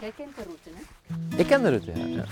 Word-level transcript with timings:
Jij 0.00 0.12
kent 0.16 0.36
de 0.36 0.42
route, 0.42 0.70
hè? 0.74 1.38
Ik 1.38 1.46
ken 1.46 1.62
de 1.62 1.68
route, 1.68 1.92
ja. 1.94 2.06
ja. 2.06 2.24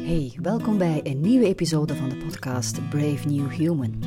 Hey, 0.00 0.38
welkom 0.42 0.78
bij 0.78 1.00
een 1.04 1.20
nieuwe 1.20 1.46
episode 1.46 1.94
van 1.96 2.08
de 2.08 2.16
podcast 2.16 2.88
Brave 2.88 3.28
New 3.28 3.50
Human. 3.50 4.02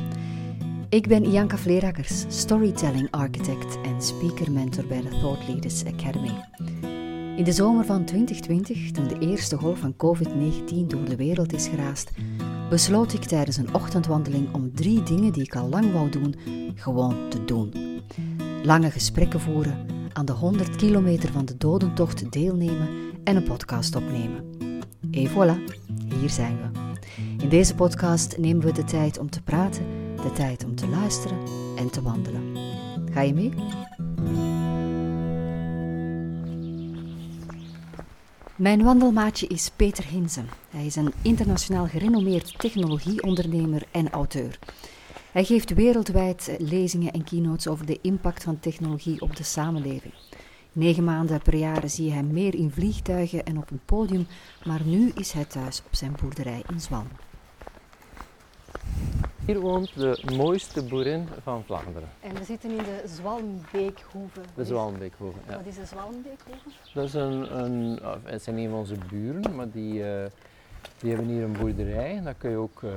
Ik 0.88 1.08
ben 1.08 1.24
Ianka 1.24 1.56
Vleerakkers, 1.56 2.24
storytelling 2.28 3.10
architect 3.10 3.78
en 3.82 4.02
speaker 4.02 4.52
mentor 4.52 4.86
bij 4.86 5.00
de 5.02 5.08
Thought 5.08 5.48
Leaders 5.48 5.84
Academy. 5.84 6.44
In 7.36 7.44
de 7.44 7.52
zomer 7.52 7.84
van 7.84 8.04
2020, 8.04 8.90
toen 8.90 9.08
de 9.08 9.18
eerste 9.18 9.56
golf 9.56 9.78
van 9.78 9.92
COVID-19 9.92 10.86
door 10.86 11.04
de 11.04 11.16
wereld 11.16 11.52
is 11.52 11.68
geraast, 11.68 12.10
besloot 12.68 13.12
ik 13.12 13.24
tijdens 13.24 13.56
een 13.56 13.74
ochtendwandeling 13.74 14.54
om 14.54 14.74
drie 14.74 15.02
dingen 15.02 15.32
die 15.32 15.42
ik 15.42 15.56
al 15.56 15.68
lang 15.68 15.92
wou 15.92 16.10
doen, 16.10 16.34
gewoon 16.74 17.28
te 17.28 17.44
doen. 17.44 17.72
Lange 18.62 18.90
gesprekken 18.90 19.40
voeren, 19.40 19.86
aan 20.12 20.24
de 20.24 20.32
100 20.32 20.76
kilometer 20.76 21.32
van 21.32 21.44
de 21.44 21.56
dodentocht 21.56 22.32
deelnemen 22.32 22.88
en 23.24 23.36
een 23.36 23.44
podcast 23.44 23.96
opnemen. 23.96 24.44
Et 25.10 25.30
voilà, 25.30 25.74
hier 26.20 26.30
zijn 26.30 26.56
we. 26.56 26.84
In 27.42 27.48
deze 27.48 27.74
podcast 27.74 28.38
nemen 28.38 28.64
we 28.64 28.72
de 28.72 28.84
tijd 28.84 29.18
om 29.18 29.30
te 29.30 29.42
praten, 29.42 29.84
de 30.22 30.32
tijd 30.32 30.64
om 30.64 30.74
te 30.74 30.88
luisteren 30.88 31.38
en 31.76 31.90
te 31.90 32.02
wandelen. 32.02 32.42
Ga 33.12 33.20
je 33.20 33.34
mee? 33.34 33.52
Mijn 38.56 38.82
wandelmaatje 38.82 39.46
is 39.46 39.70
Peter 39.76 40.04
Hinzen. 40.06 40.48
Hij 40.70 40.86
is 40.86 40.96
een 40.96 41.12
internationaal 41.22 41.86
gerenommeerd 41.86 42.58
technologieondernemer 42.58 43.82
en 43.90 44.10
auteur. 44.10 44.58
Hij 45.32 45.44
geeft 45.44 45.74
wereldwijd 45.74 46.56
lezingen 46.58 47.12
en 47.12 47.24
keynotes 47.24 47.68
over 47.68 47.86
de 47.86 47.98
impact 48.02 48.42
van 48.42 48.60
technologie 48.60 49.20
op 49.20 49.36
de 49.36 49.42
samenleving. 49.42 50.14
Negen 50.72 51.04
maanden 51.04 51.42
per 51.42 51.56
jaar 51.56 51.88
zie 51.88 52.04
je 52.04 52.12
hem 52.12 52.32
meer 52.32 52.54
in 52.54 52.70
vliegtuigen 52.70 53.44
en 53.44 53.58
op 53.58 53.70
een 53.70 53.80
podium, 53.84 54.26
maar 54.64 54.82
nu 54.84 55.12
is 55.14 55.32
hij 55.32 55.44
thuis 55.44 55.82
op 55.86 55.94
zijn 55.94 56.16
boerderij 56.20 56.62
in 56.68 56.80
Zwalm. 56.80 57.08
Hier 59.46 59.60
woont 59.60 59.94
de 59.94 60.22
mooiste 60.36 60.82
boerin 60.82 61.28
van 61.42 61.64
Vlaanderen, 61.64 62.08
En 62.20 62.34
we 62.34 62.44
zitten 62.44 62.70
in 62.70 62.76
de 62.76 63.02
Zwalmbeekhoeve. 63.06 64.40
de 64.54 64.64
Zwalmbeekhoven. 64.64 65.40
Ja. 65.48 65.56
Wat 65.56 65.66
is 65.66 65.74
de 65.74 65.84
Zwalmbeekhoeve? 65.84 66.68
Dat 66.94 67.04
is 67.04 67.14
een, 67.14 67.58
een, 67.64 68.00
het 68.24 68.42
zijn 68.42 68.56
een 68.56 68.68
van 68.70 68.78
onze 68.78 68.96
buren, 69.10 69.54
maar 69.56 69.70
die, 69.70 70.04
eh, 70.12 70.30
die 70.98 71.10
hebben 71.10 71.28
hier 71.28 71.42
een 71.42 71.52
boerderij. 71.52 72.20
Daar 72.22 72.34
kun 72.34 72.50
je 72.50 72.56
ook 72.56 72.82
eh, 72.82 72.90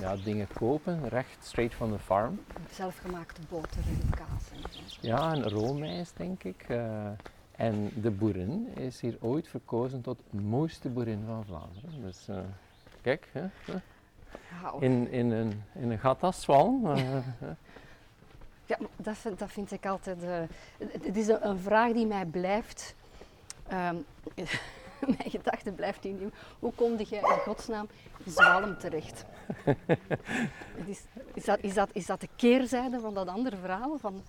ja, 0.00 0.16
dingen 0.24 0.46
kopen, 0.54 1.08
recht 1.08 1.36
straight 1.44 1.74
van 1.76 1.90
de 1.90 1.98
farm. 1.98 2.40
Zelfgemaakte 2.72 3.40
boter 3.48 3.80
en 3.86 4.10
kaas. 4.10 4.50
En 4.52 4.70
zo. 4.86 4.98
Ja, 5.00 5.32
een 5.32 5.48
roomijs 5.48 6.12
denk 6.12 6.44
ik. 6.44 6.64
eh. 6.68 7.06
en 7.56 7.90
de 7.94 8.10
boerin 8.10 8.68
is 8.76 9.00
hier 9.00 9.16
ooit 9.20 9.48
verkozen 9.48 10.00
tot 10.00 10.18
mooiste 10.30 10.88
boerin 10.88 11.22
van 11.26 11.44
Vlaanderen. 11.44 12.02
Dus 12.02 12.28
kijk, 13.02 13.28
hè. 13.32 13.44
In, 14.80 15.10
in, 15.10 15.30
een, 15.30 15.62
in 15.74 15.90
een 15.90 15.98
gat 15.98 16.22
als 16.22 16.42
Zwalm. 16.42 16.90
eh, 16.90 17.02
Ja, 18.66 18.76
dat 18.96 19.16
vind, 19.16 19.38
dat 19.38 19.50
vind 19.50 19.72
ik 19.72 19.86
altijd. 19.86 20.22
eh, 20.22 20.40
het- 21.02 21.16
is 21.16 21.28
een, 21.28 21.58
vraag 21.58 21.92
die 21.92 22.06
mij 22.06 22.24
blijft. 22.24 22.94
ehm, 23.68 23.96
mijn 25.18 25.30
gedachte 25.30 25.72
blijft 25.72 26.04
in 26.04 26.18
nieuw. 26.18 26.30
Hoe 26.58 26.72
kom 26.74 26.98
je 26.98 27.16
in 27.16 27.22
godsnaam 27.22 27.88
in 28.24 28.32
Zwalm 28.32 28.78
terecht? 28.78 29.24
Is, 30.86 31.00
is, 31.34 31.44
dat, 31.44 31.58
is, 31.60 31.74
dat, 31.74 31.88
is 31.92 32.06
dat 32.06 32.20
de 32.20 32.28
keerzijde 32.36 33.00
van 33.00 33.14
dat 33.14 33.28
andere 33.28 33.56
verhaal? 33.56 33.96
Van, 34.00 34.22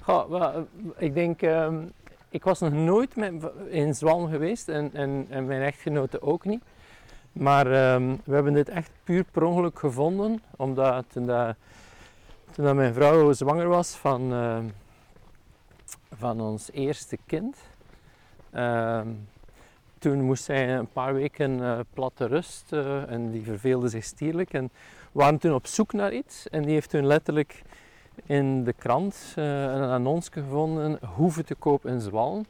Goh, 0.00 0.42
eh, 0.42 0.60
ik 0.96 1.14
denk, 1.14 1.42
ehm, 1.42 1.84
ik 2.28 2.44
was 2.44 2.60
nog 2.60 2.72
nooit 2.72 3.16
met, 3.16 3.32
in 3.68 3.94
Zwalm 3.94 4.28
geweest 4.30 4.68
en, 4.68 4.90
en, 4.92 5.26
en 5.30 5.46
mijn 5.46 5.62
echtgenote 5.62 6.22
ook 6.22 6.44
niet. 6.44 6.62
Maar 7.38 7.66
ehm, 7.66 8.16
we 8.24 8.34
hebben 8.34 8.52
dit 8.52 8.68
echt 8.68 8.90
puur 9.04 9.24
per 9.30 9.42
ongeluk 9.42 9.78
gevonden, 9.78 10.42
omdat 10.56 11.04
toen, 11.12 11.26
dat, 11.26 12.74
mijn 12.74 12.94
vrouw 12.94 13.32
zwanger 13.32 13.68
was 13.68 13.96
van, 13.96 14.32
ehm, 14.32 14.64
van 16.14 16.40
ons 16.40 16.70
eerste 16.72 17.18
kind, 17.26 17.56
ehm, 18.50 19.08
toen 19.98 20.22
moest 20.22 20.44
zij 20.44 20.76
een 20.76 20.92
paar 20.92 21.14
weken 21.14 21.62
eh, 21.62 21.78
platte 21.92 22.26
rust 22.26 22.72
eh, 22.72 23.10
en 23.10 23.30
die 23.30 23.42
verveelde 23.42 23.88
zich 23.88 24.04
stierlijk. 24.04 24.52
En 24.52 24.64
we 25.12 25.18
waren 25.20 25.38
toen 25.38 25.54
op 25.54 25.66
zoek 25.66 25.92
naar 25.92 26.12
iets 26.12 26.48
en 26.48 26.62
die 26.62 26.72
heeft 26.72 26.90
toen 26.90 27.06
letterlijk 27.06 27.62
in 28.26 28.64
de 28.64 28.72
krant 28.72 29.32
eh, 29.34 29.62
een 29.62 29.88
annons 29.88 30.28
gevonden, 30.28 30.98
hoeven 31.14 31.44
te 31.44 31.54
koop 31.54 31.86
in 31.86 32.00
Zwalm. 32.00 32.46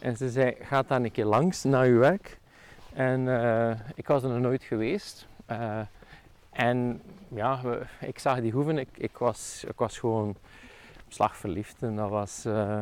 En 0.00 0.16
ze 0.16 0.30
zei, 0.30 0.56
ga 0.60 0.82
daar 0.82 1.02
een 1.02 1.12
keer 1.12 1.24
langs 1.24 1.62
na 1.62 1.82
uw 1.82 1.98
werk. 1.98 2.38
En 2.94 3.28
eh, 3.28 3.70
ik 3.94 4.06
was 4.06 4.22
er 4.22 4.28
nog 4.28 4.38
nooit 4.38 4.62
geweest. 4.62 5.26
Eh, 5.46 5.80
en 6.50 7.02
ja, 7.28 7.60
ik 8.00 8.18
zag 8.18 8.40
die 8.40 8.52
hoeven, 8.52 8.78
ik, 8.78 8.88
ik, 8.94 9.16
was, 9.16 9.64
ik 9.68 9.78
was 9.78 9.98
gewoon 9.98 10.36
slagverliefd. 11.08 11.82
En 11.82 11.96
dat 11.96 12.10
was... 12.10 12.44
eh, 12.44 12.80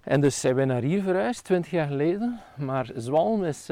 en 0.00 0.20
dus 0.20 0.40
zijn 0.40 0.54
wij 0.54 0.64
naar 0.64 0.82
hier 0.82 1.02
verhuisd, 1.02 1.44
20 1.44 1.70
jaar 1.70 1.86
geleden. 1.86 2.40
Maar 2.56 2.90
Zwalm 2.94 3.44
is, 3.44 3.68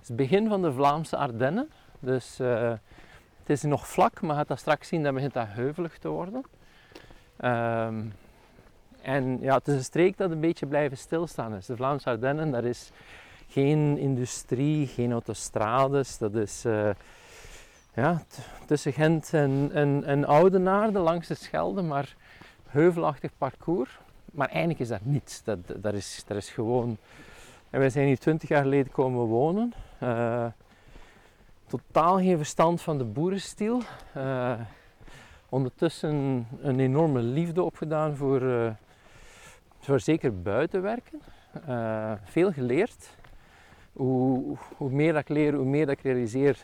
is 0.00 0.08
het 0.08 0.16
begin 0.16 0.48
van 0.48 0.62
de 0.62 0.72
Vlaamse 0.72 1.16
Ardennen. 1.16 1.70
Dus 2.00 2.38
het 2.38 3.46
is 3.46 3.62
nog 3.62 3.88
vlak, 3.88 4.20
maar 4.20 4.36
gaat 4.36 4.48
dat 4.48 4.58
straks 4.58 4.88
zien, 4.88 5.02
dat 5.02 5.14
begint 5.14 5.32
dat 5.32 5.46
heuvelig 5.48 5.98
te 5.98 6.08
worden. 6.08 6.42
Ehm, 7.36 8.04
en 9.02 9.40
ja, 9.40 9.54
het 9.54 9.68
is 9.68 9.74
een 9.74 9.84
streek 9.84 10.16
dat 10.16 10.30
een 10.30 10.40
beetje 10.40 10.66
blijven 10.66 10.96
stilstaan 10.96 11.54
is. 11.54 11.66
De 11.66 11.76
Vlaamse 11.76 12.08
Ardennen, 12.08 12.50
daar 12.50 12.64
is 12.64 12.90
geen 13.50 13.98
industrie, 13.98 14.86
geen 14.86 15.12
autostrades. 15.12 16.18
Dat 16.18 16.34
is 16.34 16.64
eh, 16.64 16.90
ja, 17.94 18.22
tussen 18.66 18.92
Gent 18.92 19.34
en, 19.34 19.70
en, 19.72 20.04
en 20.04 20.24
Oudenaarde 20.24 20.98
langs 20.98 21.28
de 21.28 21.34
Schelde, 21.34 21.82
maar 21.82 22.16
heuvelachtig 22.66 23.30
parcours. 23.38 23.98
Maar 24.32 24.48
eigenlijk 24.48 24.80
is 24.80 24.88
dat 24.88 25.04
niets. 25.04 25.42
Dat, 25.44 25.94
is, 25.94 26.24
is 26.28 26.50
gewoon... 26.50 26.96
En 27.70 27.78
wij 27.78 27.90
zijn 27.90 28.06
hier 28.06 28.18
twintig 28.18 28.48
jaar 28.48 28.62
geleden 28.62 28.92
komen 28.92 29.26
wonen. 29.26 29.72
Eh, 29.98 30.46
totaal 31.66 32.16
geen 32.16 32.36
verstand 32.36 32.80
van 32.80 32.98
de 32.98 33.04
boerenstiel. 33.04 33.82
Eh, 34.12 34.52
ondertussen 35.48 36.46
een 36.60 36.80
enorme 36.80 37.20
liefde 37.20 37.62
opgedaan 37.62 38.16
voor, 38.16 38.42
eh, 38.42 38.70
voor 39.78 40.00
zeker 40.00 40.42
buitenwerken. 40.42 41.20
Veel 42.24 42.52
geleerd. 42.52 43.18
Hoe, 44.00 44.56
meer 44.90 45.12
dat 45.12 45.22
ik 45.22 45.28
leer, 45.28 45.54
hoe 45.54 45.64
meer 45.64 45.86
dat 45.86 45.96
ik 45.96 46.02
realiseer 46.02 46.58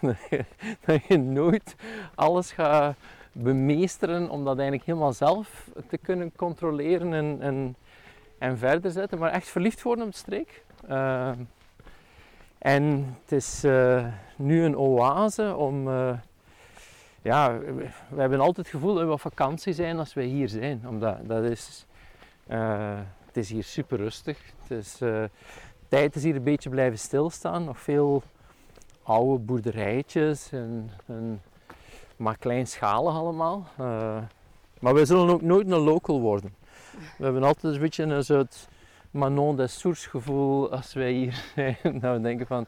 dat 0.86 1.04
je, 1.08 1.18
nooit 1.18 1.74
alles 2.14 2.52
gaat 2.52 2.96
bemeesteren 3.32 4.30
om 4.30 4.44
dat 4.44 4.54
eigenlijk 4.54 4.86
helemaal 4.86 5.12
zelf 5.12 5.70
te 5.88 5.98
kunnen 5.98 6.32
controleren 6.36 7.12
en, 7.12 7.38
en, 7.40 7.76
en 8.38 8.58
verder 8.58 8.90
zetten. 8.90 9.18
Maar 9.18 9.30
echt 9.30 9.48
verliefd 9.48 9.82
worden 9.82 10.04
op 10.04 10.10
de 10.10 10.16
streek. 10.16 10.64
Eh, 10.86 11.30
en 12.58 13.16
het 13.22 13.32
is 13.32 13.64
eh, 13.64 14.06
nu 14.36 14.64
een 14.64 14.76
oase 14.76 15.56
om... 15.56 15.88
eh, 15.88 16.12
ja, 17.22 17.58
we, 17.58 17.88
we 18.08 18.20
hebben 18.20 18.40
altijd 18.40 18.66
het 18.66 18.74
gevoel 18.74 18.94
dat 18.94 19.04
we 19.04 19.12
op 19.12 19.20
vakantie 19.20 19.72
zijn 19.72 19.98
als 19.98 20.14
wij 20.14 20.24
hier 20.24 20.48
zijn. 20.48 20.82
Omdat 20.88 21.16
dat 21.22 21.44
is, 21.44 21.86
het 23.26 23.36
is 23.36 23.50
hier 23.50 23.64
super 23.64 23.98
rustig. 23.98 24.38
Het 24.62 24.78
is, 24.78 25.00
tijd 25.90 26.16
is 26.16 26.22
hier 26.22 26.36
een 26.36 26.42
beetje 26.42 26.70
blijven 26.70 26.98
stilstaan. 26.98 27.64
Nog 27.64 27.80
veel 27.80 28.22
oude 29.02 29.38
boerderijtjes, 29.38 30.52
en, 30.52 30.90
en, 31.06 31.42
maar 32.16 32.38
kleinschalig 32.38 33.14
allemaal. 33.14 33.66
Eh, 33.78 34.18
maar 34.80 34.94
we 34.94 35.04
zullen 35.04 35.28
ook 35.28 35.42
nooit 35.42 35.70
een 35.70 35.78
local 35.78 36.20
worden. 36.20 36.54
We 37.18 37.24
hebben 37.24 37.42
altijd 37.42 37.74
een 37.74 37.80
beetje 37.80 38.04
een 38.04 38.24
soort 38.24 38.68
Manon 39.10 39.56
des 39.56 39.78
Sources 39.78 40.06
gevoel 40.06 40.72
als 40.72 40.92
wij 40.92 41.12
hier 41.12 41.44
zijn. 41.54 42.00
Dat 42.00 42.16
we 42.16 42.20
denken 42.20 42.46
van, 42.46 42.66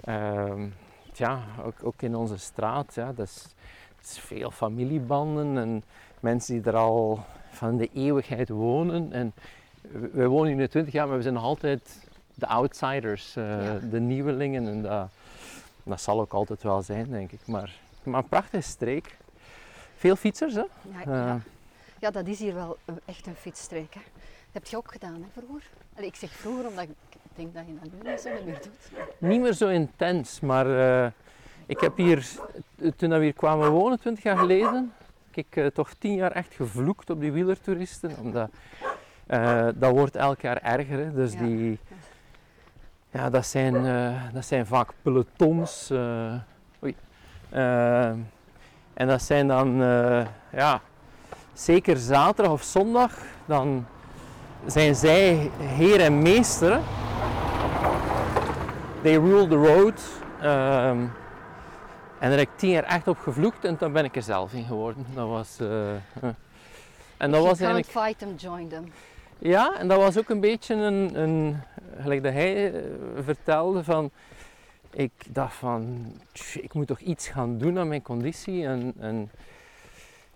ehm, 0.00 0.68
ja, 1.12 1.42
ook, 1.64 1.74
ook 1.82 2.02
in 2.02 2.14
onze 2.14 2.38
straat, 2.38 2.94
ja, 2.94 3.12
dat 3.12 3.26
is, 3.26 3.54
veel 4.18 4.50
familiebanden 4.50 5.58
en 5.58 5.84
mensen 6.20 6.54
die 6.54 6.72
er 6.72 6.76
al 6.76 7.24
van 7.50 7.76
de 7.76 7.90
eeuwigheid 7.94 8.48
wonen. 8.48 9.12
En 9.12 9.32
wij 10.12 10.26
wonen 10.26 10.46
hier 10.46 10.56
nu 10.56 10.68
20 10.68 10.92
jaar, 10.92 11.08
maar 11.08 11.16
we 11.16 11.22
zijn 11.22 11.34
nog 11.34 11.42
altijd 11.42 12.08
de 12.34 12.46
outsiders, 12.46 13.36
eh, 13.36 13.64
Ja. 13.64 13.78
de 13.90 14.00
nieuwelingen. 14.00 14.66
En 14.66 14.82
dat, 14.82 15.08
dat 15.82 16.00
zal 16.00 16.20
ook 16.20 16.32
altijd 16.32 16.62
wel 16.62 16.82
zijn, 16.82 17.10
denk 17.10 17.32
ik. 17.32 17.40
Maar, 17.44 17.72
maar 18.02 18.22
een 18.22 18.28
prachtige 18.28 18.60
streek. 18.62 19.16
Veel 19.96 20.16
fietsers, 20.16 20.54
hè? 20.54 20.60
ja, 20.60 21.00
Eh, 21.00 21.06
ja. 21.06 21.40
ja, 21.98 22.10
dat 22.10 22.26
is 22.26 22.38
hier 22.38 22.54
wel 22.54 22.76
echt 23.04 23.26
een 23.26 23.34
fietsstreek. 23.34 23.94
Hè. 23.94 24.00
Dat 24.52 24.62
heb 24.62 24.66
je 24.66 24.76
ook 24.76 24.92
gedaan, 24.92 25.14
hè, 25.14 25.40
vroeger? 25.40 25.62
Allee, 25.96 26.08
ik 26.08 26.16
zeg 26.16 26.30
vroeger, 26.30 26.66
omdat 26.66 26.84
ik 26.84 26.90
denk 27.34 27.54
dat 27.54 27.62
je 27.66 27.74
dat 27.82 27.92
nu 28.02 28.10
niet 28.10 28.20
zo 28.20 28.30
meer 28.44 28.60
doet. 28.62 29.00
Niet 29.18 29.40
meer 29.40 29.52
zo 29.52 29.68
intens, 29.68 30.40
maar 30.40 30.66
eh, 31.04 31.10
ik 31.66 31.80
heb 31.80 31.96
hier, 31.96 32.28
toen 32.96 33.10
we 33.10 33.22
hier 33.22 33.32
kwamen 33.32 33.70
wonen, 33.70 34.00
20 34.00 34.22
jaar 34.24 34.36
geleden, 34.38 34.92
ik 35.34 35.56
uh, 35.56 35.66
toch 35.66 35.94
tien 35.98 36.14
jaar 36.14 36.32
echt 36.32 36.54
gevloekt 36.54 37.10
op 37.10 37.20
die 37.20 37.32
wielertoeristen. 37.32 38.16
Omdat 38.20 38.50
uh, 39.28 39.68
dat 39.74 39.90
wordt 39.92 40.16
elk 40.16 40.40
jaar 40.40 40.56
erger. 40.62 40.98
Hè. 40.98 41.14
Dus 41.14 41.32
ja. 41.32 41.38
die, 41.38 41.78
ja, 43.10 43.30
dat, 43.30 43.46
zijn, 43.46 43.74
uh, 43.74 44.22
dat 44.32 44.44
zijn 44.44 44.66
vaak 44.66 44.90
pelotons. 45.02 45.90
oei. 46.82 46.94
en 48.94 49.06
dat 49.06 49.22
zijn 49.22 49.48
dan, 49.48 49.76
ja, 50.52 50.80
zeker 51.52 51.96
zaterdag 51.96 52.52
of 52.52 52.62
zondag, 52.62 53.12
dan 53.46 53.86
zijn 54.66 54.94
zij 54.94 55.50
heer 55.58 56.00
en 56.00 56.22
meester. 56.22 56.80
They 59.02 59.14
rule 59.14 59.48
the 59.48 59.56
road. 59.56 60.00
Um, 60.42 61.12
en 62.18 62.28
daar 62.28 62.38
heb 62.38 62.48
ik 62.48 62.56
tien 62.56 62.70
jaar 62.70 62.84
echt 62.84 63.08
op 63.08 63.18
gevloekt 63.18 63.64
en 63.64 63.76
toen 63.76 63.92
ben 63.92 64.04
ik 64.04 64.16
er 64.16 64.22
zelf 64.22 64.52
in 64.52 64.64
geworden. 64.64 65.06
Dat 65.14 65.28
was... 65.28 65.58
En 67.16 67.30
dat 67.30 67.42
was 67.42 67.60
eigenlijk... 67.60 67.86
fight 67.86 68.18
them, 68.18 68.34
join 68.36 68.68
them. 68.68 68.92
Ja, 69.42 69.78
en 69.78 69.88
dat 69.88 69.98
was 69.98 70.18
ook 70.18 70.28
een 70.28 70.40
beetje 70.40 70.74
een, 70.74 71.20
een 71.20 71.56
gelijk 72.00 72.22
dat 72.22 72.32
hij 72.32 72.72
uh, 72.72 72.80
vertelde 73.22 73.84
van, 73.84 74.10
ik 74.90 75.12
dacht 75.28 75.54
van, 75.54 76.12
ik 76.54 76.74
moet 76.74 76.86
toch 76.86 77.00
iets 77.00 77.28
gaan 77.28 77.58
doen 77.58 77.78
aan 77.78 77.88
mijn 77.88 78.02
conditie. 78.02 78.66
En, 78.66 78.94
en 78.98 79.30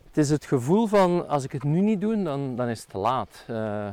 het 0.06 0.16
is 0.16 0.30
het 0.30 0.44
gevoel 0.44 0.86
van, 0.86 1.28
als 1.28 1.44
ik 1.44 1.52
het 1.52 1.62
nu 1.62 1.80
niet 1.80 2.00
doe, 2.00 2.22
dan, 2.22 2.56
dan 2.56 2.68
is 2.68 2.80
het 2.80 2.90
te 2.90 2.98
laat. 2.98 3.44
Uh, 3.50 3.88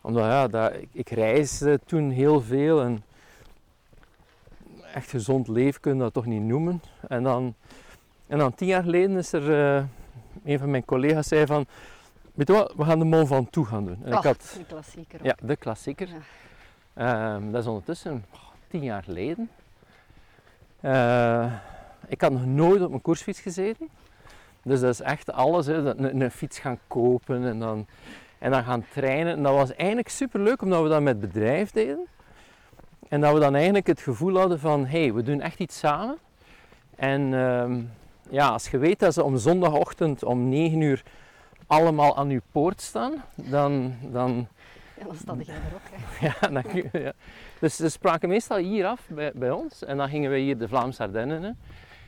omdat 0.00 0.24
ja, 0.24 0.48
dat, 0.48 0.74
ik, 0.74 0.88
ik 0.92 1.10
reisde 1.10 1.80
toen 1.86 2.10
heel 2.10 2.40
veel 2.40 2.82
en 2.82 3.02
echt 4.94 5.10
gezond 5.10 5.48
leven 5.48 5.80
kun 5.80 5.94
je 5.94 6.00
dat 6.00 6.12
toch 6.12 6.26
niet 6.26 6.42
noemen. 6.42 6.82
En 7.08 7.22
dan, 7.22 7.54
en 8.26 8.38
dan 8.38 8.54
tien 8.54 8.66
jaar 8.66 8.82
geleden 8.82 9.16
is 9.16 9.32
er, 9.32 9.50
uh, 9.50 9.84
een 10.44 10.58
van 10.58 10.70
mijn 10.70 10.84
collega's 10.84 11.28
zei 11.28 11.46
van, 11.46 11.66
weet 12.38 12.48
je 12.48 12.52
wat, 12.52 12.72
we 12.76 12.84
gaan 12.84 12.98
de 12.98 13.04
Mont 13.04 13.28
Ventoux 13.28 13.68
gaan 13.68 13.84
doen. 13.84 13.98
En 14.04 14.12
ik 14.12 14.22
had, 14.22 14.54
de 14.58 14.64
klassieker. 14.64 15.20
Ja, 15.22 15.36
de 15.42 15.56
klassieker. 15.56 16.08
Ja. 16.96 17.34
Um, 17.34 17.52
dat 17.52 17.60
is 17.60 17.68
ondertussen 17.68 18.24
oh, 18.34 18.40
tien 18.68 18.82
jaar 18.82 19.02
geleden. 19.02 19.50
Uh, 20.80 21.52
ik 22.06 22.20
had 22.20 22.32
nog 22.32 22.46
nooit 22.46 22.82
op 22.82 22.88
mijn 22.88 23.02
koersfiets 23.02 23.40
gezeten. 23.40 23.88
Dus 24.62 24.80
dat 24.80 24.90
is 24.90 25.00
echt 25.00 25.32
alles. 25.32 25.66
Hè. 25.66 25.74
Een, 25.74 26.20
een, 26.20 26.30
fiets 26.30 26.58
gaan 26.58 26.78
kopen 26.86 27.44
en 27.44 27.58
dan, 27.58 27.86
en 28.38 28.50
dan 28.50 28.64
gaan 28.64 28.84
trainen. 28.92 29.32
En 29.32 29.42
dat 29.42 29.54
was 29.54 29.74
eigenlijk 29.74 30.08
super 30.08 30.40
leuk 30.40 30.62
omdat 30.62 30.82
we 30.82 30.88
dat 30.88 31.02
met 31.02 31.20
bedrijf 31.20 31.70
deden. 31.70 32.06
En 33.08 33.20
dat 33.20 33.34
we 33.34 33.40
dan 33.40 33.54
eigenlijk 33.54 33.86
het 33.86 34.00
gevoel 34.00 34.38
hadden 34.38 34.60
van, 34.60 34.86
hé, 34.86 35.00
hey, 35.00 35.12
we 35.12 35.22
doen 35.22 35.40
echt 35.40 35.58
iets 35.58 35.78
samen. 35.78 36.18
En 36.96 37.32
uh, 37.32 37.76
ja, 38.30 38.48
als 38.48 38.68
je 38.68 38.78
weet 38.78 38.98
dat 38.98 39.14
ze 39.14 39.22
om 39.22 39.36
zondagochtend 39.36 40.24
om 40.24 40.48
9 40.48 40.80
uur 40.80 41.02
allemaal 41.68 42.16
aan 42.16 42.28
uw 42.28 42.40
poort 42.52 42.80
staan, 42.80 43.12
dan... 43.34 43.94
dan 44.02 44.48
ja, 44.98 45.04
dan 45.04 45.16
sta 45.16 45.34
jij 45.34 45.54
er 45.54 45.74
ook. 45.74 45.80
Hè. 45.90 46.26
ja, 46.26 46.62
dan, 46.62 46.82
ja, 47.02 47.12
Dus 47.60 47.76
ze 47.76 47.88
spraken 47.88 48.28
meestal 48.28 48.56
hier 48.56 48.86
af 48.86 49.08
bij, 49.08 49.32
bij 49.34 49.50
ons 49.50 49.84
en 49.84 49.96
dan 49.96 50.08
gingen 50.08 50.30
we 50.30 50.38
hier 50.38 50.58
de 50.58 50.68
Vlaamse 50.68 51.02
Ardennen. 51.02 51.58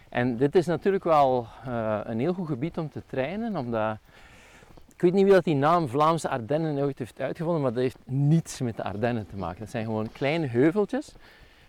En 0.08 0.36
dit 0.36 0.54
is 0.54 0.66
natuurlijk 0.66 1.04
wel 1.04 1.46
uh, 1.66 2.00
een 2.04 2.20
heel 2.20 2.32
goed 2.32 2.46
gebied 2.46 2.78
om 2.78 2.90
te 2.90 3.02
trainen, 3.06 3.56
omdat 3.56 3.96
ik 4.94 5.00
weet 5.00 5.12
niet 5.12 5.24
wie 5.24 5.32
dat 5.32 5.44
die 5.44 5.54
naam 5.54 5.88
Vlaamse 5.88 6.28
Ardennen 6.28 6.84
ooit 6.84 6.98
heeft 6.98 7.20
uitgevonden, 7.20 7.62
maar 7.62 7.72
dat 7.72 7.82
heeft 7.82 7.98
niets 8.04 8.60
met 8.60 8.76
de 8.76 8.82
Ardennen 8.82 9.26
te 9.26 9.36
maken. 9.36 9.60
Het 9.60 9.70
zijn 9.70 9.84
gewoon 9.84 10.12
kleine 10.12 10.46
heuveltjes 10.46 11.14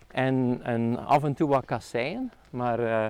en, 0.08 0.60
en 0.64 1.06
af 1.06 1.24
en 1.24 1.34
toe 1.34 1.50
wat 1.50 1.66
kasseien. 1.66 2.32
Maar, 2.50 2.80
uh, 2.80 3.06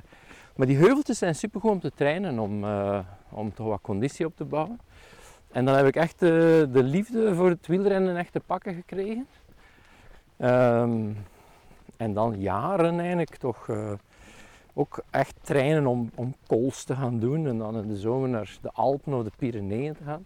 maar 0.55 0.67
die 0.67 0.77
heuveltjes 0.77 1.17
zijn 1.17 1.35
super 1.35 1.61
goed 1.61 1.71
om 1.71 1.79
te 1.79 1.91
trainen, 1.95 2.39
om, 2.39 2.63
uh, 2.63 2.99
om 3.29 3.53
toch 3.53 3.67
wat 3.67 3.81
conditie 3.81 4.25
op 4.25 4.35
te 4.35 4.45
bouwen. 4.45 4.79
En 5.51 5.65
dan 5.65 5.75
heb 5.75 5.85
ik 5.85 5.95
echt 5.95 6.19
de, 6.19 6.69
de 6.71 6.83
liefde 6.83 7.35
voor 7.35 7.49
het 7.49 7.67
wielrennen 7.67 8.17
echt 8.17 8.31
te 8.31 8.39
pakken 8.39 8.73
gekregen. 8.73 9.27
Um, 10.37 11.17
en 11.97 12.13
dan 12.13 12.39
jaren 12.39 12.99
eigenlijk 12.99 13.35
toch 13.35 13.67
uh, 13.67 13.91
ook 14.73 15.03
echt 15.09 15.35
trainen 15.41 15.87
om, 15.87 16.11
om 16.15 16.35
te 16.85 16.95
gaan 16.95 17.19
doen 17.19 17.47
en 17.47 17.57
dan 17.57 17.77
in 17.77 17.87
de 17.87 17.97
zomer 17.97 18.29
naar 18.29 18.57
de 18.61 18.71
Alpen 18.71 19.13
of 19.13 19.23
de 19.23 19.31
Pyreneeën 19.37 19.95
te 19.95 20.03
gaan. 20.03 20.25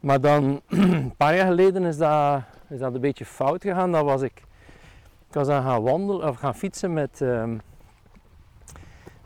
Maar 0.00 0.20
dan, 0.20 0.60
een 0.68 1.14
paar 1.16 1.36
jaar 1.36 1.46
geleden 1.46 1.84
is 1.84 1.96
dat, 1.96 2.42
is 2.68 2.78
dat 2.78 2.94
een 2.94 3.00
beetje 3.00 3.24
fout 3.24 3.62
gegaan. 3.62 3.92
Dat 3.92 4.04
was 4.04 4.22
ik, 4.22 4.42
ik 5.28 5.34
was 5.34 5.48
aan 5.48 5.62
gaan 5.62 5.82
wandelen 5.82 6.28
of 6.28 6.36
gaan 6.36 6.54
fietsen 6.54 6.92
met, 6.92 7.20
uh, 7.20 7.50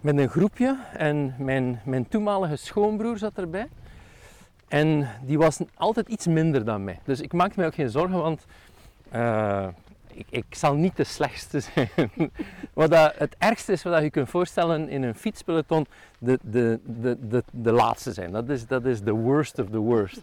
met 0.03 0.19
een 0.19 0.29
groepje 0.29 0.77
en 0.97 1.35
mijn, 1.39 1.81
mijn 1.85 2.09
toenmalige 2.09 2.57
schoonbroer 2.57 3.19
zat 3.19 3.39
erbij. 3.39 3.69
En 4.69 5.09
die 5.23 5.39
was 5.39 5.59
altijd 5.75 6.09
iets 6.09 6.27
minder 6.27 6.65
dan 6.65 6.85
mij. 6.85 6.99
Dus 7.05 7.21
ik 7.21 7.33
maakte 7.33 7.61
me 7.61 7.67
ook 7.67 7.75
geen 7.75 7.91
zorgen, 7.91 8.19
want 8.19 8.47
uh, 9.15 9.67
ik, 10.13 10.27
ik, 10.31 10.45
zal 10.51 10.75
niet 10.75 10.97
de 10.97 11.05
slechtste 11.05 11.61
zijn. 11.75 11.89
wat 12.73 12.91
dat, 12.91 13.15
het 13.17 13.35
ergste 13.39 13.73
is 13.73 13.83
wat 13.83 14.03
je 14.03 14.11
kunt 14.11 14.29
voorstellen 14.29 14.89
in 14.89 15.03
een 15.03 15.15
fietspeloton, 15.15 15.87
de, 16.19 16.39
de, 16.43 16.81
de, 16.85 17.17
de, 17.29 17.45
de 17.51 17.73
laatste 17.73 18.13
zijn. 18.13 18.33
Dat 18.33 18.49
is, 18.49 18.67
dat 18.67 18.85
is 18.85 19.01
the 19.01 19.13
worst 19.13 19.59
of 19.59 19.71
the 19.71 19.79
worst. 19.79 20.21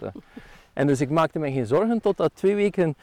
En 0.72 0.86
dus 0.86 1.00
ik 1.00 1.10
maakte 1.10 1.38
me 1.38 1.52
geen 1.52 1.66
zorgen 1.66 2.00
totdat 2.00 2.30
twee 2.34 2.54
weken 2.54 2.96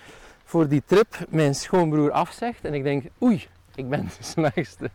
voor 0.43 0.67
die 0.67 0.83
trip 0.85 1.25
mijn 1.29 1.55
schoonbroer 1.55 2.11
afzegt. 2.11 2.65
En 2.65 2.73
ik 2.73 2.83
denk, 2.83 3.05
oei, 3.21 3.47
ik 3.75 3.89
ben 3.89 4.01
de 4.03 4.23
slechtste. 4.33 4.89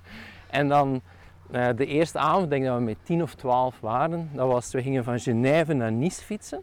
En 0.50 0.68
dan 0.68 1.02
de 1.52 1.86
eerste 1.86 2.18
avond, 2.18 2.50
denk 2.50 2.64
dat 2.64 2.76
we 2.76 2.82
met 2.82 2.96
10 3.02 3.22
of 3.22 3.34
12 3.34 3.80
waren. 3.80 4.30
Dat 4.32 4.48
was, 4.48 4.72
we 4.72 4.82
gingen 4.82 5.04
van 5.04 5.20
Genève 5.20 5.72
naar 5.72 5.92
Nice 5.92 6.22
fietsen. 6.22 6.62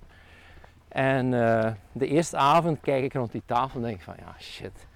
En 0.88 1.25
uh, 1.31 1.71
de 1.91 2.07
eerste 2.07 2.38
avond 2.38 2.80
kijk 2.81 3.03
ik 3.03 3.13
rond 3.13 3.31
die 3.31 3.41
tafel 3.45 3.80
en 3.80 3.86
denk 3.86 4.01
van, 4.01 4.13
ja 4.18 4.36
shit 4.39 4.88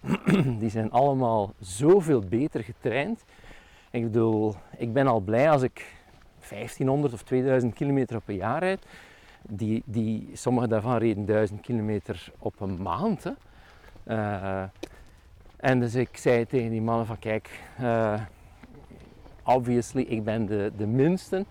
die 0.60 0.70
zijn 0.70 0.90
allemaal 0.90 1.52
zoveel 1.60 2.20
beter 2.20 2.64
getraind. 2.64 3.24
Ik 3.90 4.02
bedoel, 4.02 4.54
ik 4.76 4.92
ben 4.92 5.06
al 5.06 5.20
blij 5.20 5.50
als 5.50 5.62
ik 5.62 5.96
1500 6.48 7.12
of 7.12 7.22
2000 7.22 7.74
kilometer 7.74 8.20
een 8.26 8.34
jaar 8.34 8.58
rijd. 8.58 8.86
Die, 9.42 9.82
die, 9.84 10.30
sommige 10.32 10.68
daarvan 10.68 10.96
reden 10.96 11.24
1000 11.24 11.60
kilometer 11.60 12.32
op 12.38 12.60
een 12.60 12.82
maand. 12.82 13.24
Hè. 13.24 13.32
Uh, 14.06 14.62
en 15.56 15.80
dus 15.80 15.94
ik 15.94 16.16
zei 16.16 16.46
tegen 16.46 16.70
die 16.70 16.82
mannen 16.82 17.06
van 17.06 17.18
kijk, 17.18 17.60
obviously 19.48 20.02
ik 20.02 20.24
ben 20.24 20.46
de, 20.46 20.72
de 20.76 20.86
minste. 20.86 21.44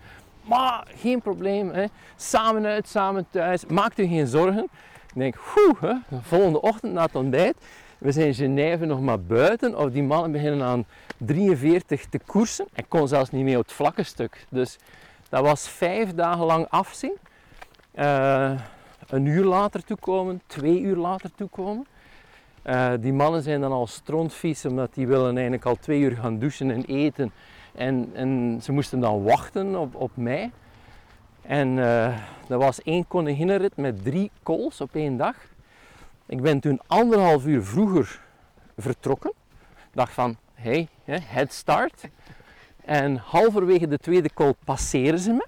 Maar 0.43 0.87
geen 0.95 1.21
probleem, 1.21 1.69
hè. 1.69 1.85
samen 2.15 2.65
uit, 2.65 2.87
samen 2.87 3.25
thuis, 3.29 3.65
maak 3.65 3.97
u 3.97 4.05
geen 4.05 4.27
zorgen. 4.27 4.63
Ik 5.07 5.13
denk, 5.13 5.35
de 6.09 6.21
volgende 6.21 6.61
ochtend 6.61 6.93
na 6.93 7.01
het 7.01 7.15
ontbijt 7.15 7.55
we 7.97 8.11
zijn 8.11 8.33
Genève 8.33 8.85
nog 8.85 9.01
maar 9.01 9.21
buiten 9.21 9.77
of 9.77 9.91
die 9.91 10.03
mannen 10.03 10.31
beginnen 10.31 10.67
aan 10.67 10.85
43 11.17 12.05
te 12.05 12.19
koersen. 12.25 12.67
Ik 12.73 12.85
kon 12.87 13.07
zelfs 13.07 13.31
niet 13.31 13.43
meer 13.43 13.57
op 13.57 13.63
het 13.63 13.73
vlakke 13.73 14.03
stuk. 14.03 14.45
Dus 14.49 14.77
dat 15.29 15.41
was 15.41 15.69
vijf 15.69 16.13
dagen 16.13 16.45
lang 16.45 16.65
afzien. 16.69 17.17
Uh, 17.95 18.51
een 19.07 19.25
uur 19.25 19.43
later 19.43 19.83
toekomen, 19.83 20.41
twee 20.47 20.81
uur 20.81 20.95
later 20.95 21.31
toekomen. 21.35 21.85
Uh, 22.65 22.91
die 22.99 23.13
mannen 23.13 23.41
zijn 23.41 23.61
dan 23.61 23.71
al 23.71 23.87
strontvies 23.87 24.65
omdat 24.65 24.93
die 24.93 25.07
willen 25.07 25.33
eigenlijk 25.33 25.65
al 25.65 25.75
twee 25.75 25.99
uur 25.99 26.15
gaan 26.15 26.39
douchen 26.39 26.71
en 26.71 26.83
eten. 26.85 27.31
En, 27.77 28.09
en 28.13 28.59
ze 28.61 28.71
moesten 28.71 28.99
dan 28.99 29.23
wachten 29.23 29.75
op, 29.75 29.95
op 29.95 30.11
mij. 30.13 30.51
En 31.41 31.77
uh, 31.77 32.17
dat 32.47 32.61
was 32.61 32.81
één 32.81 33.07
koninginnenrit 33.07 33.75
met 33.75 34.03
drie 34.03 34.31
kools 34.43 34.81
op 34.81 34.95
één 34.95 35.17
dag. 35.17 35.35
Ik 36.25 36.41
ben 36.41 36.59
toen 36.59 36.79
anderhalf 36.87 37.45
uur 37.45 37.63
vroeger 37.63 38.21
vertrokken. 38.77 39.33
Dacht 39.93 40.13
van, 40.13 40.37
hey, 40.53 40.87
head 41.05 41.53
start. 41.53 42.07
En 42.85 43.15
halverwege 43.15 43.87
de 43.87 43.97
tweede 43.97 44.29
call 44.33 44.53
passeren 44.63 45.19
ze 45.19 45.31
me. 45.31 45.47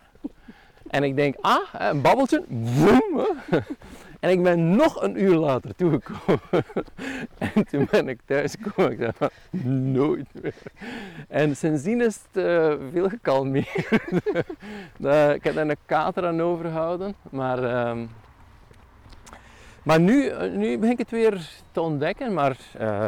En 0.88 1.04
ik 1.04 1.16
denk, 1.16 1.36
ah, 1.42 1.74
een 1.74 2.02
babbeltje. 2.02 2.44
Boom. 2.48 3.28
En 4.20 4.30
ik 4.30 4.44
ben 4.44 4.76
nog 4.76 5.02
een 5.02 5.22
uur 5.22 5.36
later 5.36 5.76
toegekomen. 5.76 6.42
En 7.38 7.68
toen 7.68 7.88
ben 7.92 8.08
ik 8.08 8.20
thuis 8.26 8.56
gekomen. 8.62 8.92
Ik 8.92 9.00
dacht, 9.00 9.34
nooit 9.72 10.28
meer. 10.42 10.56
En 11.28 11.56
sindsdien 11.56 12.02
is 12.02 12.20
het 12.32 12.44
uh, 12.44 12.74
veel 12.92 13.10
gekalmeerd. 13.10 13.76
ik 15.38 15.44
heb 15.44 15.54
daar 15.54 15.68
een 15.68 15.76
kater 15.86 16.26
aan 16.26 16.42
overgehouden. 16.42 17.16
Maar 17.30 17.88
um, 17.90 18.10
maar 19.84 20.00
nu, 20.00 20.28
eh, 20.28 20.52
nu 20.52 20.78
begin 20.78 20.94
ik 20.94 20.98
het 20.98 21.10
weer 21.10 21.50
te 21.72 21.82
ontdekken, 21.82 22.34
maar 22.34 22.58
uh, 22.82 23.08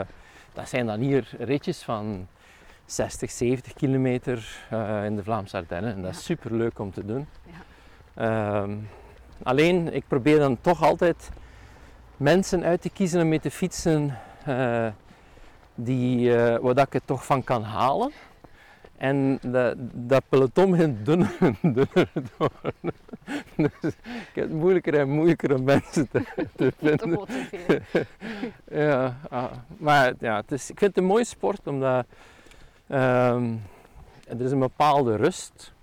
dat 0.53 0.69
zijn 0.69 0.85
dan 0.85 0.99
hier 0.99 1.29
ritjes 1.39 1.81
van 1.81 2.27
60, 2.85 3.31
70 3.31 3.73
kilometer 3.73 4.65
in 5.05 5.15
de 5.15 5.23
Vlaamse 5.23 5.57
Ardennen. 5.57 5.93
En 5.93 6.01
dat 6.01 6.11
is 6.11 6.23
super 6.23 6.55
leuk 6.55 6.79
om 6.79 6.91
te 6.91 7.05
doen. 7.05 7.27
Ja. 8.15 8.63
Uh, 8.63 8.73
alleen, 9.43 9.93
ik 9.93 10.03
probeer 10.07 10.39
dan 10.39 10.57
toch 10.61 10.83
altijd 10.83 11.29
mensen 12.17 12.63
uit 12.63 12.81
te 12.81 12.89
kiezen 12.89 13.21
om 13.21 13.29
mee 13.29 13.39
te 13.39 13.51
fietsen 13.51 14.17
die, 15.75 16.31
waar 16.35 16.75
dat 16.75 16.85
ik 16.87 16.93
het 16.93 17.07
toch 17.07 17.25
van 17.25 17.43
kan 17.43 17.63
halen. 17.63 18.11
En 19.01 19.39
dat, 19.41 19.75
dat 19.93 20.23
peloton 20.29 20.71
begint 20.71 21.05
dunner 21.05 21.35
en 21.39 21.57
dunner 21.61 22.09
worden. 22.37 22.99
Dus 23.81 23.93
ik 23.93 24.33
heb 24.33 24.43
het 24.43 24.53
moeilijker 24.53 24.99
en 24.99 25.09
moeilijker 25.09 25.55
om 25.55 25.63
mensen 25.63 26.09
te, 26.09 26.23
te 26.55 26.73
vinden. 26.77 27.19
Ja, 28.71 29.17
ah, 29.29 29.51
maar 29.77 30.13
ja, 30.19 30.35
het 30.35 30.51
is, 30.51 30.69
ik 30.69 30.79
vind 30.79 30.95
het 30.95 31.03
een 31.03 31.09
mooie 31.09 31.23
sport 31.23 31.67
omdat 31.67 32.05
ehm, 32.87 33.53
er 34.27 34.41
is 34.41 34.51
een 34.51 34.59
bepaalde 34.59 35.15
rust. 35.15 35.73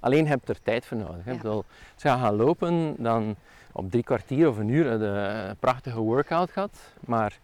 Alleen 0.00 0.26
heb 0.26 0.40
je 0.46 0.52
er 0.52 0.62
tijd 0.62 0.86
voor 0.86 0.96
nodig. 0.96 1.24
hè. 1.24 1.30
Ja. 1.30 1.36
Bedoel, 1.36 1.64
als 1.94 2.02
je 2.02 2.08
gaat 2.08 2.20
gaan 2.20 2.36
lopen, 2.36 2.94
dan 2.98 3.36
op 3.72 3.90
drie 3.90 4.02
kwartier 4.02 4.48
of 4.48 4.58
een 4.58 4.68
uur 4.68 4.90
heb 4.90 5.00
je 5.00 5.06
een 5.06 5.56
prachtige 5.56 6.00
workout 6.00 6.50
gehad. 6.50 6.78
Maar 7.00 7.38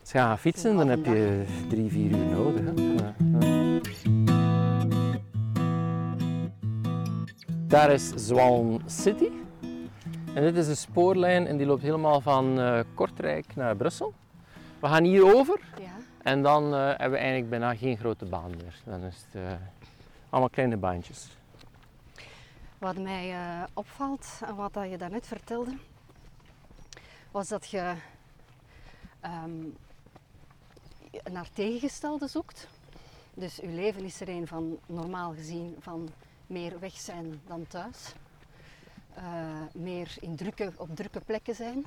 als 0.00 0.12
je 0.12 0.18
gaat 0.18 0.26
gaan 0.26 0.38
fietsen, 0.38 0.76
dan 0.76 0.88
heb 0.88 1.04
je 1.04 1.44
drie, 1.68 1.90
vier 1.90 2.10
uur 2.10 2.26
nodig. 2.26 2.60
Hè. 2.64 2.72
Ja, 2.82 3.14
ja. 3.40 3.80
Daar 7.66 7.90
is 7.90 8.08
Zwalm 8.16 8.80
City. 8.86 9.28
En 10.34 10.42
dit 10.42 10.56
is 10.56 10.68
een 10.68 10.76
spoorlijn 10.76 11.46
en 11.46 11.56
die 11.56 11.66
loopt 11.66 11.82
helemaal 11.82 12.20
van 12.20 12.60
eh, 12.60 12.80
Kortrijk 12.94 13.46
naar 13.54 13.76
Brussel. 13.76 14.14
We 14.80 14.86
gaan 14.86 15.04
hier 15.04 15.34
over 15.36 15.60
Ja. 15.78 15.84
en 16.22 16.42
dan 16.42 16.74
eh, 16.74 16.86
hebben 16.86 17.10
we 17.10 17.16
eigenlijk 17.16 17.50
bijna 17.50 17.74
geen 17.74 17.96
grote 17.96 18.24
baan 18.24 18.50
meer. 18.50 18.74
Dan 18.84 19.02
is 19.02 19.26
het 19.30 19.42
eh, 19.42 19.50
allemaal 20.30 20.50
kleine 20.50 20.76
baantjes. 20.76 21.36
Wat 22.82 22.96
mij 22.96 23.32
eh, 23.32 23.62
opvalt 23.72 24.26
en 24.46 24.54
wat 24.54 24.72
dat 24.72 24.90
je 24.90 24.96
daarnet 24.96 25.26
vertelde, 25.26 25.76
was 27.30 27.48
dat 27.48 27.68
je 27.68 27.94
ehm, 29.20 29.64
naar 31.30 31.48
tegengestelde 31.52 32.26
zoekt. 32.26 32.68
Dus 33.34 33.56
je 33.56 33.68
leven 33.68 34.04
is 34.04 34.20
er 34.20 34.28
een 34.28 34.46
van 34.46 34.78
normaal 34.86 35.34
gezien 35.34 35.76
van 35.80 36.08
meer 36.46 36.78
weg 36.78 36.92
zijn 36.92 37.40
dan 37.46 37.66
thuis. 37.66 38.12
Eh, 39.14 39.60
meer 39.74 40.16
in 40.20 40.36
drukke, 40.36 40.72
op 40.76 40.96
drukke 40.96 41.20
plekken 41.20 41.54
zijn. 41.54 41.86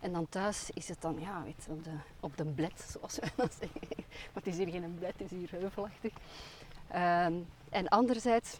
En 0.00 0.12
dan 0.12 0.28
thuis 0.28 0.70
is 0.70 0.88
het 0.88 1.00
dan 1.00 1.20
ja, 1.20 1.42
weet, 1.42 1.66
op, 1.68 1.84
de, 1.84 1.96
op 2.20 2.36
de 2.36 2.44
bled, 2.44 2.86
zoals 2.90 3.18
wij 3.18 3.30
dat 3.36 3.56
zeggen. 3.60 3.80
Maar 4.32 4.42
het 4.44 4.46
is 4.46 4.56
hier 4.56 4.68
geen 4.68 4.94
bled, 4.98 5.12
het 5.18 5.32
is 5.32 5.38
hier 5.38 5.50
heuvelachtig. 5.50 6.12
Ehm, 6.88 7.34
en 7.70 7.88
anderzijds 7.88 8.58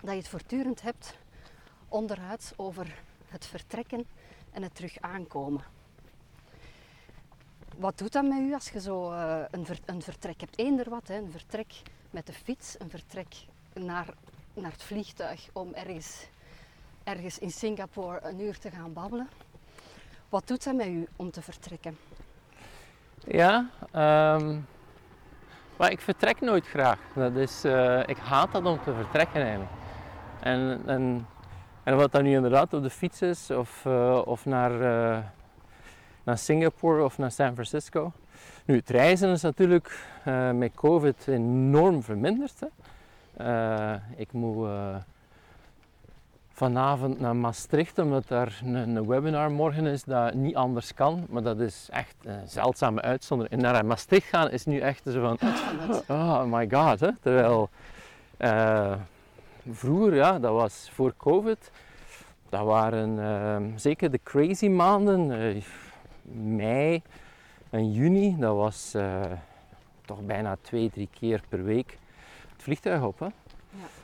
dat 0.00 0.10
je 0.10 0.16
het 0.16 0.28
voortdurend 0.28 0.82
hebt 0.82 1.16
onderuit 1.88 2.52
over 2.56 2.94
het 3.28 3.46
vertrekken 3.46 4.06
en 4.50 4.62
het 4.62 4.74
terug 4.74 5.00
aankomen. 5.00 5.62
Wat 7.76 7.98
doet 7.98 8.12
dat 8.12 8.24
met 8.24 8.38
u 8.38 8.54
als 8.54 8.68
je 8.68 8.80
zo 8.80 9.12
eh, 9.12 9.40
een, 9.50 9.66
een 9.84 10.02
vertrek 10.02 10.40
hebt? 10.40 10.58
Eender 10.58 10.90
wat, 10.90 11.08
hè? 11.08 11.16
een 11.16 11.30
vertrek 11.30 11.72
met 12.10 12.26
de 12.26 12.32
fiets, 12.32 12.76
een 12.78 12.90
vertrek 12.90 13.34
naar, 13.72 14.06
naar 14.54 14.72
het 14.72 14.82
vliegtuig 14.82 15.48
om 15.52 15.74
ergens, 15.74 16.26
ergens 17.04 17.38
in 17.38 17.50
Singapore 17.50 18.20
een 18.22 18.40
uur 18.40 18.58
te 18.58 18.70
gaan 18.70 18.92
babbelen. 18.92 19.28
Wat 20.28 20.46
doet 20.46 20.64
dat 20.64 20.74
met 20.74 20.86
u 20.86 21.08
om 21.16 21.30
te 21.30 21.42
vertrekken? 21.42 21.98
Ja, 23.24 23.70
ehm, 23.92 24.58
maar 25.76 25.90
ik 25.90 26.00
vertrek 26.00 26.40
nooit 26.40 26.66
graag. 26.66 26.98
Dat 27.14 27.34
is, 27.36 27.64
eh, 27.64 28.02
ik 28.06 28.16
haat 28.16 28.52
dat 28.52 28.64
om 28.64 28.82
te 28.82 28.94
vertrekken 28.94 29.42
eigenlijk. 29.42 29.70
En, 30.40 30.80
en, 30.86 31.26
en 31.82 31.96
wat 31.96 32.12
dan 32.12 32.22
nu 32.22 32.34
inderdaad 32.34 32.74
op 32.74 32.82
de 32.82 32.90
fiets 32.90 33.22
is, 33.22 33.50
of, 33.50 33.86
eh, 33.86 34.22
of 34.24 34.44
naar, 34.44 34.72
eh, 34.72 35.18
naar 36.24 36.38
Singapore 36.38 37.04
of 37.04 37.18
naar 37.18 37.30
San 37.30 37.52
Francisco. 37.52 38.12
Nu, 38.64 38.76
het 38.76 38.90
reizen 38.90 39.30
is 39.30 39.42
natuurlijk 39.42 40.06
eh, 40.24 40.50
met 40.50 40.74
COVID 40.74 41.28
enorm 41.28 42.02
verminderd. 42.02 42.54
Hè. 42.60 42.66
Ik 44.16 44.32
moet 44.32 44.68
vanavond 46.52 47.20
naar 47.20 47.36
Maastricht, 47.36 47.98
omdat 47.98 48.28
daar 48.28 48.60
een, 48.64 48.74
een 48.74 49.06
webinar 49.06 49.50
morgen 49.50 49.86
is 49.86 50.04
dat 50.04 50.34
niet 50.34 50.56
anders 50.56 50.94
kan. 50.94 51.26
Maar 51.28 51.42
dat 51.42 51.60
is 51.60 51.88
echt 51.92 52.14
een 52.22 52.48
zeldzame 52.48 53.00
uitzondering. 53.00 53.54
En 53.54 53.72
naar 53.72 53.86
Maastricht 53.86 54.28
gaan 54.28 54.50
is 54.50 54.64
nu 54.64 54.78
echt 54.78 55.02
zo 55.04 55.20
van, 55.20 55.38
oh 56.08 56.44
my 56.44 56.68
god. 56.70 57.00
Hè. 57.00 57.10
Terwijl 57.20 57.70
vroeger, 59.70 60.14
ja, 60.14 60.38
dat 60.38 60.52
was 60.52 60.90
voor 60.94 61.14
COVID, 61.16 61.70
dat 62.48 62.64
waren 62.64 63.18
eh, 63.18 63.56
zeker 63.76 64.10
de 64.10 64.20
crazy 64.22 64.68
maanden, 64.68 65.40
eh, 65.40 65.62
mei 66.32 67.02
en 67.70 67.92
juni, 67.92 68.36
dat 68.38 68.54
was 68.54 68.94
eh, 68.94 69.20
toch 70.04 70.20
bijna 70.20 70.56
twee, 70.60 70.90
drie 70.90 71.08
keer 71.18 71.42
per 71.48 71.64
week 71.64 71.98
het 72.52 72.62
vliegtuig 72.62 73.02
op. 73.02 73.18
Hè. 73.18 73.26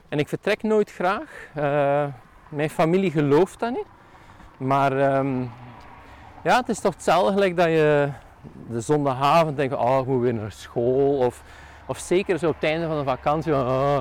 En 0.08 0.18
ik 0.18 0.28
vertrek 0.28 0.62
nooit 0.62 0.92
graag. 0.92 1.48
Eh, 1.54 2.06
mijn 2.48 2.70
familie 2.70 3.10
gelooft 3.10 3.60
dat 3.60 3.70
niet. 3.70 3.86
Maar 4.56 4.98
ehm, 4.98 5.40
ja, 6.44 6.56
het 6.56 6.68
is 6.68 6.80
toch 6.80 6.94
hetzelfde 6.94 7.32
gelijk 7.32 7.56
dat 7.56 7.66
je 7.66 8.08
de 8.68 8.80
zondagavond 8.80 9.56
denkt, 9.56 9.74
oh, 9.74 9.98
ik 10.00 10.06
moet 10.06 10.22
weer 10.22 10.34
naar 10.34 10.52
school. 10.52 11.18
Of, 11.18 11.42
of 11.86 11.98
zeker 11.98 12.38
zo 12.38 12.48
op 12.48 12.54
het 12.54 12.70
einde 12.70 12.86
van 12.86 12.98
de 12.98 13.04
vakantie, 13.04 13.52
oh, 13.52 13.98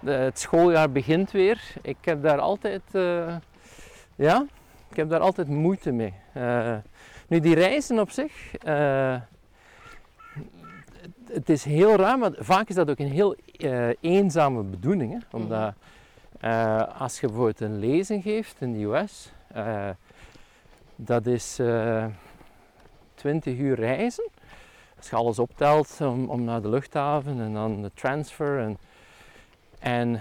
de- 0.00 0.10
het 0.10 0.38
schooljaar 0.38 0.90
begint 0.92 1.30
weer. 1.30 1.62
Ik 1.82 1.96
heb 2.00 2.22
daar 2.22 2.38
altijd, 2.38 2.82
eh, 2.92 3.36
ja, 4.16 4.46
ik 4.90 4.96
heb 4.96 5.08
daar 5.08 5.20
altijd 5.20 5.48
moeite 5.48 5.92
mee. 5.92 6.14
Eh, 6.32 6.76
nu, 7.28 7.40
die 7.40 7.54
reizen 7.54 7.98
op 7.98 8.10
zich, 8.10 8.54
eh, 8.56 9.16
het, 11.02 11.32
het 11.32 11.48
is 11.48 11.64
heel 11.64 11.96
raar, 11.96 12.18
maar 12.18 12.30
vaak 12.38 12.68
is 12.68 12.74
dat 12.74 12.90
ook 12.90 12.98
een 12.98 13.12
heel 13.12 13.36
eenzame 14.00 14.62
bedoeling. 14.62 15.12
Hè? 15.12 15.36
Omdat 15.36 15.74
eh, 16.40 17.00
als 17.00 17.20
je 17.20 17.26
bijvoorbeeld 17.26 17.60
een 17.60 17.78
lezing 17.78 18.22
geeft 18.22 18.56
in 18.60 18.72
de 18.72 18.84
US, 18.84 19.32
dat 20.96 21.26
is 21.26 21.58
eh 21.58 22.04
20 23.14 23.58
uur 23.58 23.74
reizen. 23.76 24.28
Als 24.96 25.10
je 25.10 25.16
alles 25.16 25.38
optelt 25.38 25.96
om, 26.00 26.28
om 26.30 26.44
naar 26.44 26.62
de 26.62 26.68
luchthaven 26.68 27.40
en 27.40 27.52
dan 27.52 27.82
de 27.82 27.90
transfer. 27.94 28.58
En, 28.60 28.78
en 29.78 30.20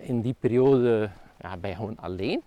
in 0.00 0.20
die 0.20 0.34
periode 0.40 1.10
ja, 1.40 1.56
ben 1.56 1.70
je 1.70 1.76
gewoon 1.76 1.96
alleen. 2.00 2.42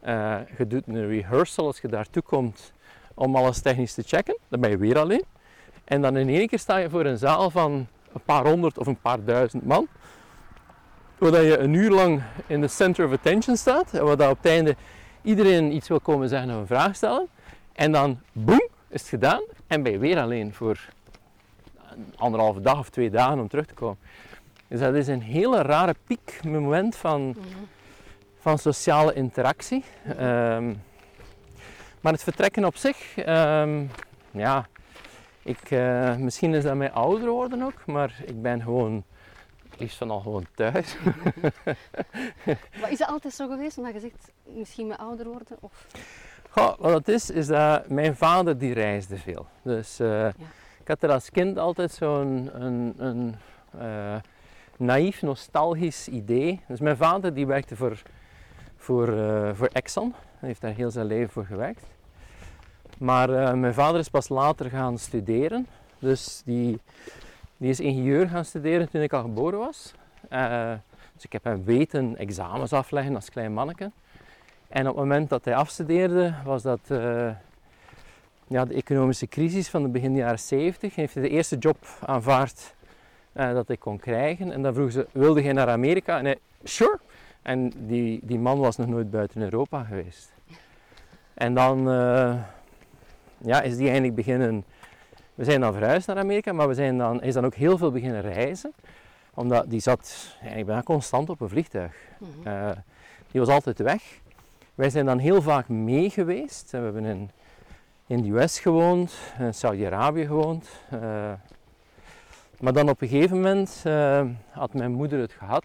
Eh, 0.00 0.36
je 0.58 0.66
doet 0.66 0.86
een 0.86 1.08
rehearsal 1.08 1.66
als 1.66 1.80
je 1.80 1.88
daartoe 1.88 2.22
komt 2.22 2.72
om 3.14 3.36
alles 3.36 3.60
technisch 3.60 3.94
te 3.94 4.02
checken. 4.02 4.38
Dan 4.48 4.60
ben 4.60 4.70
je 4.70 4.76
weer 4.76 4.98
alleen. 4.98 5.24
En 5.84 6.02
dan 6.02 6.16
in 6.16 6.28
één 6.28 6.46
keer 6.46 6.58
sta 6.58 6.76
je 6.76 6.90
voor 6.90 7.04
een 7.04 7.18
zaal 7.18 7.50
van 7.50 7.86
een 8.12 8.22
paar 8.24 8.46
honderd 8.46 8.78
of 8.78 8.86
een 8.86 9.00
paar 9.00 9.24
duizend 9.24 9.66
man. 9.66 9.88
Waar 11.18 11.42
je 11.42 11.58
een 11.58 11.72
uur 11.72 11.90
lang 11.90 12.22
in 12.46 12.60
de 12.60 12.68
center 12.68 13.06
of 13.06 13.12
attention 13.12 13.56
staat. 13.56 13.92
En 13.94 14.04
waar 14.04 14.30
op 14.30 14.36
het 14.36 14.46
einde 14.46 14.76
iedereen 15.22 15.72
iets 15.72 15.88
wil 15.88 16.00
komen 16.00 16.28
zeggen 16.28 16.50
of 16.50 16.56
een 16.56 16.66
vraag 16.66 16.96
stellen. 16.96 17.28
En 17.72 17.92
dan 17.92 18.20
boem, 18.32 18.68
is 18.88 19.00
het 19.00 19.08
gedaan. 19.08 19.42
En 19.66 19.82
ben 19.82 19.92
je 19.92 19.98
weer 19.98 20.20
alleen 20.20 20.54
voor 20.54 20.88
anderhalve 22.16 22.60
dag 22.60 22.78
of 22.78 22.88
twee 22.88 23.10
dagen 23.10 23.38
om 23.38 23.48
terug 23.48 23.66
te 23.66 23.74
komen. 23.74 23.98
Dus 24.68 24.80
dat 24.80 24.94
is 24.94 25.06
een 25.06 25.22
hele 25.22 25.62
rare 25.62 25.94
piekmoment 26.06 26.96
van, 26.96 27.26
Mhm. 27.28 27.38
van 28.38 28.58
sociale 28.58 29.14
interactie. 29.14 29.84
Ehm, 30.18 30.74
maar 32.00 32.12
het 32.12 32.22
vertrekken 32.22 32.64
op 32.64 32.76
zich, 32.76 33.16
ehm, 33.18 33.84
ja, 34.30 34.66
ik, 35.42 35.70
eh, 35.70 36.16
misschien 36.16 36.54
is 36.54 36.62
dat 36.62 36.74
mij 36.76 36.90
ouder 36.92 37.28
worden 37.28 37.62
ook, 37.62 37.86
maar 37.86 38.14
ik 38.26 38.42
ben 38.42 38.62
gewoon 38.62 39.04
liefst 39.78 39.96
van 39.96 40.10
al 40.10 40.20
gewoon 40.20 40.46
thuis. 40.54 40.96
Maar 42.80 42.90
is 42.90 42.98
dat 42.98 43.08
altijd 43.08 43.34
zo 43.34 43.48
geweest? 43.48 43.78
Omdat 43.78 43.92
je 43.94 44.00
zegt, 44.00 44.30
misschien 44.44 44.86
met 44.86 44.98
ouder 44.98 45.26
worden? 45.26 45.56
Of... 45.60 45.86
Goh, 46.50 46.78
wat 46.78 46.92
het 46.92 47.08
is, 47.08 47.30
is 47.30 47.46
dat 47.46 47.88
mijn 47.88 48.16
vader 48.16 48.58
die 48.58 48.72
reisde 48.74 49.16
veel. 49.16 49.46
Dus 49.62 49.98
eh, 50.00 50.26
ik 50.80 50.88
had 50.88 51.02
er 51.02 51.10
als 51.10 51.30
kind 51.30 51.58
altijd 51.58 51.90
zo'n 51.92 52.50
een, 52.62 52.94
een, 52.96 53.34
eh, 53.78 54.16
naïef, 54.84 55.22
nostalgisch 55.22 56.08
idee. 56.08 56.60
Dus 56.68 56.80
mijn 56.80 56.96
vader 56.96 57.34
die 57.34 57.46
werkte 57.46 57.76
voor, 57.76 58.02
voor, 58.76 59.08
eh, 59.18 59.50
voor 59.54 59.66
Exxon. 59.66 60.14
Hij 60.38 60.48
heeft 60.48 60.60
daar 60.60 60.74
heel 60.74 60.90
zijn 60.90 61.06
leven 61.06 61.32
voor 61.32 61.44
gewerkt. 61.44 61.86
Maar 62.98 63.30
eh, 63.30 63.52
mijn 63.52 63.74
vader 63.74 64.00
is 64.00 64.08
pas 64.08 64.28
later 64.28 64.70
gaan 64.70 64.98
studeren. 64.98 65.66
Dus 65.98 66.42
die, 66.44 66.78
die 67.56 67.70
is 67.70 67.80
ingenieur 67.80 68.28
gaan 68.28 68.44
studeren 68.44 68.90
toen 68.90 69.02
ik 69.02 69.12
al 69.12 69.22
geboren 69.22 69.58
was. 69.58 69.94
Eh, 70.28 70.72
dus 71.14 71.24
ik 71.24 71.32
heb 71.32 71.44
hem 71.44 71.64
weten 71.64 72.16
examens 72.16 72.72
afleggen 72.72 73.14
als 73.14 73.30
klein 73.30 73.52
manneke. 73.52 73.90
En 74.68 74.80
op 74.80 74.86
het 74.86 74.96
moment 74.96 75.28
dat 75.28 75.44
hij 75.44 75.54
afstudeerde, 75.54 76.34
was 76.44 76.62
dat 76.62 76.80
ja, 78.46 78.64
de 78.64 78.74
economische 78.74 79.26
crisis 79.26 79.68
van 79.68 79.82
de 79.82 79.88
begin 79.88 80.16
jaren 80.16 80.38
70. 80.38 80.94
Heeft 80.94 81.14
hij 81.14 81.22
de 81.22 81.28
eerste 81.28 81.56
job 81.56 81.76
aanvaard 82.00 82.74
eh, 83.34 83.52
dat 83.52 83.66
hij 83.68 83.76
kon 83.76 83.98
krijgen. 83.98 84.52
En 84.52 84.62
dan 84.62 84.74
vroeg 84.74 84.92
ze, 84.92 85.06
wilde 85.12 85.42
jij 85.42 85.52
naar 85.52 85.68
Amerika? 85.68 86.18
En 86.18 86.24
hij, 86.24 86.38
sure. 86.62 86.98
En 87.42 87.72
die, 87.76 88.20
die 88.22 88.38
man 88.38 88.58
was 88.58 88.76
nog 88.76 88.86
nooit 88.86 89.10
buiten 89.10 89.42
Europa 89.42 89.84
geweest. 89.84 90.32
En 91.34 91.54
dan 91.54 91.90
eh, 91.90 92.34
ja, 93.38 93.62
is 93.62 93.76
die 93.76 93.84
eigenlijk 93.84 94.14
beginnen... 94.14 94.64
We 95.34 95.44
zijn 95.44 95.60
dan 95.60 95.72
verhuisd 95.72 96.06
naar 96.06 96.18
Amerika, 96.18 96.52
maar 96.52 96.68
we 96.68 96.74
zijn 96.74 96.98
dan, 96.98 97.22
is 97.22 97.34
dan 97.34 97.44
ook 97.44 97.54
heel 97.54 97.78
veel 97.78 97.90
beginnen 97.90 98.20
reizen. 98.20 98.72
Omdat 99.34 99.70
die 99.70 99.80
zat, 99.80 100.36
ik 100.56 100.66
ben 100.66 100.82
constant 100.82 101.30
op 101.30 101.40
een 101.40 101.48
vliegtuig. 101.48 101.94
Mhm. 102.18 102.48
Eh, 102.48 102.70
die 103.30 103.40
was 103.40 103.50
altijd 103.50 103.78
weg. 103.78 104.02
Wij 104.74 104.90
zijn 104.90 105.06
dan 105.06 105.18
heel 105.18 105.42
vaak 105.42 105.68
mee 105.68 106.10
geweest. 106.10 106.70
We 106.70 106.78
hebben 106.78 107.04
in, 107.04 107.30
in 108.06 108.22
de 108.22 108.38
US 108.38 108.58
gewoond, 108.58 109.14
in 109.38 109.54
Saudi-Arabië 109.54 110.26
gewoond. 110.26 110.68
Maar 112.60 112.72
dan 112.72 112.88
op 112.88 113.00
een 113.00 113.08
gegeven 113.08 113.36
moment 113.36 113.82
eh, 113.84 114.26
had 114.50 114.74
mijn 114.74 114.92
moeder 114.92 115.20
het 115.20 115.32
gehad. 115.32 115.64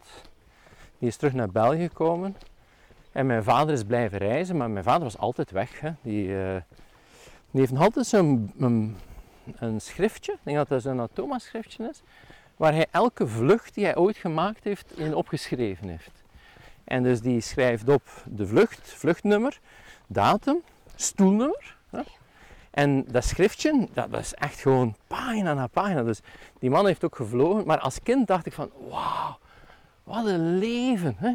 Die 0.98 1.08
is 1.08 1.16
terug 1.16 1.34
naar 1.34 1.50
België 1.50 1.88
gekomen. 1.88 2.36
En 3.12 3.26
mijn 3.26 3.44
vader 3.44 3.74
is 3.74 3.84
blijven 3.84 4.18
reizen, 4.18 4.58
maar 4.58 4.70
mijn 4.70 4.84
vader 4.84 5.04
was 5.04 5.18
altijd 5.18 5.52
weg. 5.52 5.80
Hè. 5.80 5.92
Die, 6.02 6.44
eh, 6.44 6.62
heeft 7.52 7.72
nog 7.72 7.84
altijd 7.84 8.06
zo'n 8.06 8.54
een, 9.60 9.82
schriftje, 9.82 10.32
ik 10.32 10.40
denk 10.44 10.58
dat 10.58 10.68
dat 10.68 10.82
zo'n 10.82 11.08
Thomas 11.14 11.46
schriftje 11.46 11.90
is, 11.90 12.02
waar 12.58 12.74
hij 12.74 12.86
elke 12.92 13.28
vlucht 13.28 13.74
die 13.74 13.84
hij 13.84 13.96
ooit 13.96 14.18
gemaakt 14.18 14.64
heeft 14.64 14.98
in 14.98 15.16
opgeschreven 15.16 15.88
heeft. 15.88 16.24
En 16.84 17.04
dus 17.04 17.22
die 17.22 17.42
schrijft 17.42 17.90
op 17.90 18.04
de 18.26 18.48
vlucht, 18.48 18.94
vluchtnummer, 18.94 19.60
datum, 20.08 20.62
stoelnummer. 20.96 21.78
Hè. 21.90 22.02
En 22.72 23.06
dat 23.08 23.24
schriftje, 23.24 23.88
dat, 23.94 24.12
dat 24.12 24.20
is 24.20 24.34
echt 24.34 24.60
gewoon 24.60 24.96
pagina 25.08 25.54
na 25.54 25.68
pagina. 25.68 26.04
Dus 26.04 26.20
die 26.60 26.70
man 26.70 26.86
heeft 26.86 27.04
ook 27.06 27.16
gevlogen. 27.16 27.66
Maar 27.66 27.80
als 27.80 28.00
kind 28.04 28.28
dacht 28.28 28.46
ik 28.46 28.54
van, 28.54 28.70
wauw, 28.90 29.38
wat 30.04 30.26
een 30.26 30.58
leven. 30.58 31.16
Hè? 31.18 31.34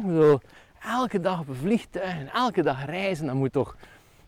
Elke 0.85 1.19
dag 1.19 1.39
op 1.39 1.47
een 1.47 1.55
vliegtuig 1.55 2.13
en 2.13 2.29
elke 2.33 2.61
dag 2.61 2.85
reizen, 2.85 3.25
dat 3.25 3.35
moet 3.35 3.51
toch, 3.51 3.75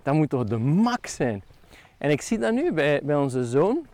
dat 0.04 0.14
moet 0.14 0.30
toch 0.30 0.44
de 0.44 0.58
max 0.58 1.16
zijn. 1.16 1.44
En 1.98 2.10
ik 2.10 2.22
zie 2.22 2.38
dat 2.38 2.54
nu 2.54 2.72
bij, 2.72 3.02
bij 3.04 3.16
onze 3.16 3.46
zoon. 3.46 3.86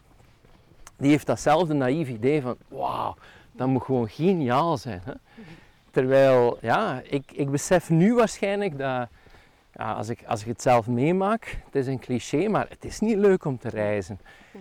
Die 0.97 1.09
heeft 1.09 1.25
datzelfde 1.25 1.73
naïef 1.73 2.09
idee 2.09 2.41
van, 2.41 2.55
wauw, 2.67 3.15
dat 3.51 3.67
moet 3.67 3.83
gewoon 3.83 4.09
geniaal 4.09 4.77
zijn. 4.77 5.01
Hè? 5.03 5.13
Terwijl, 5.91 6.57
ja, 6.61 7.01
ik, 7.03 7.31
ik 7.31 7.49
besef 7.49 7.89
nu 7.89 8.13
waarschijnlijk 8.13 8.77
dat, 8.77 9.07
als, 9.75 10.09
ik, 10.09 10.23
als 10.27 10.41
ik 10.41 10.47
het 10.47 10.61
zelf 10.61 10.87
meemaak, 10.87 11.57
het 11.65 11.75
is 11.75 11.87
een 11.87 11.99
cliché, 11.99 12.47
maar 12.47 12.65
het 12.69 12.85
is 12.85 12.99
niet 12.99 13.17
leuk 13.17 13.45
om 13.45 13.57
te 13.57 13.69
reizen. 13.69 14.19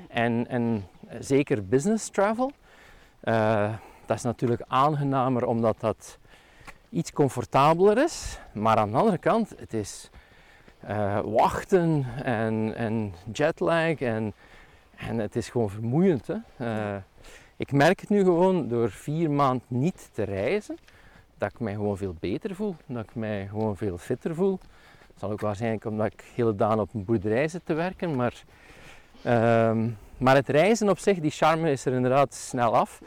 En, 0.08 0.48
en 0.48 0.86
eh, 1.08 1.16
zeker 1.20 1.66
business 1.66 2.08
travel, 2.08 2.52
eh, 3.20 3.72
dat 4.06 4.16
is 4.16 4.22
natuurlijk 4.22 4.62
aangenamer 4.66 5.46
omdat 5.46 5.80
dat 5.80 6.18
iets 6.90 7.12
comfortabeler 7.12 7.98
is. 8.04 8.38
Maar 8.52 8.76
aan 8.76 8.90
de 8.90 8.96
andere 8.96 9.18
kant, 9.18 9.54
het 9.56 9.74
is 9.74 10.10
eh, 10.80 11.20
wachten 11.24 12.06
en, 12.22 12.74
en 12.76 13.14
jetlag 13.32 14.00
en, 14.00 14.32
en 14.96 15.18
het 15.18 15.36
is 15.36 15.48
gewoon 15.48 15.70
vermoeiend. 15.70 16.26
Hè? 16.26 17.00
Ik 17.56 17.72
merk 17.72 18.00
het 18.00 18.08
nu 18.08 18.22
gewoon 18.22 18.68
door 18.68 18.90
vier 18.90 19.30
maanden 19.30 19.66
niet 19.68 20.08
te 20.12 20.22
reizen, 20.22 20.76
dat 21.38 21.50
ik 21.50 21.60
mij 21.60 21.72
gewoon 21.72 21.96
veel 21.96 22.14
beter 22.20 22.54
voel. 22.54 22.76
Dat 22.86 23.04
ik 23.04 23.14
mij 23.14 23.46
gewoon 23.50 23.76
veel 23.76 23.98
fitter 23.98 24.34
voel. 24.34 24.58
Zal 25.18 25.30
ook 25.30 25.40
waarschijnlijk 25.40 25.84
omdat 25.84 26.06
ik 26.06 26.24
hele 26.34 26.54
dagen 26.54 26.80
op 26.80 26.94
een 26.94 27.04
boerderij 27.04 27.48
zit 27.48 27.60
te 27.64 27.74
werken. 27.74 28.16
Maar, 28.16 28.42
ehm, 29.22 29.88
maar 30.16 30.34
het 30.34 30.48
reizen 30.48 30.88
op 30.88 30.98
zich, 30.98 31.18
die 31.18 31.30
charme 31.30 31.70
is 31.70 31.84
er 31.84 31.92
inderdaad 31.92 32.34
snel 32.34 32.76
af. 32.76 33.00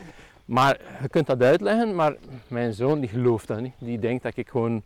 Maar 0.45 0.79
je 1.01 1.09
kunt 1.09 1.27
dat 1.27 1.41
uitleggen, 1.41 1.95
maar 1.95 2.15
mijn 2.47 2.73
zoon 2.73 2.99
die 2.99 3.09
gelooft 3.09 3.47
dat 3.47 3.59
niet. 3.59 3.73
Die 3.77 3.99
denkt 3.99 4.23
dat 4.23 4.37
ik 4.37 4.49
gewoon 4.49 4.83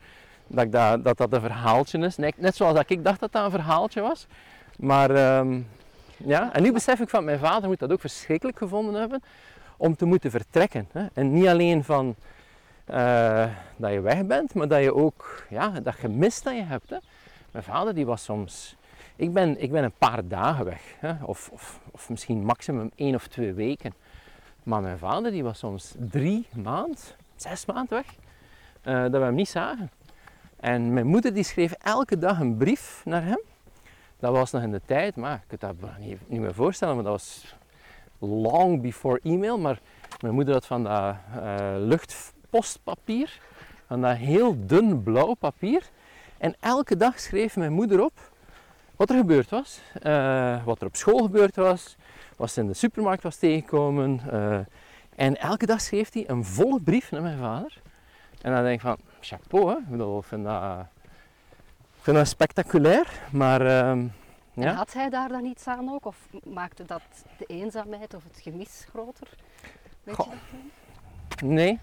dat 0.47 0.65
ik 0.65 0.71
dat, 0.71 1.03
dat, 1.03 1.17
dat 1.17 1.33
een 1.33 1.41
verhaaltje 1.41 1.99
is. 1.99 2.17
Net, 2.17 2.37
net 2.37 2.55
zoals 2.55 2.75
dat 2.75 2.89
ik 2.89 3.03
dacht 3.03 3.19
dat 3.19 3.31
dat 3.31 3.45
een 3.45 3.51
verhaaltje 3.51 4.01
was. 4.01 4.27
Maar 4.77 5.11
ehm, 5.11 5.59
ja, 6.17 6.53
en 6.53 6.63
nu 6.63 6.71
besef 6.71 6.99
ik 6.99 7.09
van 7.09 7.23
mijn 7.23 7.39
vader 7.39 7.69
moet 7.69 7.79
dat 7.79 7.91
ook 7.91 7.99
verschrikkelijk 7.99 8.57
gevonden 8.57 8.93
hebben 8.93 9.21
om 9.77 9.95
te 9.95 10.05
moeten 10.05 10.31
vertrekken. 10.31 10.87
Hè. 10.91 11.05
En 11.13 11.33
niet 11.33 11.47
alleen 11.47 11.83
van 11.83 12.15
eh, 12.89 13.45
dat 13.75 13.91
je 13.91 14.01
weg 14.01 14.25
bent, 14.25 14.53
maar 14.53 14.67
dat 14.67 14.83
je 14.83 14.93
ook 14.95 15.43
ja, 15.49 15.69
dat 15.69 15.95
gemis 15.95 16.41
dat 16.41 16.55
je 16.55 16.63
hebt. 16.63 16.89
Hè. 16.89 16.97
Mijn 17.51 17.63
vader 17.63 17.93
die 17.93 18.05
was 18.05 18.23
soms. 18.23 18.75
Ik 19.15 19.33
ben, 19.33 19.61
ik 19.61 19.71
ben 19.71 19.83
een 19.83 19.97
paar 19.97 20.27
dagen 20.27 20.65
weg, 20.65 20.95
hè, 20.99 21.13
of, 21.23 21.49
of, 21.53 21.79
of 21.91 22.09
misschien 22.09 22.45
maximum 22.45 22.91
één 22.95 23.15
of 23.15 23.27
twee 23.27 23.53
weken. 23.53 23.93
Maar 24.63 24.81
mijn 24.81 24.97
vader 24.97 25.31
die 25.31 25.43
was 25.43 25.59
soms 25.59 25.95
drie 25.97 26.47
maanden, 26.55 26.97
zes 27.35 27.65
maanden 27.65 27.97
weg, 27.97 28.15
eh, 28.81 29.01
dat 29.01 29.11
we 29.11 29.17
hem 29.17 29.35
niet 29.35 29.49
zagen. 29.49 29.91
En 30.59 30.93
mijn 30.93 31.07
moeder 31.07 31.33
die 31.33 31.43
schreef 31.43 31.71
elke 31.71 32.17
dag 32.17 32.39
een 32.39 32.57
brief 32.57 33.01
naar 33.05 33.23
hem. 33.23 33.39
Dat 34.19 34.31
was 34.31 34.51
nog 34.51 34.61
in 34.61 34.71
de 34.71 34.81
tijd, 34.85 35.15
maar 35.15 35.43
ik 35.47 35.59
kan 35.59 35.69
het 35.69 35.81
dat 35.81 35.97
niet, 36.27 36.39
meer 36.39 36.53
voorstellen, 36.53 36.95
maar 36.95 37.03
dat 37.03 37.13
was 37.13 37.55
long 38.19 38.81
before 38.81 39.19
e-mail. 39.23 39.59
Maar 39.59 39.79
mijn 40.21 40.33
moeder 40.33 40.53
had 40.53 40.65
van 40.65 40.83
dat 40.83 41.15
eh, 41.35 41.75
luchtpostpapier, 42.49 43.39
van 43.87 44.01
dat 44.01 44.17
heel 44.17 44.65
dun 44.65 45.03
blauw 45.03 45.33
papier. 45.33 45.83
En 46.37 46.55
elke 46.59 46.97
dag 46.97 47.19
schreef 47.19 47.55
mijn 47.55 47.73
moeder 47.73 48.03
op 48.03 48.31
wat 48.95 49.09
er 49.09 49.15
gebeurd 49.17 49.49
was, 49.49 49.81
eh, 50.01 50.65
wat 50.65 50.81
er 50.81 50.87
op 50.87 50.95
school 50.95 51.23
gebeurd 51.23 51.55
was, 51.55 51.95
wat 52.35 52.51
ze 52.51 52.59
in 52.61 52.67
de 52.67 52.73
supermarkt 52.73 53.23
was 53.23 53.35
tegengekomen. 53.35 54.21
eh, 54.31 54.59
en 55.15 55.37
elke 55.37 55.65
dag 55.65 55.81
schreef 55.81 56.13
hij 56.13 56.29
een 56.29 56.45
volle 56.45 56.81
brief 56.81 57.11
naar 57.11 57.21
mijn 57.21 57.37
vader. 57.37 57.81
En 58.41 58.51
dan 58.53 58.63
denk 58.63 58.75
ik 58.75 58.81
van, 58.81 58.97
chapeau 59.19 59.69
hè, 59.69 59.77
ik 59.77 59.87
bedoel, 59.89 60.21
vind 60.21 60.43
dat, 60.43 60.85
vind 62.01 62.17
dat 62.17 62.27
spectaculair, 62.27 63.07
maar 63.31 63.61
ehm, 63.61 64.07
ja. 64.53 64.73
had 64.73 64.93
hij 64.93 65.09
daar 65.09 65.29
dan 65.29 65.45
iets 65.45 65.67
aan 65.67 65.89
ook? 65.89 66.05
Of 66.05 66.17
maakte 66.43 66.85
dat 66.85 67.01
de 67.37 67.45
eenzaamheid 67.45 68.13
of 68.13 68.23
het 68.23 68.39
gemis 68.41 68.85
groter? 68.89 69.27
Weet 70.03 70.15
Goh. 70.15 70.27
je 70.27 70.31
dat? 70.31 71.41
Nee, 71.41 71.79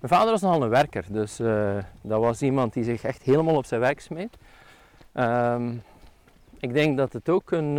mijn 0.00 0.12
vader 0.12 0.30
was 0.30 0.40
nogal 0.40 0.62
een 0.62 0.68
werker, 0.68 1.04
dus 1.08 1.38
eh, 1.38 1.76
dat 2.02 2.20
was 2.20 2.42
iemand 2.42 2.72
die 2.72 2.84
zich 2.84 3.02
echt 3.02 3.22
helemaal 3.22 3.56
op 3.56 3.64
zijn 3.66 3.80
werk 3.80 4.00
smeet. 4.00 4.36
Ehm, 5.12 5.72
ik 6.58 6.72
denk 6.72 6.96
dat 6.96 7.12
het 7.12 7.28
ook 7.28 7.50
een. 7.50 7.78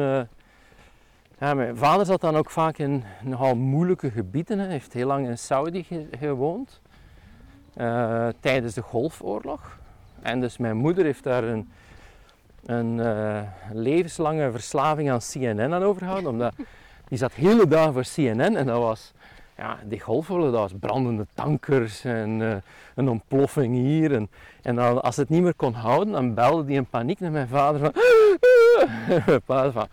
eh, 1.40 1.54
mijn 1.54 1.78
vader 1.78 2.06
zat 2.06 2.22
dan 2.22 2.36
ook 2.36 2.50
vaak 2.50 2.78
in 2.78 3.04
nogal 3.24 3.56
moeilijke 3.56 4.12
gebieden. 4.12 4.60
Hij 4.60 4.68
heeft 4.70 4.94
heel 4.94 5.08
lang 5.08 5.28
in 5.28 5.38
Saudi 5.38 5.84
ge- 5.84 6.08
gewoond 6.20 6.82
eh, 7.74 8.28
tijdens 8.40 8.74
de 8.74 8.82
Golfoorlog. 8.82 9.78
En 10.22 10.40
dus 10.40 10.58
mijn 10.58 10.78
moeder 10.78 11.06
heeft 11.06 11.24
daar 11.24 11.44
een, 11.44 11.72
een 12.66 13.02
levenslange 13.74 14.52
verslaving 14.52 15.12
aan 15.12 15.20
CNN 15.20 15.74
aan 15.74 15.84
overgehouden. 15.84 16.30
Omdat 16.30 16.54
die 17.08 17.18
zat 17.18 17.34
hele 17.34 17.68
dagen 17.68 17.94
voor 17.94 18.04
CNN 18.14 18.56
en 18.56 18.66
dat 18.66 18.80
was 18.80 19.14
ja, 19.60 19.80
die 19.84 20.02
dat 20.28 20.52
was 20.52 20.72
brandende 20.80 21.28
tankers 21.34 22.04
en 22.04 22.42
eh, 22.42 22.56
een 22.96 23.10
ontploffing 23.10 23.76
hier. 23.76 24.14
En, 24.14 24.30
en 24.62 24.76
dan, 24.76 25.02
als 25.02 25.16
het 25.16 25.30
niet 25.30 25.42
meer 25.42 25.54
kon 25.54 25.74
houden, 25.74 26.14
dan 26.14 26.34
belde 26.34 26.66
die 26.66 26.76
in 26.76 26.86
paniek 26.86 27.20
naar 27.20 27.32
mijn 27.32 27.48
vader 27.48 27.80
van... 27.80 27.94
En 29.08 29.24
mijn 29.26 29.42
vader 29.46 29.72
van, 29.72 29.88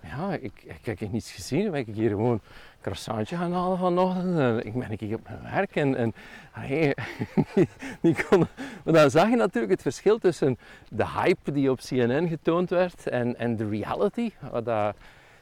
ja, 0.00 0.34
ik, 0.34 0.52
ik 0.82 0.98
heb 0.98 1.12
niets 1.12 1.32
gezien, 1.32 1.70
ben 1.70 1.80
ik 1.80 1.94
hier 1.94 2.08
gewoon 2.08 2.30
een 2.30 2.40
croissantje 2.80 3.36
gaan 3.36 3.52
halen 3.52 3.78
vanochtend. 3.78 4.38
En 4.38 4.66
ik 4.66 4.72
ben 4.72 4.96
hier 4.98 5.16
op 5.16 5.28
mijn 5.28 5.54
werk 5.54 5.76
en, 5.76 5.96
en 5.96 6.14
allee, 6.52 6.94
die, 7.54 7.68
die 8.00 8.16
kon, 8.28 8.46
maar 8.84 8.94
dan 8.94 9.10
zag 9.10 9.28
je 9.28 9.36
natuurlijk 9.36 9.72
het 9.72 9.82
verschil 9.82 10.18
tussen 10.18 10.58
de 10.88 11.08
hype 11.08 11.52
die 11.52 11.70
op 11.70 11.78
CNN 11.78 12.28
getoond 12.28 12.70
werd 12.70 13.08
en, 13.08 13.38
en 13.38 13.56
de 13.56 13.68
reality. 13.68 14.30
Wat 14.50 14.64
dat, 14.64 14.96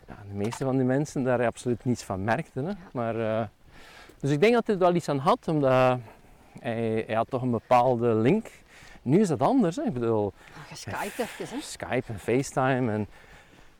ja, 0.08 0.16
de 0.28 0.34
meeste 0.34 0.64
van 0.64 0.76
die 0.76 0.86
mensen 0.86 1.22
daar 1.22 1.46
absoluut 1.46 1.84
niets 1.84 2.02
van 2.02 2.24
merkten. 2.24 2.64
Hè. 2.64 2.72
Maar, 2.92 3.20
eh, 3.20 3.46
dus 4.20 4.30
ik 4.30 4.40
denk 4.40 4.54
dat 4.54 4.66
hij 4.66 4.74
er 4.74 4.80
wel 4.80 4.94
iets 4.94 5.08
aan 5.08 5.18
had, 5.18 5.48
omdat 5.48 5.98
hij, 6.60 7.04
hij 7.06 7.14
had 7.14 7.30
toch 7.30 7.42
een 7.42 7.50
bepaalde 7.50 8.14
link. 8.14 8.50
Nu 9.02 9.20
is 9.20 9.28
dat 9.28 9.40
anders. 9.40 9.76
Hè. 9.76 9.82
Ik 9.82 9.92
bedoel, 9.92 10.32
Ah, 10.54 10.68
Je 10.68 10.76
skypt 10.76 11.18
even, 11.18 11.56
hè? 11.56 11.62
Skype 11.62 12.12
en 12.12 12.18
FaceTime. 12.18 12.92
En, 12.92 13.00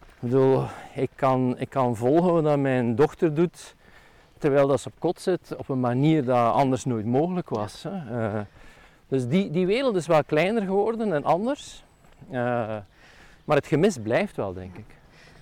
ik 0.00 0.29
bedoel, 0.29 0.66
ik 0.94 1.11
kan, 1.14 1.59
ik 1.59 1.70
kan 1.70 1.96
volgen 1.96 2.42
wat 2.42 2.59
mijn 2.59 2.94
dochter 2.94 3.35
doet 3.35 3.74
terwijl 4.38 4.66
dat 4.66 4.81
ze 4.81 4.88
op 4.88 4.94
kot 4.98 5.20
zit 5.20 5.57
op 5.57 5.68
een 5.68 5.81
manier 5.81 6.24
dat 6.24 6.53
anders 6.53 6.85
nooit 6.85 7.07
mogelijk 7.07 7.48
was. 7.48 7.83
Hè. 7.83 8.26
Eh, 8.26 8.40
dus 9.09 9.26
die, 9.26 9.50
die 9.50 9.66
wereld 9.66 9.96
is 9.96 10.07
wel 10.07 10.24
kleiner 10.24 10.62
geworden 10.62 11.12
en 11.12 11.24
anders. 11.24 11.85
Eh, 12.31 12.76
maar 13.44 13.57
het 13.57 13.66
gemis 13.66 13.98
blijft 14.03 14.37
wel, 14.37 14.53
denk 14.53 14.76
ik. 14.76 14.85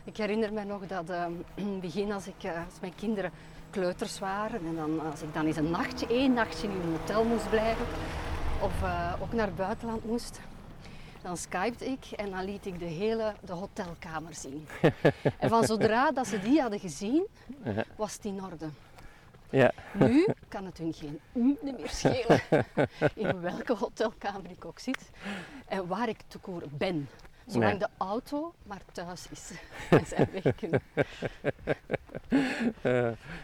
Ik 0.04 0.16
herinner 0.16 0.52
me 0.52 0.64
nog 0.64 0.86
dat 0.86 1.10
in 1.54 1.66
het 1.72 1.80
begin 1.80 2.12
als, 2.12 2.26
ik, 2.26 2.42
eh, 2.42 2.64
als 2.64 2.80
mijn 2.80 2.94
kinderen 2.94 3.30
kleuters 3.70 4.18
waren 4.18 4.60
en 4.66 4.74
dan, 4.74 5.10
als 5.10 5.22
ik 5.22 5.34
dan 5.34 5.46
eens 5.46 5.56
een 5.56 5.70
nachtje, 5.70 6.06
één 6.06 6.32
nachtje 6.32 6.66
in 6.66 6.74
een 6.74 6.98
hotel 6.98 7.24
moest 7.24 7.50
blijven 7.50 7.86
of 8.62 8.82
eh, 8.82 9.14
ook 9.20 9.32
naar 9.32 9.46
het 9.46 9.56
buitenland 9.56 10.04
moest, 10.04 10.40
dan 11.22 11.36
skypte 11.36 11.86
ik 11.86 12.04
en 12.16 12.30
dan 12.30 12.44
liet 12.44 12.66
ik 12.66 12.78
de 12.78 12.84
hele 12.84 13.34
de 13.40 13.52
hotelkamer 13.52 14.34
zien. 14.34 14.68
en 15.38 15.48
van 15.48 15.64
zodra 15.64 16.10
dat 16.10 16.26
ze 16.26 16.40
die 16.40 16.60
hadden 16.60 16.80
gezien, 16.80 17.26
was 17.96 18.12
het 18.12 18.24
in 18.24 18.44
orde. 18.44 18.68
Ja. 19.50 19.72
Nu 19.92 20.26
kan 20.48 20.64
het 20.64 20.78
hun 20.78 20.92
geen 20.92 21.20
meer 21.62 21.88
schelen 21.88 22.40
in 23.14 23.40
welke 23.40 23.74
hotelkamer 23.74 24.50
ik 24.50 24.64
ook 24.64 24.78
zit 24.78 25.10
en 25.66 25.86
waar 25.86 26.08
ik 26.08 26.20
te 26.26 26.38
koer 26.38 26.62
ben. 26.70 27.08
Zolang 27.48 27.70
Nee. 27.70 27.78
de 27.78 27.88
auto 27.98 28.52
maar 28.62 28.80
thuis 28.92 29.26
is 29.30 29.50
en 29.90 30.06
zij 30.06 30.28
weg 30.32 30.54
kunnen. 30.60 30.82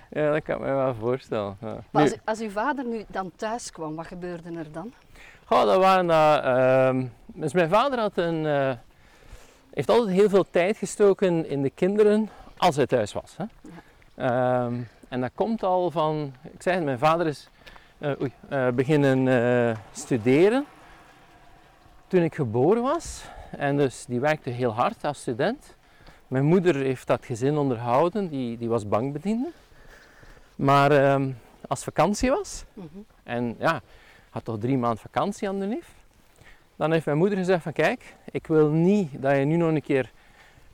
Ja, 0.08 0.30
dat 0.32 0.42
kan 0.42 0.54
ik 0.54 0.60
me 0.60 0.66
wel 0.72 0.94
voorstellen. 0.94 1.56
Ja. 1.60 1.76
Maar 1.90 2.02
als, 2.02 2.14
als 2.24 2.40
uw 2.40 2.50
vader 2.50 2.84
nu 2.84 3.04
dan 3.08 3.32
thuis 3.36 3.70
kwam, 3.72 3.96
wat 3.96 4.06
gebeurde 4.06 4.58
er 4.58 4.72
dan? 4.72 4.92
Goh, 5.44 5.64
dat 5.64 5.78
waren 5.78 6.10
ehm, 6.10 7.06
dus 7.26 7.52
mijn 7.52 7.68
vader 7.68 7.98
had 7.98 8.16
een, 8.16 8.46
eh, 8.46 8.72
heeft 9.70 9.88
altijd 9.88 10.16
heel 10.16 10.28
veel 10.28 10.50
tijd 10.50 10.76
gestoken 10.76 11.48
in 11.48 11.62
de 11.62 11.70
kinderen 11.70 12.30
als 12.56 12.76
hij 12.76 12.86
thuis 12.86 13.12
was. 13.12 13.36
Hè? 13.36 13.44
Ehm, 14.14 14.74
en 15.08 15.20
dat 15.20 15.30
komt 15.34 15.62
al 15.62 15.90
van, 15.90 16.34
ik 16.52 16.62
zei 16.62 16.76
het, 16.76 16.84
mijn 16.84 16.98
vader 16.98 17.26
is 17.26 17.48
eh, 17.98 18.12
oei, 18.20 18.32
beginnen 18.74 19.76
studeren 19.92 20.64
toen 22.06 22.22
ik 22.22 22.34
geboren 22.34 22.82
was. 22.82 23.24
En 23.58 23.76
dus 23.76 24.04
die 24.08 24.20
werkte 24.20 24.50
heel 24.50 24.72
hard 24.72 25.04
als 25.04 25.20
student. 25.20 25.74
Mijn 26.28 26.44
moeder 26.44 26.74
heeft 26.74 27.06
dat 27.06 27.24
gezin 27.26 27.56
onderhouden, 27.56 28.28
die, 28.28 28.58
die 28.58 28.68
was 28.68 28.88
bankbediende. 28.88 29.48
Maar 30.56 30.90
ehm, 30.90 31.30
als 31.68 31.84
vakantie 31.84 32.30
was, 32.30 32.64
Mhm. 32.72 32.86
en 33.22 33.54
ja, 33.58 33.80
had 34.30 34.44
toch 34.44 34.58
drie 34.58 34.78
maanden 34.78 34.98
vakantie 34.98 35.48
aan 35.48 35.60
de 35.60 35.66
neef. 35.66 35.88
Dan 36.76 36.92
heeft 36.92 37.06
mijn 37.06 37.18
moeder 37.18 37.38
gezegd 37.38 37.62
van 37.62 37.72
kijk, 37.72 38.14
ik 38.30 38.46
wil 38.46 38.68
niet 38.70 39.22
dat 39.22 39.36
je 39.36 39.44
nu 39.44 39.56
nog 39.56 39.68
een 39.68 39.82
keer 39.82 40.10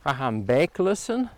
gaat 0.03 0.15
gaan 0.17 0.45
bijklussen. 0.45 1.31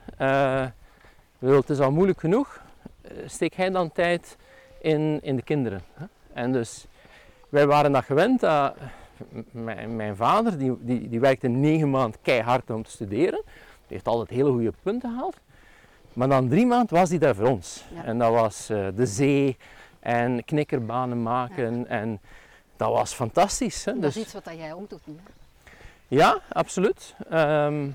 Bedoel, 1.38 1.56
het 1.56 1.70
is 1.70 1.80
al 1.80 1.92
moeilijk 1.92 2.20
genoeg. 2.20 2.60
Eh, 3.02 3.10
Steek 3.26 3.54
hij 3.54 3.70
dan 3.70 3.92
tijd 3.92 4.36
in, 4.80 5.18
in 5.22 5.36
de 5.36 5.42
kinderen. 5.42 5.82
En 6.32 6.52
dus, 6.52 6.86
wij 7.48 7.66
waren 7.66 7.92
dat 7.92 8.04
gewend. 8.04 8.40
Dat 8.40 8.74
mijn, 9.50 9.96
mijn 9.96 10.16
vader, 10.16 10.58
die, 10.58 10.76
die, 10.80 11.08
die 11.08 11.20
werkte 11.20 11.48
negen 11.48 11.90
maanden 11.90 12.20
keihard 12.22 12.70
om 12.70 12.82
te 12.82 12.90
studeren. 12.90 13.42
Die 13.86 14.00
heeft 14.00 14.06
altijd 14.06 14.28
hele 14.30 14.50
goede 14.50 14.72
punten 14.82 15.10
gehaald. 15.10 15.36
Maar 16.12 16.28
dan 16.28 16.48
drie 16.48 16.66
maanden 16.66 16.96
was 16.96 17.08
hij 17.08 17.18
daar 17.18 17.34
voor 17.34 17.46
ons. 17.48 17.84
Ja. 17.94 18.04
En 18.04 18.18
dat 18.18 18.32
was 18.32 18.68
eh, 18.70 18.86
de 18.96 19.06
zee 19.06 19.56
en 20.00 20.44
knikkerbanen 20.44 21.22
maken. 21.22 21.88
En 21.88 22.20
dat 22.76 22.92
was 22.92 23.12
fantastisch. 23.12 23.84
Hè? 23.84 23.92
Dat 23.92 24.02
Dus- 24.02 24.16
is 24.16 24.22
iets 24.22 24.32
wat 24.32 24.44
jij 24.56 24.72
ook 24.74 24.90
doet 24.90 25.06
nu. 25.06 25.14
ja, 26.08 26.40
absoluut. 26.48 27.14
Ehm, 27.30 27.88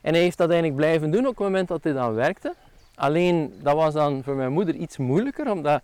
en 0.00 0.12
hij 0.12 0.22
heeft 0.22 0.38
dat 0.38 0.50
eigenlijk 0.50 0.78
blijven 0.80 1.10
doen 1.10 1.26
op 1.26 1.36
het 1.36 1.38
moment 1.38 1.68
dat 1.68 1.84
hij 1.84 1.92
dan 1.92 2.14
werkte. 2.14 2.54
Alleen 2.94 3.58
dat 3.62 3.74
was 3.74 3.94
dan 3.94 4.22
voor 4.22 4.34
mijn 4.34 4.52
moeder 4.52 4.74
iets 4.74 4.96
moeilijker, 4.96 5.50
omdat 5.50 5.82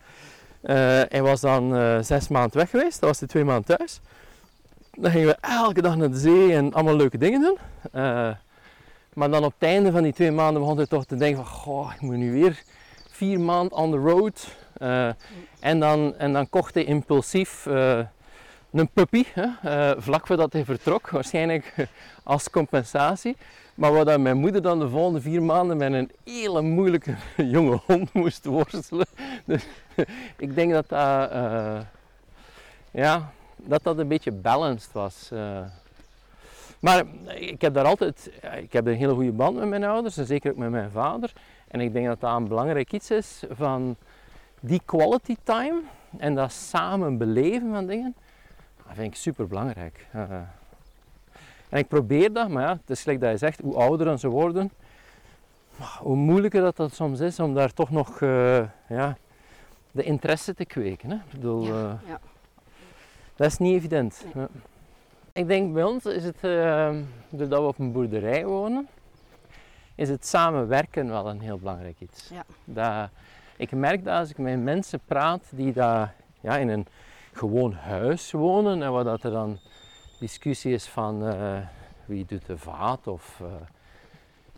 hij 0.62 1.22
was 1.22 1.40
dan 1.40 1.76
eh, 1.76 1.98
zes 2.00 2.28
maanden 2.28 2.56
weg 2.56 2.70
geweest. 2.70 3.00
Dat 3.00 3.08
was 3.08 3.18
hij 3.18 3.28
twee 3.28 3.44
maanden 3.44 3.76
thuis. 3.76 4.00
Dan 4.92 5.10
gingen 5.10 5.28
we 5.28 5.36
elke 5.40 5.82
dag 5.82 5.96
naar 5.96 6.10
de 6.10 6.18
zee 6.18 6.52
en 6.54 6.72
allemaal 6.72 6.96
leuke 6.96 7.18
dingen 7.18 7.40
doen. 7.40 7.58
Eh, 7.92 8.30
maar 9.14 9.30
dan 9.30 9.44
op 9.44 9.54
het 9.58 9.68
einde 9.68 9.90
van 9.90 10.02
die 10.02 10.12
twee 10.12 10.30
maanden 10.30 10.62
begon 10.62 10.76
hij 10.76 10.86
toch 10.86 11.04
te 11.04 11.16
denken 11.16 11.44
van, 11.44 11.54
goh, 11.54 11.92
ik 11.94 12.00
moet 12.00 12.16
nu 12.16 12.32
weer 12.32 12.62
vier 13.10 13.40
maanden 13.40 13.78
on 13.78 13.90
the 13.90 13.96
road. 13.96 14.56
Eh, 14.72 15.08
en, 15.60 15.80
dan, 15.80 16.14
en 16.18 16.32
dan 16.32 16.48
kocht 16.48 16.74
hij 16.74 16.84
impulsief 16.84 17.66
eh, 17.66 17.98
een 18.72 18.88
puppy, 18.88 19.24
hè, 19.32 19.46
eh, 19.62 19.96
vlak 19.98 20.26
voordat 20.26 20.52
hij 20.52 20.64
vertrok, 20.64 21.10
waarschijnlijk 21.10 21.74
als 22.22 22.50
compensatie. 22.50 23.36
Maar 23.80 24.04
dat 24.04 24.20
mijn 24.20 24.36
moeder 24.36 24.62
dan 24.62 24.78
de 24.78 24.88
volgende 24.88 25.20
vier 25.20 25.42
maanden 25.42 25.76
met 25.76 25.92
een 25.92 26.10
hele 26.24 26.62
moeilijke 26.62 27.14
jonge 27.56 27.80
hond 27.86 28.12
moest 28.12 28.44
worstelen. 28.44 29.06
Dus 29.44 29.66
ik 30.36 30.54
denk 30.54 30.72
dat 30.72 30.88
dat, 30.88 31.30
eh, 31.30 31.80
ja, 32.90 33.32
dat, 33.56 33.82
dat 33.82 33.98
een 33.98 34.08
beetje 34.08 34.32
balanced 34.32 34.92
was. 34.92 35.28
eh. 35.32 35.60
Maar 36.80 37.04
ik 37.34 37.60
heb 37.60 37.74
daar 37.74 37.84
altijd, 37.84 38.30
ja, 38.42 38.50
ik 38.52 38.72
heb 38.72 38.86
een 38.86 38.96
hele 38.96 39.14
goede 39.14 39.32
band 39.32 39.56
met 39.56 39.68
mijn 39.68 39.84
ouders 39.84 40.16
en 40.16 40.26
zeker 40.26 40.50
ook 40.50 40.56
met 40.56 40.70
mijn 40.70 40.90
vader. 40.90 41.32
En 41.68 41.80
ik 41.80 41.92
denk 41.92 42.06
dat 42.06 42.20
dat 42.20 42.36
een 42.36 42.48
belangrijk 42.48 42.92
iets 42.92 43.10
is 43.10 43.42
van 43.50 43.96
die 44.60 44.82
quality 44.84 45.36
time 45.42 45.80
en 46.18 46.34
dat 46.34 46.52
samen 46.52 47.18
beleven 47.18 47.70
van 47.72 47.86
dingen. 47.86 48.14
Dat 48.86 48.94
vind 48.94 49.06
ik 49.12 49.14
super 49.14 49.46
belangrijk. 49.46 50.06
En 51.70 51.78
ik 51.78 51.88
probeer 51.88 52.32
dat, 52.32 52.48
maar 52.48 52.62
ja, 52.62 52.72
het 52.72 52.90
is 52.90 53.02
gelijk 53.02 53.20
dat 53.20 53.30
je 53.30 53.36
zegt, 53.36 53.60
hoe 53.60 53.74
ouder 53.74 54.18
ze 54.18 54.28
worden, 54.28 54.70
hoe 55.98 56.16
moeilijker 56.16 56.62
dat, 56.62 56.76
dat 56.76 56.94
soms 56.94 57.20
is 57.20 57.40
om 57.40 57.54
daar 57.54 57.72
toch 57.72 57.90
nog 57.90 58.20
eh, 58.20 58.62
ja, 58.88 59.16
de 59.90 60.02
interesse 60.02 60.54
te 60.54 60.64
kweken. 60.64 61.10
Hè? 61.10 61.16
Ik 61.16 61.30
bedoel, 61.30 61.62
Ja, 61.64 61.72
eh, 61.72 62.08
ja. 62.08 62.20
dat 63.36 63.46
is 63.46 63.58
niet 63.58 63.74
evident. 63.74 64.24
Nee. 64.34 64.46
Ik 65.32 65.46
denk 65.46 65.72
bij 65.72 65.82
ons 65.82 66.04
is 66.04 66.24
het, 66.24 66.36
eh, 66.40 66.94
doordat 67.28 67.60
we 67.60 67.66
op 67.66 67.78
een 67.78 67.92
boerderij 67.92 68.44
wonen, 68.44 68.88
is 69.94 70.08
het 70.08 70.26
samenwerken 70.26 71.08
wel 71.08 71.28
een 71.28 71.40
heel 71.40 71.58
belangrijk 71.58 71.96
iets. 72.00 72.30
Ja. 72.32 72.44
Dat, 72.64 73.10
ik 73.56 73.70
merk 73.70 74.04
dat 74.04 74.18
als 74.18 74.30
ik 74.30 74.38
met 74.38 74.62
mensen 74.62 75.00
praat 75.04 75.42
die 75.50 75.72
daar 75.72 76.14
ja, 76.40 76.56
in 76.56 76.68
een 76.68 76.86
gewoon 77.32 77.72
huis 77.72 78.32
wonen 78.32 78.82
en 78.82 78.92
waar 78.92 79.04
dat 79.04 79.22
er 79.22 79.30
dan 79.30 79.58
discussie 80.20 80.72
is 80.72 80.86
van 80.86 81.26
eh, 81.26 81.58
wie 82.04 82.24
doet 82.24 82.46
de 82.46 82.58
vaat 82.58 83.06
of 83.06 83.40
eh, 83.40 83.46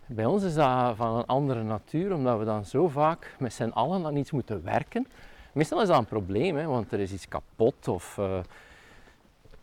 bij 0.07 0.25
ons 0.25 0.43
is 0.43 0.55
dat 0.55 0.97
van 0.97 1.17
een 1.17 1.27
andere 1.27 1.63
natuur 1.63 2.15
omdat 2.15 2.39
we 2.39 2.45
dan 2.45 2.65
zo 2.65 2.89
vaak 2.89 3.35
met 3.39 3.53
z'n 3.53 3.69
allen 3.69 4.07
aan 4.07 4.17
iets 4.17 4.31
moeten 4.31 4.65
werken. 4.65 5.07
Meestal 5.53 5.83
is 5.83 5.89
dat 5.89 5.99
een 5.99 6.05
probleem, 6.05 6.57
hè, 6.57 6.67
want 6.67 6.93
er 6.93 7.01
is 7.01 7.13
iets 7.13 7.29
kapot 7.29 7.89
of 7.89 8.19
eh, 8.19 8.41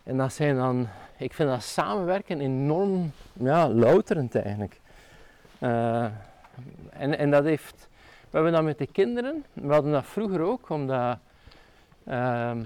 en 0.03 0.17
dat 0.17 0.33
zijn 0.33 0.55
dan, 0.55 0.88
ik 1.17 1.33
vind 1.33 1.49
dat 1.49 1.63
samenwerken 1.63 2.39
enorm 2.39 3.12
ja, 3.33 3.69
louterend 3.69 4.35
eigenlijk. 4.35 4.79
En, 6.89 7.17
en 7.17 7.31
dat 7.31 7.43
heeft, 7.43 7.88
we 8.29 8.29
hebben 8.38 8.51
dat 8.51 8.63
met 8.63 8.77
de 8.77 8.88
kinderen, 8.88 9.45
we 9.53 9.73
hadden 9.73 9.91
dat 9.91 10.05
vroeger 10.05 10.41
ook, 10.41 10.69
omdat, 10.69 11.17
ehm, 12.05 12.63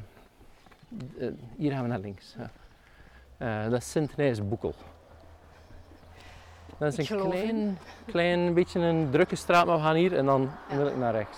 eh, 1.17 1.27
hier 1.57 1.71
gaan 1.71 1.81
we 1.81 1.87
naar 1.87 1.99
links. 1.99 2.35
Eh, 3.43 3.69
dat 3.69 3.79
is 3.79 3.91
Sint 3.91 4.49
Boekel. 4.49 4.73
Dat 6.77 6.97
is 6.97 7.09
een 7.09 7.29
klein, 7.29 7.77
klein 8.05 8.53
beetje 8.53 8.79
een 8.79 9.07
drukke 9.11 9.35
straat, 9.35 9.65
maar 9.65 9.75
we 9.75 9.81
gaan 9.81 9.95
hier 9.95 10.17
en 10.17 10.25
dan 10.25 10.51
wil 10.67 10.87
ik 10.87 10.97
naar 10.97 11.13
rechts. 11.13 11.37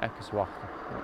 Even 0.00 0.36
wachten. 0.36 0.68
ja. 0.90 0.96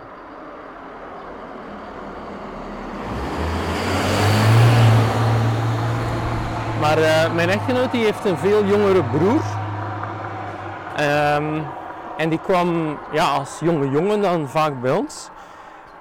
Maar 6.80 6.98
eh, 6.98 7.35
mijn 7.35 7.48
echtgenoot 7.48 7.92
die 7.92 8.04
heeft 8.04 8.24
een 8.24 8.38
veel 8.38 8.64
jongere 8.64 9.04
broer. 9.04 9.42
Ehm, 10.96 11.61
en 12.16 12.28
die 12.28 12.40
kwam 12.40 12.98
ja, 13.12 13.26
als 13.35 13.59
jonge 13.61 13.90
jongen 13.90 14.20
dan 14.20 14.48
vaak 14.48 14.80
bij 14.80 14.92
ons. 14.92 15.30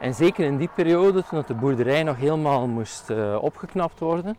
En 0.04 0.14
zeker 0.14 0.46
in 0.46 0.58
die 0.58 0.70
periode, 0.76 1.24
toen 1.30 1.44
de 1.48 1.54
boerderij 1.54 2.04
nog 2.04 2.18
helemaal 2.18 2.68
moest 2.68 3.10
eh, 3.10 3.38
opgeknapt 3.42 4.00
worden, 4.00 4.38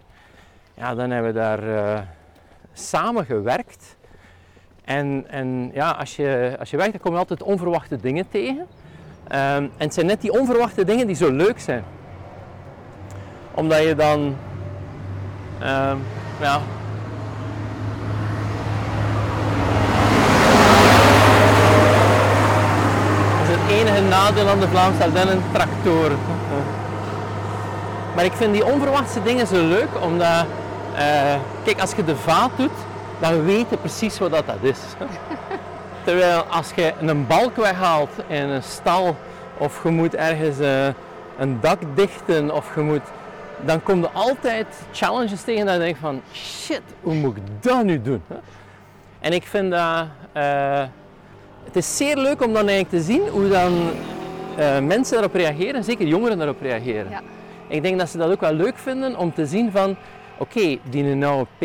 ja, 0.75 0.95
dan 0.95 1.11
hebben 1.11 1.33
we 1.33 1.39
daar 1.39 1.69
eh, 1.69 2.01
samen 2.73 3.25
gewerkt. 3.25 3.97
En, 4.85 5.25
en 5.29 5.71
ja, 5.75 5.91
als 5.91 6.17
je, 6.17 6.57
als 6.59 6.71
je 6.71 6.77
werkt, 6.77 6.93
dan 6.93 7.01
kom 7.01 7.13
je 7.13 7.19
altijd 7.19 7.43
onverwachte 7.43 7.97
dingen 7.97 8.29
tegen. 8.29 8.67
Ehm, 9.29 9.63
en 9.63 9.71
het 9.77 9.95
zijn 9.95 10.07
net 10.07 10.21
die 10.21 10.33
onverwachte 10.33 10.85
dingen 10.85 11.07
die 11.07 11.17
zo 11.17 11.31
leuk 11.31 11.61
zijn. 11.61 11.85
Omdat 13.55 13.83
je 13.83 13.95
dan 13.95 14.37
Ehm, 15.65 15.97
ja. 16.41 16.61
Dat 23.39 23.49
is 23.49 23.55
het 23.57 23.71
enige 23.71 24.09
nadeel 24.25 24.49
aan 24.49 24.61
de 24.61 24.69
Vlaamse 24.69 25.03
Ardennen, 25.03 25.43
tractoren. 25.53 26.19
Maar 28.15 28.25
ik 28.25 28.33
vind 28.33 28.53
die 28.53 28.65
onverwachte 28.65 29.23
dingen 29.23 29.47
zo 29.47 29.69
leuk, 29.69 29.89
omdat, 30.01 30.47
eh, 30.95 31.35
kijk, 31.65 31.81
als 31.81 31.93
je 31.95 32.05
de 32.05 32.17
vaat 32.17 32.51
doet, 32.57 32.79
dan 33.21 33.45
weet 33.45 33.71
je 33.71 33.77
precies 33.77 34.19
wat 34.19 34.31
dat, 34.31 34.47
dat 34.47 34.57
is. 34.61 34.79
Terwijl 36.05 36.41
als 36.41 36.71
je 36.75 36.93
een 37.01 37.27
balk 37.27 37.57
weghaalt 37.57 38.11
in 38.27 38.49
een 38.49 38.63
stal, 38.63 39.17
of 39.59 39.83
je 39.83 39.89
moet 39.89 40.15
ergens 40.15 40.59
eh, 40.59 40.87
een 41.39 41.59
dak 41.61 41.79
dichten, 41.95 42.55
of 42.55 42.75
je 42.75 42.81
moet 42.81 43.03
dan 43.61 43.83
kom 43.83 44.01
je 44.01 44.11
altijd 44.11 44.67
challenges 44.93 45.43
tegen 45.43 45.67
dat 45.67 45.75
je 45.75 45.81
denkt 45.81 45.99
van 45.99 46.21
shit, 46.33 46.83
hoe 47.01 47.15
moet 47.15 47.37
ik 47.37 47.43
dat 47.61 47.85
nu 47.85 48.03
doen? 48.03 48.23
En 49.21 49.33
ik 49.33 49.47
vind 49.47 49.71
dat, 49.71 50.07
eh, 50.33 50.83
het 51.65 51.77
is 51.77 51.97
zeer 51.97 52.17
leuk 52.17 52.43
om 52.43 52.53
dan 52.53 52.69
eigenlijk 52.69 52.89
te 52.89 53.13
zien 53.13 53.29
hoe 53.29 53.49
dan 53.49 53.91
eh, 54.57 54.81
mensen 54.81 55.13
daarop 55.13 55.35
reageren, 55.35 55.85
zeker 55.85 56.07
jongeren 56.07 56.39
daarop 56.39 56.61
reageren. 56.61 57.11
Ja. 57.11 57.21
Ik 57.69 57.83
denk 57.83 57.99
dat 57.99 58.09
ze 58.09 58.19
dat 58.19 58.31
ook 58.31 58.41
wel 58.41 58.53
leuk 58.53 58.79
vinden 58.79 59.17
om 59.17 59.33
te 59.33 59.47
zien 59.47 59.71
van 59.71 59.97
oké, 60.39 60.79
die 60.91 61.03
nauwe 61.03 61.47
P, 61.59 61.61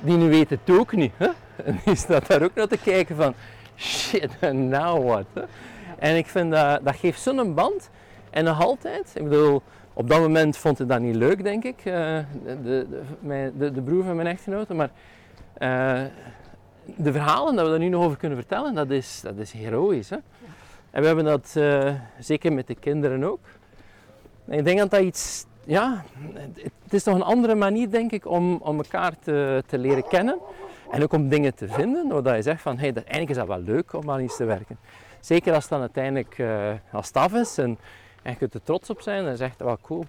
die 0.00 0.16
nu 0.16 0.28
weet 0.28 0.50
het 0.50 0.70
ook 0.70 0.92
niet. 0.92 1.12
Hè? 1.16 1.28
En 1.64 1.80
die 1.84 1.94
staat 1.94 2.26
daar 2.26 2.42
ook 2.42 2.54
naar 2.54 2.66
te 2.66 2.78
kijken 2.78 3.16
van 3.16 3.34
shit, 3.76 4.30
what? 5.04 5.24
Hè? 5.32 5.42
En 5.98 6.16
ik 6.16 6.26
vind 6.26 6.52
dat, 6.52 6.80
dat 6.84 6.96
geeft 6.96 7.20
zo'n 7.20 7.54
band. 7.54 7.90
En 8.30 8.44
nog 8.44 8.64
altijd, 8.64 9.10
ik 9.14 9.22
bedoel, 9.22 9.62
op 9.92 10.08
dat 10.08 10.20
moment 10.20 10.56
vond 10.56 10.78
hij 10.78 10.86
dat 10.86 11.00
niet 11.00 11.14
leuk, 11.14 11.42
denk 11.42 11.64
ik, 11.64 11.78
eh, 11.78 12.18
de, 12.62 12.86
de, 13.58 13.72
de 13.72 13.82
broer 13.82 14.04
van 14.04 14.16
mijn 14.16 14.28
echtgenote. 14.28 14.74
Maar 14.74 14.90
eh, 15.52 16.02
de 16.96 17.12
verhalen 17.12 17.54
dat 17.54 17.64
we 17.64 17.70
daar 17.70 17.78
nu 17.80 17.88
nog 17.88 18.04
over 18.04 18.16
kunnen 18.16 18.38
vertellen, 18.38 18.74
dat 18.74 18.90
is, 18.90 19.20
dat 19.20 19.36
is 19.36 19.52
heroïs. 19.52 20.10
Hè? 20.10 20.16
En 20.90 21.00
we 21.00 21.06
hebben 21.06 21.24
dat 21.24 21.54
uh, 21.56 21.94
zeker 22.18 22.52
met 22.52 22.66
de 22.66 22.74
kinderen 22.74 23.24
ook. 23.24 23.40
En 24.44 24.58
ik 24.58 24.64
denk 24.64 24.78
dat 24.78 24.90
dat 24.90 25.00
iets, 25.00 25.46
ja, 25.64 26.04
het 26.82 26.92
is 26.92 27.02
toch 27.02 27.14
een 27.14 27.22
andere 27.22 27.54
manier 27.54 27.90
denk 27.90 28.12
ik 28.12 28.26
om, 28.26 28.56
om 28.56 28.76
elkaar 28.76 29.18
te, 29.18 29.62
te 29.66 29.78
leren 29.78 30.08
kennen. 30.08 30.38
En 30.90 31.02
ook 31.02 31.12
om 31.12 31.28
dingen 31.28 31.54
te 31.54 31.68
vinden, 31.68 32.08
zodat 32.08 32.36
je 32.36 32.42
zegt 32.42 32.62
van, 32.62 32.78
hey, 32.78 32.92
eigenlijk 32.94 33.30
is 33.30 33.36
dat 33.36 33.46
wel 33.46 33.60
leuk 33.60 33.92
om 33.92 34.10
aan 34.10 34.20
iets 34.20 34.36
te 34.36 34.44
werken. 34.44 34.78
Zeker 35.20 35.54
als 35.54 35.62
het 35.62 35.72
dan 35.72 35.80
uiteindelijk 35.80 36.38
uh, 36.38 36.72
als 36.92 37.06
staf 37.06 37.32
is 37.32 37.58
en, 37.58 37.78
en 38.22 38.30
je 38.30 38.36
kunt 38.36 38.54
er 38.54 38.62
trots 38.62 38.90
op 38.90 39.00
zijn, 39.00 39.24
dan 39.24 39.36
zegt 39.36 39.60
wel 39.60 39.78
cool. 39.82 40.04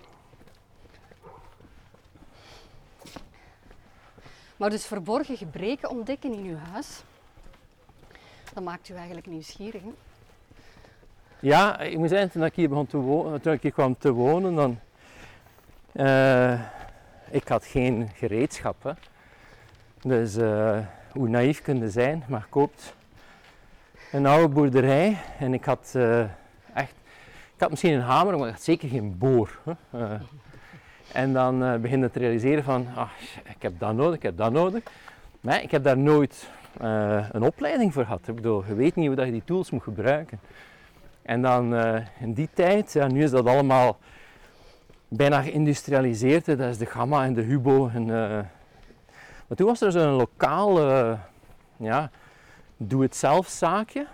Maar 4.62 4.70
dus 4.70 4.86
verborgen 4.86 5.38
gebreken 5.38 5.90
ontdekken 5.90 6.34
in 6.34 6.46
uw 6.46 6.58
huis, 6.72 7.04
dat 8.54 8.64
maakt 8.64 8.90
u 8.90 8.96
eigenlijk 8.96 9.28
nieuwsgierig. 9.28 9.82
Hè? 9.82 9.92
Ja, 11.40 11.80
ik 11.80 11.98
moet 11.98 12.10
zeggen, 12.10 12.32
toen 12.32 12.44
ik 12.44 12.56
hier 12.56 12.70
begon 12.70 12.88
toen 13.42 13.54
ik 13.54 13.62
hier 13.62 13.72
kwam 13.72 13.98
te 13.98 14.12
wonen, 14.12 14.56
dan... 14.56 14.80
Uh, 15.94 16.62
ik 17.30 17.48
had 17.48 17.66
geen 17.66 18.10
gereedschap. 18.16 18.96
Dus 20.02 20.38
uh, 20.38 20.80
hoe 21.12 21.28
naïef 21.28 21.62
kun 21.62 21.78
je 21.78 21.90
zijn, 21.90 22.24
maar 22.28 22.46
koopt 22.50 22.94
een 24.12 24.26
oude 24.26 24.54
boerderij 24.54 25.18
en 25.40 25.54
ik 25.54 25.66
had 25.66 25.94
uh, 25.96 26.20
echt... 26.74 26.94
Ik 27.54 27.60
had 27.60 27.70
misschien 27.70 27.94
een 27.94 28.02
hamer, 28.02 28.38
maar 28.38 28.48
ik 28.48 28.54
had 28.54 28.64
zeker 28.64 28.90
geen 28.90 29.18
boor. 29.18 29.60
Hè. 29.64 30.18
En 31.14 31.34
dan 31.34 31.64
uh, 31.64 31.76
begin 31.76 32.00
je 32.00 32.12
te 32.12 32.20
realiseren 32.20 32.64
van, 32.64 32.88
ach, 32.96 33.12
ik 33.44 33.62
heb 33.62 33.80
dat 33.80 33.94
nodig, 33.94 34.16
ik 34.16 34.24
heb 34.24 34.38
dat 34.38 34.52
nodig. 34.52 34.84
Maar 35.42 35.64
ik 35.64 35.72
heb 35.72 35.84
daar 35.84 35.98
nooit 35.98 36.50
uh, 36.82 37.26
een 37.32 37.44
opleiding 37.44 37.94
voor 37.94 38.04
gehad. 38.04 38.28
Ik 38.28 38.36
bedoel, 38.36 38.64
je 38.68 38.76
weet 38.76 38.96
niet 38.96 39.08
hoe 39.08 39.16
dat 39.16 39.26
je 39.26 39.32
die 39.32 39.44
tools 39.46 39.70
moet 39.70 39.84
gebruiken. 39.84 40.40
En 41.22 41.42
dan 41.42 41.74
uh, 41.74 41.96
in 42.20 42.34
die 42.34 42.50
tijd, 42.54 42.94
ja, 42.94 43.08
nu 43.08 43.24
is 43.24 43.32
dat 43.32 43.48
allemaal 43.48 43.98
bijna 45.08 45.42
geïndustrialiseerd. 45.42 46.46
Dat 46.46 46.60
is 46.60 46.78
de 46.78 46.86
Gamma 46.86 47.26
en 47.26 47.34
de 47.34 47.42
Hubo. 47.42 47.90
En, 47.94 48.06
maar 49.48 49.58
toen 49.58 49.68
was 49.68 49.82
er 49.82 49.92
zo'n 49.92 50.14
lokaal, 50.14 50.80
ja, 51.78 52.10
doe-het-zelf 52.78 53.48
zaakje 53.48 54.08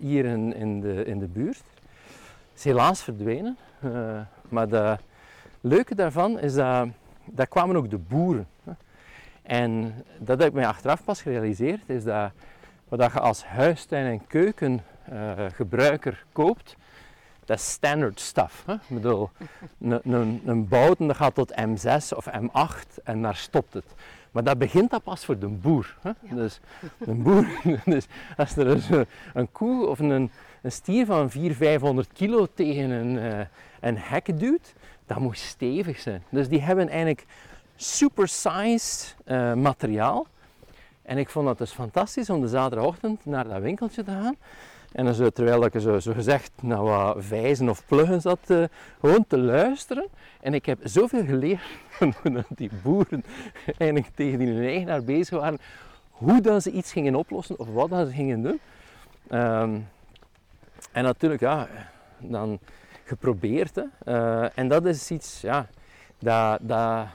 hier 0.00 0.24
in, 0.24 0.54
in, 0.54 0.80
de, 0.80 1.04
in 1.04 1.18
de 1.18 1.26
buurt. 1.26 1.62
is 2.54 2.64
helaas 2.64 3.02
verdwenen. 3.02 3.56
maar 4.48 4.68
de, 4.68 4.96
leuke 5.62 5.94
daarvan 5.94 6.38
is 6.38 6.54
dat 6.54 6.88
daar 7.24 7.46
kwamen 7.46 7.76
ook 7.76 7.90
de 7.90 7.98
boeren. 7.98 8.46
En 9.42 9.94
dat 10.18 10.38
heb 10.38 10.48
ik 10.48 10.54
mij 10.54 10.66
achteraf 10.66 11.04
pas 11.04 11.22
gerealiseerd, 11.22 11.80
is 11.86 12.04
dat 12.04 12.30
wat 12.88 13.12
je 13.12 13.20
als 13.20 13.44
huistuin- 13.44 14.06
en 14.06 14.26
keukengebruiker 14.26 16.12
uh, 16.12 16.18
koopt, 16.32 16.76
dat 17.44 17.58
is 17.58 17.70
standard 17.70 18.20
stuff. 18.20 18.62
Hè? 18.66 18.72
Ik 18.74 18.80
bedoel, 18.88 19.30
een, 19.80 20.12
een, 20.12 20.42
een 20.44 20.68
bouten 20.68 21.06
dat 21.06 21.16
gaat 21.16 21.34
tot 21.34 21.54
M6 21.60 22.16
of 22.16 22.28
M8 22.28 23.02
en 23.04 23.22
daar 23.22 23.36
stopt 23.36 23.74
het. 23.74 23.94
Maar 24.30 24.44
dat 24.44 24.58
begint 24.58 24.90
dat 24.90 25.02
pas 25.02 25.24
voor 25.24 25.38
de 25.38 25.48
boer. 25.48 25.96
Hè? 26.00 26.10
Ja. 26.20 26.34
Dus 26.34 26.60
een 26.98 27.22
boer, 27.22 27.46
dus 27.84 28.06
als 28.36 28.56
er 28.56 28.66
een, 28.66 29.06
een 29.34 29.52
koe 29.52 29.86
of 29.86 29.98
een, 29.98 30.30
een 30.62 30.72
stier 30.72 31.06
van 31.06 31.30
400, 31.30 31.56
500 31.56 32.12
kilo 32.12 32.46
tegen 32.54 32.90
een, 32.90 33.16
uh, 33.16 33.40
een 33.80 33.98
hek 33.98 34.38
duwt, 34.38 34.74
dat 35.12 35.22
moet 35.22 35.38
stevig 35.38 35.98
zijn. 35.98 36.22
Dus 36.28 36.48
die 36.48 36.60
hebben 36.60 36.88
eigenlijk 36.88 37.26
supersized 37.76 39.16
uh, 39.26 39.54
materiaal. 39.54 40.26
En 41.02 41.18
ik 41.18 41.28
vond 41.28 41.46
dat 41.46 41.58
dus 41.58 41.70
fantastisch 41.70 42.30
om 42.30 42.40
de 42.40 42.48
zaterdagochtend 42.48 43.24
naar 43.24 43.48
dat 43.48 43.60
winkeltje 43.60 44.02
te 44.02 44.10
gaan. 44.10 44.36
En 44.92 45.04
dan 45.04 45.14
zo, 45.14 45.30
terwijl 45.30 45.64
ik 45.64 45.72
zo, 45.80 45.98
zo 45.98 46.12
gezegd 46.12 46.50
naar 46.62 46.82
wat 46.82 47.16
vijzen 47.18 47.68
of 47.68 47.86
pluggen 47.86 48.20
zat, 48.20 48.38
uh, 48.46 48.64
gewoon 49.00 49.24
te 49.26 49.38
luisteren. 49.38 50.08
En 50.40 50.54
ik 50.54 50.66
heb 50.66 50.78
zoveel 50.82 51.24
geleerd 51.24 51.62
dat 52.22 52.44
die 52.48 52.70
boeren 52.82 53.24
eigenlijk 53.78 54.14
tegen 54.14 54.38
die 54.38 54.48
hun 54.48 54.66
eigenaar 54.66 55.04
bezig 55.04 55.38
waren. 55.38 55.58
Hoe 56.10 56.40
dat 56.40 56.62
ze 56.62 56.70
iets 56.70 56.92
gingen 56.92 57.14
oplossen 57.14 57.58
of 57.58 57.68
wat 57.68 57.90
dat 57.90 58.06
ze 58.06 58.14
gingen 58.14 58.42
doen. 58.42 58.60
Um, 59.30 59.88
en 60.92 61.02
natuurlijk, 61.04 61.40
ja, 61.40 61.68
dan 62.18 62.58
geprobeerd. 63.12 63.74
Hè. 63.74 63.84
Uh, 64.04 64.48
en 64.54 64.68
dat 64.68 64.86
is 64.86 65.10
iets, 65.10 65.40
ja, 65.40 65.66
dat, 66.18 66.58
dat, 66.62 67.06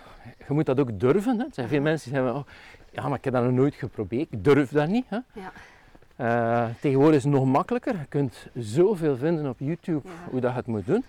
je 0.47 0.53
moet 0.53 0.65
dat 0.65 0.79
ook 0.79 0.99
durven. 0.99 1.39
Hè. 1.39 1.45
Er 1.45 1.53
zijn 1.53 1.67
veel 1.67 1.81
mensen 1.81 2.11
die 2.11 2.19
zeggen, 2.19 2.39
oh, 2.39 2.47
ja, 2.91 3.07
maar 3.07 3.17
ik 3.17 3.23
heb 3.23 3.33
dat 3.33 3.43
nog 3.43 3.51
nooit 3.51 3.75
geprobeerd, 3.75 4.27
ik 4.31 4.43
durf 4.43 4.69
dat 4.69 4.87
niet. 4.87 5.05
Hè. 5.07 5.19
Ja. 5.33 5.51
Uh, 6.19 6.69
tegenwoordig 6.81 7.17
is 7.17 7.23
het 7.23 7.33
nog 7.33 7.45
makkelijker. 7.45 7.93
Je 7.93 8.05
kunt 8.09 8.47
zoveel 8.53 9.17
vinden 9.17 9.49
op 9.49 9.59
YouTube 9.59 10.07
ja. 10.07 10.13
hoe 10.29 10.39
dat 10.39 10.51
je 10.51 10.57
het 10.57 10.65
moet 10.67 10.85
doen. 10.85 11.03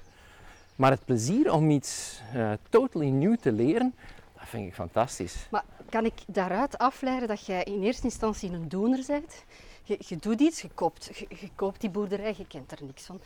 Maar 0.76 0.90
het 0.90 1.04
plezier 1.04 1.52
om 1.52 1.70
iets 1.70 2.22
uh, 2.34 2.52
totally 2.68 3.08
nieuw 3.08 3.36
te 3.36 3.52
leren, 3.52 3.94
dat 4.38 4.48
vind 4.48 4.66
ik 4.66 4.74
fantastisch. 4.74 5.46
Maar 5.50 5.64
kan 5.88 6.04
ik 6.04 6.14
daaruit 6.26 6.78
afleiden 6.78 7.28
dat 7.28 7.46
jij 7.46 7.62
in 7.62 7.82
eerste 7.82 8.04
instantie 8.04 8.52
een 8.52 8.68
doener 8.68 9.04
bent? 9.06 9.44
Je, 9.88 9.96
je 9.98 10.16
doet 10.16 10.40
iets, 10.40 10.60
je 10.60 10.68
koopt, 10.74 11.10
je, 11.16 11.50
koopt 11.54 11.80
die 11.80 11.90
boerderij, 11.90 12.34
je 12.36 12.46
kent 12.46 12.72
er 12.72 12.84
niks 12.84 13.02
van. 13.02 13.20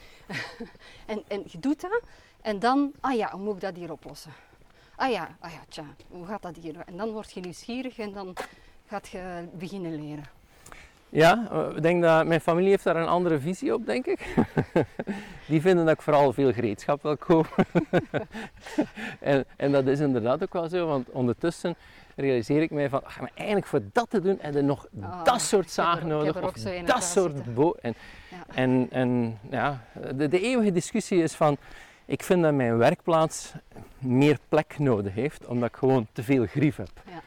en, 1.06 1.22
en 1.28 1.44
je 1.46 1.58
doet 1.58 1.80
dat 1.80 2.02
en 2.40 2.58
dan, 2.58 2.92
ah 3.00 3.16
ja, 3.16 3.30
hoe 3.30 3.40
moet 3.40 3.54
ik 3.54 3.60
dat 3.60 3.76
hier 3.76 3.92
oplossen? 3.92 4.32
Ah 4.96 5.10
ja, 5.10 5.36
ah 5.40 5.52
ja, 5.52 5.60
tja, 5.68 5.84
hoe 6.08 6.26
gaat 6.26 6.42
dat 6.42 6.56
hier? 6.56 6.80
En 6.86 6.96
dan 6.96 7.10
word 7.10 7.32
je 7.32 7.40
nieuwsgierig 7.40 7.98
en 7.98 8.12
dan 8.12 8.36
gaat 8.86 9.08
je 9.08 9.48
beginnen 9.52 9.94
leren. 9.94 10.41
Ja, 11.12 11.50
ik 11.74 11.82
denk 11.82 12.02
dat 12.02 12.26
mijn 12.26 12.40
familie 12.40 12.70
heeft 12.70 12.84
daar 12.84 12.96
een 12.96 13.06
andere 13.06 13.38
visie 13.38 13.74
op, 13.74 13.86
denk 13.86 14.06
ik. 14.06 14.34
Die 15.48 15.60
vinden 15.60 15.84
dat 15.84 15.94
ik 15.94 16.02
vooral 16.02 16.32
veel 16.32 16.52
gereedschap 16.52 17.02
wil 17.02 17.16
kopen. 17.16 17.64
en, 19.20 19.44
en 19.56 19.72
dat 19.72 19.86
is 19.86 20.00
inderdaad 20.00 20.42
ook 20.42 20.52
wel 20.52 20.68
zo, 20.68 20.86
want 20.86 21.10
ondertussen 21.10 21.76
realiseer 22.16 22.62
ik 22.62 22.70
mij 22.70 22.88
van, 22.88 23.04
ach, 23.04 23.20
maar 23.20 23.30
eigenlijk 23.34 23.66
voor 23.66 23.80
dat 23.92 24.10
te 24.10 24.20
doen 24.20 24.38
heb 24.40 24.54
je 24.54 24.62
nog 24.62 24.86
oh, 25.00 25.24
dat 25.24 25.40
soort 25.40 25.70
zagen 25.70 26.06
nodig, 26.06 26.42
of 26.42 26.52
dat 26.84 27.04
soort 27.04 27.54
bo 27.54 27.74
en, 27.80 27.94
ja. 28.28 28.54
en, 28.54 28.86
en 28.90 29.38
ja, 29.50 29.84
de, 30.14 30.28
de 30.28 30.40
eeuwige 30.40 30.72
discussie 30.72 31.22
is 31.22 31.34
van, 31.34 31.56
ik 32.04 32.22
vind 32.22 32.42
dat 32.42 32.52
mijn 32.54 32.76
werkplaats 32.76 33.52
meer 33.98 34.38
plek 34.48 34.78
nodig 34.78 35.14
heeft, 35.14 35.46
omdat 35.46 35.68
ik 35.68 35.76
gewoon 35.76 36.06
te 36.12 36.22
veel 36.22 36.46
grief 36.46 36.76
heb. 36.76 36.90
Ja. 37.06 37.22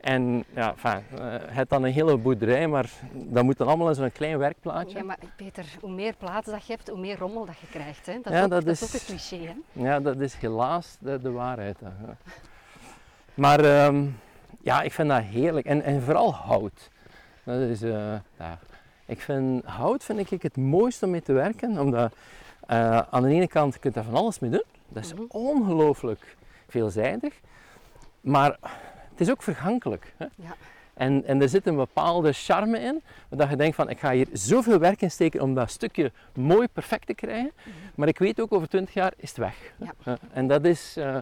En 0.00 0.44
ja, 0.54 0.70
enfin, 0.70 1.04
uh, 1.18 1.34
het 1.46 1.68
dan 1.68 1.82
een 1.82 1.92
hele 1.92 2.16
boerderij, 2.16 2.68
maar 2.68 2.90
dat 3.12 3.44
moet 3.44 3.58
dan 3.58 3.66
allemaal 3.66 3.88
in 3.88 3.94
zo'n 3.94 4.12
klein 4.12 4.38
werkplaatje. 4.38 4.98
Ja, 4.98 5.04
maar 5.04 5.18
Peter, 5.36 5.64
hoe 5.80 5.90
meer 5.90 6.14
plaats 6.18 6.46
dat 6.46 6.66
je 6.66 6.72
hebt, 6.72 6.88
hoe 6.88 6.98
meer 6.98 7.18
rommel 7.18 7.46
dat 7.46 7.58
je 7.58 7.66
krijgt. 7.66 8.06
Hè? 8.06 8.18
Dat, 8.22 8.32
ja, 8.32 8.42
ook, 8.42 8.50
dat, 8.50 8.64
dat 8.64 8.74
is, 8.74 8.82
ook 8.82 8.92
een 8.92 9.06
cliché. 9.06 9.36
Hè? 9.36 9.82
Ja, 9.82 10.00
dat 10.00 10.20
is 10.20 10.34
helaas 10.34 10.96
de, 11.00 11.20
de 11.20 11.30
waarheid. 11.30 11.80
Hè. 11.80 11.88
Maar 13.34 13.84
um, 13.86 14.18
ja, 14.60 14.82
ik 14.82 14.92
vind 14.92 15.08
dat 15.08 15.22
heerlijk. 15.22 15.66
En, 15.66 15.82
en 15.82 16.02
vooral 16.02 16.34
hout. 16.34 16.90
Dat 17.44 17.60
is, 17.60 17.82
uh, 17.82 18.14
ja. 18.38 18.58
Ik 19.06 19.20
vind 19.20 19.64
hout 19.64 20.04
vind 20.04 20.30
ik 20.32 20.42
het 20.42 20.56
mooiste 20.56 21.04
om 21.04 21.10
mee 21.10 21.22
te 21.22 21.32
werken, 21.32 21.78
omdat 21.78 22.12
uh, 22.70 22.98
aan 23.10 23.22
de 23.22 23.28
ene 23.28 23.48
kant 23.48 23.78
kun 23.78 23.90
je 23.90 23.96
daar 23.96 24.04
van 24.04 24.14
alles 24.14 24.38
mee 24.38 24.50
doen. 24.50 24.64
Dat 24.88 25.04
is 25.04 25.12
-hmm. 25.12 25.24
ongelooflijk 25.28 26.36
veelzijdig. 26.68 27.34
Maar 28.20 28.58
het 29.20 29.28
is 29.28 29.34
ook 29.34 29.42
vergankelijk. 29.42 30.14
Hè? 30.16 30.26
Ja. 30.34 30.56
En, 30.94 31.24
en 31.26 31.42
er 31.42 31.48
zit 31.48 31.66
een 31.66 31.76
bepaalde 31.76 32.32
charme 32.32 32.78
in, 32.78 33.02
dat 33.28 33.50
je 33.50 33.56
denkt 33.56 33.76
van 33.76 33.90
ik 33.90 33.98
ga 33.98 34.12
hier 34.12 34.28
zoveel 34.32 34.78
werk 34.78 35.02
in 35.02 35.10
steken 35.10 35.40
om 35.40 35.54
dat 35.54 35.70
stukje 35.70 36.12
mooi 36.34 36.68
perfect 36.68 37.06
te 37.06 37.14
krijgen. 37.14 37.52
Mm 37.54 37.72
-hmm. 37.72 37.90
Maar 37.94 38.08
ik 38.08 38.18
weet 38.18 38.40
ook 38.40 38.52
over 38.52 38.68
20 38.68 38.94
jaar 38.94 39.12
is 39.16 39.28
het 39.28 39.38
weg. 39.38 39.74
Ja. 40.04 40.18
En 40.32 40.46
dat 40.46 40.64
is, 40.64 40.94
uh, 40.98 41.16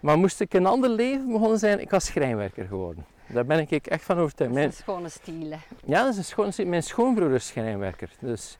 maar 0.00 0.18
moest 0.18 0.40
ik 0.40 0.54
een 0.54 0.66
ander 0.66 0.90
leven 0.90 1.32
begonnen 1.32 1.58
zijn, 1.58 1.80
ik 1.80 1.90
was 1.90 2.04
schrijnwerker 2.04 2.66
geworden. 2.66 3.04
Daar 3.26 3.46
ben 3.46 3.58
ik 3.58 3.86
echt 3.86 4.04
van 4.04 4.18
overtuigd. 4.18 4.54
Dat 4.54 4.62
is 4.62 4.68
een 4.68 4.82
schone 4.82 5.08
stiel. 5.08 5.58
Ja, 5.84 6.02
dat 6.02 6.12
is 6.12 6.18
een 6.18 6.24
schone 6.24 6.50
stiel. 6.50 6.66
Mijn 6.66 6.82
schoonbroer 6.82 7.34
is 7.34 7.46
schrijnwerker. 7.46 8.10
Dus 8.20 8.58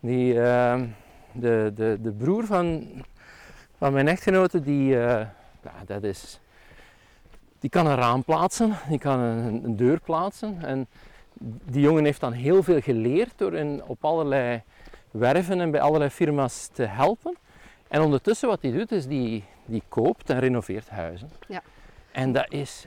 die, 0.00 0.34
uh, 0.34 0.82
de, 1.32 1.72
de, 1.74 1.98
de 2.02 2.12
broer 2.12 2.44
van, 2.44 2.86
van 3.78 3.92
mijn 3.92 4.08
echtgenote, 4.08 4.60
die, 4.60 4.94
uh, 4.94 5.04
nou, 5.62 5.84
dat 5.86 6.02
is, 6.02 6.40
die 7.60 7.70
kan 7.70 7.86
een 7.86 7.96
raam 7.96 8.24
plaatsen, 8.24 8.76
die 8.88 8.98
kan 8.98 9.18
een, 9.18 9.64
een, 9.64 9.76
deur 9.76 10.00
plaatsen. 10.00 10.58
En 10.64 10.86
die 11.64 11.80
jongen 11.80 12.04
heeft 12.04 12.20
dan 12.20 12.32
heel 12.32 12.62
veel 12.62 12.80
geleerd 12.80 13.32
door 13.36 13.54
in, 13.54 13.82
op 13.86 14.04
allerlei 14.04 14.62
werven 15.10 15.60
en 15.60 15.70
bij 15.70 15.80
allerlei 15.80 16.10
firma's 16.10 16.68
te 16.72 16.82
helpen. 16.82 17.36
En 17.88 18.00
ondertussen 18.00 18.48
wat 18.48 18.62
hij 18.62 18.72
doet, 18.72 18.92
is 18.92 19.06
die, 19.06 19.44
die 19.64 19.82
koopt 19.88 20.30
en 20.30 20.38
renoveert 20.38 20.88
huizen. 20.88 21.30
Ja. 21.48 21.62
En 22.12 22.32
dat 22.32 22.46
is, 22.48 22.86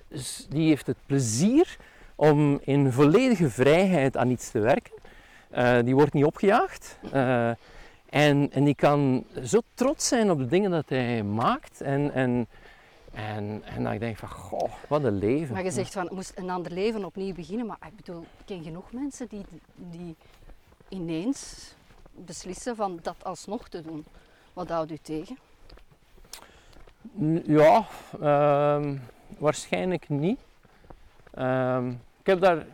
die 0.49 0.67
heeft 0.67 0.87
het 0.87 0.97
plezier 1.05 1.77
om 2.15 2.59
in 2.63 2.91
volledige 2.91 3.49
vrijheid 3.49 4.17
aan 4.17 4.29
iets 4.29 4.51
te 4.51 4.59
werken. 4.59 4.93
Uh, 5.57 5.77
die 5.83 5.95
wordt 5.95 6.13
niet 6.13 6.25
opgejaagd. 6.25 6.97
Uh, 7.13 7.49
en, 8.09 8.51
en 8.51 8.63
die 8.63 8.75
kan 8.75 9.25
zo 9.43 9.59
trots 9.73 10.07
zijn 10.07 10.31
op 10.31 10.37
de 10.37 10.47
dingen 10.47 10.71
dat 10.71 10.89
hij 10.89 11.23
maakt. 11.23 11.81
En, 11.81 12.13
en, 12.13 12.47
En, 13.27 13.61
en 13.63 13.83
dan 13.83 13.97
denk 13.97 14.11
ik 14.11 14.17
van, 14.17 14.29
goh, 14.29 14.73
wat 14.87 15.03
een 15.03 15.17
leven. 15.17 15.53
Maar 15.53 15.63
je 15.63 15.71
zegt 15.71 15.93
van, 15.93 16.09
moest 16.13 16.31
een 16.35 16.49
ander 16.49 16.71
leven 16.71 17.05
opnieuw 17.05 17.33
beginnen. 17.33 17.65
Maar 17.65 17.77
ik 17.87 17.95
bedoel, 17.95 18.21
ik 18.21 18.45
ken 18.45 18.63
genoeg 18.63 18.91
mensen 18.91 19.27
die, 19.27 19.45
die 19.75 20.15
ineens 20.89 21.73
beslissen 22.11 22.75
van 22.75 22.99
dat 23.01 23.15
alsnog 23.23 23.69
te 23.69 23.81
doen. 23.81 24.05
Wat 24.53 24.69
houdt 24.69 24.91
u 24.91 24.97
tegen? 24.97 25.37
Ja, 27.43 27.85
ehm, 28.21 28.97
waarschijnlijk 29.37 30.09
niet. 30.09 30.39
Ehm, 31.33 31.89
ik, 31.89 32.25
heb 32.25 32.41
daar, 32.41 32.65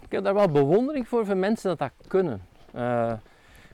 ik 0.00 0.12
heb 0.12 0.24
daar 0.24 0.34
wel 0.34 0.48
bewondering 0.48 1.08
voor 1.08 1.26
voor 1.26 1.36
mensen 1.36 1.68
dat 1.68 1.78
dat 1.78 2.08
kunnen. 2.08 2.46
Uh, 2.74 3.12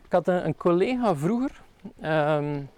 ik 0.05 0.13
had 0.13 0.29
een, 0.29 0.47
een 0.47 0.57
collega 0.57 1.15
vroeger, 1.15 1.61
um, 2.03 2.69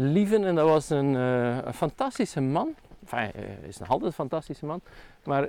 Lieven, 0.00 0.44
en 0.44 0.54
dat 0.54 0.68
was 0.68 0.90
een, 0.90 1.14
uh, 1.14 1.56
een 1.64 1.74
fantastische 1.74 2.40
man. 2.40 2.74
Enfin, 3.02 3.30
hij 3.34 3.58
is 3.68 3.78
nog 3.78 3.88
altijd 3.88 4.06
een 4.06 4.12
fantastische 4.12 4.66
man. 4.66 4.80
Maar 5.24 5.48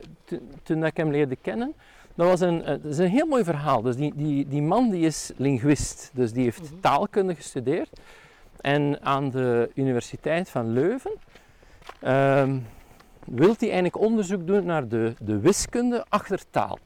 toen 0.64 0.86
ik 0.86 0.98
hem 0.98 1.12
leerde 1.12 1.36
kennen, 1.36 1.74
dat 2.16 2.28
was 2.28 2.40
een, 2.40 2.64
dat 2.66 2.86
is 2.86 2.98
een 2.98 3.10
heel 3.10 3.26
mooi 3.26 3.44
verhaal. 3.44 3.82
Dus 3.82 3.96
die, 3.96 4.14
die, 4.16 4.48
die 4.48 4.62
man 4.62 4.90
die 4.90 5.06
is 5.06 5.32
linguist, 5.36 6.12
dus 6.14 6.32
die 6.32 6.44
heeft 6.44 6.72
mm 6.72 6.82
taalkunde 6.82 7.36
gestudeerd. 7.36 7.90
En 8.62 9.02
aan 9.02 9.30
de 9.30 9.72
Universiteit 9.74 10.50
van 10.50 10.74
Leuven 10.74 11.12
um, 12.04 12.68
wil 13.26 13.48
hij 13.48 13.58
eigenlijk 13.60 13.98
onderzoek 13.98 14.48
doen 14.48 14.66
naar 14.66 14.88
de, 14.88 15.14
de 15.20 15.40
wiskunde 15.40 16.06
achter 16.10 16.42
taal. 16.50 16.80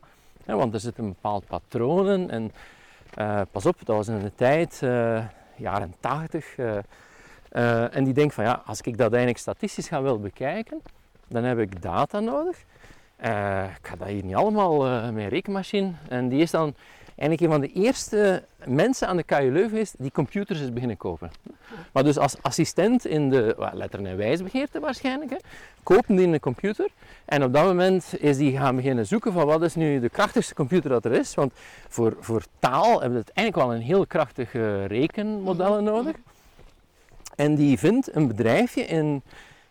want 0.45 0.73
er 0.73 0.79
zitten 0.79 1.07
bepaalde 1.07 1.45
patronen 1.45 2.29
en 2.29 2.51
uh, 3.19 3.41
pas 3.51 3.65
op, 3.65 3.75
dat 3.83 3.95
was 3.95 4.07
in 4.07 4.19
de 4.19 4.35
tijd, 4.35 4.81
uh, 4.83 5.25
jaren 5.55 5.93
80. 5.99 6.57
Uh, 6.57 6.77
uh, 7.53 7.95
en 7.95 8.03
die 8.03 8.13
denkt 8.13 8.33
van 8.33 8.43
ja, 8.43 8.61
als 8.65 8.81
ik 8.81 8.97
dat 8.97 9.09
eigenlijk 9.09 9.37
statistisch 9.37 9.87
ga 9.87 10.01
wil 10.01 10.19
bekijken, 10.19 10.81
dan 11.27 11.43
heb 11.43 11.59
ik 11.59 11.81
data 11.81 12.19
nodig. 12.19 12.57
Uh, 13.25 13.63
ik 13.63 13.87
ga 13.87 13.95
dat 13.95 14.07
hier 14.07 14.23
niet 14.23 14.35
allemaal 14.35 14.87
uh, 14.87 15.03
met 15.09 15.23
een 15.23 15.29
rekenmachine. 15.29 15.91
En 16.09 16.29
die 16.29 16.41
is 16.41 16.51
dan 16.51 16.75
eigenlijk 17.15 17.41
een 17.41 17.49
van 17.49 17.61
de 17.61 17.81
eerste 17.81 18.43
mensen 18.65 19.07
aan 19.07 19.17
de 19.17 19.23
KU 19.23 19.51
Leuven 19.51 19.69
geweest 19.69 19.95
die 19.97 20.11
computers 20.11 20.59
is 20.59 20.73
beginnen 20.73 20.97
kopen. 20.97 21.31
Maar 21.91 22.03
dus 22.03 22.17
als 22.17 22.35
assistent 22.41 23.05
in 23.05 23.29
de 23.29 23.55
well, 23.57 23.69
letteren- 23.73 24.05
en 24.05 24.17
wijsbegeerte 24.17 24.79
waarschijnlijk, 24.79 25.31
hè, 25.31 25.37
kopen 25.83 26.15
die 26.15 26.27
een 26.27 26.39
computer. 26.39 26.89
En 27.25 27.43
op 27.43 27.53
dat 27.53 27.65
moment 27.65 28.13
is 28.19 28.37
die 28.37 28.57
gaan 28.57 28.75
beginnen 28.75 29.05
zoeken 29.07 29.33
van 29.33 29.45
wat 29.45 29.61
is 29.61 29.75
nu 29.75 29.99
de 29.99 30.09
krachtigste 30.09 30.53
computer 30.53 30.89
dat 30.89 31.05
er 31.05 31.11
is. 31.11 31.35
Want 31.35 31.51
voor, 31.87 32.15
voor 32.19 32.43
taal 32.59 32.91
hebben 32.91 33.11
we 33.11 33.25
het 33.25 33.31
eigenlijk 33.33 33.67
wel 33.67 33.75
een 33.75 33.81
heel 33.81 34.07
krachtige 34.07 34.85
rekenmodellen 34.85 35.83
nodig. 35.83 36.15
En 37.35 37.55
die 37.55 37.79
vindt 37.79 38.15
een 38.15 38.27
bedrijfje 38.27 38.81
in, 38.81 39.21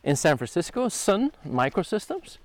in 0.00 0.16
San 0.16 0.36
Francisco, 0.36 0.88
Sun 0.88 1.32
Microsystems. 1.40 2.38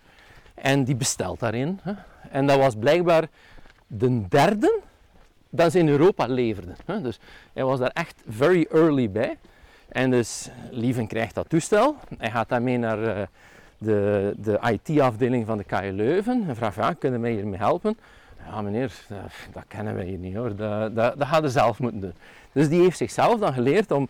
En 0.54 0.84
die 0.84 0.96
bestelt 0.96 1.40
daarin. 1.40 1.80
Hè. 1.82 1.94
En 2.32 2.48
dat 2.48 2.58
was 2.58 2.76
blijkbaar 2.76 3.28
de 3.88 4.28
derde 4.28 4.80
dat 5.50 5.72
ze 5.72 5.80
in 5.80 5.90
Europa 5.90 6.26
leverden. 6.28 6.76
Hè. 6.86 7.02
Dus 7.02 7.20
hij 7.54 7.64
was 7.64 7.80
daar 7.80 7.92
echt 7.94 8.24
very 8.28 8.68
early 8.72 9.12
bij. 9.12 9.38
En 9.88 10.12
dus 10.12 10.50
Lieven 10.72 11.08
krijgt 11.08 11.36
dat 11.36 11.50
toestel. 11.50 11.96
Hij 12.18 12.32
gaat 12.32 12.50
daarmee 12.50 12.78
naar 12.78 13.00
uh, 13.00 13.22
de, 13.78 14.34
de 14.38 14.60
IT-afdeling 14.72 15.46
van 15.46 15.58
de 15.58 15.64
KU 15.64 15.92
Leuven. 15.92 16.46
En 16.48 16.56
vraagt, 16.56 16.76
ja, 16.76 16.94
kunnen 16.94 17.22
wij 17.22 17.32
hiermee 17.32 17.60
helpen? 17.60 17.98
Ja 18.50 18.62
meneer, 18.62 18.94
dat, 19.08 19.20
dat 19.54 19.64
kennen 19.68 19.96
wij 19.96 20.06
hier 20.06 20.18
niet 20.18 20.36
hoor. 20.36 20.56
Dat, 20.56 20.96
dat, 20.96 21.18
dat 21.18 21.28
gaat 21.28 21.42
hij 21.42 21.52
zelf 21.52 21.80
moeten 21.80 22.02
doen. 22.02 22.14
Dus 22.52 22.70
die 22.70 22.82
heeft 22.82 22.98
zichzelf 22.98 23.40
dan 23.40 23.54
geleerd 23.54 23.92
om 23.92 24.10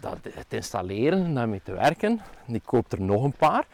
dat 0.00 0.18
te 0.48 0.56
installeren, 0.56 1.34
daarmee 1.34 1.60
te 1.62 1.72
werken. 1.72 2.20
Die 2.46 2.62
koopt 2.64 2.92
er 2.92 3.00
nog 3.00 3.24
een 3.24 3.32
paar. 3.32 3.66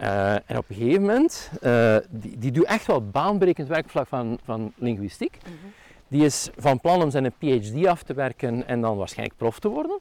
Uh, 0.00 0.32
en 0.32 0.56
op 0.56 0.64
een 0.68 0.76
gegeven 0.76 1.00
moment, 1.00 1.50
uh, 1.62 1.96
die, 2.08 2.38
die 2.38 2.50
doet 2.50 2.64
echt 2.64 2.86
wel 2.86 3.08
baanbrekend 3.10 3.68
werkvlak 3.68 4.06
van, 4.06 4.38
van 4.44 4.72
linguïstiek. 4.76 5.38
Mm 5.46 5.52
-hmm. 5.62 5.72
Die 6.08 6.24
is 6.24 6.50
van 6.56 6.80
plan 6.80 7.02
om 7.02 7.10
zijn 7.10 7.32
PhD 7.38 7.86
af 7.86 8.02
te 8.02 8.14
werken 8.14 8.66
en 8.66 8.80
dan 8.80 8.96
waarschijnlijk 8.96 9.38
prof 9.38 9.58
te 9.58 9.68
worden. 9.68 9.98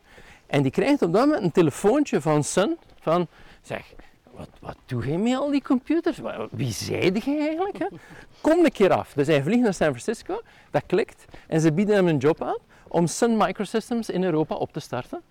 En 0.47 0.61
die 0.61 0.71
krijgt 0.71 1.01
op 1.01 1.13
dat 1.13 1.25
moment 1.25 1.43
een 1.43 1.51
telefoontje 1.51 2.21
van 2.21 2.43
Sun 2.43 2.77
van, 2.99 3.27
zeg, 3.61 3.93
wat, 4.31 4.49
wat 4.59 4.77
doe 4.85 5.11
je 5.11 5.17
met 5.17 5.37
al 5.37 5.51
die 5.51 5.61
computers? 5.61 6.19
Wie 6.51 6.71
zeide 6.71 7.21
je 7.25 7.37
eigenlijk? 7.37 7.77
Hè? 7.77 7.85
Kom 8.41 8.65
een 8.65 8.71
keer 8.71 8.91
af. 8.91 9.13
Dus 9.13 9.27
hij 9.27 9.43
vliegt 9.43 9.61
naar 9.61 9.73
San 9.73 9.87
Francisco, 9.87 10.41
dat 10.71 10.83
klikt 10.85 11.25
en 11.47 11.61
ze 11.61 11.73
bieden 11.73 11.95
hem 11.95 12.07
een 12.07 12.17
job 12.17 12.41
aan 12.41 12.57
om 12.87 13.07
Sun 13.07 13.37
Microsystems 13.37 14.09
in 14.09 14.23
Europa 14.23 14.55
op 14.55 14.73
te 14.73 14.79
starten. 14.79 15.21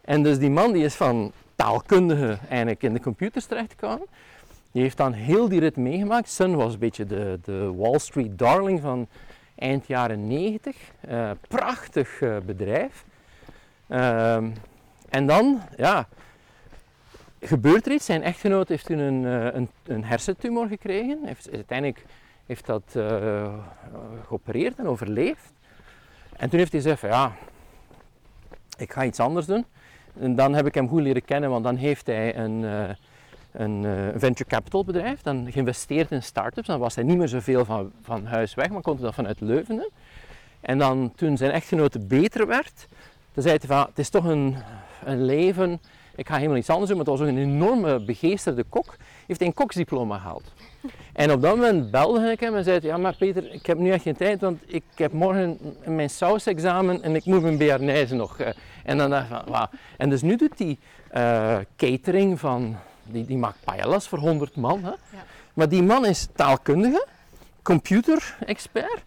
En 0.00 0.22
dus 0.22 0.38
die 0.38 0.50
man 0.50 0.72
die 0.72 0.84
is 0.84 0.94
van 0.94 1.32
taalkundige 1.54 2.38
eigenlijk 2.48 2.82
in 2.82 2.92
de 2.92 3.00
computers 3.00 3.44
terechtgekomen. 3.46 4.06
Die 4.72 4.82
heeft 4.82 4.96
dan 4.96 5.12
heel 5.12 5.48
die 5.48 5.60
rit 5.60 5.76
meegemaakt. 5.76 6.28
Sun 6.28 6.56
was 6.56 6.72
een 6.72 6.78
beetje 6.78 7.06
de, 7.06 7.38
de 7.44 7.74
Wall 7.74 7.98
Street 7.98 8.38
darling 8.38 8.80
van 8.80 9.08
eind 9.54 9.86
jaren 9.86 10.26
90. 10.26 10.76
Uh, 11.08 11.30
prachtig 11.48 12.20
uh, 12.20 12.36
bedrijf. 12.46 13.04
Uh, 13.88 14.34
en 15.08 15.26
dan, 15.26 15.60
ja, 15.76 16.08
gebeurt 17.40 17.86
er 17.86 17.92
iets. 17.92 18.04
Zijn 18.04 18.22
echtgenoot 18.22 18.68
heeft 18.68 18.86
toen 18.86 18.98
een, 18.98 19.24
een, 19.56 19.68
een 19.84 20.04
hersentumor 20.04 20.66
gekregen. 20.66 21.18
Heeft, 21.24 21.50
uiteindelijk 21.52 22.04
heeft 22.46 22.66
dat 22.66 22.96
geopereerd 24.26 24.78
en 24.78 24.86
overleefd. 24.86 25.52
En 26.36 26.48
toen 26.50 26.58
heeft 26.58 26.72
hij 26.72 26.80
gezegd 26.80 27.00
van 27.00 27.08
ja, 27.08 27.32
ik 28.78 28.92
ga 28.92 29.04
iets 29.04 29.20
anders 29.20 29.46
doen. 29.46 29.64
En 30.20 30.34
dan 30.34 30.54
heb 30.54 30.66
ik 30.66 30.74
hem 30.74 30.88
goed 30.88 31.02
leren 31.02 31.24
kennen, 31.24 31.50
want 31.50 31.64
dan 31.64 31.76
heeft 31.76 32.06
hij 32.06 32.36
een, 32.36 32.62
uh, 32.62 32.82
een 33.52 33.82
uh, 33.82 33.92
venture 34.16 34.48
capital 34.48 34.84
bedrijf, 34.84 35.22
dan 35.22 35.52
geïnvesteerd 35.52 36.10
in 36.10 36.22
start-ups. 36.22 36.66
Dan 36.66 36.78
was 36.78 36.94
hij 36.94 37.04
niet 37.04 37.18
meer 37.18 37.28
zoveel 37.28 37.64
van, 37.64 37.92
van 38.02 38.26
huis 38.26 38.54
weg, 38.54 38.68
maar 38.68 38.82
kon 38.82 38.94
hij 38.94 39.02
dat 39.04 39.14
vanuit 39.14 39.40
Leuven 39.40 39.76
doen. 39.76 39.90
En 40.60 40.78
dan 40.78 41.12
toen 41.16 41.36
zijn 41.36 41.50
echtgenote 41.50 41.98
beter 41.98 42.46
werd, 42.46 42.88
zei 43.34 43.56
hij 43.58 43.68
van, 43.68 43.86
het 43.86 43.98
is 43.98 44.08
toch 44.08 44.24
een, 44.24 44.56
een 45.04 45.24
leven, 45.24 45.80
ik 46.14 46.28
ga 46.28 46.36
helemaal 46.36 46.56
iets 46.56 46.70
anders 46.70 46.88
doen, 46.88 46.98
maar 46.98 47.06
het 47.06 47.18
was 47.18 47.28
ook 47.28 47.34
een 47.34 47.42
enorme 47.42 48.04
begeesterde 48.04 48.64
kok. 48.68 48.96
heeft 49.26 49.42
een 49.42 49.54
koksdiploma 49.54 50.18
gehaald. 50.18 50.52
En 51.12 51.32
op 51.32 51.42
dat 51.42 51.56
moment 51.56 51.90
belde 51.90 52.30
ik 52.30 52.40
hem 52.40 52.56
en 52.56 52.64
zei: 52.64 52.78
Ja, 52.82 52.96
maar 52.96 53.16
Peter, 53.16 53.52
ik 53.52 53.66
heb 53.66 53.78
nu 53.78 53.90
echt 53.90 54.02
geen 54.02 54.16
tijd, 54.16 54.40
want 54.40 54.62
ik 54.66 54.82
heb 54.94 55.12
morgen 55.12 55.58
mijn 55.84 56.10
sausexamen 56.10 57.02
en 57.02 57.14
ik 57.14 57.24
moet 57.24 57.42
mijn 57.42 57.58
bearnaise 57.58 58.14
nog. 58.14 58.36
En 58.90 58.98
dan 58.98 59.10
dacht 59.10 59.22
ik 59.22 59.28
van, 59.28 59.44
wauw. 59.46 59.68
En 59.96 60.10
dus 60.10 60.22
nu 60.22 60.36
doet 60.36 60.58
hij 60.58 60.78
uh, 61.14 61.64
catering 61.76 62.40
van, 62.40 62.76
die, 63.04 63.24
die 63.24 63.36
maakt 63.36 63.56
paellas 63.64 64.08
voor 64.08 64.18
100 64.18 64.56
man. 64.56 64.84
Hè? 64.84 64.90
Ja. 64.90 65.24
Maar 65.54 65.68
die 65.68 65.82
man 65.82 66.06
is 66.06 66.28
taalkundige, 66.34 67.06
computer-expert, 67.62 69.02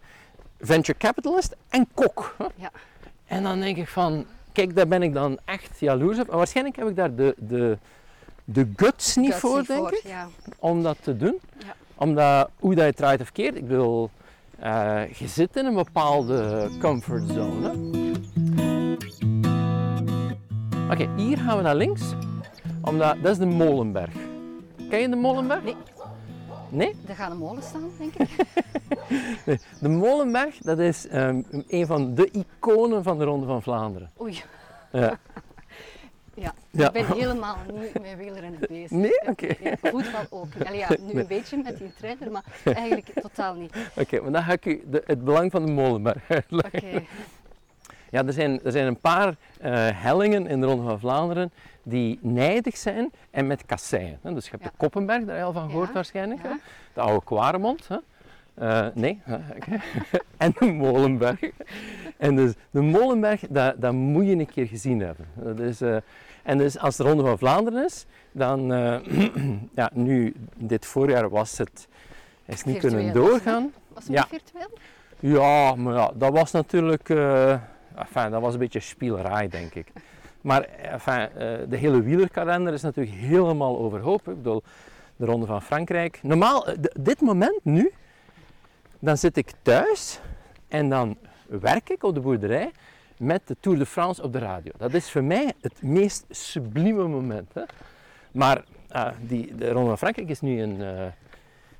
venture 0.60 0.98
capitalist 0.98 1.56
en 1.68 1.88
kok. 1.94 2.34
Hè? 2.38 2.44
Ja. 2.54 2.70
En 3.26 3.42
dan 3.42 3.60
denk 3.60 3.76
ik 3.76 3.88
van, 3.88 4.26
kijk, 4.52 4.76
daar 4.76 4.88
ben 4.88 5.02
ik 5.02 5.12
dan 5.12 5.38
echt 5.44 5.80
jaloers 5.80 6.18
op. 6.18 6.28
En 6.30 6.36
waarschijnlijk 6.36 6.76
heb 6.76 6.88
ik 6.88 6.96
daar 6.96 7.14
de, 7.14 7.34
de, 7.38 7.78
de 8.44 8.72
guts 8.76 9.16
niet 9.16 9.30
guts 9.30 9.40
voor, 9.40 9.58
niet 9.58 9.66
denk 9.66 9.80
voor, 9.80 9.92
ik, 9.92 10.02
ja. 10.04 10.28
om 10.58 10.82
dat 10.82 10.96
te 11.00 11.16
doen. 11.16 11.40
Ja. 11.58 11.74
Omdat, 11.94 12.50
hoe 12.58 12.74
dat 12.74 12.86
je 12.86 12.92
draait 12.92 13.20
of 13.20 13.32
keert, 13.32 13.56
ik 13.56 13.68
bedoel, 13.68 14.10
uh, 14.62 15.12
je 15.12 15.28
zit 15.28 15.56
in 15.56 15.66
een 15.66 15.74
bepaalde 15.74 16.68
comfortzone. 16.80 18.02
Oké, 20.84 21.02
okay, 21.02 21.08
hier 21.16 21.38
gaan 21.38 21.56
we 21.56 21.62
naar 21.62 21.76
links, 21.76 22.14
omdat 22.82 23.16
dat 23.22 23.32
is 23.32 23.38
de 23.38 23.46
Molenberg. 23.46 24.14
Ken 24.88 25.00
je 25.00 25.08
de 25.08 25.16
Molenberg? 25.16 25.62
Nee. 25.62 25.76
Nee? 26.68 26.96
Er 27.06 27.14
gaat 27.14 27.30
een 27.30 27.36
molen 27.36 27.62
staan, 27.62 27.90
denk 27.98 28.14
ik. 28.14 28.28
nee, 29.46 29.60
de 29.80 29.88
Molenberg, 29.88 30.58
dat 30.58 30.78
is 30.78 31.06
um, 31.12 31.46
een 31.68 31.86
van 31.86 32.14
de 32.14 32.30
iconen 32.30 33.02
van 33.02 33.18
de 33.18 33.24
Ronde 33.24 33.46
van 33.46 33.62
Vlaanderen. 33.62 34.10
Oei. 34.20 34.42
Ja. 34.92 35.18
Ja, 36.34 36.54
ja, 36.70 36.86
ik 36.86 36.92
ben 36.92 37.06
helemaal 37.20 37.56
niet 37.72 38.02
met 38.02 38.16
wielrennen 38.16 38.60
bezig. 38.68 38.90
Nee? 38.90 39.20
Oké. 39.20 39.30
Okay. 39.30 39.56
Ja, 39.62 39.90
voetbal 39.90 40.26
ook. 40.30 40.48
Allee, 40.64 40.78
ja, 40.78 40.88
nu 40.88 41.12
nee. 41.12 41.22
een 41.22 41.26
beetje 41.26 41.56
met 41.56 41.78
die 41.78 41.92
trainer, 41.98 42.30
maar 42.30 42.44
eigenlijk 42.64 43.10
totaal 43.20 43.54
niet. 43.54 43.76
Oké, 43.90 44.00
okay, 44.00 44.20
maar 44.20 44.32
dan 44.32 44.42
ga 44.42 44.52
ik 44.52 44.64
u 44.64 44.82
de, 44.86 45.02
het 45.06 45.24
belang 45.24 45.50
van 45.50 45.66
de 45.66 45.72
Molenberg 45.72 46.28
uitleggen. 46.28 46.78
Oké. 46.78 46.86
Okay. 46.86 47.06
Ja, 48.14 48.24
er 48.26 48.32
zijn, 48.32 48.60
er 48.64 48.72
zijn 48.72 48.86
een 48.86 49.00
paar 49.00 49.28
uh, 49.28 49.34
hellingen 49.92 50.46
in 50.46 50.60
de 50.60 50.66
Ronde 50.66 50.82
van 50.82 50.98
Vlaanderen 50.98 51.52
die 51.82 52.18
nijdig 52.22 52.76
zijn 52.76 53.12
en 53.30 53.46
met 53.46 53.66
kasseien. 53.66 54.18
Dus 54.22 54.44
je 54.44 54.50
hebt 54.50 54.62
ja. 54.62 54.68
de 54.68 54.76
Koppenberg, 54.76 55.24
daar 55.24 55.28
heb 55.28 55.36
je 55.36 55.42
al 55.42 55.52
van 55.52 55.70
gehoord 55.70 55.88
ja. 55.88 55.94
waarschijnlijk. 55.94 56.42
Ja. 56.42 56.58
De 56.92 57.00
oude 57.00 57.24
Kwaremond. 57.24 57.88
Hè? 57.88 57.96
Uh, 58.58 58.94
nee, 58.94 59.20
en 60.36 60.54
de 60.58 60.72
Molenberg. 60.72 61.38
en 62.16 62.36
dus 62.36 62.52
de 62.70 62.80
Molenberg, 62.80 63.40
dat, 63.48 63.80
dat 63.80 63.92
moet 63.92 64.26
je 64.26 64.32
een 64.32 64.46
keer 64.46 64.66
gezien 64.66 65.00
hebben. 65.00 65.26
Dat 65.34 65.58
is, 65.58 65.82
uh, 65.82 65.96
en 66.42 66.58
dus 66.58 66.78
als 66.78 66.96
de 66.96 67.02
Ronde 67.02 67.22
van 67.22 67.38
Vlaanderen 67.38 67.84
is, 67.84 68.06
dan, 68.32 68.72
uh, 68.72 68.96
ja, 69.80 69.90
nu, 69.92 70.34
dit 70.56 70.86
voorjaar 70.86 71.30
was 71.30 71.58
het, 71.58 71.88
is 72.44 72.64
niet 72.64 72.78
virtueel, 72.80 72.94
kunnen 72.94 73.14
doorgaan. 73.14 73.72
Was 73.94 74.04
het 74.04 74.12
ja. 74.12 74.26
virtueel? 74.28 74.70
Ja, 75.18 75.74
maar 75.74 75.94
ja, 75.94 76.12
dat 76.14 76.32
was 76.32 76.50
natuurlijk, 76.50 77.08
enfin, 77.94 78.30
dat 78.30 78.40
was 78.40 78.52
een 78.52 78.58
beetje 78.58 78.80
spielerij, 78.80 79.48
denk 79.48 79.74
ik. 79.74 79.92
Maar 80.40 80.62
enfin, 80.62 81.28
uh, 81.32 81.56
de 81.68 81.76
hele 81.76 82.02
wielerkalender 82.02 82.72
is 82.72 82.82
natuurlijk 82.82 83.16
helemaal 83.16 83.78
overhoop. 83.78 84.28
Ik 84.28 84.36
bedoel, 84.36 84.62
de 85.16 85.26
Ronde 85.26 85.46
van 85.46 85.62
Frankrijk. 85.62 86.18
Normaal, 86.22 86.66
dit 87.00 87.20
moment 87.20 87.60
nu, 87.62 87.92
dan 88.98 89.18
zit 89.18 89.36
ik 89.36 89.52
thuis 89.62 90.20
en 90.68 90.88
dan 90.88 91.16
werk 91.46 91.90
ik 91.90 92.02
op 92.02 92.14
de 92.14 92.20
boerderij 92.20 92.70
met 93.16 93.46
de 93.46 93.56
Tour 93.60 93.78
de 93.78 93.86
France 93.86 94.22
op 94.22 94.32
de 94.32 94.38
radio. 94.38 94.72
Dat 94.76 94.94
is 94.94 95.10
voor 95.10 95.24
mij 95.24 95.52
het 95.60 95.82
meest 95.82 96.24
sublieme 96.30 97.08
moment. 97.08 97.50
Hè? 97.54 97.62
Maar 98.32 98.64
uh, 98.92 99.08
die, 99.20 99.54
de 99.54 99.70
Ronde 99.70 99.88
van 99.88 99.98
Frankrijk 99.98 100.28
is 100.28 100.40
nu 100.40 100.60
in, 100.60 100.80
uh, 100.80 101.02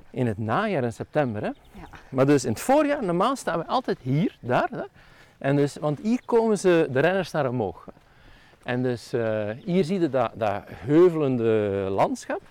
in 0.09 0.27
het 0.27 0.37
najaar, 0.37 0.83
in 0.83 0.93
september. 0.93 1.41
Hè? 1.41 1.47
Ja. 1.47 1.87
Maar 2.09 2.25
dus 2.25 2.45
in 2.45 2.51
het 2.51 2.61
voorjaar, 2.61 3.03
normaal 3.03 3.35
staan 3.35 3.59
we 3.59 3.65
altijd 3.65 3.97
hier, 4.01 4.37
daar. 4.39 4.69
Hè? 4.71 4.83
En 5.37 5.55
dus, 5.55 5.75
want 5.75 5.99
hier 5.99 6.19
komen 6.25 6.57
ze, 6.57 6.87
de 6.91 6.99
renners 6.99 7.31
naar 7.31 7.49
omhoog. 7.49 7.87
En 8.63 8.83
dus 8.83 9.13
uh, 9.13 9.49
hier 9.65 9.83
zie 9.83 9.99
je 9.99 10.09
dat, 10.09 10.31
dat 10.33 10.63
heuvelende 10.67 11.87
landschap. 11.89 12.41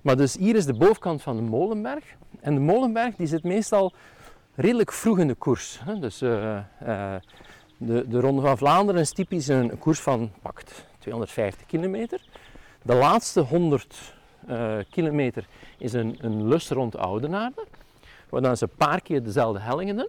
Maar 0.00 0.16
dus 0.16 0.36
hier 0.36 0.56
is 0.56 0.66
de 0.66 0.74
bovenkant 0.74 1.22
van 1.22 1.36
de 1.36 1.42
Molenberg. 1.42 2.04
En 2.40 2.54
de 2.54 2.60
Molenberg 2.60 3.14
die 3.16 3.26
zit 3.26 3.42
meestal 3.42 3.92
redelijk 4.54 4.92
vroeg 4.92 5.18
in 5.18 5.28
de 5.28 5.34
koers. 5.34 5.80
Dus 6.00 6.22
uh, 6.22 6.58
uh, 6.86 7.14
de, 7.76 8.08
de 8.08 8.20
Ronde 8.20 8.42
van 8.42 8.58
Vlaanderen 8.58 9.00
is 9.00 9.12
typisch 9.12 9.48
een, 9.48 9.78
koers 9.78 10.00
van 10.00 10.30
pakt 10.42 10.86
250 10.98 11.66
kilometer. 11.66 12.20
De 12.82 12.94
laatste 12.94 13.40
100 13.40 14.14
uh, 14.48 14.76
kilometer 14.90 15.46
is 15.78 15.92
een, 15.92 16.16
een 16.20 16.48
lus 16.48 16.68
rond 16.68 16.96
Oudenaarde, 16.96 17.66
waar 18.28 18.42
dan 18.42 18.56
ze 18.56 18.64
een 18.64 18.76
paar 18.76 19.00
keer 19.00 19.22
dezelfde 19.22 19.60
hellingen 19.60 19.96
doen. 19.96 20.08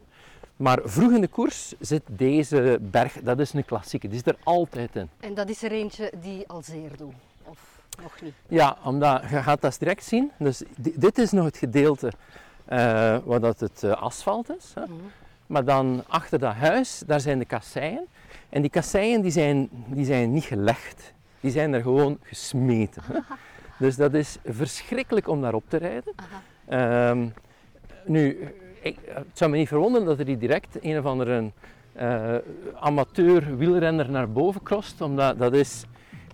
Maar 0.62 0.80
vroeg 0.84 1.12
in 1.12 1.22
de 1.22 1.28
koers 1.28 1.74
zit 1.80 2.01
deze 2.05 2.80
berg, 2.82 3.14
dat 3.24 3.39
is 3.39 3.53
een 3.53 3.66
klassieke, 3.66 4.07
die 4.07 4.18
zit 4.18 4.28
er 4.28 4.38
altijd 4.43 4.95
in. 4.95 5.09
En 5.20 5.34
dat 5.34 5.49
is 5.49 5.64
er 5.64 5.72
eentje 5.72 6.12
die 6.22 6.47
al 6.47 6.62
zeer 6.62 6.97
doet, 6.97 7.14
of 7.43 7.59
nog 8.01 8.22
niet? 8.22 8.34
Ja, 8.47 8.78
omdat 8.84 9.22
je 9.30 9.43
gaat 9.43 9.62
dat 9.62 9.76
direct 9.80 10.03
zien. 10.03 10.32
Dus 10.38 10.64
dit 10.78 11.18
is 11.18 11.32
nog 11.32 11.45
het 11.45 11.57
gedeelte 11.57 12.07
uh, 12.07 13.18
waar 13.24 13.39
dat 13.39 13.59
het 13.59 13.84
uh, 13.84 13.91
asfalt 13.91 14.57
is. 14.57 14.72
Hè. 14.76 14.82
Mm 14.82 14.88
-hmm. 14.88 15.12
Maar 15.47 15.66
dan 15.66 16.03
achter 16.07 16.39
dat 16.39 16.53
huis, 16.53 17.03
daar 17.05 17.22
zijn 17.22 17.39
de 17.39 17.45
kasseien. 17.45 18.05
En 18.49 18.62
die 18.62 18.72
kasseien 18.72 19.22
die 19.22 19.32
zijn, 19.32 19.70
die 19.88 20.05
zijn 20.05 20.32
niet 20.34 20.43
gelegd, 20.43 21.14
die 21.39 21.51
zijn 21.51 21.74
er 21.74 21.82
gewoon 21.82 22.20
gesmeten. 22.22 23.03
Hè. 23.05 23.20
Dus 23.80 23.95
dat 23.95 24.14
is 24.14 24.38
verschrikkelijk 24.45 25.28
om 25.28 25.41
daarop 25.41 25.64
te 25.68 25.78
rijden. 25.78 26.14
Um, 26.70 27.34
nu, 28.05 28.53
ik, 28.82 28.97
het 29.05 29.25
zou 29.34 29.51
me 29.51 29.57
niet 29.57 29.67
verwonderen 29.67 30.07
dat 30.07 30.19
er 30.19 30.25
die 30.25 30.38
direct 30.38 30.77
een 30.82 30.97
of 30.97 31.05
andere 31.05 31.51
uh, 31.99 32.36
amateur 32.79 33.57
wielrenner 33.57 34.09
naar 34.09 34.32
boven 34.32 34.63
crost, 34.63 35.01
omdat 35.01 35.39
dat 35.39 35.53
is, 35.53 35.84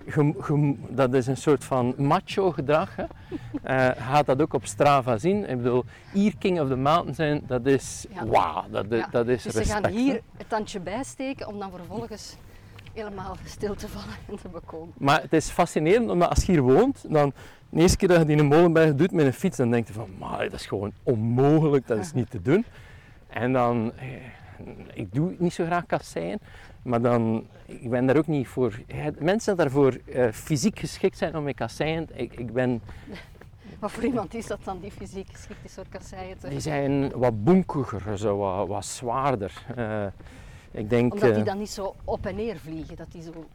ge, 0.06 0.34
ge, 0.40 0.76
dat 0.90 1.14
is 1.14 1.28
een 1.28 1.38
soort 1.38 1.64
van 1.64 1.94
macho 1.98 2.52
gedrag. 2.52 2.96
Hè. 2.96 3.04
Uh, 3.04 4.02
gaat 4.12 4.26
dat 4.26 4.42
ook 4.42 4.54
op 4.54 4.66
Strava 4.66 5.18
zien. 5.18 5.50
Ik 5.50 5.58
bedoel, 5.58 5.84
hier 6.12 6.38
King 6.38 6.60
of 6.60 6.68
the 6.68 6.76
Mountain 6.76 7.16
zijn, 7.16 7.44
dat 7.48 7.66
is 7.66 8.06
ja. 8.14 8.26
wauw, 8.26 8.64
dat, 8.70 8.86
ja. 8.90 9.08
dat 9.12 9.28
is 9.28 9.44
Dus 9.44 9.54
respect, 9.54 9.68
ze 9.68 9.74
gaan 9.74 9.92
hier 9.92 10.22
het 10.38 10.50
tandje 10.50 10.80
bijsteken 10.80 11.48
om 11.48 11.60
dan 11.60 11.72
vervolgens 11.72 12.36
helemaal 12.98 13.36
stil 13.46 13.76
te 13.76 13.88
vallen 13.88 14.16
en 14.30 14.36
te 14.36 14.48
bekomen. 14.48 14.94
Maar 14.98 15.22
het 15.22 15.34
is 15.34 15.50
fascinerend, 15.50 16.10
omdat 16.10 16.30
als 16.30 16.44
je 16.44 16.52
hier 16.52 16.62
woont, 16.62 17.06
dan 17.10 17.34
de 17.70 17.82
eerste 17.82 17.98
keer 17.98 18.08
dat 18.08 18.18
je 18.18 18.26
die 18.26 18.36
in 18.36 18.42
een 18.42 18.48
molenberg 18.48 18.96
doet 18.96 19.12
met 19.12 19.26
een 19.26 19.34
fiets, 19.34 19.58
dan 19.58 19.72
denk 19.72 19.88
je 19.88 19.94
van, 19.94 20.10
maar 20.20 20.44
dat 20.44 20.54
is 20.60 20.66
gewoon 20.66 20.92
onmogelijk, 21.04 21.88
dat 21.88 21.98
is 21.98 22.14
niet 22.14 22.30
te 22.30 22.42
doen. 22.42 22.66
En 23.28 23.54
dan, 23.54 23.92
eh, 23.98 24.08
ik 24.94 25.14
doe 25.14 25.36
niet 25.38 25.54
zo 25.54 25.66
graag 25.66 25.86
kasseien, 25.86 26.40
maar 26.82 27.02
dan, 27.02 27.48
ik 27.66 27.90
ben 27.90 28.06
daar 28.06 28.18
ook 28.18 28.28
niet 28.28 28.48
voor. 28.48 28.80
Mensen 29.20 29.56
die 29.56 29.64
daarvoor 29.64 29.98
uh, 30.06 30.32
fysiek 30.32 30.80
geschikt 30.80 31.18
zijn 31.18 31.36
om 31.36 31.44
met 31.44 31.56
kasseien, 31.56 32.08
ik, 32.14 32.34
ik 32.34 32.54
ben... 32.54 32.82
Wat 33.80 33.92
voor 33.92 34.04
iemand 34.04 34.34
is 34.34 34.48
dat 34.48 34.60
dan 34.64 34.80
die 34.80 34.92
fysiek 34.92 35.28
geschikt 35.32 35.60
is 35.64 35.74
voor 35.74 35.86
kasseien 35.90 36.38
te 36.38 36.50
Die 36.50 36.60
zijn 36.60 37.12
wat 37.12 37.44
bonkiger, 37.44 38.18
zo, 38.18 38.38
wat, 38.38 38.68
wat 38.68 38.86
zwaarder. 38.86 39.66
Uh, 39.78 40.06
ik 40.78 40.90
denk, 40.90 41.14
Omdat 41.14 41.36
die 41.36 41.44
dan 41.44 41.58
niet 41.58 41.70
zo 41.70 41.96
op 42.04 42.26
en 42.26 42.36
neer 42.36 42.58
vliegen, 42.58 42.96
dat 42.96 43.12
die 43.12 43.22
zo... 43.22 43.46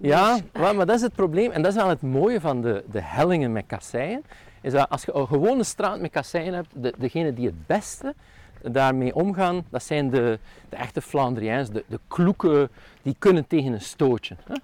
Ja, 0.00 0.38
maar, 0.52 0.74
maar 0.74 0.86
dat 0.86 0.96
is 0.96 1.02
het 1.02 1.14
probleem. 1.14 1.50
En 1.50 1.62
dat 1.62 1.70
is 1.70 1.78
wel 1.78 1.88
het 1.88 2.02
mooie 2.02 2.40
van 2.40 2.60
de, 2.60 2.84
de 2.90 3.00
hellingen 3.02 3.52
met 3.52 3.64
kasseien. 3.66 4.24
Is 4.60 4.72
dat 4.72 4.88
als 4.88 5.04
je 5.04 5.14
een 5.14 5.26
gewone 5.26 5.64
straat 5.64 6.00
met 6.00 6.10
kasseien 6.10 6.54
hebt, 6.54 6.68
de, 6.72 6.94
degene 6.98 7.34
die 7.34 7.46
het 7.46 7.66
beste 7.66 8.14
daarmee 8.62 9.14
omgaan, 9.14 9.64
dat 9.70 9.82
zijn 9.82 10.10
de, 10.10 10.38
de 10.68 10.76
echte 10.76 11.00
Flandriëns, 11.00 11.70
de, 11.70 11.84
de 11.86 12.00
kloeken, 12.08 12.68
die 13.02 13.16
kunnen 13.18 13.46
tegen 13.46 13.72
een 13.72 13.80
stootje. 13.80 14.36
Hè? 14.44 14.54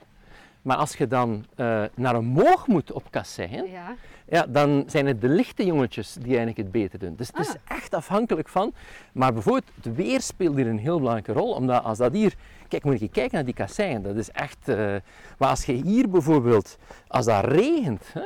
Maar 0.62 0.76
als 0.76 0.96
je 0.96 1.06
dan 1.06 1.46
uh, 1.56 1.82
naar 1.94 2.16
omhoog 2.16 2.66
moet 2.66 2.92
op 2.92 3.10
kasseien, 3.10 3.70
Ja. 3.70 3.94
Ja, 4.28 4.46
dan 4.48 4.84
zijn 4.86 5.06
het 5.06 5.20
de 5.20 5.28
lichte 5.28 5.64
jongetjes 5.66 6.12
die 6.12 6.26
eigenlijk 6.26 6.56
het 6.56 6.70
beter 6.70 6.98
doen. 6.98 7.14
Dus 7.16 7.26
het 7.26 7.38
is 7.38 7.48
Ah. 7.48 7.76
echt 7.76 7.94
afhankelijk 7.94 8.48
van. 8.48 8.72
Maar 9.12 9.32
bijvoorbeeld, 9.32 9.70
het 9.82 9.94
weer 9.94 10.20
speelt 10.20 10.56
hier 10.56 10.66
een 10.66 10.78
heel 10.78 10.98
belangrijke 10.98 11.32
rol. 11.32 11.52
Omdat 11.52 11.84
als 11.84 11.98
dat 11.98 12.12
hier... 12.12 12.34
Kijk, 12.68 12.84
moet 12.84 13.00
je 13.00 13.08
kijken 13.08 13.34
naar 13.34 13.44
die 13.44 13.54
kasseien. 13.54 14.02
Dat 14.02 14.16
is 14.16 14.30
echt... 14.30 14.68
eh, 14.68 14.76
maar 15.38 15.48
als 15.48 15.64
je 15.64 15.72
hier 15.72 16.08
bijvoorbeeld... 16.10 16.78
Als 17.08 17.24
dat 17.26 17.44
regent... 17.44 18.04
Hè, 18.12 18.22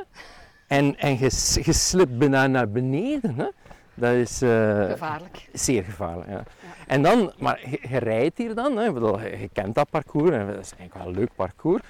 en, 0.67 0.97
en 0.99 1.11
je, 1.17 1.59
je 1.63 1.73
slipt 1.73 2.17
bijna 2.17 2.47
naar 2.47 2.69
beneden... 2.69 3.35
Hè, 3.35 3.47
dat 3.93 4.13
is... 4.13 4.41
eh, 4.41 4.83
Gevaarlijk. 4.85 5.49
Zeer 5.53 5.83
gevaarlijk, 5.83 6.29
ja. 6.29 6.43
En 6.87 7.01
dan, 7.01 7.33
maar 7.39 7.59
je, 7.69 7.79
je 7.89 7.97
rijdt 7.97 8.37
hier 8.37 8.55
dan, 8.55 8.77
hè, 8.77 8.91
bedoel, 8.93 9.19
je, 9.19 9.39
je 9.39 9.49
kent 9.53 9.75
dat 9.75 9.89
parcours, 9.89 10.31
en 10.31 10.45
dat 10.47 10.55
is 10.55 10.71
eigenlijk 10.77 10.93
wel 10.93 11.07
een 11.07 11.19
leuk 11.19 11.35
parcours. 11.35 11.81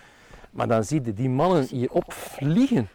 Maar 0.52 0.68
dan 0.68 0.84
zie 0.84 1.02
je 1.06 1.14
die 1.14 1.30
mannen 1.30 1.64
hier 1.70 1.92
opvliegen. 1.92 2.90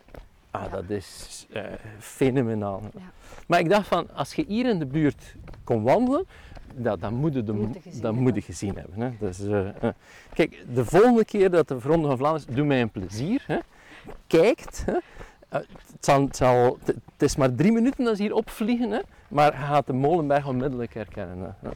Ah, 0.57 0.65
Ja. 0.65 0.69
dat 0.71 0.91
is 0.91 1.47
eh, 1.53 1.63
fenomenaal. 1.99 2.81
Ja. 2.95 3.01
Maar 3.47 3.61
ik 3.61 3.69
dacht 3.69 3.89
van, 3.89 4.09
als 4.15 4.35
je 4.35 4.45
hier 4.49 4.67
in 4.67 4.79
de 4.79 4.87
buurt 4.87 5.35
kon 5.65 5.83
wandelen, 5.83 6.27
dat, 6.75 7.01
dan 7.01 7.15
moet 7.15 7.35
je, 7.35 7.43
de, 7.45 7.53
Moet 7.53 7.75
je 7.75 7.81
gezien 7.81 7.93
dat 7.93 8.03
hebben. 8.03 8.23
moet 8.23 8.35
je 8.35 8.43
gezien 8.43 8.77
hebben. 8.77 9.01
Hè. 9.01 9.11
Dus, 9.21 9.41
eh, 9.47 9.69
eh. 9.69 9.93
Kijk, 10.35 10.65
de 10.75 10.85
volgende 10.85 11.25
keer 11.25 11.51
dat 11.51 11.69
de 11.69 11.79
Ronde 11.83 12.07
van 12.09 12.17
Vlaanderen 12.17 12.55
doe 12.55 12.65
mij 12.67 12.81
een 12.81 12.91
plezier. 12.91 13.45
Hè. 13.47 13.59
Kijkt. 14.27 14.83
Hè. 14.87 14.95
Het, 15.49 15.67
zal, 16.01 16.23
het, 16.23 16.37
zal- 16.37 16.79
het- 16.85 16.97
is 17.23 17.37
maar 17.37 17.55
drie 17.55 17.73
minuten 17.73 18.05
dat 18.05 18.17
ze 18.17 18.23
hier 18.23 18.35
opvliegen, 18.35 18.91
hè. 18.91 19.01
maar 19.29 19.53
je 19.53 19.59
gaat 19.59 19.87
de 19.87 19.93
Molenberg 19.93 20.47
onmiddellijk 20.47 20.95
herkennen. 20.95 21.57
Hè. 21.61 21.69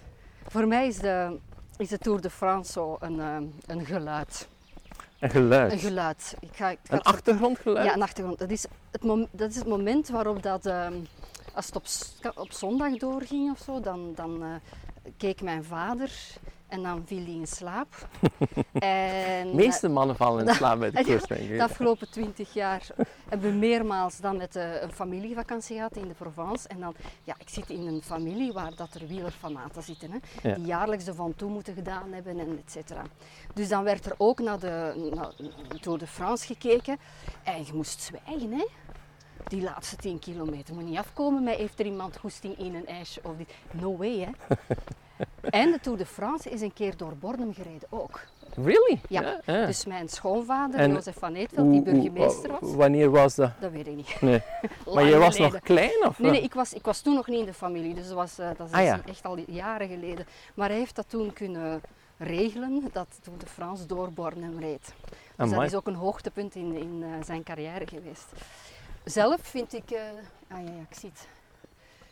Voor 0.46 0.66
mij 0.68 0.86
is 0.86 0.96
de, 0.98 1.38
is 1.78 1.88
de 1.88 1.98
Tour 1.98 2.20
de 2.20 2.30
France 2.30 2.72
zo 2.72 2.96
een, 3.00 3.18
een 3.66 3.84
geluid. 3.86 4.48
Een 5.20 5.30
geluid. 5.30 5.72
Een 5.72 5.78
geluid. 5.78 6.34
Ik 6.40 6.48
ga, 6.52 6.68
ik 6.70 6.78
ga 6.82 6.94
Een 6.94 7.02
achtergrondgeluid? 7.02 7.86
Ja, 7.86 7.94
een 7.94 8.02
achtergrond. 8.02 8.38
Dat 8.38 8.50
is 8.50 8.66
het, 8.90 9.02
mom- 9.04 9.28
dat 9.30 9.50
is 9.50 9.56
het 9.56 9.66
moment 9.66 10.08
waarop 10.08 10.42
dat, 10.42 10.66
ehm, 10.66 10.94
als 11.54 11.66
het 11.66 11.76
op, 11.76 11.84
op 12.38 12.52
zondag 12.52 12.96
doorging 12.96 13.50
of 13.52 13.58
zo, 13.64 13.80
dan, 13.80 14.12
dan 14.14 14.42
eh, 14.42 14.48
keek 15.16 15.42
mijn 15.42 15.64
vader 15.64 16.11
en 16.68 16.82
dan 16.82 17.03
viel 17.07 17.24
hij 17.24 17.34
in 17.34 17.46
slaap. 17.46 17.88
De 18.72 19.51
meeste 19.55 19.88
mannen 19.88 20.16
vallen 20.16 20.48
in 20.48 20.55
slaap 20.55 20.78
bij 20.78 20.90
de 20.90 20.96
Ja, 20.98 21.05
koers, 21.05 21.22
denk 21.26 21.40
ik. 21.40 21.57
De 21.57 21.62
afgelopen 21.62 22.11
twintig 22.11 22.53
jaar 22.55 22.86
hebben 23.28 23.51
we 23.51 23.57
meermaals 23.57 24.16
dan 24.18 24.36
met 24.36 24.57
eh, 24.57 24.82
een 24.82 24.92
familievakantie 24.92 25.76
gehad 25.76 25.96
in 25.96 26.09
de 26.09 26.14
Provence. 26.14 26.68
En 26.68 26.80
dan, 26.80 26.94
ja, 27.24 27.34
ik 27.38 27.48
zit 27.48 27.70
in 27.70 27.86
een 27.86 28.03
familie 28.03 28.53
waar 28.53 28.74
dat 28.76 28.94
er 28.94 29.07
wielerfanaten 29.07 29.82
zitten, 29.82 30.11
hè, 30.11 30.48
Ja. 30.48 30.55
die 30.55 30.64
jaarlijks 30.64 31.05
de 31.05 31.14
Van 31.14 31.34
Toe 31.36 31.51
moeten 31.51 31.74
gedaan 31.74 32.12
hebben 32.12 32.38
en 32.38 32.59
et 32.66 32.70
cetera. 32.70 33.03
Dus 33.55 33.68
dan 33.68 33.84
werd 33.84 34.07
er 34.07 34.14
ook 34.16 34.38
naar 34.40 34.59
de, 34.59 35.11
naar 35.14 35.32
Tour 35.80 35.98
de 35.98 36.07
France 36.07 36.46
gekeken 36.46 36.98
en 37.42 37.66
je 37.66 37.72
moest 37.74 38.01
zwijgen, 38.03 38.53
hè. 38.53 38.66
Die 39.49 39.62
laatste 39.62 39.97
10 39.97 40.18
kilometer 40.18 40.74
moet 40.74 40.84
niet 40.84 40.99
afkomen 40.99 41.43
met 41.45 41.57
heeft 41.57 41.78
er 41.78 41.86
iemand 41.86 42.16
goesting 42.18 42.59
in 42.59 42.74
een 42.74 42.86
ijsje 42.86 43.20
of 43.22 43.36
dit. 43.36 43.49
No 43.70 43.97
way, 43.97 44.18
hè. 44.18 44.28
En 45.51 45.70
de 45.70 45.80
Tour 45.80 45.99
de 45.99 46.07
France 46.07 46.51
is 46.51 46.61
een 46.61 46.72
keer 46.72 46.97
door 46.97 47.16
Bornem 47.16 47.55
gereden 47.55 47.88
ook. 47.91 48.20
Really? 48.55 49.01
Ja, 49.09 49.41
ja. 49.47 49.66
Dus 49.66 49.84
mijn 49.84 50.09
schoonvader, 50.09 50.80
En 50.80 50.93
Jozef 50.93 51.16
van 51.18 51.34
Eetveld, 51.34 51.70
die 51.70 51.82
burgemeester 51.82 52.51
was, 52.61 52.74
Wanneer 52.74 53.11
was 53.11 53.34
dat? 53.34 53.51
dat 53.61 53.70
weet 53.70 53.86
ik 53.86 53.97
niet. 53.97 54.20
Nee. 54.20 54.43
Maar 54.95 55.09
jij 55.09 55.18
was 55.18 55.34
geleden. 55.34 55.53
nog 55.53 55.62
klein 55.62 56.07
of 56.07 56.18
Nee, 56.18 56.30
nee 56.30 56.43
ik, 56.43 56.55
was, 56.55 56.72
ik 56.72 56.84
was 56.84 57.01
toen 57.01 57.14
nog 57.14 57.26
niet 57.26 57.38
in 57.38 57.45
de 57.45 57.55
familie, 57.55 57.95
dus 57.95 58.07
dat, 58.07 58.16
was, 58.16 58.38
eh, 58.38 58.49
dat 58.57 58.66
is 58.66 58.72
Ah, 58.72 58.84
ja. 58.84 59.01
echt 59.07 59.24
al 59.24 59.38
jaren 59.47 59.88
geleden. 59.88 60.26
Maar 60.55 60.68
hij 60.68 60.78
heeft 60.78 60.97
dat 60.97 61.09
toen 61.09 61.32
kunnen 61.32 61.80
regelen, 62.16 62.88
dat 62.93 63.18
toen 63.22 63.34
de 63.38 63.47
Frans 63.47 63.86
door 63.86 64.12
Bornem 64.12 64.59
reed. 64.59 64.95
Dus 65.36 65.51
dat 65.51 65.62
is 65.62 65.74
ook 65.74 65.86
een 65.86 65.95
hoogtepunt 65.95 66.55
in, 66.55 66.76
in 66.76 67.03
eh, 67.03 67.24
zijn 67.24 67.43
carrière 67.43 67.86
geweest. 67.86 68.26
Zelf 69.05 69.40
vind 69.42 69.74
ik... 69.74 69.90
eh, 69.90 70.01
ah 70.48 70.59
ja, 70.66 70.72
ja, 70.72 70.80
ik 70.90 70.96
zie 70.98 71.11
het. 71.14 71.28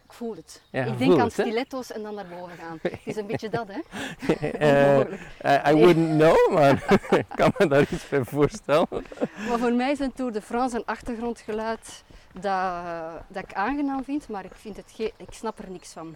Ik 0.05 0.13
voel 0.15 0.37
het. 0.37 0.63
Ja, 0.71 0.85
ik 0.85 0.99
denk 0.99 1.13
aan 1.13 1.21
het, 1.21 1.33
stiletto's 1.33 1.93
en 1.93 2.03
dan 2.03 2.15
naar 2.15 2.27
boven 2.27 2.57
gaan. 2.57 2.79
Het 2.83 3.01
is 3.05 3.17
een 3.17 3.27
beetje 3.27 3.49
dat, 3.49 3.69
hè? 3.69 3.81
Onmogelijk. 4.97 5.21
I, 5.67 5.71
I 5.71 5.75
wouldn't 5.75 6.09
know, 6.09 6.53
maar 6.53 6.99
ik 7.23 7.27
kan 7.35 7.53
me 7.59 7.67
daar 7.67 7.87
iets 7.91 8.09
bij 8.09 8.25
voorstellen. 8.25 8.89
Maar 9.49 9.59
voor 9.59 9.73
mij 9.73 9.91
is 9.91 9.99
een 9.99 10.13
Tour 10.13 10.33
de 10.33 10.43
France 10.43 10.77
een 10.77 10.85
achtergrondgeluid 10.85 12.05
dat, 12.33 12.85
dat 13.29 13.43
ik 13.43 13.53
aangenaam 13.53 14.05
vind, 14.05 14.29
maar 14.29 14.45
ik, 14.45 14.55
vind 14.55 14.77
het 14.77 14.93
ik 15.17 15.31
snap 15.31 15.59
er 15.59 15.71
niks 15.71 15.93
van. 15.93 16.15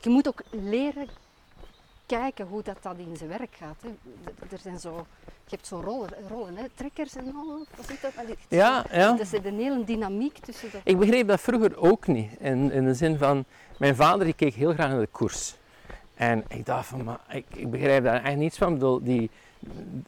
Je 0.00 0.10
moet 0.10 0.28
ook 0.28 0.42
leren 0.50 1.08
kijken 2.06 2.46
hoe 2.46 2.62
dat, 2.62 2.76
dat 2.80 2.96
in 2.96 3.16
zijn 3.16 3.30
werk 3.30 3.54
gaat. 3.58 3.82
Hè. 3.82 3.88
Er 4.50 4.58
zijn 4.58 4.78
zo 4.78 5.06
je 5.52 5.58
hebt 5.58 5.66
zo 5.66 5.80
rollen, 5.80 6.08
rollen 6.28 6.56
hè, 6.56 6.64
trekkers 6.74 7.16
en 7.16 7.34
al. 7.34 7.66
Wat 7.76 7.90
is 7.90 8.00
dat? 8.00 8.12
Allee, 8.16 8.36
Ja, 8.48 8.84
ja. 8.92 9.18
Er 9.18 9.26
zit 9.26 9.44
een 9.44 9.58
hele 9.58 9.84
dynamiek 9.84 10.38
tussen 10.38 10.70
de... 10.70 10.78
Ik 10.84 10.98
begreep 10.98 11.28
dat 11.28 11.40
vroeger 11.40 11.76
ook 11.76 12.06
niet. 12.06 12.30
In, 12.38 12.72
in 12.72 12.84
de 12.84 12.94
zin 12.94 13.18
van, 13.18 13.44
mijn 13.78 13.96
vader 13.96 14.24
die 14.24 14.34
keek 14.34 14.54
heel 14.54 14.72
graag 14.72 14.90
naar 14.90 15.00
de 15.00 15.08
koers. 15.10 15.56
En 16.14 16.44
ik 16.48 16.66
dacht 16.66 16.86
van, 16.86 17.04
maar 17.04 17.20
ik, 17.28 17.44
ik 17.54 17.70
begrijp 17.70 18.04
daar 18.04 18.24
echt 18.24 18.36
niets 18.36 18.58
van. 18.58 18.68
Ik 18.68 18.74
bedoel, 18.74 19.02
die, 19.02 19.30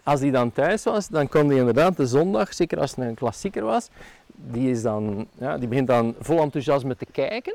als 0.03 0.21
die 0.21 0.31
dan 0.31 0.53
thuis 0.53 0.85
was, 0.85 1.09
dan 1.09 1.29
kon 1.29 1.49
hij 1.49 1.57
inderdaad 1.57 1.97
de 1.97 2.07
zondag, 2.07 2.55
zeker 2.55 2.81
als 2.81 2.91
het 2.91 3.05
een 3.05 3.15
klassieker 3.15 3.65
was, 3.65 3.89
die, 4.27 4.71
is 4.71 4.83
dan, 4.83 5.27
ja, 5.39 5.59
die 5.59 5.69
begint 5.69 5.87
dan 5.87 6.15
vol 6.21 6.41
enthousiasme 6.41 6.97
te 6.97 7.07
kijken. 7.13 7.55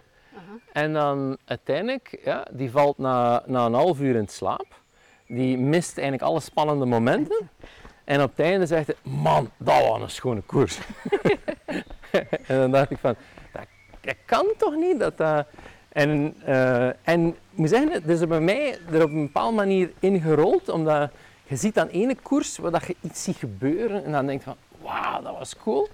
En 0.72 0.93
dan 0.93 1.38
uiteindelijk, 1.45 2.20
ja, 2.24 2.45
die 2.52 2.72
valt 2.72 2.97
na, 2.97 3.43
na 3.45 3.66
een 3.66 3.74
half 3.74 4.00
uur 4.00 4.16
in 4.16 4.28
slaap. 4.28 4.68
Die 5.28 5.58
mist 5.58 5.97
eigenlijk 5.97 6.30
alle 6.30 6.39
spannende 6.39 6.86
momenten. 6.86 7.50
En 8.04 8.22
op 8.22 8.30
het 8.30 8.45
einde 8.45 8.66
zegt 8.66 8.88
hij, 8.88 8.95
man, 9.14 9.50
dat 9.58 9.88
was 9.88 10.02
een 10.02 10.10
schone 10.10 10.41
koers. 10.41 10.80
en 12.47 12.58
dan 12.58 12.72
dacht 12.72 12.91
ik 12.91 12.97
van, 12.97 13.16
dat, 13.54 13.66
dat 14.02 14.16
kan 14.26 14.45
toch 14.58 14.76
niet? 14.76 15.00
Dat, 15.00 15.18
dat... 15.18 15.45
En, 15.89 16.36
eh, 16.45 16.88
en 16.88 17.28
ik 17.28 17.36
moet 17.58 17.70
zeggen, 17.70 17.91
het 17.91 18.08
is 18.08 18.22
er 18.22 18.28
bij 18.28 18.39
mij 18.39 18.78
er 18.91 19.04
op 19.04 19.10
een 19.10 19.26
bepaalde 19.26 19.56
manier 19.56 19.91
ingerold, 20.00 20.70
omdat 20.70 21.12
je 21.43 21.56
ziet 21.56 21.80
aan 21.80 21.88
ene 21.88 22.16
koers 22.22 22.58
waar 22.58 22.72
dat 22.72 22.88
je 22.88 22.95
iets 23.02 23.24
ziet 23.24 23.38
gebeuren 23.38 24.06
en 24.06 24.12
dan 24.12 24.26
denk 24.26 24.39
je 24.39 24.45
van, 24.45 24.56
wauw, 24.82 25.22
dat 25.22 25.38
was 25.38 25.58
cool. 25.58 25.89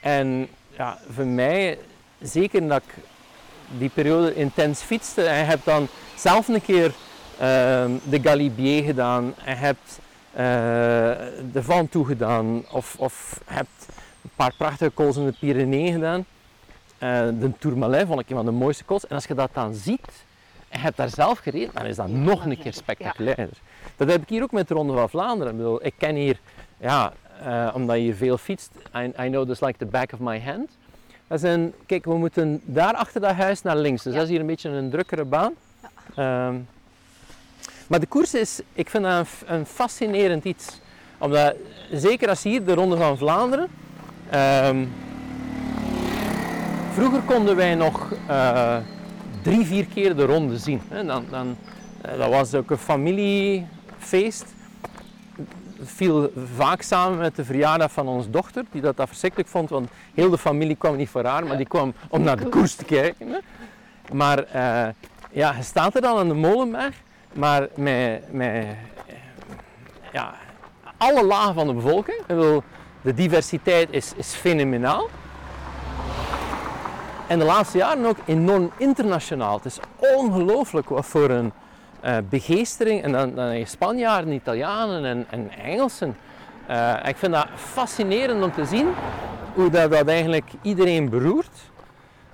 En 0.00 0.48
ja, 0.76 0.98
voor 1.10 1.26
mij, 1.26 1.78
zeker 2.20 2.68
dat 2.68 2.82
ik 2.82 2.94
die 3.78 3.88
periode 3.88 4.34
intens 4.34 4.80
fietste 4.80 5.22
en 5.22 5.38
je 5.38 5.44
hebt 5.44 5.64
dan 5.64 5.88
zelf 6.16 6.48
een 6.48 6.62
keer 6.62 6.92
ehm, 7.38 7.90
de 8.02 8.20
Galibier 8.22 8.84
gedaan 8.84 9.34
en 9.44 9.58
hebt 9.58 9.98
eh, 10.32 10.44
de 11.52 11.62
Ventoux 11.62 12.08
gedaan 12.08 12.64
of, 12.70 12.94
of 12.98 13.40
hebt 13.44 13.86
een 14.22 14.30
paar 14.36 14.54
prachtige 14.58 14.94
cols 14.94 15.16
in 15.16 15.26
de 15.26 15.34
Pyreneeën 15.40 15.92
gedaan. 15.92 16.24
Eh, 16.98 17.28
de 17.40 17.52
Tourmalet 17.58 18.06
vond 18.06 18.20
ik 18.20 18.30
een 18.30 18.36
van 18.36 18.44
de 18.44 18.50
mooiste 18.50 18.84
cols. 18.84 19.06
En 19.06 19.14
als 19.14 19.24
je 19.24 19.34
dat 19.34 19.50
dan 19.52 19.74
ziet 19.74 20.24
en 20.68 20.78
je 20.78 20.84
hebt 20.84 20.96
daar 20.96 21.08
zelf 21.08 21.38
gereden, 21.38 21.70
dan 21.74 21.86
is 21.86 21.96
dat 21.96 22.08
nog 22.08 22.44
een 22.44 22.58
keer 22.58 22.72
spectaculairder. 22.72 23.58
Dat 23.96 24.10
heb 24.10 24.22
ik 24.22 24.28
hier 24.28 24.42
ook 24.42 24.52
met 24.52 24.68
de 24.68 24.74
Ronde 24.74 24.92
van 24.92 25.08
Vlaanderen. 25.08 25.52
Ik, 25.52 25.58
bedoel, 25.58 25.86
ik 25.86 25.94
ken 25.98 26.14
hier, 26.14 26.40
ja, 26.76 27.12
eh, 27.42 27.70
omdat 27.74 27.96
je 27.96 28.02
hier 28.02 28.14
veel 28.14 28.38
fietst, 28.38 28.70
I, 28.96 29.12
I 29.24 29.28
know 29.28 29.48
this 29.48 29.60
like 29.60 29.78
the 29.78 29.86
back 29.86 30.12
of 30.12 30.18
my 30.18 30.40
hand. 30.40 30.70
Dat 31.26 31.40
kijk, 31.86 32.04
we 32.04 32.14
moeten 32.16 32.60
daar 32.64 32.94
achter 32.94 33.20
dat 33.20 33.32
huis 33.32 33.62
naar 33.62 33.76
links. 33.76 34.02
Dus 34.02 34.12
Ja. 34.12 34.18
dat 34.18 34.26
is 34.28 34.32
hier 34.32 34.40
een 34.40 34.46
beetje 34.46 34.68
een 34.68 34.90
drukkere 34.90 35.24
baan. 35.24 35.52
Ehm, 36.14 36.54
maar 37.86 38.00
de 38.00 38.06
koers 38.06 38.34
is, 38.34 38.60
ik 38.72 38.90
vind 38.90 39.04
dat 39.04 39.26
een, 39.46 39.66
fascinerend 39.66 40.44
iets. 40.44 40.80
Omdat, 41.18 41.54
zeker 41.92 42.28
als 42.28 42.42
hier 42.42 42.64
de 42.64 42.74
Ronde 42.74 42.96
van 42.96 43.18
Vlaanderen. 43.18 43.68
ehm, 44.30 44.84
vroeger 46.92 47.20
konden 47.20 47.56
wij 47.56 47.74
nog 47.74 48.12
eh, 48.28 48.76
drie, 49.42 49.66
vier 49.66 49.86
keer 49.86 50.16
de 50.16 50.24
ronde 50.24 50.58
zien. 50.58 50.80
Hè. 50.88 51.04
Dan, 51.04 51.24
dan, 51.30 51.56
eh, 52.00 52.18
dat 52.18 52.30
was 52.30 52.54
ook 52.54 52.70
een 52.70 52.78
familiefeest. 52.78 54.44
Viel 55.82 56.32
vaak 56.54 56.82
samen 56.82 57.18
met 57.18 57.36
de 57.36 57.44
verjaardag 57.44 57.92
van 57.92 58.08
onze 58.08 58.30
dochter, 58.30 58.64
die 58.70 58.80
dat, 58.80 58.96
dat 58.96 59.08
verschrikkelijk 59.08 59.48
vond, 59.48 59.70
want 59.70 59.88
heel 60.14 60.30
de 60.30 60.38
familie 60.38 60.76
kwam 60.76 60.96
niet 60.96 61.08
voor 61.08 61.24
haar, 61.24 61.46
maar 61.46 61.56
die 61.56 61.66
kwam 61.66 61.94
om 62.08 62.22
naar 62.22 62.36
de 62.36 62.48
koers 62.48 62.74
te 62.74 62.84
kijken. 62.84 63.28
Hè. 63.28 63.38
Maar 64.12 64.38
eh, 64.38 64.88
ja, 65.30 65.62
staat 65.62 65.94
er 65.94 66.00
dan 66.00 66.18
aan 66.18 66.28
de 66.28 66.34
molenberg, 66.34 66.94
maar 67.32 67.68
met, 67.74 68.22
ja, 70.12 70.34
alle 70.96 71.24
lagen 71.24 71.54
van 71.54 71.66
de 71.66 71.72
bevolking. 71.72 72.22
De 73.02 73.14
diversiteit 73.14 73.88
is, 73.90 74.12
is 74.16 74.34
fenomenaal. 74.34 75.08
En 77.26 77.38
de 77.38 77.44
laatste 77.44 77.78
jaren 77.78 78.06
ook 78.06 78.16
enorm 78.24 78.70
internationaal. 78.76 79.56
Het 79.56 79.64
is 79.64 79.78
ongelooflijk 79.96 80.88
wat 80.88 81.06
voor 81.06 81.30
een 81.30 81.52
eh, 82.04 82.16
begeestering. 82.28 83.02
En 83.02 83.12
dan, 83.12 83.34
dan 83.34 83.44
heb 83.44 83.58
je 83.58 83.64
Spanjaarden, 83.64 84.32
Italianen 84.32 85.04
en, 85.04 85.26
en 85.30 85.50
Engelsen. 85.50 86.16
Eh, 86.66 86.94
ik 87.06 87.16
vind 87.16 87.32
dat 87.32 87.46
fascinerend 87.54 88.42
om 88.42 88.52
te 88.52 88.64
zien 88.64 88.88
hoe 89.54 89.70
dat, 89.70 89.90
dat 89.90 90.08
eigenlijk 90.08 90.50
iedereen 90.62 91.08
beroert. 91.08 91.70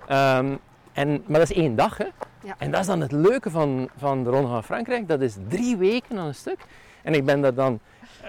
Ehm, 0.06 0.56
en, 0.92 1.22
maar 1.26 1.40
dat 1.40 1.50
is 1.50 1.56
één 1.56 1.76
dag. 1.76 1.96
Hè? 1.96 2.06
Ja. 2.44 2.54
En 2.58 2.70
dat 2.70 2.80
is 2.80 2.86
dan 2.86 3.00
het 3.00 3.12
leuke 3.12 3.50
van, 3.50 3.90
van 3.96 4.24
de 4.24 4.30
Ronde 4.30 4.48
van 4.48 4.64
Frankrijk. 4.64 5.08
Dat 5.08 5.20
is 5.20 5.36
drie 5.48 5.76
weken 5.76 6.18
aan 6.18 6.26
een 6.26 6.34
stuk. 6.34 6.58
En 7.02 7.14
ik 7.14 7.24
ben 7.24 7.40
daar 7.40 7.54
dan 7.54 7.80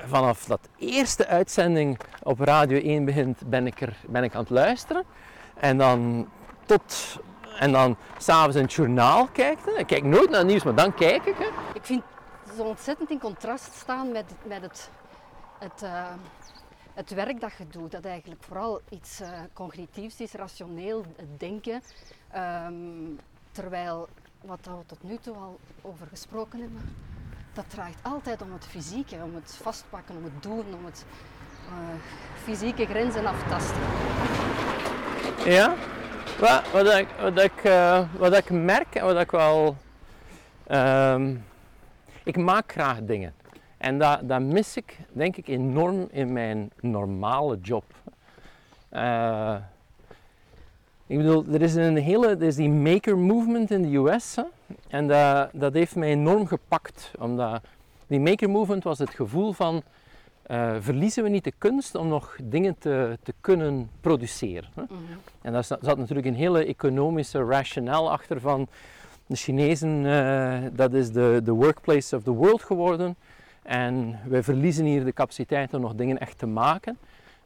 vanaf 0.06 0.46
dat 0.46 0.60
eerste 0.78 1.28
uitzending 1.28 2.00
op 2.24 2.40
Radio 2.40 2.80
1 2.80 3.06
begint, 3.06 3.42
ben 3.46 3.68
ik, 3.68 3.82
er, 3.82 3.94
ben 4.08 4.24
ik 4.24 4.34
aan 4.34 4.42
het 4.42 4.50
luisteren. 4.50 5.04
En 5.60 5.78
dan 5.78 6.28
tot... 6.66 7.20
En 7.60 7.72
dan 7.72 7.98
s'avonds 8.18 8.56
in 8.56 8.62
het 8.62 8.74
journaal 8.74 9.28
kijkt. 9.28 9.66
hè. 9.66 9.72
Ik 9.72 9.88
kijk 9.88 10.04
nooit 10.04 10.30
naar 10.30 10.40
het 10.40 10.48
nieuws, 10.48 10.64
maar 10.64 10.76
dan 10.76 10.94
kijk 10.94 11.26
ik. 11.26 11.36
Hè. 11.38 11.48
Ik 11.74 11.86
vind 11.86 12.04
het 12.46 12.56
zo 12.56 12.64
ontzettend 12.64 13.10
in 13.10 13.20
contrast 13.20 13.74
staan 13.74 14.12
met, 14.12 14.26
met 14.44 14.62
het, 14.62 14.90
het, 15.60 15.82
eh, 15.82 16.04
het 16.94 17.14
werk 17.14 17.42
dat 17.42 17.52
je 17.58 17.68
doet. 17.68 17.92
Dat 17.92 18.06
eigenlijk 18.06 18.44
vooral 18.44 18.82
iets 18.90 19.20
eh, 19.20 19.30
cognitiefs 19.54 20.20
is, 20.20 20.34
rationeel 20.34 21.06
denken. 21.38 21.82
Ehm, 22.32 22.74
terwijl 23.52 24.08
wat 24.42 24.60
we 24.64 24.72
tot 24.86 25.04
nu 25.04 25.18
toe 25.18 25.36
al 25.36 25.60
over 25.82 26.08
gesproken 26.08 26.60
hebben, 26.60 26.96
dat 27.54 27.66
draait 27.68 27.98
altijd 28.02 28.42
om 28.42 28.54
het 28.54 28.66
fysieke, 28.66 29.16
om 29.24 29.36
het 29.36 29.60
vastpakken, 29.62 30.16
om 30.16 30.24
het 30.24 30.44
doen, 30.44 30.66
om 30.78 30.86
het 30.86 31.06
eh, 31.68 31.74
fysieke 32.44 32.86
grenzen 32.86 33.26
aftasten. 33.26 33.82
Ja, 35.46 35.76
wat, 36.40 36.72
wat, 36.72 36.94
ik, 36.94 37.08
wat, 37.22 37.44
ik, 37.44 37.64
eh, 37.64 38.00
wat 38.18 38.38
ik 38.38 38.50
merk 38.50 38.96
en 38.96 39.06
wat 39.06 39.20
ik 39.20 39.32
wel. 39.32 39.76
ehm, 40.68 41.36
ik 42.24 42.38
maak 42.38 42.72
graag 42.72 42.98
dingen. 43.02 43.34
En 43.78 43.98
dat, 44.00 44.20
dat 44.24 44.42
mis 44.42 44.78
ik, 44.78 44.98
denk 45.12 45.38
ik, 45.38 45.48
enorm 45.48 46.08
in 46.12 46.34
mijn 46.34 46.72
normale 46.80 47.58
job. 47.62 47.84
Eh, 48.90 49.56
ik 51.08 51.18
bedoel, 51.18 51.46
er 51.52 51.62
is 51.62 51.76
een 51.76 51.98
hele, 51.98 52.28
er 52.28 52.44
is 52.44 52.56
die 52.56 52.70
maker 52.70 53.18
movement 53.18 53.72
in 53.72 53.82
de 53.82 53.98
US. 53.98 54.38
en 54.88 55.08
dat, 55.08 55.50
dat 55.54 55.74
heeft 55.74 55.96
mij 55.96 56.10
enorm 56.10 56.48
gepakt. 56.48 57.12
Omdat 57.20 57.62
die 58.08 58.20
maker 58.20 58.50
movement 58.50 58.84
was 58.84 59.00
het 59.00 59.10
gevoel 59.10 59.52
van, 59.52 59.84
eh, 60.52 60.76
verliezen 60.80 61.24
we 61.24 61.30
niet 61.30 61.44
de 61.44 61.54
kunst 61.58 61.96
om 61.96 62.08
nog 62.08 62.36
dingen 62.44 62.78
te, 62.78 63.18
te 63.24 63.34
kunnen 63.42 63.90
produceren. 64.02 64.70
Hè? 64.76 64.82
Mhm. 64.84 64.96
En 65.42 65.54
daar 65.54 65.64
zat 65.64 65.98
natuurlijk 65.98 66.28
een 66.28 66.36
hele 66.36 66.66
economische 66.66 67.44
rationale 67.44 68.10
achter 68.10 68.40
van 68.40 68.68
de 69.26 69.36
Chinezen, 69.36 70.06
eh, 70.06 70.60
dat 70.72 70.94
is 70.94 71.12
de, 71.12 71.42
de 71.44 71.52
workplace 71.52 72.16
of 72.16 72.24
the 72.24 72.32
world 72.32 72.64
geworden. 72.64 73.16
En 73.62 74.20
wij 74.28 74.44
verliezen 74.44 74.86
hier 74.86 75.06
de 75.06 75.14
capaciteit 75.14 75.74
om 75.74 75.82
nog 75.82 75.96
dingen 75.96 76.18
echt 76.20 76.38
te 76.38 76.48
maken. 76.48 76.98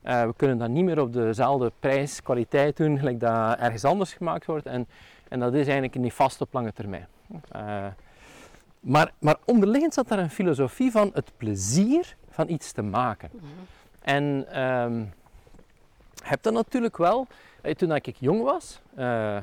Eh, 0.02 0.26
we 0.26 0.34
kunnen 0.36 0.58
dat 0.58 0.70
niet 0.70 0.86
meer 0.86 1.02
op 1.02 1.14
dezelfde 1.14 1.72
prijs, 1.80 2.22
kwaliteit 2.22 2.78
doen, 2.78 2.98
gelijk 2.98 3.20
dat 3.20 3.58
ergens 3.60 3.84
anders 3.84 4.14
gemaakt 4.14 4.46
wordt. 4.46 4.66
En, 4.66 4.88
en 5.28 5.40
dat 5.40 5.54
is 5.54 5.66
eigenlijk 5.66 5.96
niet 5.96 6.14
vast 6.14 6.42
op 6.42 6.54
lange 6.54 6.74
termijn. 6.74 7.08
Maar, 8.80 9.12
maar 9.20 9.36
onderliggend 9.46 9.94
zat 9.94 10.08
daar 10.08 10.20
een 10.20 10.30
filosofie 10.30 10.92
van 10.92 11.12
het 11.14 11.32
plezier 11.38 12.16
van 12.36 12.50
iets 12.50 12.72
te 12.72 12.82
maken. 12.82 13.30
Mhm. 13.34 13.46
En 14.02 14.46
ehm 14.52 15.04
heb 16.26 16.44
dat 16.44 16.54
natuurlijk 16.54 16.98
wel, 16.98 17.28
eh, 17.62 17.74
toen 17.74 17.96
ik 17.96 18.16
jong 18.20 18.44
was, 18.44 18.82
eh, 18.96 19.38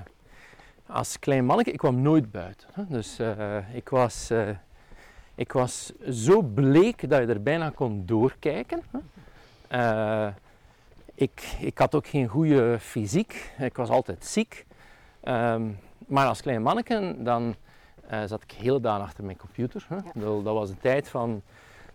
als 0.86 1.18
klein 1.18 1.45
manneke, 1.45 1.70
ik 1.70 1.78
kwam 1.78 2.03
nooit 2.03 2.30
buiten. 2.30 2.68
Hè. 2.72 2.82
Dus 2.88 3.18
eh, 3.18 3.74
ik, 3.74 3.88
was, 3.88 4.30
ik 5.34 5.53
was 5.53 5.93
zo 6.11 6.43
bleek 6.43 7.09
dat 7.09 7.20
je 7.20 7.26
er 7.26 7.43
bijna 7.43 7.70
kon 7.70 8.07
doorkijken. 8.07 8.82
Hè. 8.90 10.32
Ik, 11.14 11.57
ik 11.61 11.78
had 11.78 11.95
ook 11.95 12.07
geen 12.07 12.28
goede 12.28 12.76
fysiek, 12.80 13.53
ik 13.59 13.76
was 13.76 13.88
altijd 13.88 14.24
ziek. 14.24 14.66
Ehm, 15.20 15.68
maar 16.07 16.26
als 16.26 16.40
klein 16.40 16.62
manneke, 16.62 17.14
dan 17.18 17.55
zat 18.26 18.43
ik 18.43 18.51
heel 18.51 18.80
dagen 18.80 19.05
achter 19.05 19.24
mijn 19.24 19.36
computer. 19.36 19.86
Hè. 19.88 19.97
Dat 20.20 20.55
was 20.55 20.68
de 20.68 20.78
tijd 20.80 21.09
van 21.09 21.43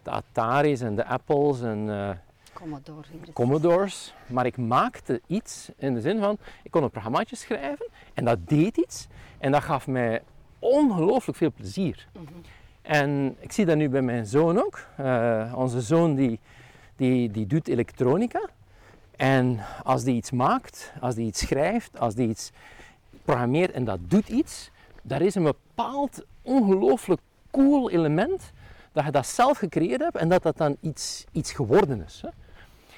de 0.08 0.14
Ataris 0.14 0.82
en 0.82 0.96
de 0.96 1.06
Apples 1.06 1.62
en... 1.62 2.20
Commodore 2.54 3.08
hier. 3.12 3.34
Commodores, 3.34 4.14
maar 4.28 4.46
ik 4.46 4.58
maakte 4.58 5.22
iets 5.28 5.70
in 5.78 5.94
de 5.94 6.02
zin 6.02 6.20
van, 6.20 6.38
ik 6.64 6.72
kon 6.72 6.84
een 6.84 6.90
programmaatje 6.90 7.36
schrijven 7.36 7.88
en 8.14 8.26
dat 8.26 8.48
deed 8.48 8.78
iets 8.78 9.08
en 9.38 9.52
dat 9.52 9.64
gaf 9.64 9.88
mij 9.88 10.22
ongelooflijk 10.60 11.38
veel 11.38 11.52
plezier. 11.52 12.08
Mhm. 12.14 12.24
En 12.82 13.36
ik 13.40 13.52
zie 13.52 13.66
dat 13.66 13.78
nu 13.78 13.90
bij 13.90 14.02
mijn 14.02 14.26
zoon 14.26 14.64
ook. 14.64 14.88
Eh, 14.96 15.54
onze 15.56 15.82
zoon 15.82 16.16
die, 16.16 16.40
die, 16.96 17.32
die 17.32 17.48
doet 17.48 17.68
elektronica 17.68 18.50
en 19.16 19.60
als 19.84 20.04
die 20.04 20.16
iets 20.16 20.32
maakt, 20.32 20.94
als 21.02 21.16
die 21.16 21.26
iets 21.26 21.40
schrijft, 21.40 22.00
als 22.00 22.16
die 22.16 22.28
iets 22.30 22.52
programmeert 23.26 23.72
en 23.72 23.84
dat 23.84 24.00
doet 24.02 24.30
iets, 24.30 24.72
daar 25.02 25.22
is 25.22 25.36
een 25.36 25.44
bepaald 25.44 26.26
ongelooflijk 26.42 27.22
cool 27.52 27.90
element 27.90 28.52
dat 28.98 29.06
je 29.06 29.12
dat 29.12 29.28
zelf 29.28 29.58
gecreëerd 29.58 30.02
hebt 30.02 30.16
en 30.16 30.30
dat 30.30 30.44
dat 30.44 30.58
dan 30.58 30.78
iets, 30.82 31.26
iets 31.32 31.52
geworden 31.52 32.04
is. 32.06 32.22
Hè. 32.22 32.30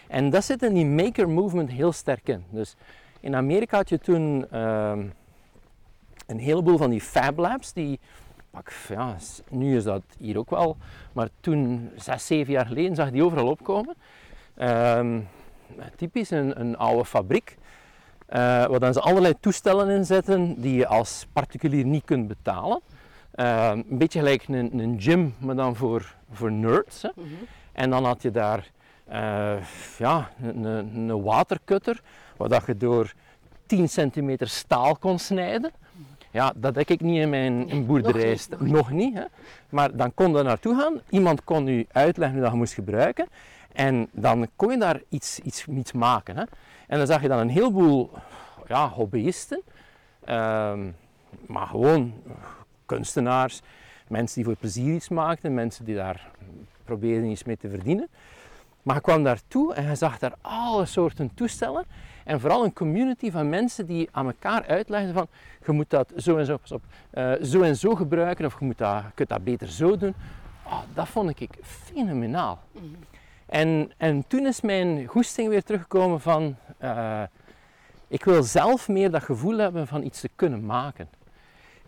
En 0.07 0.29
dat 0.29 0.43
zit 0.43 0.63
in 0.63 0.73
die 0.73 0.85
maker 0.85 1.29
movement 1.29 1.69
heel 1.69 1.91
sterk 1.91 2.27
in. 2.27 2.43
Dus 2.49 2.75
in 3.19 3.35
Amerika 3.35 3.77
had 3.77 3.89
je 3.89 3.99
toen 3.99 4.47
ehm, 4.51 5.05
een 6.27 6.39
heleboel 6.39 6.77
van 6.77 6.89
die 6.89 7.01
Fab 7.01 7.37
Labs, 7.37 7.73
die, 7.73 7.99
pak, 8.51 8.71
ja, 8.87 9.15
nu 9.49 9.75
is 9.77 9.83
dat 9.83 10.01
hier 10.17 10.37
ook 10.37 10.49
wel, 10.49 10.77
maar 11.13 11.29
toen, 11.39 11.89
zes, 11.95 12.25
zeven 12.25 12.53
jaar 12.53 12.65
geleden, 12.65 12.95
zag 12.95 13.11
die 13.11 13.23
overal 13.23 13.47
opkomen. 13.47 13.95
Ehm, 14.55 15.19
typisch 15.95 16.29
een, 16.31 16.59
een 16.59 16.77
oude 16.77 17.05
fabriek, 17.05 17.57
uh, 18.29 18.35
waar 18.65 18.79
dan 18.79 18.93
ze 18.93 18.99
allerlei 18.99 19.33
toestellen 19.39 19.89
in 19.89 20.05
zetten 20.05 20.61
die 20.61 20.75
je 20.75 20.87
als 20.87 21.27
particulier 21.33 21.85
niet 21.85 22.05
kunt 22.05 22.27
betalen. 22.27 22.81
Ehm, 23.31 23.81
een 23.89 23.97
beetje 23.97 24.19
gelijk 24.19 24.47
een, 24.47 24.79
een, 24.79 25.01
gym, 25.01 25.35
maar 25.37 25.55
dan 25.55 25.75
voor, 25.75 26.15
voor 26.31 26.51
nerds. 26.51 27.01
Hè. 27.01 27.09
Mhm. 27.15 27.27
En 27.71 27.89
dan 27.89 28.05
had 28.05 28.21
je 28.21 28.31
daar 28.31 28.71
uh, 29.11 29.55
ja, 29.97 30.29
een, 30.41 30.63
een, 30.63 31.21
waterkutter, 31.21 32.01
waar 32.37 32.49
dat 32.49 32.65
je 32.65 32.77
door 32.77 33.13
10 33.65 33.89
centimeter 33.89 34.47
staal 34.47 34.95
kon 34.95 35.19
snijden. 35.19 35.71
Ja, 36.31 36.53
dat 36.55 36.75
heb 36.75 36.89
ik 36.89 37.01
niet 37.01 37.21
in 37.21 37.29
mijn 37.29 37.69
in 37.69 37.85
boerderij. 37.85 38.37
Nog 38.49 38.59
niet. 38.59 38.71
Nog 38.71 38.91
niet 38.91 39.13
hè. 39.13 39.23
Maar 39.69 39.95
dan 39.95 40.13
kon 40.13 40.37
je 40.37 40.43
naartoe 40.43 40.75
gaan, 40.75 41.01
iemand 41.09 41.43
kon 41.43 41.67
u 41.67 41.85
uitleggen 41.91 42.35
hoe 42.35 42.43
dat 42.43 42.53
je 42.53 42.59
moest 42.59 42.73
gebruiken. 42.73 43.27
En 43.71 44.07
dan 44.11 44.47
kon 44.55 44.71
je 44.71 44.77
daar 44.77 45.01
iets, 45.09 45.39
iets, 45.39 45.65
iets 45.65 45.91
maken. 45.91 46.35
Hè. 46.37 46.43
En 46.87 46.97
dan 46.97 47.07
zag 47.07 47.21
je 47.21 47.27
dan 47.27 47.39
een 47.39 47.49
heleboel 47.49 48.11
ja, 48.67 48.89
hobbyisten, 48.89 49.61
ehm, 50.25 50.87
maar 51.45 51.67
gewoon 51.67 52.13
kunstenaars, 52.89 53.61
mensen 54.07 54.35
die 54.35 54.45
voor 54.45 54.55
plezier 54.55 54.93
iets 54.93 55.09
maakten, 55.09 55.53
mensen 55.53 55.85
die 55.85 55.95
daar 55.95 56.31
probeerden 56.83 57.29
iets 57.29 57.43
mee 57.43 57.57
te 57.57 57.69
verdienen. 57.69 58.07
Maar 58.83 58.95
je 58.95 59.01
kwam 59.01 59.23
daartoe 59.23 59.73
en 59.73 59.89
je 59.89 59.95
zag 59.95 60.19
daar 60.19 60.33
alle 60.41 60.85
soorten 60.85 61.31
toestellen. 61.33 61.85
En 62.23 62.39
vooral 62.39 62.63
een 62.63 62.73
community 62.73 63.31
van 63.31 63.49
mensen 63.49 63.85
die 63.85 64.09
aan 64.11 64.25
elkaar 64.25 64.65
uitlegden 64.67 65.13
van 65.13 65.27
je 65.65 65.71
moet 65.71 65.89
dat 65.89 66.13
zo 66.17 66.37
en 66.37 66.45
zo, 66.45 66.59
op, 66.69 66.81
uh, 67.13 67.31
zo 67.41 67.61
en 67.61 67.75
zo 67.75 67.95
gebruiken 67.95 68.45
of 68.45 68.59
je, 68.59 68.65
moet 68.65 68.77
dat, 68.77 69.01
je 69.03 69.11
kunt 69.13 69.29
dat 69.29 69.43
beter 69.43 69.67
zo 69.67 69.97
doen. 69.97 70.13
Oh, 70.65 70.79
dat 70.93 71.07
vond 71.07 71.39
ik 71.39 71.49
fenomenaal. 71.61 72.59
Mhm. 72.71 72.85
En, 73.45 73.91
en 73.97 74.23
toen 74.27 74.45
is 74.45 74.61
mijn 74.61 75.05
goesting 75.05 75.49
weer 75.49 75.63
teruggekomen 75.63 76.21
van 76.21 76.55
uh, 76.81 77.21
ik 78.07 78.23
wil 78.23 78.43
zelf 78.43 78.87
meer 78.87 79.11
dat 79.11 79.23
gevoel 79.23 79.57
hebben 79.57 79.87
van 79.87 80.03
iets 80.03 80.19
te 80.19 80.29
kunnen 80.35 80.65
maken. 80.65 81.09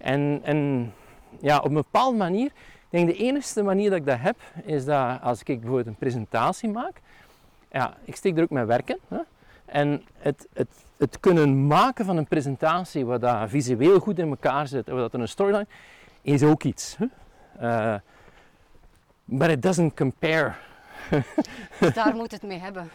En, 0.02 0.40
en 0.44 0.94
ja, 1.40 1.58
op 1.58 1.66
een 1.66 1.74
bepaalde 1.74 2.18
manier 2.18 2.52
ik 2.92 2.98
denk 2.98 3.18
de 3.18 3.24
enige 3.24 3.64
manier 3.64 3.90
dat 3.90 4.00
ik 4.00 4.06
dat 4.06 4.20
heb, 4.20 4.38
is 4.66 4.86
dat 4.86 5.22
als 5.22 5.40
ik 5.40 5.46
bijvoorbeeld 5.46 5.88
een 5.88 5.96
presentatie 5.96 6.70
maak, 6.70 7.02
ja, 7.72 7.98
ik 8.04 8.16
steek 8.16 8.38
er 8.38 8.44
ook 8.44 8.50
mijn 8.50 8.66
werk 8.66 8.90
in. 8.90 9.00
Hè? 9.08 9.20
En 9.66 10.04
het, 10.18 10.48
het, 10.54 10.68
het 10.98 11.20
kunnen 11.20 11.68
maken 11.68 12.06
van 12.06 12.18
een 12.18 12.28
presentatie 12.28 13.06
waar 13.06 13.20
dat 13.20 13.50
visueel 13.50 14.00
goed 14.00 14.20
in 14.20 14.30
elkaar 14.30 14.68
zit, 14.68 14.88
waar 14.88 14.98
dat 14.98 15.14
een 15.14 15.28
storyline, 15.28 15.68
is 16.22 16.44
ook 16.44 16.64
iets. 16.64 16.98
Hè? 16.98 17.06
Uh, 17.62 18.00
but 19.26 19.50
it 19.50 19.62
doesn't 19.62 19.96
compare. 19.96 20.54
Daar 21.94 22.16
moet 22.16 22.32
het 22.32 22.44
mee 22.44 22.60
hebben 22.60 22.90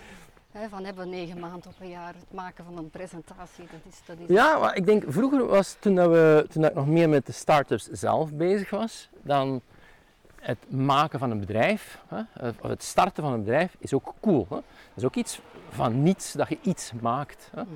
van 0.70 0.84
hebben 0.84 1.08
negen 1.08 1.38
maanden 1.38 1.70
op 1.70 1.80
een 1.80 1.88
jaar 1.88 2.14
het 2.14 2.32
maken 2.32 2.64
van 2.64 2.78
een 2.78 2.90
presentatie. 2.90 3.64
Dat 3.70 3.92
is, 3.92 4.00
dat 4.06 4.16
is 4.18 4.34
ja, 4.34 4.58
maar 4.58 4.76
ik 4.76 4.86
denk 4.86 5.04
vroeger 5.08 5.46
was 5.46 5.76
toen, 5.80 5.94
dat 5.94 6.10
we, 6.10 6.46
toen 6.50 6.62
dat 6.62 6.70
ik 6.70 6.76
nog 6.76 6.86
meer 6.86 7.08
met 7.08 7.26
de 7.26 7.32
start-ups 7.32 7.88
zelf 7.90 8.32
bezig 8.32 8.70
was, 8.70 9.08
dan 9.22 9.60
het 10.40 10.58
maken 10.68 11.18
van 11.18 11.30
een 11.30 11.40
bedrijf, 11.40 12.02
hè, 12.08 12.48
of 12.48 12.68
het 12.68 12.82
starten 12.82 13.22
van 13.22 13.32
een 13.32 13.44
bedrijf, 13.44 13.76
is 13.78 13.94
ook 13.94 14.14
cool. 14.20 14.46
Hè. 14.48 14.56
Dat 14.56 14.64
is 14.94 15.04
ook 15.04 15.14
iets 15.14 15.40
van 15.68 16.02
niets, 16.02 16.32
dat 16.32 16.48
je 16.48 16.58
iets 16.62 16.92
maakt. 17.00 17.50
Hè. 17.54 17.62
Mhm. 17.62 17.72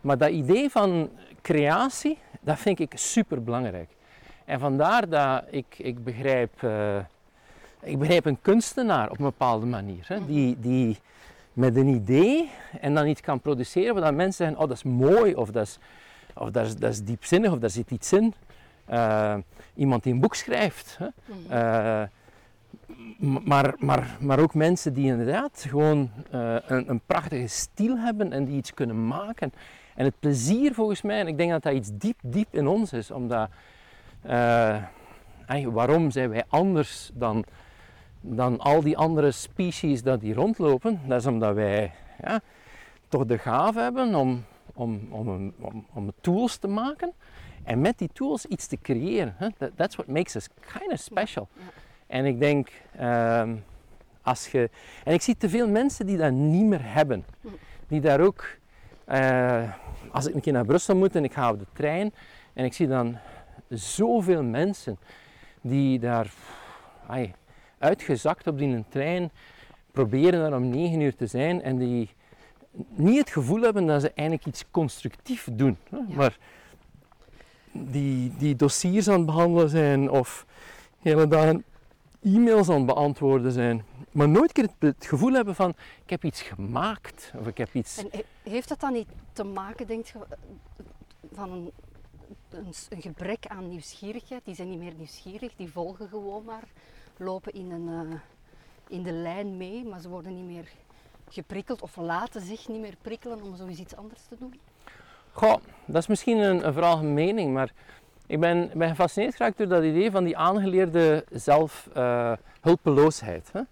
Maar 0.00 0.18
dat 0.18 0.30
idee 0.30 0.70
van 0.70 1.10
creatie, 1.42 2.18
dat 2.40 2.58
vind 2.58 2.78
ik 2.78 2.92
super 2.94 3.42
belangrijk. 3.42 3.88
En 4.44 4.60
vandaar 4.60 5.08
dat 5.08 5.44
ik, 5.50 5.74
ik 5.76 6.04
begrijp, 6.04 6.62
uh, 6.62 6.96
ik 7.80 7.98
begrijp 7.98 8.24
een 8.24 8.38
kunstenaar 8.42 9.10
op 9.10 9.18
een 9.18 9.24
bepaalde 9.24 9.66
manier. 9.66 10.04
Hè, 10.06 10.26
die, 10.26 10.60
die 10.60 10.98
met 11.52 11.76
een 11.76 11.88
idee 11.88 12.50
en 12.80 12.94
dan 12.94 13.06
iets 13.06 13.20
kan 13.20 13.40
produceren 13.40 13.94
waar 13.94 14.14
mensen 14.14 14.44
zeggen, 14.44 14.62
oh 14.62 14.68
dat 14.68 14.76
is 14.76 14.82
mooi 14.82 15.34
of 15.34 15.50
dat 15.50 15.66
is, 15.66 15.78
of 16.34 16.50
dat 16.50 16.66
is, 16.66 16.76
dat 16.76 16.90
is 16.92 17.04
diepzinnig 17.04 17.52
of 17.52 17.58
daar 17.58 17.70
zit 17.70 17.90
iets 17.90 18.12
in. 18.12 18.34
Uh, 18.90 19.34
iemand 19.74 20.02
die 20.02 20.12
een 20.12 20.20
boek 20.20 20.34
schrijft. 20.34 20.98
Hè. 20.98 21.06
Uh, 21.50 22.08
maar, 23.44 23.74
maar, 23.78 24.16
maar 24.20 24.38
ook 24.38 24.54
mensen 24.54 24.94
die 24.94 25.06
inderdaad 25.06 25.64
gewoon 25.68 26.10
uh, 26.34 26.56
een, 26.66 26.90
een, 26.90 27.00
prachtige 27.06 27.46
stijl 27.46 27.98
hebben 27.98 28.32
en 28.32 28.44
die 28.44 28.56
iets 28.56 28.74
kunnen 28.74 29.06
maken. 29.06 29.52
En 29.94 30.04
het 30.04 30.14
plezier 30.20 30.74
volgens 30.74 31.02
mij, 31.02 31.20
en 31.20 31.26
ik 31.26 31.36
denk 31.36 31.50
dat 31.50 31.62
dat 31.62 31.72
iets 31.72 31.90
diep, 31.92 32.18
diep 32.22 32.54
in 32.54 32.66
ons 32.66 32.92
is, 32.92 33.10
omdat 33.10 33.48
waarom 35.72 36.10
zijn 36.10 36.30
wij 36.30 36.44
anders 36.48 37.10
dan, 37.14 37.44
dan 38.22 38.58
al 38.58 38.82
die 38.82 38.96
andere 38.96 39.30
species 39.30 40.02
dat 40.02 40.20
die 40.20 40.34
rondlopen? 40.34 41.00
Dat 41.06 41.20
is 41.20 41.26
omdat 41.26 41.54
wij 41.54 41.92
ja, 42.22 42.40
toch 43.08 43.24
de 43.24 43.38
gave 43.38 43.80
hebben 43.80 44.14
om, 44.14 44.44
om, 44.74 45.00
om, 45.10 45.52
om, 45.60 45.86
om 45.92 46.12
tools 46.20 46.56
te 46.56 46.68
maken 46.68 47.12
en 47.64 47.80
met 47.80 47.98
die 47.98 48.10
tools 48.12 48.46
iets 48.46 48.66
te 48.66 48.78
creëren. 48.82 49.34
Hè? 49.36 49.48
That, 49.58 49.70
that's 49.76 49.96
what 49.96 50.08
makes 50.08 50.34
us 50.34 50.48
kind 50.72 50.92
of 50.92 50.98
special. 50.98 51.48
En 52.06 52.24
ik 52.24 52.38
denk, 52.38 52.70
ehm, 52.96 53.56
als 54.22 54.48
je. 54.48 54.70
En 55.04 55.12
ik 55.12 55.22
zie 55.22 55.36
te 55.36 55.48
veel 55.48 55.68
mensen 55.68 56.06
die 56.06 56.16
dat 56.16 56.32
niet 56.32 56.64
meer 56.64 56.92
hebben. 56.92 57.24
Die 57.88 58.00
daar 58.00 58.20
ook. 58.20 58.44
Uh, 59.08 59.72
als 60.10 60.26
ik 60.26 60.34
een 60.34 60.40
keer 60.40 60.52
naar 60.52 60.64
Brussel 60.64 60.96
moet 60.96 61.16
en 61.16 61.24
ik 61.24 61.32
ga 61.32 61.50
op 61.50 61.58
de 61.58 61.66
trein 61.72 62.14
en 62.52 62.64
ik 62.64 62.72
zie 62.72 62.86
dan 62.86 63.18
zoveel 63.68 64.42
mensen 64.42 64.98
die 65.60 65.98
daar 65.98 66.32
ay, 67.06 67.34
uitgezakt 67.82 68.46
op 68.46 68.58
die 68.58 68.84
trein 68.88 69.30
proberen 69.90 70.40
daar 70.40 70.60
om 70.60 70.68
9 70.68 71.00
uur 71.00 71.16
te 71.16 71.26
zijn 71.26 71.62
en 71.62 71.78
die 71.78 72.10
niet 72.88 73.18
het 73.18 73.30
gevoel 73.30 73.60
hebben 73.60 73.86
dat 73.86 74.00
ze 74.00 74.12
eigenlijk 74.14 74.48
iets 74.48 74.64
constructief 74.70 75.48
doen. 75.52 75.76
Hè? 75.90 75.98
Maar 76.14 76.38
die, 77.72 78.32
die 78.38 78.56
dossiers 78.56 79.08
aan 79.08 79.16
het 79.16 79.26
behandelen 79.26 79.68
zijn 79.68 80.10
of 80.10 80.46
hele 80.98 81.28
dagen 81.28 81.64
e-mails 82.22 82.68
aan 82.68 82.76
het 82.76 82.86
beantwoorden 82.86 83.52
zijn. 83.52 83.84
Maar 84.10 84.28
nooit 84.28 84.52
keer 84.52 84.68
het, 84.78 85.06
gevoel 85.06 85.32
hebben 85.32 85.54
van 85.54 85.74
ik 86.04 86.10
heb 86.10 86.24
iets 86.24 86.42
gemaakt 86.42 87.32
of 87.38 87.46
ik 87.46 87.58
heb 87.58 87.74
iets... 87.74 87.96
En 87.96 88.22
heeft 88.42 88.68
dat 88.68 88.80
dan 88.80 88.92
niet 88.92 89.08
te 89.32 89.44
maken, 89.44 89.86
denk 89.86 90.06
je, 90.06 90.18
van 91.32 91.52
een, 91.52 91.70
een, 92.50 92.72
een, 92.90 93.02
gebrek 93.02 93.46
aan 93.46 93.68
nieuwsgierigheid? 93.68 94.44
Die 94.44 94.54
zijn 94.54 94.68
niet 94.70 94.78
meer 94.78 94.94
nieuwsgierig, 94.96 95.52
die 95.56 95.72
volgen 95.72 96.08
gewoon 96.08 96.44
maar, 96.44 96.64
lopen 97.16 97.52
in, 97.52 97.70
een, 97.70 97.88
uh, 97.88 98.00
in 98.88 99.02
de 99.02 99.12
lijn 99.12 99.56
mee, 99.56 99.84
maar 99.84 100.00
ze 100.00 100.08
worden 100.08 100.34
niet 100.34 100.54
meer 100.54 100.68
geprikkeld 101.28 101.82
of 101.82 101.96
laten 101.96 102.40
zich 102.40 102.68
niet 102.68 102.80
meer 102.80 102.96
prikkelen 103.02 103.42
om 103.42 103.56
zoiets 103.56 103.96
anders 103.96 104.22
te 104.28 104.36
doen? 104.38 104.60
Goh, 105.32 105.56
dat 105.84 106.02
is 106.02 106.06
misschien 106.06 106.38
een, 106.38 106.66
een 106.66 106.72
veralgemene 106.72 107.14
mening, 107.14 107.52
maar 107.52 107.72
ik 108.26 108.40
ben, 108.40 108.70
ben 108.74 108.88
gefascineerd 108.88 109.34
geraakt 109.34 109.58
door 109.58 109.68
dat 109.68 109.84
idee 109.84 110.10
van 110.10 110.24
die 110.24 110.36
aangeleerde 110.36 111.24
zelfhulpeloosheid. 111.32 113.50
Uh, 113.54 113.62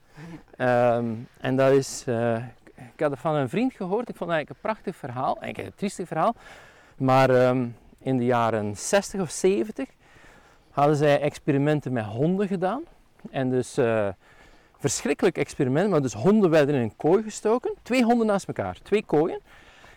um, 0.97 1.29
en 1.41 1.57
dat 1.57 1.73
is, 1.73 2.05
uh, 2.09 2.37
ik 2.75 3.01
had 3.01 3.11
het 3.11 3.21
van 3.21 3.35
een 3.35 3.49
vriend 3.49 3.75
gehoord, 3.75 4.09
ik 4.09 4.17
vond 4.17 4.31
het 4.31 4.39
eigenlijk 4.39 4.51
een 4.51 4.71
prachtig 4.71 4.97
verhaal, 4.97 5.41
eigenlijk 5.41 5.73
een 5.73 5.79
triestig 5.79 6.07
verhaal, 6.07 6.35
maar 6.97 7.49
um, 7.49 7.77
in 7.99 8.17
de 8.17 8.25
jaren 8.25 8.77
60 8.77 9.21
of 9.21 9.31
70 9.31 9.89
hadden 10.71 10.97
zij 10.97 11.21
experimenten 11.21 11.93
met 11.93 12.05
honden 12.05 12.49
gedaan. 12.49 12.83
En 13.31 13.51
dus 13.51 13.79
uh, 13.79 14.09
verschrikkelijk 14.79 15.39
experiment, 15.39 15.91
maar 15.91 16.03
dus 16.03 16.13
honden 16.13 16.51
werden 16.51 16.75
in 16.75 16.81
een 16.81 16.97
kooi 16.97 17.23
gestoken, 17.23 17.75
twee 17.83 18.05
honden 18.05 18.27
naast 18.27 18.49
elkaar, 18.49 18.79
twee 18.83 19.05
kooien. 19.05 19.41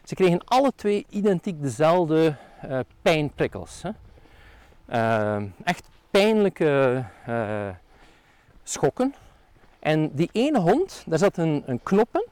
Ze 0.03 0.15
kregen 0.15 0.41
alle 0.45 0.71
twee 0.75 1.05
identiek 1.09 1.61
dezelfde 1.61 2.35
uh, 2.65 2.79
pijnprikkels. 3.01 3.81
Hè. 3.81 3.89
Uh, 4.89 5.43
echt 5.63 5.89
pijnlijke 6.11 7.05
schokken. 8.63 9.13
En 9.79 10.11
die 10.13 10.29
ene 10.31 10.59
hond, 10.59 11.03
daar 11.05 11.19
zat 11.19 11.37
een, 11.37 11.63
een 11.65 11.83
knop 11.83 12.09
in. 12.11 12.25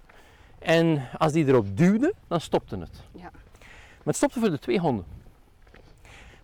En 0.60 1.08
als 1.18 1.32
die 1.32 1.46
erop 1.48 1.78
duwde, 1.78 2.14
dan 2.28 2.42
stopte 2.42 2.78
het. 2.78 3.02
Ja. 3.12 3.30
Maar 3.32 4.02
het 4.04 4.16
stopte 4.16 4.40
voor 4.40 4.50
de 4.50 4.60
twee 4.60 4.80
honden. 4.80 5.06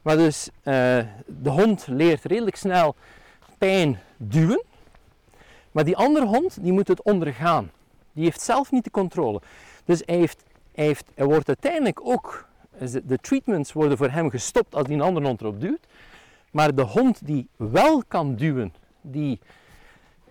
Maar 0.01 0.17
dus 0.17 0.49
de 0.63 1.49
hond 1.49 1.87
leert 1.87 2.23
redelijk 2.23 2.55
snel 2.55 2.95
pijn 3.57 3.99
duwen. 4.17 4.63
Maar 5.71 5.83
die 5.83 5.97
andere 5.97 6.25
hond, 6.25 6.63
die 6.63 6.71
moet 6.71 6.87
het 6.87 7.01
ondergaan. 7.01 7.71
Die 8.13 8.23
heeft 8.23 8.41
zelf 8.41 8.71
niet 8.71 8.83
de 8.83 8.91
controle. 8.91 9.41
Dus 9.85 10.01
hij 10.05 10.15
heeft 10.15 10.43
hij, 10.77 10.85
heeft, 10.85 11.05
hij 11.15 11.25
wordt 11.25 11.47
uiteindelijk 11.47 11.99
ook, 12.05 12.47
de 13.03 13.17
treatments 13.21 13.73
worden 13.73 13.97
voor 13.97 14.09
hem 14.09 14.29
gestopt 14.29 14.75
als 14.75 14.87
die 14.87 14.95
een 14.95 15.01
andere 15.01 15.25
hond 15.25 15.41
erop 15.41 15.61
duwt. 15.61 15.87
Maar 16.51 16.75
de 16.75 16.81
hond 16.81 17.25
die 17.25 17.47
wel 17.55 18.03
kan 18.07 18.35
duwen, 18.35 18.73
die 19.01 19.39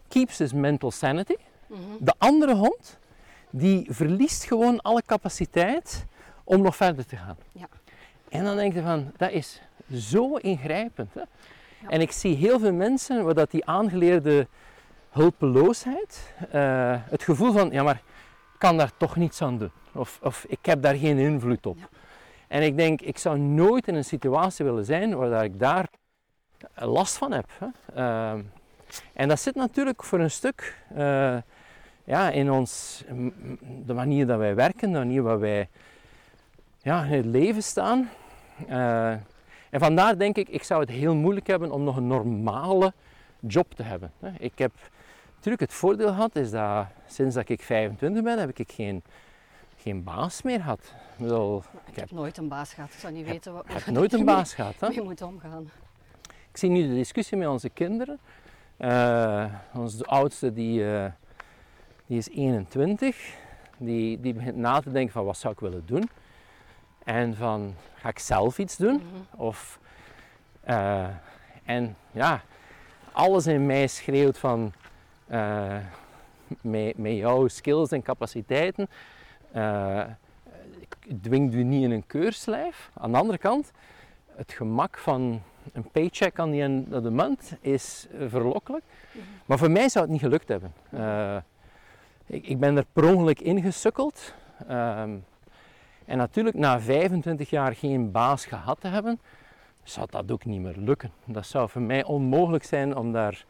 keeps 0.09 0.39
his 0.39 0.53
mental 0.53 0.91
sanity. 0.91 1.35
Mhm. 1.67 1.81
De 2.01 2.15
andere 2.19 2.55
hond, 2.55 2.99
die 3.51 3.87
verliest 3.91 4.45
gewoon 4.45 4.81
alle 4.81 5.03
capaciteit 5.07 6.05
om 6.45 6.63
nog 6.63 6.77
verder 6.77 7.07
te 7.07 7.17
gaan. 7.17 7.37
Ja. 7.53 7.69
En 8.29 8.45
dan 8.45 8.57
denk 8.57 8.75
je 8.75 8.83
van, 8.83 9.13
dat 9.17 9.31
is 9.31 9.61
zo 9.93 10.37
ingrijpend. 10.37 11.15
Hè? 11.15 11.23
Ja. 11.83 11.89
En 11.89 12.01
ik 12.01 12.13
zie 12.13 12.37
heel 12.37 12.59
veel 12.59 12.73
mensen 12.73 13.25
waar 13.25 13.35
dat 13.35 13.51
die 13.51 13.67
aangeleerde 13.67 14.47
hulpeloosheid, 15.11 16.35
eh, 16.51 16.95
het 16.99 17.23
gevoel 17.23 17.53
van, 17.53 17.71
ja 17.71 17.83
maar, 17.83 18.03
ik 18.53 18.59
kan 18.59 18.77
daar 18.77 18.91
toch 18.97 19.17
niets 19.17 19.43
aan 19.43 19.59
doen. 19.59 19.71
Of, 19.93 20.19
of 20.23 20.45
ik 20.49 20.67
heb 20.67 20.83
daar 20.83 20.95
geen 20.95 21.19
invloed 21.19 21.67
op. 21.67 21.79
Ja. 21.79 21.89
En 22.49 22.63
ik 22.63 22.77
denk, 22.77 23.01
ik 23.01 23.19
zou 23.19 23.39
nooit 23.39 23.89
in 23.89 23.95
een 23.95 24.05
situatie 24.05 24.65
willen 24.65 24.85
zijn 24.85 25.17
waar 25.17 25.31
dat 25.31 25.43
ik 25.43 25.59
daar 25.59 25.89
last 26.75 27.17
van 27.17 27.33
heb. 27.33 27.51
Hè? 27.59 27.67
Ehm, 27.95 28.43
en 29.13 29.29
dat 29.29 29.41
zit 29.41 29.55
natuurlijk 29.55 30.03
voor 30.03 30.21
een 30.21 30.31
stuk 30.31 30.77
eh, 30.95 31.37
ja, 32.05 32.31
in 32.31 32.51
ons, 32.51 33.05
de 33.85 33.95
manier 33.95 34.27
dat 34.27 34.39
wij 34.39 34.55
werken, 34.55 34.93
de 34.93 34.99
manier 34.99 35.23
waar 35.23 35.41
wij 35.41 35.69
ja, 36.83 37.05
in 37.05 37.17
het 37.17 37.25
leven 37.25 37.63
staan. 37.63 38.11
Eh, 38.69 39.15
en 39.77 39.83
vandaar 39.83 40.19
denk 40.19 40.37
ik, 40.37 40.49
ik 40.49 40.63
zou 40.63 40.81
het 40.81 40.91
heel 40.91 41.15
moeilijk 41.15 41.47
hebben 41.47 41.71
om 41.71 41.85
nog 41.85 41.97
een 41.97 42.07
normale 42.07 42.93
job 43.41 43.75
te 43.75 43.83
hebben. 43.83 44.13
Ik 44.39 44.59
heb 44.59 44.73
natuurlijk 45.35 45.61
het 45.61 45.73
voordeel 45.73 46.09
gehad, 46.09 46.37
is 46.37 46.51
dat 46.51 46.87
sinds 47.07 47.35
dat 47.35 47.49
ik 47.49 47.63
25 47.63 48.23
ben, 48.23 48.39
heb 48.39 48.59
ik 48.59 48.73
geen, 48.73 49.03
geen 49.77 50.05
baas 50.05 50.43
meer 50.43 50.61
gehad. 50.61 50.81
Ik 51.17 51.23
bedoel, 51.23 51.63
Ik 51.87 51.97
heb 51.97 52.11
nooit 52.11 52.37
een 52.37 52.49
baas 52.49 52.73
gehad. 52.73 52.91
Ik 52.93 52.99
zou 52.99 53.13
niet 53.13 53.27
weten 53.27 53.53
wat 53.53 53.65
ik 53.65 53.73
heb 53.73 53.95
nooit 53.95 54.13
een 54.13 54.25
baas 54.25 54.55
gehad. 54.55 54.75
Hè? 54.81 54.87
je 54.87 55.03
moet 55.03 55.23
omgaan. 55.23 55.71
Ik 56.51 56.57
zie 56.57 56.71
nu 56.71 56.89
de 56.89 56.95
discussie 56.95 57.37
met 57.37 57.49
onze 57.49 57.69
kinderen. 57.69 58.19
Eh, 58.77 59.45
onze 59.75 60.05
oudste 60.05 60.53
die, 60.53 60.95
eh, 60.95 61.05
die 62.07 62.19
is 62.19 62.29
21. 62.29 63.35
Die, 63.79 64.21
die 64.21 64.35
begint 64.35 64.57
na 64.57 64.81
te 64.81 64.93
denken 64.93 65.13
van 65.13 65.25
wat 65.25 65.37
zou 65.37 65.53
ik 65.53 65.61
willen 65.61 65.83
doen. 65.87 66.09
En 67.07 67.35
van 67.37 67.75
ga 67.95 68.09
ik 68.09 68.19
zelf 68.19 68.59
iets 68.59 68.77
doen? 68.77 68.95
Mhm. 68.95 69.43
Of, 69.43 69.79
eh, 70.61 71.07
en 71.65 71.97
ja, 72.13 72.41
alles 73.13 73.47
in 73.47 73.67
mij 73.67 73.87
schreeuwt 73.87 74.39
van 74.39 74.73
eh, 75.27 75.77
met, 76.61 76.99
met 76.99 77.13
jouw 77.13 77.49
skills 77.49 77.91
en 77.91 78.03
capaciteiten. 78.03 78.89
eh, 79.53 80.05
ik 80.79 80.97
dwing 81.23 81.53
u 81.55 81.63
niet 81.63 81.83
in 81.83 81.91
een 81.91 82.07
keurslijf. 82.07 82.91
Aan 82.95 83.13
de 83.13 83.19
andere 83.19 83.39
kant, 83.39 83.71
het 84.37 84.53
gemak 84.53 84.99
van 84.99 85.43
een 85.73 85.91
paycheck 85.91 86.39
aan 86.39 86.51
die 86.51 86.63
end 86.63 86.95
of 86.95 87.03
de 87.03 87.11
maand 87.11 87.53
is 87.61 88.07
verlokkelijk. 88.29 88.85
Mhm. 89.13 89.25
Maar 89.47 89.59
voor 89.59 89.71
mij 89.71 89.89
zou 89.89 90.05
het 90.05 90.13
niet 90.13 90.23
gelukt 90.23 90.49
hebben. 90.49 90.73
Eh, 90.91 91.37
ik, 92.27 92.47
ik 92.47 92.59
ben 92.61 92.77
er 92.77 92.85
per 92.93 93.05
ongeluk 93.15 93.41
ingesukkeld. 93.41 94.35
Ehm, 94.69 95.11
en 96.07 96.17
natuurlijk, 96.17 96.57
na 96.57 96.81
25 96.81 97.51
jaar 97.51 97.75
geen 97.75 98.11
baas 98.11 98.47
gehad 98.47 98.81
te 98.81 98.89
hebben, 98.89 99.21
zou 99.83 100.07
dat 100.11 100.31
ook 100.31 100.45
niet 100.45 100.61
meer 100.61 100.77
lukken. 100.77 101.11
Dat 101.25 101.47
zou 101.47 101.69
voor 101.69 101.83
mij 101.83 102.05
onmogelijk 102.05 102.65
zijn 102.65 102.97
om 102.97 103.13
daar 103.13 103.45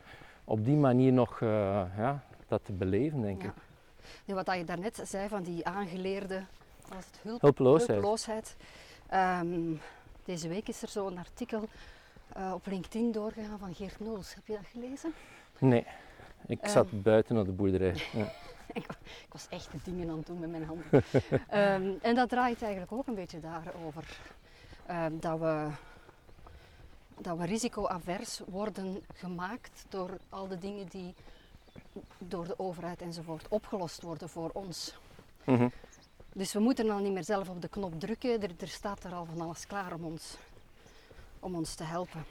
op 0.45 0.65
die 0.65 0.77
manier 0.77 1.13
nog 1.13 1.41
eh, 1.41 1.49
ja, 1.97 2.23
dat 2.49 2.61
te 2.65 2.73
beleven, 2.73 3.21
denk 3.21 3.43
Ja. 3.43 3.49
ik. 3.49 3.55
Nu, 4.25 4.35
wat 4.35 4.51
je 4.57 4.65
daarnet 4.65 5.01
zei 5.05 5.29
van 5.29 5.43
die 5.43 5.67
aangeleerde 5.67 6.43
was 6.89 7.05
het 7.07 7.19
hulp, 7.23 7.41
Hulpeloosheid. 7.41 7.91
hulpeloosheid. 7.91 8.57
Ehm, 9.09 9.75
deze 10.25 10.49
week 10.49 10.69
is 10.69 10.83
er 10.83 10.89
zo'n 10.89 11.19
artikel 11.19 11.69
eh, 12.33 12.53
op 12.55 12.67
LinkedIn 12.67 13.13
doorgegaan 13.13 13.59
van 13.59 13.75
Geert 13.75 14.01
Noels. 14.01 14.35
Heb 14.35 14.47
je 14.47 14.53
dat 14.53 14.67
gelezen? 14.73 15.13
Nee, 15.59 15.87
ik 16.47 16.61
Ehm. 16.61 16.71
zat 16.73 17.03
buiten 17.03 17.37
op 17.39 17.47
de 17.47 17.53
boerderij. 17.53 17.95
Ja. 18.13 18.33
Ik 19.27 19.33
was 19.33 19.47
echt 19.49 19.73
de 19.73 19.79
dingen 19.85 20.11
aan 20.11 20.17
het 20.17 20.27
doen 20.27 20.39
met 20.39 20.51
mijn 20.51 20.65
handen. 20.65 20.87
Ehm, 21.49 21.93
en 22.03 22.15
dat 22.15 22.29
draait 22.29 22.63
eigenlijk 22.63 22.93
ook 22.93 23.07
een 23.07 23.15
beetje 23.15 23.41
daarover. 23.41 24.19
Ehm, 24.87 25.19
dat, 25.19 25.39
we, 25.39 25.69
dat 27.21 27.39
we 27.39 27.45
risicoavers 27.45 28.41
worden 28.47 29.05
gemaakt 29.15 29.87
door 29.89 30.11
al 30.29 30.49
de 30.49 30.59
dingen 30.59 30.87
die 30.87 31.15
door 32.19 32.47
de 32.47 32.59
overheid 32.59 33.03
enzovoort 33.03 33.49
opgelost 33.49 34.03
worden 34.03 34.29
voor 34.29 34.51
ons. 34.53 34.99
Mhm. 35.45 35.69
Dus 36.33 36.53
we 36.53 36.61
moeten 36.61 36.87
dan 36.87 37.03
niet 37.03 37.13
meer 37.13 37.25
zelf 37.25 37.49
op 37.49 37.63
de 37.63 37.69
knop 37.69 38.01
drukken. 38.01 38.43
Er, 38.43 38.51
er 38.59 38.69
staat 38.69 39.05
er 39.05 39.15
al 39.15 39.25
van 39.25 39.41
alles 39.41 39.67
klaar 39.67 39.95
om 39.95 40.05
ons, 40.05 40.37
om 41.41 41.55
ons 41.55 41.75
te 41.75 41.85
helpen. 41.85 42.25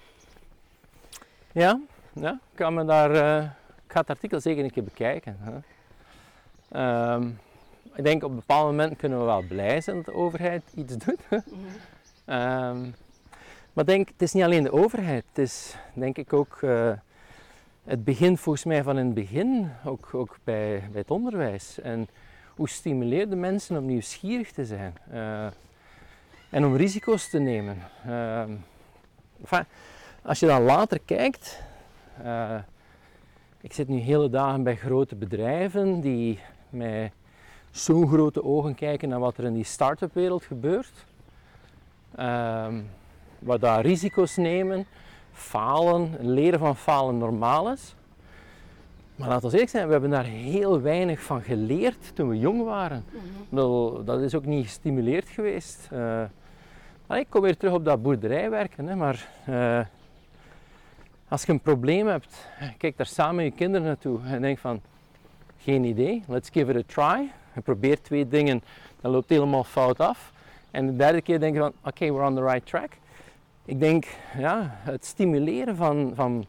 Ja, 1.52 1.80
ja, 2.14 2.32
ik 2.32 2.56
kan 2.56 2.74
me 2.74 2.86
daar, 2.86 3.44
ik 3.86 3.92
ga 3.92 4.00
het 4.00 4.10
artikel 4.10 4.42
zeker 4.42 4.64
een 4.64 4.72
keer 4.72 4.84
bekijken. 4.84 5.38
Hè. 5.40 5.60
Ehm, 6.76 7.28
ik 7.94 8.04
denk 8.04 8.24
op 8.24 8.30
een 8.30 8.36
bepaald 8.36 8.66
moment 8.66 8.98
kunnen 8.98 9.20
we 9.20 9.26
wel 9.26 9.42
blij 9.42 9.82
zijn 9.82 9.96
dat 9.96 10.06
de 10.06 10.14
overheid 10.14 10.64
iets 10.76 10.98
doet. 10.98 11.20
Ehm, 12.26 12.90
maar 13.74 13.86
denk, 13.86 14.08
het 14.08 14.22
is 14.22 14.34
niet 14.34 14.44
alleen 14.44 14.64
de 14.64 14.72
overheid, 14.72 15.24
het 15.30 15.38
is 15.38 15.76
denk 15.94 16.18
ik 16.18 16.34
ook, 16.34 16.58
eh, 16.62 16.92
het 17.84 18.04
begint 18.04 18.40
volgens 18.40 18.66
mij 18.66 18.84
van 18.84 18.98
in 18.98 19.06
het 19.06 19.14
begin, 19.14 19.72
ook, 19.86 20.10
ook 20.14 20.38
bij, 20.44 20.84
bij 20.92 21.02
het 21.02 21.12
onderwijs. 21.12 21.80
En 21.80 22.08
hoe 22.56 22.70
stimuleer 22.70 23.30
je 23.30 23.36
mensen 23.36 23.78
om 23.78 23.86
nieuwsgierig 23.86 24.52
te 24.52 24.66
zijn 24.66 24.94
eh, 25.12 25.46
en 26.50 26.66
om 26.66 26.76
risico's 26.76 27.30
te 27.30 27.40
nemen. 27.40 27.78
Ehm, 28.06 28.52
als 30.22 30.40
je 30.40 30.46
dan 30.46 30.64
later 30.64 31.00
kijkt, 31.06 31.62
eh, 32.24 32.58
ik 33.62 33.74
zit 33.74 33.88
nu 33.88 33.98
hele 33.98 34.30
dagen 34.30 34.64
bij 34.64 34.76
grote 34.76 35.16
bedrijven 35.16 36.02
die 36.02 36.40
met 36.76 37.12
zo'n 37.72 38.08
grote 38.08 38.44
ogen 38.44 38.76
kijken 38.76 39.10
naar 39.10 39.20
wat 39.20 39.38
er 39.38 39.44
in 39.44 39.54
die 39.54 39.64
start-up 39.64 40.14
wereld 40.14 40.44
gebeurt. 40.44 41.06
Ehm, 42.16 42.82
waar 43.40 43.60
daar 43.60 43.82
risico's 43.82 44.36
nemen, 44.36 44.86
falen, 45.32 46.16
leren 46.20 46.60
van 46.60 46.76
falen 46.76 47.18
normaal 47.18 47.72
is. 47.72 47.96
Maar 49.16 49.28
laten 49.28 49.48
we 49.48 49.54
eerlijk 49.54 49.72
zijn, 49.72 49.86
we 49.86 49.92
hebben 49.92 50.10
daar 50.10 50.24
heel 50.24 50.82
weinig 50.82 51.22
van 51.22 51.42
geleerd 51.42 52.12
toen 52.16 52.30
we 52.30 52.40
jong 52.40 52.64
waren. 52.64 53.06
Mhm. 53.50 54.06
Dat 54.06 54.22
is 54.22 54.36
ook 54.36 54.46
niet 54.46 54.66
gestimuleerd 54.66 55.30
geweest. 55.30 55.90
Allee, 57.08 57.22
ik 57.22 57.30
kom 57.30 57.42
weer 57.42 57.58
terug 57.58 57.74
op 57.74 57.86
dat 57.86 58.02
boerderij 58.02 58.50
werken, 58.50 58.88
hè, 58.88 58.96
maar 58.96 59.28
eh, 59.46 59.80
als 61.28 61.44
je 61.44 61.52
een 61.52 61.60
probleem 61.60 62.08
hebt, 62.08 62.48
kijk 62.78 62.98
daar 62.98 63.06
samen 63.06 63.36
met 63.36 63.46
je 63.46 63.52
kinderen 63.52 63.88
naartoe 63.88 64.20
en 64.26 64.42
denk 64.42 64.58
van, 64.58 64.82
geen 65.58 65.84
idee, 65.84 66.24
let's 66.28 66.50
give 66.50 66.72
it 66.72 66.78
a 66.78 66.94
try. 66.94 67.32
Je 67.54 67.62
probeert 67.62 68.04
twee 68.04 68.28
dingen, 68.28 68.64
dat 69.02 69.12
loopt 69.12 69.30
helemaal 69.30 69.64
fout 69.64 70.00
af. 70.00 70.34
En 70.72 70.86
de 70.86 70.96
derde 70.96 71.22
keer 71.22 71.40
denk 71.40 71.54
je 71.54 71.60
van, 71.60 71.74
oké, 71.84 72.12
we're 72.12 72.26
on 72.26 72.36
the 72.36 72.44
right 72.44 72.66
track. 72.66 72.90
Ik 73.66 73.80
denk, 73.80 74.06
ja, 74.38 74.72
het 74.72 75.06
stimuleren 75.06 75.76
van, 75.76 76.12
van, 76.16 76.46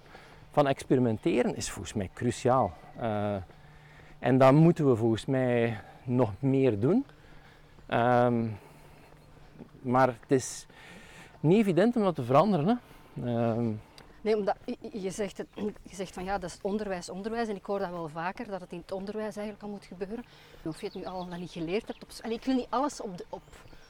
van 0.50 0.66
experimenteren 0.66 1.56
is 1.56 1.70
volgens 1.70 1.94
mij 1.94 2.10
cruciaal. 2.14 2.72
Eh, 2.98 3.34
en 4.18 4.38
dat 4.38 4.52
moeten 4.52 4.88
we 4.88 4.96
volgens 4.96 5.26
mij 5.26 5.80
nog 6.04 6.32
meer 6.38 6.80
doen. 6.80 7.04
Ehm, 7.86 8.46
maar 9.80 10.06
het 10.06 10.30
is 10.30 10.66
niet 11.40 11.58
evident 11.58 11.96
om 11.96 12.02
dat 12.02 12.14
te 12.14 12.24
veranderen. 12.24 12.66
Hè. 12.66 12.74
Ehm, 13.26 13.66
Nee, 14.26 14.36
omdat 14.36 14.56
je- 14.92 15.10
zegt, 15.10 15.38
het, 15.38 15.46
je 15.82 15.94
zegt 15.94 16.12
van 16.14 16.24
ja, 16.24 16.38
dat 16.38 16.50
is 16.50 16.58
onderwijs, 16.62 17.08
onderwijs. 17.08 17.48
En 17.48 17.56
ik 17.56 17.64
hoor 17.64 17.78
dat 17.78 17.90
wel 17.90 18.08
vaker, 18.08 18.46
dat 18.48 18.60
het 18.60 18.72
in 18.72 18.78
het 18.78 18.92
onderwijs 18.92 19.36
eigenlijk 19.36 19.62
al 19.62 19.68
moet 19.68 19.84
gebeuren. 19.84 20.24
Of 20.64 20.80
je 20.80 20.86
het 20.86 20.94
nu 20.94 21.04
al 21.04 21.24
niet 21.38 21.50
geleerd 21.50 21.86
hebt. 21.86 22.02
Op, 22.02 22.08
Allee, 22.22 22.36
ik 22.36 22.44
wil 22.44 22.54
niet 22.54 22.66
alles 22.68 23.00
op, 23.00 23.18
de, 23.18 23.24
op, 23.28 23.42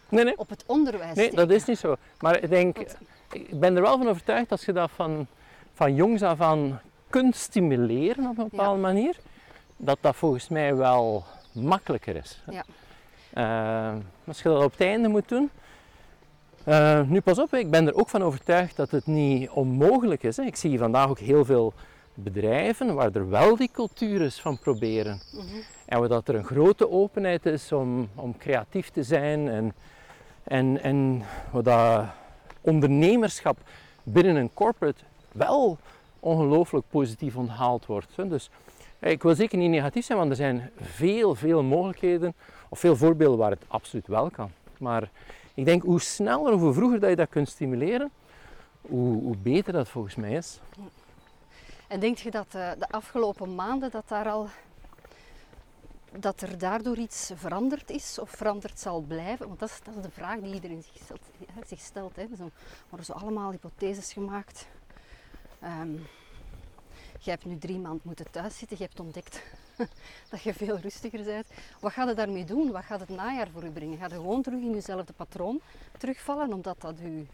nee, 0.08 0.24
nee, 0.24 0.38
op 0.38 0.48
het 0.48 0.64
onderwijs 0.66 1.16
nee, 1.16 1.30
dat 1.34 1.50
is 1.50 1.64
niet 1.64 1.78
zo. 1.78 1.96
Maar 2.20 2.42
ik 2.42 2.48
denk, 2.50 2.76
Want- 2.76 2.96
ik 3.32 3.60
ben 3.60 3.76
er 3.76 3.82
wel 3.82 3.98
van 3.98 4.08
overtuigd 4.08 4.50
als 4.50 4.64
je 4.64 4.72
dat 4.72 4.90
van, 4.90 5.26
van 5.74 5.94
jongs 5.94 6.22
af 6.22 6.40
aan 6.40 6.80
kunt 7.10 7.36
stimuleren 7.36 8.26
op 8.28 8.38
een 8.38 8.48
bepaalde 8.50 8.80
manier, 8.80 9.16
dat 9.76 9.98
dat 10.00 10.16
volgens 10.16 10.48
mij 10.48 10.74
wel 10.76 11.24
makkelijker 11.52 12.16
is. 12.16 12.42
Ja. 12.50 12.64
Eh, 13.32 13.96
als 14.26 14.42
je 14.42 14.48
dat 14.48 14.64
op 14.64 14.70
het 14.72 14.80
einde 14.80 15.08
moet 15.08 15.28
doen. 15.28 15.50
Eh, 16.66 17.00
nu 17.02 17.20
pas 17.20 17.38
op, 17.38 17.54
ik 17.54 17.70
ben 17.70 17.86
er 17.86 17.94
ook 17.94 18.08
van 18.08 18.22
overtuigd 18.22 18.76
dat 18.76 18.90
het 18.90 19.06
niet 19.06 19.50
onmogelijk 19.50 20.22
is. 20.22 20.36
Hè. 20.36 20.42
Ik 20.42 20.56
zie 20.56 20.78
vandaag 20.78 21.08
ook 21.08 21.18
heel 21.18 21.44
veel 21.44 21.72
bedrijven 22.14 22.94
waar 22.94 23.10
er 23.12 23.28
wel 23.28 23.56
die 23.56 23.70
cultuur 23.72 24.20
is 24.20 24.40
van 24.40 24.58
proberen. 24.58 25.20
Mhm. 25.32 25.44
En 25.86 25.98
waar 25.98 26.08
dat 26.08 26.28
er 26.28 26.34
een 26.34 26.44
grote 26.44 26.90
openheid 26.90 27.46
is 27.46 27.72
om, 27.72 28.08
om 28.14 28.38
creatief 28.38 28.90
te 28.90 29.02
zijn 29.02 29.48
en, 29.48 29.74
en, 30.44 30.82
en 30.82 31.22
waar 31.50 31.62
dat 31.62 32.04
ondernemerschap 32.60 33.58
binnen 34.02 34.36
een 34.36 34.54
corporate 34.54 35.02
wel 35.32 35.78
ongelooflijk 36.20 36.84
positief 36.90 37.36
onthaald 37.36 37.86
wordt. 37.86 38.16
hè. 38.16 38.28
Dus 38.28 38.50
eh, 38.98 39.10
ik 39.10 39.22
wil 39.22 39.34
zeker 39.34 39.58
niet 39.58 39.70
negatief 39.70 40.04
zijn, 40.04 40.18
want 40.18 40.30
er 40.30 40.36
zijn 40.36 40.70
veel, 40.80 41.34
veel 41.34 41.62
mogelijkheden 41.62 42.34
of 42.68 42.78
veel 42.78 42.96
voorbeelden 42.96 43.38
waar 43.38 43.50
het 43.50 43.64
absoluut 43.66 44.06
wel 44.06 44.30
kan. 44.30 44.50
Maar 44.78 45.10
ik 45.56 45.64
denk 45.64 45.82
hoe 45.82 46.00
sneller 46.00 46.52
of 46.52 46.60
hoe 46.60 46.72
vroeger 46.72 47.00
dat 47.00 47.10
je 47.10 47.16
dat 47.16 47.28
kunt 47.28 47.48
stimuleren, 47.48 48.10
hoe, 48.80 49.22
hoe 49.22 49.36
beter 49.36 49.72
dat 49.72 49.88
volgens 49.88 50.14
mij 50.14 50.32
is. 50.32 50.60
En 51.86 52.00
denk 52.00 52.18
je 52.18 52.30
dat 52.30 52.46
eh, 52.54 52.70
de 52.78 52.88
afgelopen 52.88 53.54
maanden 53.54 53.90
dat 53.90 54.08
daar 54.08 54.28
al 54.28 54.48
dat 56.18 56.40
er 56.40 56.58
daardoor 56.58 56.96
iets 56.96 57.30
veranderd 57.34 57.90
is 57.90 58.18
of 58.18 58.30
veranderd 58.30 58.78
zal 58.78 59.00
blijven? 59.00 59.46
Want 59.46 59.58
dat 59.58 59.68
is, 59.68 59.80
dat 59.84 59.96
is 59.96 60.02
de 60.02 60.10
vraag 60.10 60.40
die 60.40 60.54
iedereen 60.54 60.82
zich 60.82 61.02
stelt. 61.02 61.20
zich 61.66 61.80
stelt 61.80 62.16
hè. 62.16 62.26
Zo 62.36 62.50
worden 62.88 63.06
zo 63.06 63.12
allemaal 63.12 63.50
hypotheses 63.50 64.12
gemaakt. 64.12 64.66
Ehm, 65.60 65.92
je 67.18 67.30
hebt 67.30 67.44
nu 67.44 67.58
drie 67.58 67.78
maanden 67.78 68.00
moeten 68.02 68.30
thuiszitten. 68.30 68.76
Je 68.78 68.84
hebt 68.84 69.00
ontdekt 69.00 69.42
dat 70.30 70.42
je 70.42 70.54
veel 70.54 70.78
rustiger 70.78 71.24
bent. 71.24 71.46
Wat 71.80 71.92
gaat 71.92 72.08
het 72.08 72.16
daarmee 72.16 72.44
doen? 72.44 72.70
Wat 72.70 72.84
gaat 72.84 73.00
het 73.00 73.08
najaar 73.08 73.48
voor 73.52 73.64
u 73.64 73.70
brengen? 73.70 73.98
Gaat 73.98 74.10
je 74.10 74.16
gewoon 74.16 74.42
terug 74.42 74.60
in 74.60 74.72
jezelfde 74.72 75.12
patroon 75.12 75.60
terugvallen 75.98 76.52
omdat 76.52 76.80
dat, 76.80 76.94
u, 77.02 77.26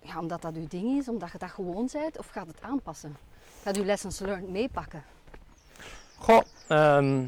ja, 0.00 0.18
omdat 0.18 0.42
dat 0.42 0.54
uw 0.54 0.68
ding 0.68 0.98
is, 0.98 1.08
omdat 1.08 1.32
je 1.32 1.38
dat 1.38 1.50
gewoon 1.50 1.88
bent? 1.92 2.18
Of 2.18 2.28
gaat 2.28 2.46
het 2.46 2.60
aanpassen? 2.60 3.16
Gaat 3.62 3.76
u 3.76 3.84
lessons 3.84 4.18
learned 4.18 4.50
meepakken? 4.50 5.04
Goh, 6.18 6.42
ehm, 6.68 7.26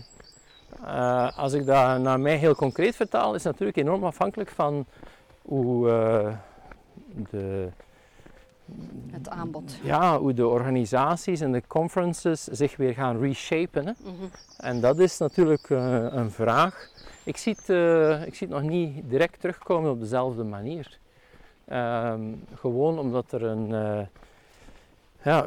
eh, 0.85 1.39
als 1.39 1.53
ik 1.53 1.67
dat 1.67 2.01
naar 2.01 2.21
mij 2.21 2.37
heel 2.37 2.55
concreet 2.55 2.97
vertaal, 2.97 3.35
is 3.35 3.45
het 3.45 3.53
natuurlijk 3.53 3.79
enorm 3.79 4.05
afhankelijk 4.05 4.51
van 4.51 4.87
hoe 5.43 5.89
uh, 5.89 6.37
de 7.31 7.71
het 9.11 9.29
aanbod. 9.29 9.79
Ja, 9.83 10.19
hoe 10.19 10.33
de 10.33 10.47
organisaties 10.47 11.41
en 11.41 11.53
de 11.53 11.63
conferences 11.67 12.45
zich 12.45 12.77
weer 12.77 12.95
gaan 12.95 13.21
reshapen. 13.21 13.87
Hè. 13.87 13.93
Mhm. 14.03 14.13
En 14.57 14.81
dat 14.81 14.99
is 14.99 15.19
natuurlijk 15.19 15.69
uh, 15.69 16.07
een 16.11 16.31
vraag. 16.31 16.91
Ik 17.25 17.37
zie, 17.37 17.55
het, 17.59 17.69
uh, 17.69 18.27
ik 18.27 18.35
zie 18.35 18.47
het 18.47 18.57
nog 18.57 18.71
niet 18.71 19.03
direct 19.09 19.41
terugkomen 19.41 19.91
op 19.91 20.01
dezelfde 20.01 20.45
manier. 20.45 20.99
Um, 21.73 22.45
gewoon 22.55 22.99
omdat 22.99 23.33
er 23.33 23.43
een. 23.43 23.71
Uh, 23.71 24.01
ja, 25.23 25.47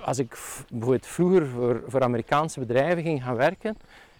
als 0.00 0.18
ik 0.18 0.38
bijvoorbeeld 0.70 1.06
vroeger 1.06 1.46
voor, 1.46 1.82
voor 1.86 2.02
Amerikaanse 2.02 2.60
bedrijven 2.60 3.02
ging 3.02 3.22
gaan 3.22 3.36
werken 3.36 3.76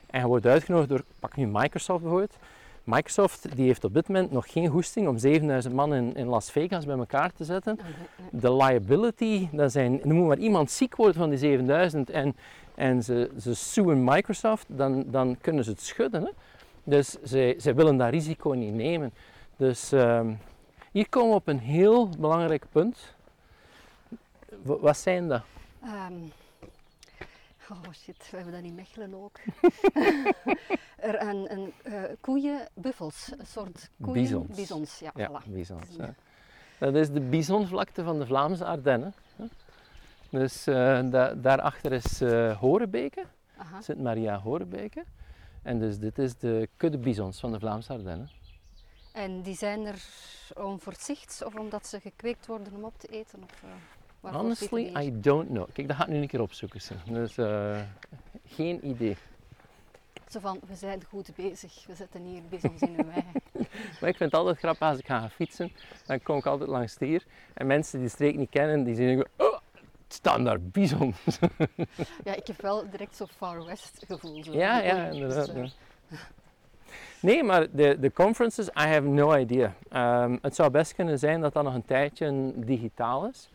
en 0.07 0.21
je 0.21 0.27
wordt 0.27 0.47
uitgenodigd 0.47 0.89
door, 0.89 1.05
pak 1.19 1.37
nu 1.37 1.47
Microsoft 1.47 2.01
bijvoorbeeld, 2.01 2.37
Microsoft 2.85 3.57
die 3.57 3.67
heeft 3.67 3.85
op 3.85 3.95
dit 3.95 4.09
moment 4.09 4.31
nog 4.31 4.53
geen 4.53 4.69
goesting 4.69 5.09
om 5.09 5.19
7000 5.19 5.75
man 5.75 5.95
in, 5.95 6.15
in 6.17 6.27
Las 6.27 6.51
Vegas 6.51 6.85
bij 6.85 6.97
elkaar 6.97 7.33
te 7.33 7.45
zetten. 7.45 7.79
De 8.31 8.55
liability, 8.55 9.49
dat 9.53 9.73
zijn, 9.73 10.01
moet 10.05 10.27
maar 10.27 10.39
iemand 10.39 10.71
ziek 10.71 10.97
worden 10.97 11.17
van 11.17 11.29
die 11.29 11.39
7000 11.39 12.11
en, 12.11 12.37
en 12.75 13.03
ze, 13.03 13.31
ze 13.41 13.55
suen 13.55 14.05
Microsoft, 14.05 14.67
dan, 14.69 15.05
dan 15.07 15.37
kunnen 15.41 15.65
ze 15.65 15.71
het 15.71 15.81
schudden. 15.81 16.23
Hè? 16.23 16.31
Dus 16.85 17.17
zij, 17.23 17.55
zij 17.59 17.75
willen 17.75 17.97
dat 17.97 18.11
risico 18.11 18.51
niet 18.51 18.75
nemen. 18.75 19.13
Dus 19.57 19.93
um, 19.93 20.39
hier 20.93 21.09
komen 21.09 21.31
we 21.31 21.37
op 21.37 21.49
een 21.49 21.59
heel 21.59 22.09
belangrijk 22.19 22.65
punt. 22.73 23.15
W 24.63 24.73
wat 24.81 24.97
zijn 24.97 25.29
dat? 25.29 25.43
Um, 25.85 26.33
oh 27.73 27.93
shit, 27.93 28.31
we 28.31 28.37
hebben 28.37 28.55
dat 28.55 28.63
in 28.63 28.75
Mechelen 28.75 29.15
ook. 29.15 29.39
er 31.11 31.23
een, 31.23 31.53
een 31.53 31.73
uh, 31.85 32.03
koeien, 32.21 32.69
buffels, 32.75 33.33
een 33.39 33.47
soort 33.47 33.91
koeien. 34.01 34.23
Bizons. 34.23 34.57
Bizons, 34.57 34.99
ja. 34.99 35.11
ja 35.15 35.29
voilà. 35.29 35.51
bizons, 35.51 35.87
ja. 35.97 36.15
Dat 36.79 36.95
is 36.95 37.11
de 37.11 37.21
bisonvlakte 37.21 38.05
van 38.05 38.19
de 38.19 38.27
Vlaamse 38.27 38.65
Ardennen. 38.65 39.15
Dus 40.31 40.69
uh, 40.69 40.75
da 41.11 41.35
daarachter 41.35 41.93
is 41.93 42.23
uh, 42.23 42.59
Horebeke, 42.59 43.25
Sint-Maria 43.81 44.39
Horebeke. 44.39 45.05
En 45.63 45.79
dus 45.79 45.99
dit 45.99 46.19
is 46.19 46.37
de 46.37 46.69
kudde 46.77 46.99
bisons 46.99 47.41
van 47.41 47.53
de 47.53 47.59
Vlaamse 47.59 47.93
Ardennen. 47.93 48.31
En 49.13 49.43
die 49.43 49.57
zijn 49.57 49.87
er 49.87 50.05
om 50.55 50.81
voor 50.81 50.93
het 50.93 51.03
zicht 51.03 51.43
of 51.45 51.55
omdat 51.55 51.87
ze 51.87 52.01
gekweekt 52.01 52.47
worden 52.47 52.73
om 52.75 52.85
op 52.85 52.99
te 52.99 53.07
eten? 53.07 53.43
Of, 53.43 53.65
Honestly, 54.23 54.93
I 54.97 55.21
don't 55.21 55.49
know. 55.49 55.67
Kijk, 55.73 55.89
dat 55.89 55.97
ga 55.97 56.03
ik 56.03 56.09
nu 56.09 56.17
een 56.17 56.29
keer 56.29 56.41
opzoeken. 56.41 56.81
Zo. 56.81 56.95
Dus 57.05 57.37
uh, 57.37 57.81
geen 58.47 58.89
idee. 58.89 59.17
Zo 60.29 60.41
van, 60.41 60.61
we 60.67 60.75
zijn 60.75 61.05
goed 61.09 61.31
bezig, 61.37 61.85
we 61.87 61.95
zetten 61.95 62.23
hier 62.23 62.43
bizons 62.49 62.81
in 62.81 62.97
de 62.97 63.05
wei. 63.05 63.25
maar 64.01 64.09
ik 64.09 64.17
vind 64.17 64.19
het 64.19 64.35
altijd 64.35 64.59
grappig 64.59 64.89
als 64.89 64.99
ik 64.99 65.07
ga 65.07 65.29
fietsen, 65.29 65.73
dan 66.07 66.23
kom 66.23 66.37
ik 66.37 66.47
altijd 66.47 66.71
langs 66.71 66.97
hier. 66.99 67.25
En 67.55 67.67
mensen 67.67 67.99
die 67.99 68.09
de 68.09 68.15
streek 68.15 68.37
niet 68.37 68.51
kennen, 68.51 68.85
die 68.85 68.95
zeggen, 68.95 69.27
oh, 69.37 69.53
het 69.53 70.13
staan 70.13 70.45
daar 70.45 70.61
bizons. 70.61 71.39
ja, 72.25 72.35
ik 72.35 72.47
heb 72.47 72.61
wel 72.61 72.91
direct 72.91 73.17
zo'n 73.17 73.29
Far 73.29 73.65
West 73.65 74.05
gevoel. 74.07 74.45
Zo. 74.45 74.53
Ja, 74.53 74.83
ja, 74.83 75.07
inderdaad. 75.07 75.47
Dus, 75.47 75.57
uh, 75.57 75.69
ja. 76.09 76.19
Nee, 77.21 77.43
maar 77.43 77.67
de, 77.71 77.97
de 78.01 78.13
conferences, 78.13 78.69
I 78.69 78.87
have 78.87 79.01
no 79.01 79.37
idea. 79.37 79.75
Um, 80.25 80.39
het 80.43 80.55
zou 80.55 80.71
best 80.71 80.95
kunnen 80.95 81.19
zijn 81.19 81.41
dat 81.41 81.53
dat 81.53 81.65
nog 81.65 81.75
een 81.75 81.85
tijdje 81.85 82.53
digitaal 82.57 83.29
is. 83.29 83.51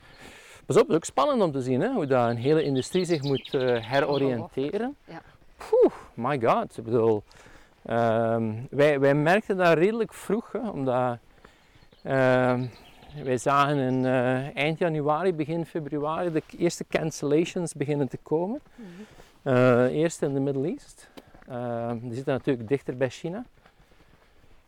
Pas 0.67 0.75
op, 0.75 0.81
het 0.81 0.89
is 0.91 0.95
ook 0.95 1.05
spannend 1.05 1.41
om 1.41 1.51
te 1.51 1.61
zien 1.61 1.81
hè, 1.81 1.93
hoe 1.93 2.05
dat 2.05 2.29
een 2.29 2.37
hele 2.37 2.63
industrie 2.63 3.05
zich 3.05 3.21
moet 3.21 3.53
uh, 3.53 3.89
heroriënteren. 3.89 4.95
Ja. 5.05 5.21
Poeh, 5.57 5.93
my 6.13 6.39
god. 6.41 6.77
Ik 6.77 6.83
bedoel, 6.83 7.23
um, 7.89 8.67
wij, 8.69 8.99
wij 8.99 9.15
merkten 9.15 9.57
dat 9.57 9.77
redelijk 9.77 10.13
vroeg, 10.13 10.51
hè, 10.51 10.69
omdat 10.69 11.17
uh, 12.03 12.61
wij 13.23 13.37
zagen 13.37 13.77
in 13.77 14.03
uh, 14.03 14.55
eind 14.55 14.79
januari, 14.79 15.33
begin 15.33 15.65
februari 15.65 16.31
de 16.31 16.43
eerste 16.57 16.85
cancellations 16.89 17.73
beginnen 17.73 18.07
te 18.07 18.17
komen. 18.17 18.61
Mhm. 18.75 18.87
Uh, 19.43 19.85
eerst 19.85 20.21
in 20.21 20.33
de 20.33 20.39
Middle 20.39 20.67
East. 20.67 21.09
die 22.01 22.13
zitten 22.13 22.33
natuurlijk 22.33 22.67
dichter 22.67 22.97
bij 22.97 23.09
China. 23.09 23.45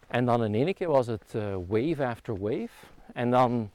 En 0.07 0.25
dan 0.25 0.43
in 0.43 0.53
één 0.53 0.73
keer 0.73 0.89
was 0.89 1.07
het 1.07 1.33
wave 1.67 2.05
after 2.05 2.39
wave. 2.39 2.69
En 3.13 3.31
dan, 3.31 3.69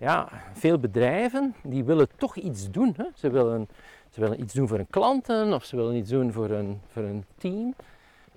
ja, 0.00 0.28
veel 0.52 0.78
bedrijven 0.78 1.54
die 1.62 1.84
willen 1.84 2.08
toch 2.16 2.36
iets 2.36 2.70
doen. 2.70 2.94
Hè? 2.96 3.04
Ze, 3.14 3.30
willen, 3.30 3.68
ze 4.10 4.20
willen 4.20 4.40
iets 4.40 4.54
doen 4.54 4.68
voor 4.68 4.76
hun 4.76 4.90
klanten 4.90 5.52
of 5.52 5.64
ze 5.64 5.76
willen 5.76 5.94
iets 5.94 6.10
doen 6.10 6.32
voor 6.32 6.48
hun, 6.48 6.80
voor 6.92 7.02
hun 7.02 7.24
team. 7.38 7.74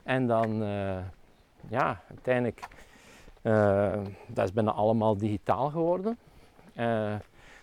En 0.04 0.28
dan, 0.28 0.64
uh, 0.64 0.98
ja, 1.70 2.02
uiteindelijk, 2.10 2.68
uh, 3.42 3.94
dat 4.28 4.46
is 4.46 4.54
bijna 4.54 4.72
allemaal 4.72 5.18
digitaal 5.18 5.70
geworden. 5.70 6.18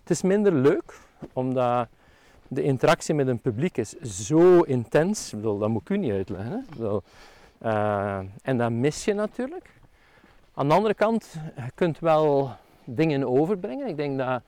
het 0.00 0.10
is 0.10 0.22
minder 0.22 0.52
leuk, 0.52 0.98
omdat 1.32 1.88
de 2.48 2.62
interactie 2.62 3.14
met 3.14 3.28
een 3.28 3.40
publiek 3.40 3.76
is 3.76 3.98
zo 4.00 4.60
intens. 4.60 5.32
Ik 5.32 5.38
bedoel, 5.38 5.58
dat 5.58 5.68
moet 5.68 5.80
ik 5.80 5.88
u 5.88 5.96
niet 5.96 6.12
uitleggen. 6.12 6.66
Hè? 6.78 8.20
En 8.42 8.58
dat 8.58 8.70
mis 8.70 9.04
je 9.04 9.14
natuurlijk. 9.14 9.70
Aan 10.54 10.68
de 10.68 10.74
andere 10.74 10.94
kant, 10.94 11.34
je 11.56 11.70
kunt 11.74 11.98
wel 11.98 12.56
dingen 12.94 13.28
overbrengen. 13.28 13.86
Ik 13.86 13.96
denk 13.96 14.18
dat 14.18 14.42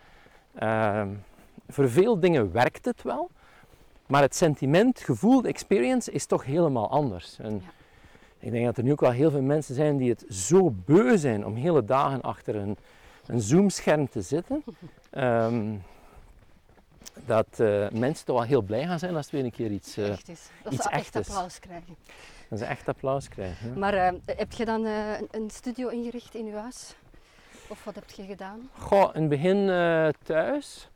uh, 0.62 1.02
voor 1.68 1.90
veel 1.90 2.20
dingen 2.20 2.52
werkt 2.52 2.84
het 2.84 3.02
wel. 3.02 3.30
Maar 4.06 4.22
het 4.22 4.36
sentiment, 4.36 5.00
gevoel, 5.00 5.42
de 5.42 5.48
experience 5.48 6.10
is 6.10 6.26
toch 6.26 6.44
helemaal 6.44 6.90
anders. 6.90 7.38
En 7.38 7.54
ja. 7.54 7.70
ik 8.38 8.50
denk 8.50 8.64
dat 8.64 8.76
er 8.76 8.82
nu 8.82 8.92
ook 8.92 9.00
wel 9.00 9.10
heel 9.10 9.30
veel 9.30 9.42
mensen 9.42 9.74
zijn 9.74 9.96
die 9.96 10.10
het 10.10 10.24
zo 10.28 10.70
beu 10.84 11.18
zijn 11.18 11.46
om 11.46 11.54
hele 11.54 11.84
dagen 11.84 12.20
achter 12.20 12.54
een, 12.54 12.76
een 13.26 13.40
zoomscherm 13.40 14.08
te 14.08 14.22
zitten. 14.22 14.64
Um, 15.12 15.82
dat 17.26 17.46
uh, 17.58 17.88
mensen 17.90 18.26
toch 18.26 18.36
wel 18.36 18.46
heel 18.46 18.62
blij 18.62 18.86
gaan 18.86 18.98
zijn 18.98 19.16
als 19.16 19.24
het 19.24 19.34
weer 19.34 19.44
een 19.44 19.50
keer 19.50 19.70
iets, 19.70 19.98
uh, 19.98 20.08
echt 20.08 20.28
is. 20.28 20.48
Dat 20.62 20.72
iets 20.72 20.82
ze 20.82 20.90
echt 20.90 21.14
is. 21.14 21.28
applaus 21.28 21.58
krijgen. 21.58 21.96
Dat 22.48 22.58
ze 22.58 22.64
echt 22.64 22.88
applaus 22.88 23.28
krijgen. 23.28 23.68
Ja. 23.68 23.78
Maar 23.78 23.94
uh, 23.94 24.20
heb 24.26 24.52
je 24.52 24.64
dan 24.64 24.84
uh, 24.84 25.20
een 25.30 25.50
studio 25.50 25.88
ingericht 25.88 26.34
in 26.34 26.46
je 26.46 26.52
huis? 26.52 26.94
Of 27.70 27.84
wat 27.84 27.94
heb 27.94 28.10
je 28.10 28.24
gedaan? 28.24 28.70
Goh, 28.78 29.10
in 29.14 29.20
het 29.20 29.30
begin 29.30 29.56
uh, 29.56 30.08
thuis, 30.22 30.88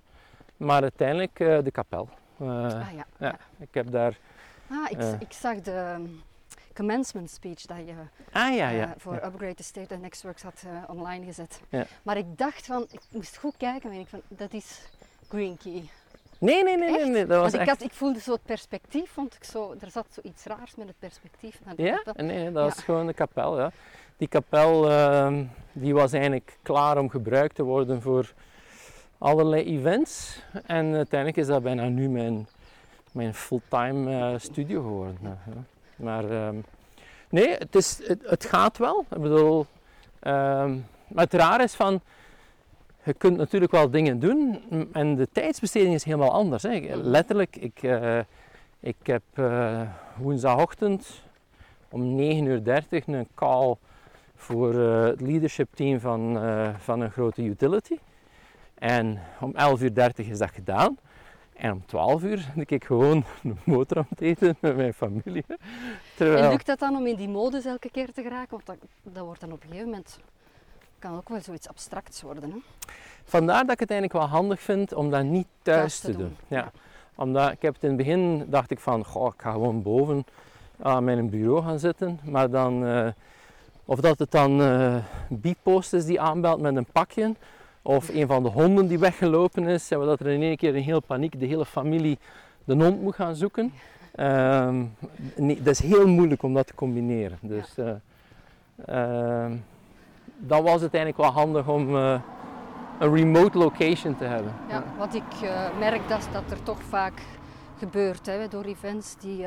maar 0.57 0.83
uiteindelijk 0.83 1.37
de 1.37 1.71
kapel. 1.73 2.09
ah, 2.41 2.47
ja, 2.47 2.91
ja, 2.95 3.07
ja. 3.19 3.37
Ik 3.59 3.75
heb 3.75 3.91
daar... 3.91 4.19
Ah, 4.71 4.91
ik, 4.91 5.21
ik 5.21 5.33
zag 5.33 5.61
de 5.61 5.95
um, 5.99 6.23
commencement 6.75 7.31
speech 7.31 7.61
dat 7.61 7.77
je 7.77 7.95
ah, 8.33 8.55
ja, 8.55 8.69
ja. 8.69 8.95
voor. 8.99 9.15
Upgrade 9.15 9.55
the 9.55 9.63
State 9.63 9.95
en 9.95 10.01
Nextworks 10.01 10.43
had 10.43 10.65
online 10.87 11.25
gezet. 11.25 11.61
Ja. 11.69 11.87
Maar 12.03 12.17
ik 12.17 12.39
dacht 12.39 12.67
van, 12.67 12.87
ik 12.91 13.01
moest 13.11 13.37
goed 13.37 13.57
kijken 13.57 13.91
en 13.91 13.99
ik 13.99 14.07
van, 14.07 14.21
dat 14.29 14.53
is 14.53 14.81
Green 15.29 15.57
Key. 15.57 15.89
Nee, 16.39 16.63
nee, 16.63 16.77
nee, 16.77 16.91
nee, 16.91 17.05
nee, 17.05 17.27
dat 17.27 17.41
was 17.41 17.41
Want 17.41 17.55
ik, 17.55 17.61
echt... 17.61 17.69
had, 17.69 17.83
ik 17.83 17.93
voelde 17.93 18.21
zo 18.21 18.33
het 18.33 18.45
perspectief, 18.45 19.11
vond 19.11 19.35
ik 19.35 19.45
zo, 19.45 19.75
er 19.81 19.91
zat 19.91 20.07
zoiets 20.11 20.45
raars 20.45 20.75
met 20.75 20.87
het 20.87 20.99
perspectief. 20.99 21.61
Naar 21.65 21.75
de 21.77 21.83
Ja? 21.83 21.97
kapel. 22.05 22.25
Nee, 22.25 22.53
dat 22.53 22.75
was 22.75 22.85
gewoon 22.85 23.07
de 23.07 23.15
kapel, 23.15 23.59
ja. 23.59 23.71
Die 24.17 24.29
kapel 24.29 24.91
uh, 24.91 25.39
die 25.73 25.95
was 25.95 26.13
eigenlijk 26.13 26.59
klaar 26.63 26.99
om 26.99 27.09
gebruikt 27.11 27.55
te 27.55 27.63
worden 27.63 28.03
voor 28.03 28.33
allerlei 29.19 29.65
events. 29.65 30.43
En 30.67 30.95
uiteindelijk 30.95 31.41
is 31.41 31.47
dat 31.47 31.63
bijna 31.63 31.89
nu 31.89 32.09
mijn, 32.09 32.47
mijn 33.13 33.35
fulltime 33.35 34.11
uh, 34.11 34.39
studio 34.39 34.83
geworden. 34.83 35.19
Ja. 35.23 35.37
Maar 35.97 36.47
um, 36.47 36.65
nee, 37.29 37.49
het, 37.49 37.75
is, 37.75 38.01
het, 38.07 38.23
het, 38.23 38.45
gaat 38.45 38.79
wel. 38.79 39.05
Ik 39.11 39.21
bedoel, 39.21 39.59
um, 40.23 40.87
maar 41.09 41.25
het 41.25 41.35
raar 41.35 41.63
is 41.63 41.75
van 41.75 42.01
je 43.03 43.15
kunt 43.15 43.37
natuurlijk 43.37 43.73
wel 43.73 43.91
dingen 43.91 44.19
doen 44.19 44.63
en 44.93 45.15
de 45.15 45.29
tijdsbesteding 45.33 45.95
is 45.95 46.05
helemaal 46.05 46.33
anders. 46.33 46.63
Hè. 46.63 46.81
Letterlijk, 46.95 47.57
ik, 47.57 47.83
uh, 47.83 48.19
ik 48.81 48.97
heb 49.03 49.23
uh, 49.35 49.81
woensdagochtend 50.17 51.23
om 51.91 52.19
9.30 52.19 52.25
uur 52.41 52.63
een 53.07 53.29
call 53.35 53.77
voor 54.45 54.75
uh, 54.75 55.05
het 55.05 55.21
leadership 55.21 55.69
team 55.75 56.01
van, 56.01 56.39
van 56.79 57.01
een 57.01 57.11
grote 57.11 57.43
utility. 57.43 57.99
En 58.75 59.21
om 59.41 59.53
11.30 59.53 59.79
uur 59.81 60.13
is 60.17 60.39
dat 60.39 60.51
gedaan. 60.51 60.99
En 61.57 61.73
om 61.73 61.87
12 61.87 62.23
uur 62.23 62.39
zit 62.57 62.71
ik 62.71 62.85
gewoon 62.85 63.25
een 63.43 63.59
motor 63.65 63.97
aan 63.97 64.07
het 64.09 64.21
eten 64.21 64.57
met 64.61 64.77
mijn 64.77 64.95
familie. 64.95 65.45
Terwijl... 66.17 66.43
En 66.43 66.51
lukt 66.51 66.67
dat 66.67 66.79
dan 66.79 66.97
om 66.97 67.07
in 67.07 67.17
die 67.17 67.29
modus 67.29 67.65
elke 67.65 67.91
keer 67.91 68.13
te 68.13 68.23
geraken? 68.23 68.51
Want 68.51 68.67
dat, 68.67 68.77
dat 69.03 69.25
wordt 69.25 69.41
dan 69.41 69.53
op 69.53 69.63
een 69.63 69.69
gegeven 69.69 69.89
moment 69.89 70.19
kan 70.99 71.17
ook 71.17 71.29
wel 71.29 71.41
zoiets 71.41 71.69
abstracts 71.69 72.23
worden. 72.23 72.51
Hè? 72.51 72.57
Vandaar 73.25 73.63
dat 73.63 73.73
ik 73.73 73.81
het 73.81 73.91
eigenlijk 73.91 74.21
wel 74.21 74.39
handig 74.39 74.61
vind 74.61 74.95
om 74.95 75.11
dat 75.11 75.25
niet 75.25 75.47
thuis, 75.63 75.79
Thuis 75.79 76.01
te 76.01 76.11
doen. 76.11 76.21
doen, 76.21 76.37
Ja. 76.59 76.71
Omdat 77.15 77.53
ik 77.53 77.63
heb 77.63 77.75
het 77.75 77.83
in 77.83 77.89
het 77.89 77.99
begin 77.99 78.45
dacht 78.49 78.71
ik 78.71 78.81
van, 78.81 79.05
goh, 79.05 79.33
ik 79.35 79.43
ga 79.43 79.53
gewoon 79.53 79.83
boven 79.83 80.25
aan 80.83 81.05
mijn 81.05 81.31
bureau 81.31 81.63
gaan 81.63 81.79
zitten. 81.79 82.21
Maar 82.25 82.51
dan, 82.51 82.87
eh, 82.87 83.09
of 83.85 84.01
dat 84.01 84.19
het 84.19 84.31
dan 84.31 84.63
eh 84.63 84.97
bipost 85.29 85.93
is 85.93 86.05
die 86.05 86.21
aanbelt 86.21 86.61
met 86.61 86.77
een 86.77 86.87
pakje. 86.93 87.35
Of 87.83 88.09
een 88.09 88.27
van 88.27 88.43
de 88.43 88.49
honden 88.49 88.87
die 88.87 88.99
weggelopen 88.99 89.67
is. 89.67 89.91
En 89.91 90.01
dat 90.01 90.21
er 90.21 90.27
in 90.27 90.43
één 90.43 90.57
keer 90.57 90.75
in 90.75 90.83
heel 90.83 91.01
paniek 91.01 91.41
de 91.41 91.47
hele 91.47 91.65
familie 91.65 92.19
de 92.65 92.75
hond 92.75 93.03
moet 93.03 93.15
gaan 93.15 93.35
zoeken. 93.35 93.73
Ehm, 94.15 94.85
nee, 95.37 95.63
dat 95.63 95.73
is 95.73 95.83
heel 95.83 96.07
moeilijk 96.07 96.43
om 96.43 96.55
dat 96.55 96.67
te 96.67 96.75
combineren. 96.75 97.39
Dus 97.41 97.75
ehm, 98.85 99.53
dan 100.37 100.63
was 100.63 100.81
het 100.81 100.95
eigenlijk 100.95 101.17
wel 101.17 101.43
handig 101.43 101.69
om 101.69 101.97
eh, 101.97 102.21
een 102.99 103.15
remote 103.15 103.59
location 103.59 104.17
te 104.17 104.25
hebben. 104.25 104.53
Ja, 104.69 104.85
wat 104.99 105.15
ik 105.15 105.51
merk 105.79 106.09
dat, 106.09 106.29
dat 106.33 106.51
er 106.51 106.63
toch 106.63 106.83
vaak 106.83 107.23
gebeurt 107.79 108.27
hè, 108.27 108.49
door 108.49 108.65
events 108.65 109.17
die, 109.17 109.47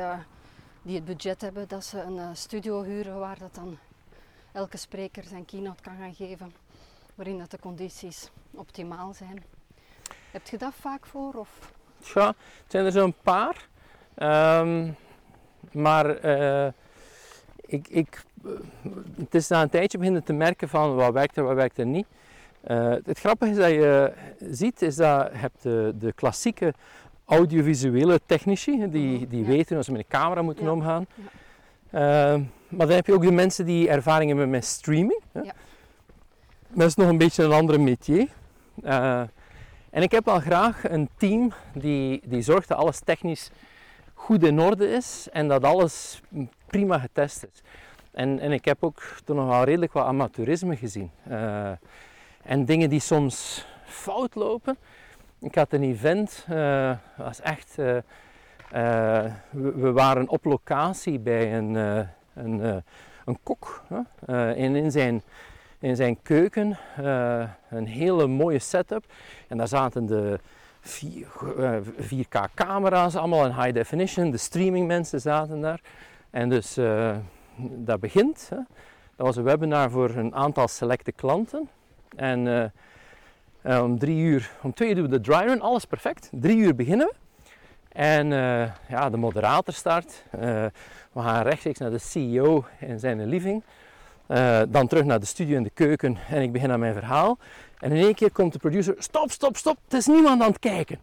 die 0.82 0.94
het 0.94 1.04
budget 1.04 1.40
hebben 1.40 1.68
dat 1.68 1.84
ze 1.84 2.02
een 2.02 2.36
studio 2.36 2.82
huren 2.82 3.18
waar 3.18 3.38
dat 3.38 3.54
dan 3.54 3.78
elke 4.58 4.76
spreker 4.76 5.24
zijn 5.24 5.44
keynote 5.44 5.82
kan 5.82 5.96
gaan 6.00 6.14
geven, 6.14 6.52
waarin 7.14 7.38
dat 7.38 7.50
de 7.50 7.58
condities 7.58 8.30
optimaal 8.54 9.14
zijn. 9.14 9.42
Heb 10.30 10.46
je 10.46 10.58
dat 10.58 10.72
vaak 10.80 11.06
voor? 11.06 11.34
Of? 11.34 11.72
Ja, 12.14 12.26
het 12.26 12.36
zijn 12.72 12.84
er 12.84 12.92
zo'n 12.92 13.14
paar. 13.22 13.68
Ehm, 14.14 14.90
maar 15.72 16.16
eh, 16.16 16.72
ik, 17.56 17.88
ik, 17.88 18.24
eh, 18.44 18.50
het 19.16 19.34
is 19.34 19.48
na 19.48 19.62
een 19.62 19.68
tijdje 19.68 19.98
beginnen 19.98 20.24
te 20.24 20.32
merken 20.32 20.68
van 20.68 20.94
wat 20.94 21.12
werkt 21.12 21.36
er, 21.36 21.44
wat 21.44 21.54
werkt 21.54 21.78
er 21.78 21.86
niet. 21.86 22.06
Eh, 22.60 22.94
het 23.04 23.18
grappige 23.18 23.50
is 23.50 23.56
dat 23.56 23.70
je 23.70 24.12
ziet, 24.50 24.82
is 24.82 24.96
dat 24.96 25.28
je 25.32 25.38
hebt 25.38 25.62
de, 25.62 25.94
de 25.98 26.12
klassieke 26.12 26.74
audiovisuele 27.24 28.20
technici, 28.26 28.90
die, 28.90 29.26
die 29.26 29.40
Ja. 29.40 29.46
weten 29.46 29.74
hoe 29.74 29.84
ze 29.84 29.92
met 29.92 30.00
een 30.00 30.08
camera 30.08 30.42
moeten 30.42 30.64
Ja. 30.64 30.70
omgaan. 30.72 31.06
Ehm, 31.90 32.42
maar 32.68 32.86
dan 32.86 32.96
heb 32.96 33.06
je 33.06 33.12
ook 33.12 33.22
de 33.22 33.32
mensen 33.32 33.66
die 33.66 33.88
ervaring 33.88 34.30
hebben 34.30 34.50
met 34.50 34.64
streaming. 34.64 35.20
Hè. 35.32 35.40
Ja. 35.40 35.52
Dat 36.68 36.86
is 36.86 36.94
nog 36.94 37.08
een 37.08 37.18
beetje 37.18 37.44
een 37.44 37.52
andere 37.52 37.78
métier. 37.78 38.28
Eh, 38.82 39.20
en 39.90 40.02
ik 40.02 40.10
heb 40.10 40.24
wel 40.24 40.40
graag 40.40 40.90
een 40.90 41.08
team 41.16 41.52
die, 41.72 42.20
die 42.24 42.42
zorgt 42.42 42.68
dat 42.68 42.78
alles 42.78 43.00
technisch 43.00 43.50
goed 44.14 44.42
in 44.44 44.60
orde 44.60 44.88
is 44.90 45.28
en 45.32 45.48
dat 45.48 45.64
alles 45.64 46.20
prima 46.66 46.98
getest 46.98 47.44
is. 47.52 47.62
En, 48.10 48.38
en 48.38 48.52
ik 48.52 48.64
heb 48.64 48.84
ook 48.84 49.02
toch 49.24 49.36
nog 49.36 49.48
wel 49.48 49.64
redelijk 49.64 49.92
wat 49.92 50.04
amateurisme 50.04 50.76
gezien. 50.76 51.10
Eh, 51.28 51.70
en 52.42 52.64
dingen 52.64 52.90
die 52.90 53.00
soms 53.00 53.66
fout 53.84 54.34
lopen. 54.34 54.76
Ik 55.40 55.54
had 55.54 55.72
een 55.72 55.82
event, 55.82 56.46
eh 56.48 56.96
was 57.16 57.40
echt. 57.40 57.74
we, 57.74 59.32
we 59.50 59.92
waren 59.92 60.28
op 60.28 60.44
locatie 60.44 61.18
bij 61.18 61.56
een, 61.56 61.76
een, 62.38 62.62
eh, 62.62 62.76
een 63.28 63.38
kok. 63.42 63.82
Eh, 64.26 64.48
en 64.48 64.76
in 64.76 64.90
zijn, 64.90 65.22
in 65.78 65.96
zijn 65.96 66.22
keuken 66.22 66.78
eh, 66.96 67.48
een 67.70 67.86
hele 67.86 68.26
mooie 68.26 68.58
setup. 68.58 69.04
En 69.48 69.56
daar 69.56 69.68
zaten 69.68 70.06
de 70.06 70.38
vier, 70.80 71.26
eh, 71.58 71.74
4K 71.98 72.48
camera's 72.54 73.14
allemaal 73.14 73.44
in 73.44 73.54
high 73.54 73.72
definition. 73.72 74.30
De 74.30 74.36
streaming 74.36 74.86
mensen 74.86 75.20
zaten 75.20 75.60
daar. 75.60 75.80
En 76.30 76.48
dus 76.48 76.78
dat 77.56 78.00
begint. 78.00 78.48
Dat 79.16 79.26
was 79.26 79.36
een 79.36 79.42
webinar 79.42 79.90
voor 79.90 80.10
een 80.10 80.34
aantal 80.34 80.68
selecte 80.68 81.12
klanten. 81.12 81.68
En 82.16 82.72
om 83.62 83.98
drie 83.98 84.22
uur, 84.22 84.50
om 84.62 84.74
twee 84.74 84.88
uur 84.88 84.94
doen 84.94 85.04
we 85.04 85.10
de 85.10 85.20
dry 85.20 85.44
run, 85.44 85.60
alles 85.60 85.84
perfect. 85.84 86.28
Drie 86.32 86.56
uur 86.56 86.74
beginnen 86.74 87.06
we. 87.06 87.14
En 87.88 88.28
ja, 88.88 89.10
de 89.10 89.16
moderator 89.16 89.74
start. 89.74 90.24
We 91.12 91.20
gaan 91.20 91.42
rechtstreeks 91.42 91.78
naar 91.78 91.90
de 91.90 91.98
CEO 91.98 92.64
in 92.80 92.98
zijn 92.98 93.26
living. 93.26 93.62
Eh, 94.26 94.60
dan 94.68 94.86
terug 94.86 95.04
naar 95.04 95.20
de 95.20 95.26
studio 95.26 95.56
in 95.56 95.62
de 95.62 95.70
keuken 95.70 96.16
en 96.28 96.42
ik 96.42 96.52
begin 96.52 96.70
aan 96.70 96.80
mijn 96.80 96.94
verhaal. 96.94 97.38
En 97.78 97.92
in 97.92 98.04
één 98.04 98.14
keer 98.14 98.30
komt 98.30 98.52
de 98.52 98.58
producer, 98.58 98.94
stop, 98.98 99.30
stop, 99.30 99.56
stop, 99.56 99.76
het 99.84 99.92
is 99.92 100.06
niemand 100.06 100.42
aan 100.42 100.48
het 100.48 100.58
kijken. 100.58 100.98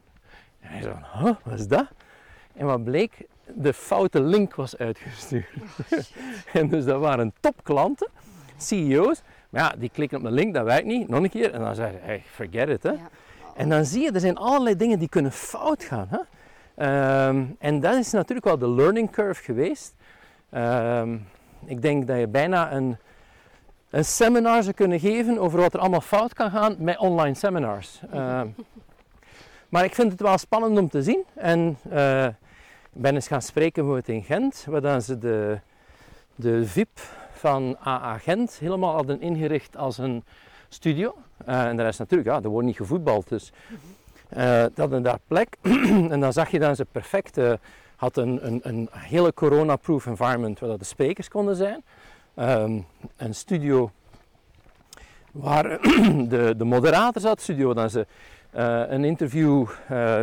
En 0.60 0.70
hij 0.70 0.82
zo, 0.82 0.98
huh, 1.14 1.36
wat 1.44 1.60
is 1.60 1.68
dat? 1.68 1.88
En 2.54 2.66
wat 2.66 2.84
bleek, 2.84 3.26
de 3.54 3.74
foute 3.74 4.22
link 4.22 4.56
was 4.56 4.78
uitgestuurd. 4.78 5.48
en 6.54 6.70
dus 6.70 6.86
dat 6.86 7.00
waren 7.00 7.34
topklanten, 7.40 8.10
CEO's. 8.58 9.22
Maar 9.50 9.62
ja, 9.62 9.74
die 9.78 9.90
klikken 9.90 10.18
op 10.18 10.24
een 10.24 10.32
link, 10.32 10.54
dat 10.54 10.66
werkt 10.66 10.86
niet. 10.86 11.08
Nog 11.08 11.24
een 11.24 11.30
keer. 11.30 11.54
En 11.54 11.60
dan 11.60 11.76
zeg 11.76 11.92
je, 11.92 11.98
hey, 12.02 12.24
forget 12.32 12.70
it. 12.70 12.84
Hè. 12.84 12.92
Ja. 12.92 13.10
En 13.56 13.70
dan 13.70 13.86
zie 13.86 14.02
je, 14.02 14.12
er 14.12 14.20
zijn 14.20 14.38
allerlei 14.38 14.76
dingen 14.76 15.00
die 15.00 15.10
kunnen 15.10 15.32
fout 15.32 15.84
gaan. 15.84 16.08
Hè? 16.10 16.18
Ehm, 16.76 17.44
en 17.60 17.80
dat 17.80 17.96
is 17.96 18.12
natuurlijk 18.12 18.46
wel 18.46 18.58
de 18.58 18.70
learning 18.70 19.12
curve 19.12 19.44
geweest. 19.44 19.96
Ehm, 20.50 21.18
ik 21.66 21.82
denk 21.82 22.08
dat 22.08 22.20
je 22.20 22.28
bijna 22.28 22.72
een, 22.72 22.98
een 23.90 24.06
seminar 24.06 24.64
zou 24.64 24.76
kunnen 24.76 25.00
geven 25.00 25.38
over 25.40 25.60
wat 25.60 25.74
er 25.74 25.80
allemaal 25.80 26.02
fout 26.02 26.34
kan 26.34 26.52
gaan 26.52 26.76
met 26.80 26.98
online 26.98 27.36
seminars. 27.36 28.02
Ehm, 28.12 28.48
maar 29.70 29.84
ik 29.84 29.96
vind 29.96 30.12
het 30.12 30.22
wel 30.22 30.38
spannend 30.38 30.78
om 30.78 30.90
te 30.90 31.04
zien. 31.04 31.24
En 31.34 31.78
eh, 31.90 32.26
ik 32.26 33.02
ben 33.02 33.16
eens 33.16 33.28
gaan 33.28 33.42
spreken 33.42 33.86
bijvoorbeeld 33.86 34.18
in 34.18 34.24
Gent, 34.24 34.66
waar 34.70 34.82
dan 34.82 35.02
ze 35.02 35.18
de, 35.18 35.60
de 36.36 36.66
VIP 36.66 37.00
van 37.32 37.78
AA 37.86 38.18
Gent 38.18 38.58
helemaal 38.60 38.94
hadden 38.94 39.22
ingericht 39.22 39.78
als 39.78 39.98
een 39.98 40.24
studio. 40.70 41.16
Eh, 41.46 41.66
en 41.66 41.78
daar 41.78 41.88
is 41.88 41.98
natuurlijk, 41.98 42.30
ja, 42.30 42.42
er 42.42 42.50
wordt 42.50 42.68
niet 42.68 42.76
gevoetbald, 42.76 43.30
dus 43.30 43.52
eh 44.30 44.62
dat 44.62 44.78
hadden 44.78 45.04
daar 45.04 45.20
plek. 45.28 45.58
en 46.14 46.20
dan 46.20 46.34
zag 46.34 46.52
je 46.52 46.60
dat 46.60 46.76
ze 46.76 46.86
perfect 46.86 47.38
eh, 47.38 47.54
had 47.96 48.18
een, 48.18 48.46
een, 48.46 48.60
een 48.64 48.90
hele 48.92 49.34
corona-proof 49.34 50.06
environment 50.06 50.60
waar 50.60 50.70
dat 50.70 50.80
de 50.80 50.86
sprekers 50.86 51.28
konden 51.28 51.56
zijn. 51.56 51.84
Ehm, 52.36 52.80
een 53.18 53.36
studio 53.36 53.92
waar 55.32 55.82
de, 56.34 56.54
de 56.58 56.64
moderator 56.64 57.22
zat, 57.22 57.42
studio 57.42 57.66
waar 57.66 57.76
dan 57.76 57.90
ze 57.90 58.08
eh, 58.52 58.82
een 58.88 59.04
interview 59.04 59.68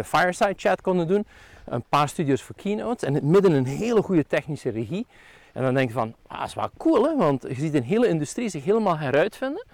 fireside 0.05 0.55
chat 0.57 0.81
konden 0.81 1.09
doen. 1.09 1.27
Een 1.65 1.85
paar 1.89 2.09
studio's 2.09 2.43
voor 2.43 2.57
keynotes 2.57 3.03
en 3.03 3.09
in 3.09 3.15
het 3.15 3.25
midden 3.25 3.53
een 3.53 3.67
hele 3.67 4.03
goede 4.03 4.27
technische 4.27 4.71
regie. 4.71 5.07
En 5.53 5.63
dan 5.63 5.75
denk 5.75 5.89
je 5.89 5.95
van, 5.95 6.15
ah, 6.27 6.39
dat 6.39 6.49
is 6.49 6.55
wel 6.55 6.71
cool 6.77 7.05
hè, 7.05 7.17
want 7.17 7.43
je 7.43 7.55
ziet 7.55 7.75
een 7.75 7.83
hele 7.83 8.09
industrie 8.09 8.49
zich 8.49 8.65
helemaal 8.65 8.99
heruitvinden 8.99 9.65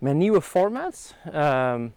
met 0.00 0.14
nieuwe 0.14 0.40
formats. 0.40 1.14
Ehm, 1.32 1.88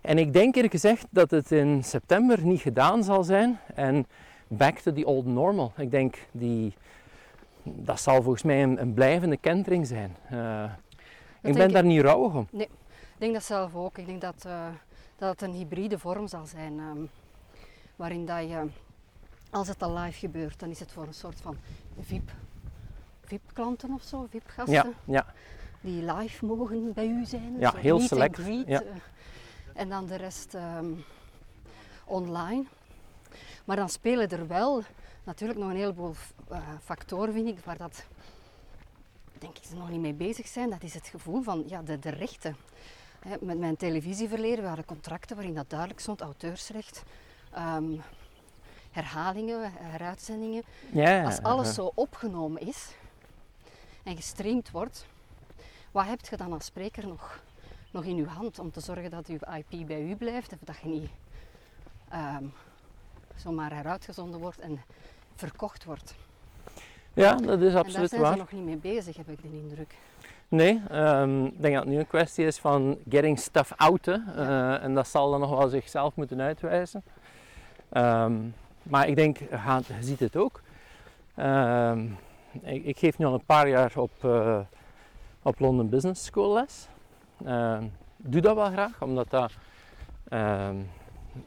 en 0.00 0.18
ik 0.18 0.32
denk 0.32 0.54
eerlijk 0.54 0.72
gezegd 0.72 1.06
dat 1.10 1.30
het 1.30 1.52
in 1.52 1.84
september 1.84 2.42
niet 2.44 2.60
gedaan 2.60 3.04
zal 3.04 3.24
zijn 3.24 3.58
en 3.74 4.06
back 4.48 4.78
to 4.78 4.92
the 4.92 5.06
old 5.06 5.26
normal. 5.26 5.72
Ik 5.76 5.90
denk 5.90 6.14
die, 6.32 6.74
dat 7.62 8.00
zal 8.00 8.22
volgens 8.22 8.42
mij 8.42 8.62
een, 8.62 8.80
een 8.80 8.94
blijvende 8.94 9.36
kentering 9.36 9.86
zijn. 9.86 10.16
Eh, 10.30 10.64
ik 11.42 11.54
ben 11.54 11.66
ik- 11.68 11.72
daar 11.72 11.84
niet 11.84 12.00
rouwig 12.00 12.34
om. 12.34 12.48
Ik 12.52 12.68
denk 13.18 13.32
dat 13.32 13.44
zelf 13.44 13.74
ook. 13.74 13.98
Ik 13.98 14.06
denk 14.06 14.20
dat, 14.20 14.44
eh, 14.46 14.66
dat 15.16 15.30
het 15.30 15.42
een 15.42 15.54
hybride 15.54 15.98
vorm 15.98 16.28
zal 16.28 16.46
zijn. 16.46 16.78
ehm, 16.78 16.98
waarin 17.96 18.26
dat 18.26 18.40
je, 18.40 18.66
als 19.50 19.68
het 19.68 19.82
al 19.82 19.98
live 19.98 20.18
gebeurt, 20.18 20.60
dan 20.60 20.70
is 20.70 20.80
het 20.80 20.92
voor 20.92 21.06
een 21.06 21.14
soort 21.14 21.40
van 21.40 21.56
VIP. 22.00 22.30
VIP-klanten 23.24 23.90
of 23.94 24.02
zo, 24.02 24.26
VIP-gasten, 24.30 24.74
Ja, 24.74 24.86
ja, 25.04 25.26
die 25.80 26.12
live 26.12 26.44
mogen 26.46 26.92
bij 26.92 27.06
u 27.06 27.24
zijn. 27.24 27.56
Ja, 27.58 27.72
heel 27.76 28.00
select, 28.00 28.36
greet, 28.38 28.66
ja. 28.66 28.80
eh, 28.82 28.86
en 29.78 29.88
dan 29.88 30.06
de 30.06 30.16
rest 30.16 30.54
ehm, 30.54 30.92
online. 32.04 32.64
Maar 33.64 33.76
dan 33.76 33.88
spelen 33.88 34.28
er 34.28 34.46
wel 34.46 34.82
natuurlijk 35.24 35.58
nog 35.58 35.70
een 35.70 35.76
heleboel 35.76 36.14
eh, 36.48 36.58
factoren, 36.84 37.32
vind 37.32 37.48
ik, 37.48 37.58
waar 37.64 37.76
dat 37.76 38.04
denk 39.38 39.56
ik 39.56 39.64
ze 39.64 39.76
nog 39.76 39.90
niet 39.90 40.00
mee 40.00 40.14
bezig 40.14 40.46
zijn. 40.46 40.70
Dat 40.70 40.82
is 40.82 40.94
het 40.94 41.06
gevoel 41.06 41.42
van 41.42 41.64
ja, 41.66 41.82
de, 41.82 41.98
de 41.98 42.10
rechten. 42.10 42.56
Met 43.40 43.58
mijn 43.58 43.76
televisieverleden 43.76 44.64
waren 44.64 44.84
contracten 44.84 45.36
waarin 45.36 45.54
dat 45.54 45.70
duidelijk 45.70 46.00
stond, 46.00 46.20
auteursrecht, 46.20 47.02
ehm, 47.52 47.96
herhalingen, 48.90 49.72
heruitzendingen. 49.74 50.62
ja. 50.92 51.24
Als 51.24 51.42
alles 51.42 51.74
zo 51.74 51.92
opgenomen 51.94 52.66
is 52.66 52.94
en 54.04 54.16
gestreamd 54.16 54.70
wordt, 54.70 55.06
wat 55.90 56.06
heb 56.06 56.26
je 56.26 56.36
dan 56.36 56.52
als 56.52 56.64
spreker 56.64 57.06
nog, 57.06 57.40
nog 57.90 58.04
in 58.04 58.16
uw 58.16 58.26
hand 58.26 58.58
om 58.58 58.70
te 58.70 58.80
zorgen 58.80 59.10
dat 59.10 59.26
uw 59.26 59.38
IP 59.56 59.86
bij 59.86 60.02
u 60.02 60.16
blijft 60.16 60.52
of 60.52 60.58
dat 60.64 60.76
je 60.82 60.88
niet 60.88 61.10
ehm, 62.08 62.44
zomaar 63.34 63.74
heruitgezonden 63.74 64.40
wordt 64.40 64.58
en 64.58 64.80
verkocht 65.34 65.84
wordt. 65.84 66.14
Ja, 67.12 67.34
dat 67.34 67.60
is 67.60 67.66
en 67.66 67.72
daar 67.72 67.76
absoluut 67.76 68.08
zijn 68.08 68.22
ze 68.22 68.28
waar. 68.28 68.36
nog 68.36 68.52
niet 68.52 68.64
mee 68.64 68.76
bezig, 68.76 69.16
heb 69.16 69.28
ik 69.28 69.42
de 69.42 69.48
indruk. 69.48 69.94
Nee, 70.48 70.82
ehm, 70.88 71.44
ik 71.44 71.62
denk 71.62 71.74
dat 71.74 71.84
het 71.84 71.92
nu 71.92 71.98
een 71.98 72.06
kwestie 72.06 72.46
is 72.46 72.58
van 72.58 72.98
getting 73.08 73.38
stuff 73.38 73.72
out. 73.76 74.06
Hè. 74.06 74.16
Eh, 74.36 74.82
en 74.82 74.94
dat 74.94 75.08
zal 75.08 75.30
dan 75.30 75.40
nog 75.40 75.58
wel 75.58 75.68
zichzelf 75.68 76.14
moeten 76.14 76.40
uitwijzen. 76.40 77.02
Ehm, 77.88 78.34
maar 78.82 79.08
ik 79.08 79.16
denk, 79.16 79.38
je 79.38 79.82
ziet 80.00 80.20
het 80.20 80.36
ook. 80.36 80.60
Ik, 82.62 82.84
ik, 82.84 82.98
geef 82.98 83.18
nu 83.18 83.24
al 83.24 83.34
een 83.34 83.44
paar 83.44 83.68
jaar 83.68 83.92
op, 83.96 84.10
uh, 84.24 84.58
op 85.42 85.60
London 85.60 85.88
Business 85.88 86.24
School 86.24 86.52
les. 86.52 86.88
Uh, 87.46 87.78
doe 88.16 88.40
dat 88.40 88.54
wel 88.54 88.70
graag, 88.70 89.02
omdat 89.02 89.30
dat... 89.30 89.52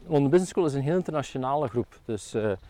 London 0.06 0.30
Business 0.30 0.50
School 0.50 0.66
is 0.66 0.74
een 0.74 0.82
heel 0.82 0.96
internationale 0.96 1.68
groep. 1.68 1.98
Dus 2.04 2.34
uh, 2.34 2.42
dat 2.42 2.60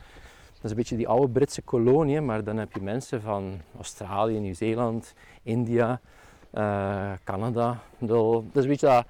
is 0.62 0.70
een 0.70 0.76
beetje 0.76 0.96
die 0.96 1.08
oude 1.08 1.28
Britse 1.28 1.62
kolonie, 1.62 2.20
maar 2.20 2.44
dan 2.44 2.56
heb 2.56 2.72
je 2.72 2.80
mensen 2.80 3.20
van 3.20 3.60
Australië, 3.76 4.38
Nieuw-Zeeland, 4.38 5.14
India, 5.42 6.00
uh, 6.54 7.12
Canada. 7.24 7.78
Dat 7.98 8.44
is 8.52 8.62
een 8.62 8.68
beetje 8.68 8.86
dat, 8.86 9.06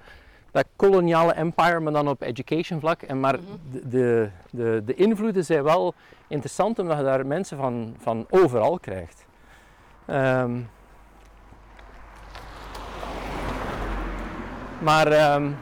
dat, 0.51 0.65
koloniale 0.75 1.33
empire, 1.33 1.79
maar 1.79 1.93
dan 1.93 2.07
op 2.07 2.21
education 2.21 2.79
vlak. 2.79 3.01
En 3.01 3.19
maar 3.19 3.39
mm 3.39 3.45
-hmm. 3.45 3.89
de, 3.89 4.29
de, 4.51 4.81
de, 4.85 4.93
invloeden 4.93 5.45
zijn 5.45 5.63
wel 5.63 5.93
interessant, 6.27 6.79
omdat 6.79 6.97
je 6.97 7.03
daar 7.03 7.25
mensen 7.25 7.57
van, 7.57 7.95
van 7.97 8.25
overal 8.29 8.79
krijgt. 8.79 9.25
Um, 10.07 10.69
maar 14.83 15.35
um, 15.35 15.55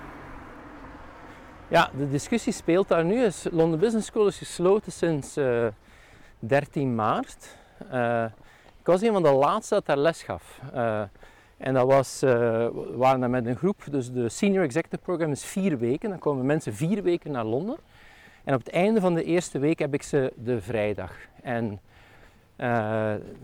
ja, 1.68 1.90
de 1.98 2.10
discussie 2.10 2.54
speelt 2.54 2.88
daar 2.88 3.06
nu. 3.06 3.24
Is 3.24 3.48
London 3.52 3.80
Business 3.80 4.08
School 4.08 4.28
is 4.28 4.38
gesloten 4.38 4.92
sinds 4.92 5.38
uh, 5.38 5.68
13 6.40 6.96
maart. 6.96 7.58
Uh, 7.94 8.24
ik 8.80 8.86
was 8.86 9.02
een 9.02 9.12
van 9.12 9.24
de 9.24 9.32
laatste 9.32 9.74
dat 9.74 9.86
daar 9.86 9.98
les 9.98 10.24
gaf. 10.24 10.60
Uh, 10.76 11.02
en 11.58 11.74
dat 11.74 11.88
was, 11.88 12.20
we 12.20 12.94
waren 12.96 13.20
daar 13.20 13.30
met 13.30 13.46
een 13.46 13.56
groep, 13.56 13.84
dus 13.92 14.12
de 14.12 14.30
Senior 14.30 14.64
Executive 14.64 15.02
Program 15.02 15.32
is 15.32 15.46
vier 15.46 15.78
weken. 15.78 16.10
Dan 16.10 16.20
komen 16.20 16.46
mensen 16.46 16.74
vier 16.74 17.04
weken 17.04 17.32
naar 17.32 17.46
Londen. 17.46 17.78
En 18.44 18.54
op 18.54 18.60
het 18.60 18.70
einde 18.70 19.00
van 19.00 19.14
de 19.14 19.24
eerste 19.24 19.60
week 19.60 19.80
heb 19.80 19.94
ik 19.94 20.04
ze 20.04 20.34
de 20.36 20.62
vrijdag. 20.62 21.12
En 21.44 21.80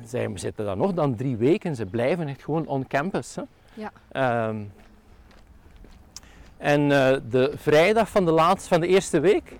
zij 0.03 0.31
zitten 0.33 0.65
dan 0.65 0.77
nog 0.77 0.93
dan 0.93 1.15
drie 1.15 1.37
weken. 1.37 1.75
Ze 1.75 1.85
blijven 1.85 2.27
echt 2.27 2.43
gewoon 2.43 2.67
on 2.67 2.87
campus. 2.87 3.35
Hè. 3.35 3.43
Ja. 3.73 4.47
Um, 4.47 4.71
en 6.57 6.81
uh, 6.81 7.15
de 7.29 7.53
vrijdag 7.55 8.09
van 8.09 8.25
de 8.25 8.31
laatste 8.31 8.67
van 8.67 8.79
de 8.79 8.87
eerste 8.87 9.19
week 9.19 9.59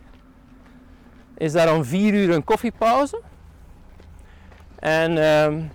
is 1.38 1.52
daar 1.52 1.76
om 1.76 1.84
vier 1.84 2.14
uur 2.14 2.34
een 2.34 2.44
koffiepauze. 2.44 3.22
En 4.80 5.18
um, 5.18 5.72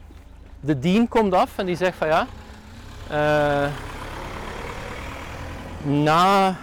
de 0.61 0.79
dean 0.79 1.09
komt 1.09 1.35
af 1.35 1.59
en 1.59 1.67
die 1.67 1.77
zegt 1.77 1.97
van 1.97 2.09
ja, 2.09 2.27
uh, 3.11 3.71
na, 6.03 6.57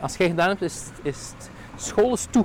als 0.00 0.16
je 0.16 0.24
gedaan 0.24 0.48
hebt, 0.48 0.62
is, 0.62 0.82
is 1.02 1.32
school 1.76 2.12
is 2.12 2.26
toe. 2.30 2.44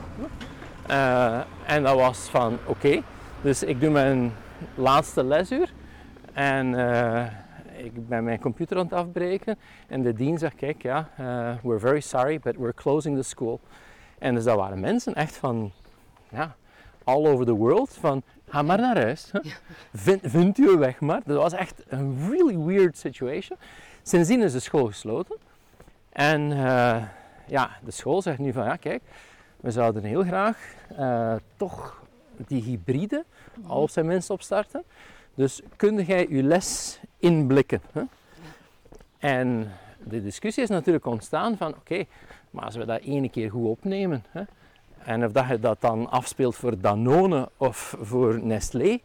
Uh, 0.90 1.40
en 1.66 1.84
dat 1.84 1.96
was 1.96 2.18
van 2.18 2.58
oké, 2.66 3.02
dus 3.42 3.64
ik 3.64 3.82
doe 3.82 3.90
mijn 3.90 4.34
laatste 4.76 5.24
lesuur 5.24 5.74
en 6.34 6.76
ik 7.78 8.08
ben 8.08 8.24
mijn 8.24 8.40
computer 8.40 8.78
aan 8.78 8.84
het 8.84 8.94
afbreken. 8.94 9.58
En 9.88 10.02
de 10.02 10.14
dean 10.14 10.38
zegt, 10.38 10.56
kijk 10.56 10.82
ja, 10.82 11.10
we're 11.64 11.80
very 11.80 12.00
sorry, 12.00 12.40
but 12.40 12.56
we're 12.56 12.74
closing 12.74 13.18
the 13.18 13.24
school. 13.24 13.60
En 14.20 14.36
dus 14.36 14.44
dat 14.44 14.56
waren 14.56 14.80
mensen 14.80 15.14
echt 15.14 15.36
van, 15.36 15.72
ja, 16.30 16.56
all 17.04 17.28
over 17.28 17.46
the 17.46 17.54
world, 17.54 17.98
van 18.00 18.24
ga 18.48 18.62
maar 18.62 18.78
naar 18.78 18.98
huis. 18.98 19.32
Vind, 19.94 20.22
vindt 20.24 20.58
u 20.58 20.78
weg 20.78 21.00
maar. 21.00 21.22
Dat 21.26 21.38
was 21.38 21.54
echt 21.54 21.84
een 21.88 22.30
really 22.30 22.58
weird 22.58 22.98
situation. 22.98 23.58
Sindsdien 24.02 24.42
is 24.42 24.52
de 24.52 24.60
school 24.60 24.86
gesloten. 24.86 25.36
En 26.10 26.42
uh, 26.52 27.04
ja, 27.48 27.70
de 27.84 27.92
school 27.92 28.22
zegt 28.22 28.40
nu 28.40 28.54
van 28.54 28.66
ja, 28.66 28.76
kijk, 28.76 29.02
we 29.58 29.72
zouden 29.72 30.04
heel 30.04 30.24
graag 30.24 30.58
uh, 31.00 31.36
toch 31.56 32.02
die 32.48 32.62
hybride 32.62 33.26
al 33.68 33.82
op 33.82 33.90
zijn 33.90 34.06
minst 34.06 34.30
opstarten. 34.30 34.84
Dus 35.36 35.62
kun 35.76 36.04
jij 36.04 36.28
je 36.30 36.44
les 36.44 37.00
inblikken? 37.24 37.82
Hè? 37.92 38.02
En 39.20 39.72
de 40.04 40.24
discussie 40.24 40.64
is 40.64 40.70
natuurlijk 40.70 41.06
ontstaan 41.06 41.58
van 41.58 41.68
oké, 41.68 41.78
okay, 41.80 42.08
maar 42.50 42.66
als 42.66 42.76
we 42.76 42.86
dat 42.86 43.02
ene 43.02 43.30
keer 43.30 43.50
goed 43.50 43.68
opnemen, 43.68 44.24
hè, 44.30 44.44
en 45.04 45.26
of 45.26 45.32
dat 45.32 45.48
je 45.48 45.60
dat 45.60 45.82
dan 45.82 46.10
afspeelt 46.10 46.56
voor 46.56 46.80
Danone 46.80 47.50
of 47.58 47.96
voor 48.02 48.40
Nestlé, 48.44 49.00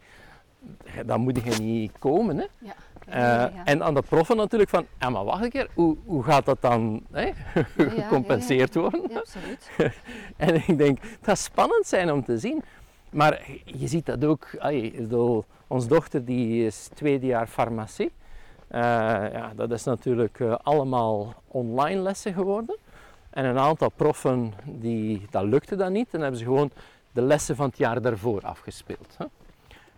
dan 1.05 1.21
moet 1.21 1.43
je 1.43 1.61
niet 1.61 1.91
komen. 1.99 2.37
Hè? 2.37 2.45
Ja. 2.57 2.73
Ja, 3.11 3.51
ja. 3.55 3.65
En 3.65 3.83
aan 3.83 3.93
de 3.93 4.01
proffen 4.01 4.37
natuurlijk 4.37 4.69
van, 4.69 4.85
ja 4.99 5.09
maar 5.09 5.23
wacht 5.23 5.43
een 5.43 5.49
keer, 5.49 5.67
hoe, 5.73 5.97
hoe 6.05 6.23
gaat 6.23 6.45
dat 6.45 6.61
dan 6.61 7.05
hè, 7.11 7.31
gecompenseerd 7.77 8.75
worden? 8.75 9.17
Absoluut. 9.17 9.69
en 10.37 10.55
ik 10.55 10.77
denk, 10.77 11.01
het 11.01 11.19
gaat 11.21 11.37
spannend 11.37 11.87
zijn 11.87 12.11
om 12.11 12.23
te 12.23 12.37
zien. 12.37 12.63
Maar 13.09 13.49
je 13.65 13.87
ziet 13.87 14.05
dat 14.05 14.25
ook, 14.25 14.47
ay, 14.57 15.07
onze 15.67 15.87
dochter 15.87 16.25
die 16.25 16.65
is 16.65 16.89
tweede 16.93 17.25
jaar 17.25 17.47
farmacie. 17.47 18.11
Uh, 18.71 18.79
ja, 19.31 19.51
dat 19.55 19.71
is 19.71 19.83
natuurlijk 19.83 20.39
uh, 20.39 20.55
allemaal 20.63 21.33
online 21.47 22.01
lessen 22.01 22.33
geworden. 22.33 22.77
En 23.29 23.45
een 23.45 23.57
aantal 23.57 23.89
proffen, 23.89 24.53
die, 24.65 25.27
dat 25.29 25.43
lukte 25.43 25.75
dan 25.75 25.91
niet. 25.91 26.13
En 26.13 26.21
hebben 26.21 26.39
ze 26.39 26.45
gewoon 26.45 26.71
de 27.11 27.21
lessen 27.21 27.55
van 27.55 27.67
het 27.67 27.77
jaar 27.77 28.01
daarvoor 28.01 28.41
afgespeeld. 28.41 29.15
Hè. 29.17 29.25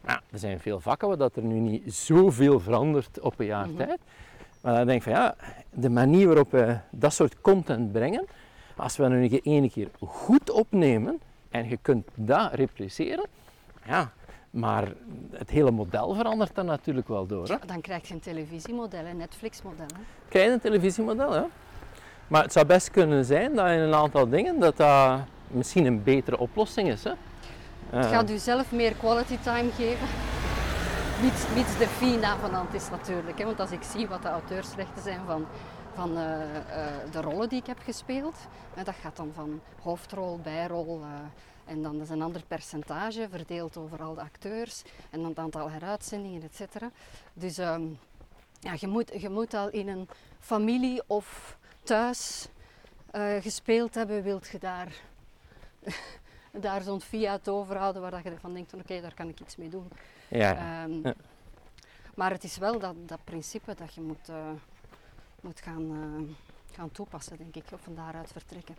Nou, 0.05 0.19
er 0.31 0.39
zijn 0.39 0.59
veel 0.59 0.79
vakken 0.79 1.07
waar 1.07 1.17
dat 1.17 1.35
er 1.35 1.43
nu 1.43 1.59
niet 1.59 1.93
zoveel 1.93 2.59
verandert 2.59 3.19
op 3.19 3.39
een 3.39 3.45
jaar 3.45 3.67
mm 3.67 3.77
-hmm. 3.77 3.85
tijd. 3.85 3.99
Maar 4.61 4.75
dan 4.75 4.85
denk 4.85 4.97
ik 4.97 5.03
van 5.03 5.13
ja, 5.13 5.35
de 5.69 5.89
manier 5.89 6.27
waarop 6.27 6.51
we 6.51 6.77
dat 6.89 7.13
soort 7.13 7.41
content 7.41 7.91
brengen, 7.91 8.25
als 8.75 8.97
we 8.97 9.03
dat 9.03 9.11
nu 9.11 9.39
een 9.43 9.71
keer 9.71 9.89
goed 9.99 10.49
opnemen 10.49 11.19
en 11.51 11.69
je 11.69 11.77
kunt 11.81 12.07
dat 12.15 12.53
repliceren, 12.53 13.25
ja, 13.85 14.11
maar 14.49 14.93
het 15.31 15.49
hele 15.49 15.71
model 15.71 16.13
verandert 16.13 16.55
dan 16.55 16.65
natuurlijk 16.65 17.07
wel 17.07 17.25
door. 17.25 17.47
Hè? 17.47 17.55
dan 17.65 17.81
krijg 17.81 18.07
je 18.07 18.13
een 18.13 18.19
televisiemodel, 18.19 19.05
een 19.05 19.17
Netflix-model. 19.17 19.85
Krijg 20.27 20.45
je 20.45 20.51
een 20.51 20.59
televisiemodel, 20.59 21.33
ja. 21.33 21.47
Maar 22.27 22.43
het 22.43 22.51
zou 22.51 22.65
best 22.65 22.91
kunnen 22.91 23.25
zijn 23.25 23.55
dat 23.55 23.69
in 23.69 23.79
een 23.79 23.93
aantal 23.93 24.29
dingen 24.29 24.59
dat 24.59 24.77
dat 24.77 25.19
misschien 25.47 25.85
een 25.85 26.03
betere 26.03 26.37
oplossing 26.37 26.89
is. 26.89 27.03
Hè? 27.03 27.11
Het 27.89 28.05
gaat 28.05 28.29
u 28.29 28.37
zelf 28.37 28.71
meer 28.71 28.93
quality 28.93 29.37
time 29.43 29.71
geven. 29.71 30.07
Mits, 31.21 31.43
mits 31.55 31.77
de 31.77 31.87
fee 31.87 32.17
navenant 32.17 32.73
is 32.73 32.89
natuurlijk. 32.89 33.37
Hè? 33.37 33.45
Want 33.45 33.59
als 33.59 33.71
ik 33.71 33.83
zie 33.83 34.07
wat 34.07 34.21
de 34.21 34.27
auteursrechten 34.27 35.01
zijn 35.01 35.19
van, 35.25 35.45
van 36.01 36.17
uh, 36.17 36.23
uh, 36.23 37.11
de 37.11 37.21
rollen 37.21 37.49
die 37.49 37.59
ik 37.59 37.65
heb 37.65 37.79
gespeeld. 37.79 38.35
Dat 38.83 38.95
gaat 38.95 39.15
dan 39.15 39.31
van 39.33 39.61
hoofdrol, 39.81 40.39
bijrol. 40.39 41.01
en 41.65 41.81
dan 41.81 42.01
is 42.01 42.09
een 42.09 42.21
ander 42.21 42.43
percentage 42.47 43.27
verdeeld 43.29 43.77
over 43.77 44.01
al 44.01 44.13
de 44.13 44.21
acteurs. 44.21 44.81
En 45.09 45.19
dan 45.19 45.29
het 45.29 45.39
aantal 45.39 45.69
heruitzendingen, 45.69 46.43
et 46.43 46.55
cetera. 46.55 46.91
Dus 47.33 47.57
um, 47.57 47.99
ja, 48.59 48.73
je, 48.79 48.87
moet, 48.87 49.21
je 49.21 49.29
moet 49.29 49.53
al 49.53 49.69
in 49.69 49.87
een 49.87 50.07
familie 50.39 51.01
of 51.07 51.57
thuis 51.83 52.47
gespeeld 53.39 53.95
hebben, 53.95 54.23
wilt 54.23 54.47
je 54.47 54.59
daar, 54.59 54.93
daar 56.67 56.81
zo'n 56.81 57.01
fiat 57.01 57.49
overhouden 57.49 58.01
waar 58.01 58.23
je 58.23 58.37
van 58.39 58.53
denkt, 58.53 58.73
oké, 58.73 58.83
okay, 58.83 59.01
daar 59.01 59.13
kan 59.13 59.29
ik 59.29 59.39
iets 59.39 59.55
mee 59.55 59.69
doen. 59.69 59.87
Ja. 60.27 60.83
Um, 60.83 60.99
ja. 61.03 61.13
Maar 62.15 62.31
het 62.31 62.43
is 62.43 62.57
wel 62.57 62.79
dat, 62.79 62.95
dat 63.05 63.19
principe 63.23 63.75
dat 63.75 63.93
je 63.93 64.01
moet, 64.01 64.29
uh, 64.29 64.35
moet 65.41 65.61
gaan, 65.61 65.81
uh, 65.81 66.35
gaan 66.71 66.91
toepassen, 66.91 67.37
denk 67.37 67.55
ik, 67.55 67.63
of 67.73 67.81
van 67.81 67.95
daaruit 67.95 68.31
vertrekken. 68.31 68.75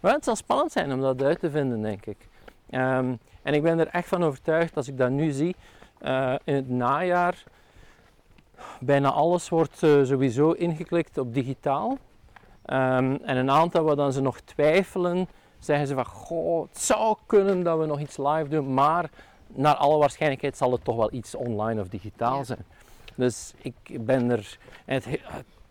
Maar 0.00 0.12
het 0.12 0.24
zal 0.24 0.36
spannend 0.36 0.72
zijn 0.72 0.92
om 0.92 1.00
dat 1.00 1.22
uit 1.22 1.40
te 1.40 1.50
vinden, 1.50 1.82
denk 1.82 2.06
ik. 2.06 2.28
Um, 2.70 3.18
en 3.42 3.54
ik 3.54 3.62
ben 3.62 3.78
er 3.78 3.88
echt 3.88 4.08
van 4.08 4.24
overtuigd, 4.24 4.76
als 4.76 4.88
ik 4.88 4.98
dat 4.98 5.10
nu 5.10 5.30
zie, 5.30 5.56
in 6.44 6.54
het 6.54 6.68
najaar 6.68 7.44
Bijna 8.80 9.10
alles 9.10 9.48
wordt 9.48 9.82
uh, 9.82 10.04
sowieso 10.04 10.50
ingeklikt 10.50 11.18
op 11.18 11.34
digitaal. 11.34 11.90
Um, 11.90 11.98
en 13.24 13.36
een 13.36 13.50
aantal 13.50 13.84
waar 13.84 13.96
dan 13.96 14.12
ze 14.12 14.20
nog 14.20 14.40
twijfelen, 14.40 15.28
zeggen 15.58 15.86
ze 15.86 15.94
van 15.94 16.06
goh, 16.06 16.68
het 16.68 16.78
zou 16.78 17.16
kunnen 17.26 17.62
dat 17.62 17.78
we 17.78 17.86
nog 17.86 18.00
iets 18.00 18.16
live 18.16 18.48
doen, 18.48 18.74
maar 18.74 19.10
naar 19.46 19.74
alle 19.74 19.98
waarschijnlijkheid 19.98 20.56
zal 20.56 20.72
het 20.72 20.84
toch 20.84 20.96
wel 20.96 21.12
iets 21.12 21.34
online 21.34 21.80
of 21.80 21.88
digitaal 21.88 22.36
ja. 22.36 22.44
zijn. 22.44 22.64
Dus 23.18 23.52
ik 23.58 24.04
ben 24.04 24.30
er, 24.30 24.58
het, 24.84 25.06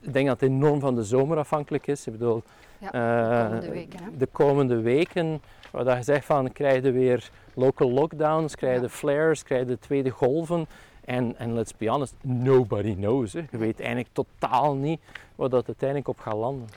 ik 0.02 0.14
denk 0.14 0.28
dat 0.28 0.40
het 0.40 0.50
enorm 0.50 0.80
van 0.80 0.96
de 0.96 1.04
zomer 1.04 1.38
afhankelijk 1.38 1.88
is. 1.88 2.08
Ik 2.08 2.14
bedoel, 2.14 2.44
ja, 2.78 2.92
de, 2.92 3.58
komende 3.60 3.70
weken, 3.70 4.04
hè? 4.04 4.18
de 4.18 4.26
komende 4.26 4.82
weken, 4.82 5.42
waar 5.72 5.98
je 5.98 6.04
zegt 6.04 6.26
van 6.26 6.52
krijg 6.52 6.84
je 6.84 6.92
weer 6.92 7.30
local 7.54 7.92
lockdowns, 7.92 8.56
krijg 8.56 8.76
je 8.76 8.82
ja. 8.82 8.90
flares, 8.90 9.44
krijg 9.44 9.62
je 9.62 9.68
de 9.68 9.80
tweede 9.80 10.10
golven. 10.10 10.68
En, 11.06 11.38
en 11.38 11.54
let's 11.54 11.78
be 11.78 11.90
honest, 11.90 12.16
nobody 12.22 12.96
knows. 12.96 13.34
Hè. 13.34 13.46
Je 13.52 13.58
weet 13.58 13.80
eigenlijk 13.80 14.10
totaal 14.12 14.76
niet 14.76 15.00
waar 15.36 15.50
dat 15.50 15.68
uiteindelijk 15.68 16.10
op 16.10 16.20
gaat 16.20 16.34
landen. 16.34 16.68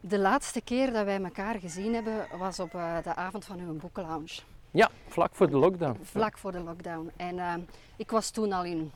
De 0.00 0.18
laatste 0.18 0.60
keer 0.60 0.92
dat 0.92 1.04
wij 1.04 1.22
elkaar 1.22 1.58
gezien 1.58 1.94
hebben 1.94 2.26
was 2.38 2.60
op 2.60 2.74
uh, 2.74 2.96
de 3.02 3.14
avond 3.14 3.44
van 3.44 3.58
uw 3.58 3.76
boekenlounge. 3.76 4.40
Ja, 4.70 4.90
vlak 5.08 5.34
voor 5.34 5.50
de 5.50 5.56
lockdown. 5.56 5.98
Vlak 6.02 6.38
voor 6.38 6.52
de 6.52 6.60
lockdown. 6.60 7.10
En 7.16 7.34
uh, 7.34 7.54
ik 7.96 8.10
was 8.10 8.30
toen 8.30 8.52
al 8.52 8.64
in 8.64 8.92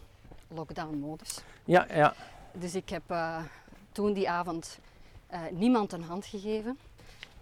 lockdown-modus. 0.55 1.41
Ja, 1.65 1.87
ja. 1.95 2.15
Dus 2.53 2.75
ik 2.75 2.89
heb 2.89 3.03
uh, 3.11 3.43
toen 3.93 4.13
die 4.13 4.31
avond 4.31 4.79
niemand 5.51 5.93
een 5.93 6.03
hand 6.03 6.27
gegeven. 6.27 6.79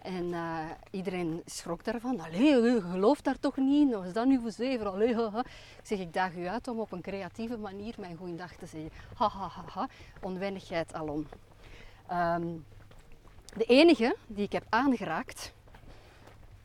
En 0.01 0.23
uh, 0.23 0.59
iedereen 0.91 1.41
schrok 1.45 1.83
daarvan. 1.83 2.19
Allee, 2.19 2.43
je 2.43 2.81
gelooft 2.81 3.23
daar 3.23 3.39
toch 3.39 3.57
niet 3.57 3.87
in? 3.87 3.97
Wat 3.97 4.05
is 4.05 4.13
dat 4.13 4.25
nu 4.25 4.39
voor 4.39 4.51
zever? 4.51 4.87
Allee, 4.87 5.15
haha. 5.19 5.39
Ik 5.39 5.83
zeg, 5.83 5.99
ik 5.99 6.13
daag 6.13 6.35
u 6.35 6.47
uit 6.47 6.67
om 6.67 6.79
op 6.79 6.91
een 6.91 7.01
creatieve 7.01 7.57
manier 7.57 7.95
mijn 7.97 8.17
goeiedag 8.17 8.53
te 8.53 8.65
zeggen. 8.65 8.91
Ha, 9.15 9.29
ha, 9.29 9.47
ha, 9.47 9.63
ha. 9.73 9.87
Onwennigheid 10.21 10.93
alom. 10.93 11.27
Um, 12.11 12.65
de 13.55 13.63
enige 13.63 14.15
die 14.27 14.45
ik 14.45 14.51
heb 14.51 14.65
aangeraakt, 14.69 15.53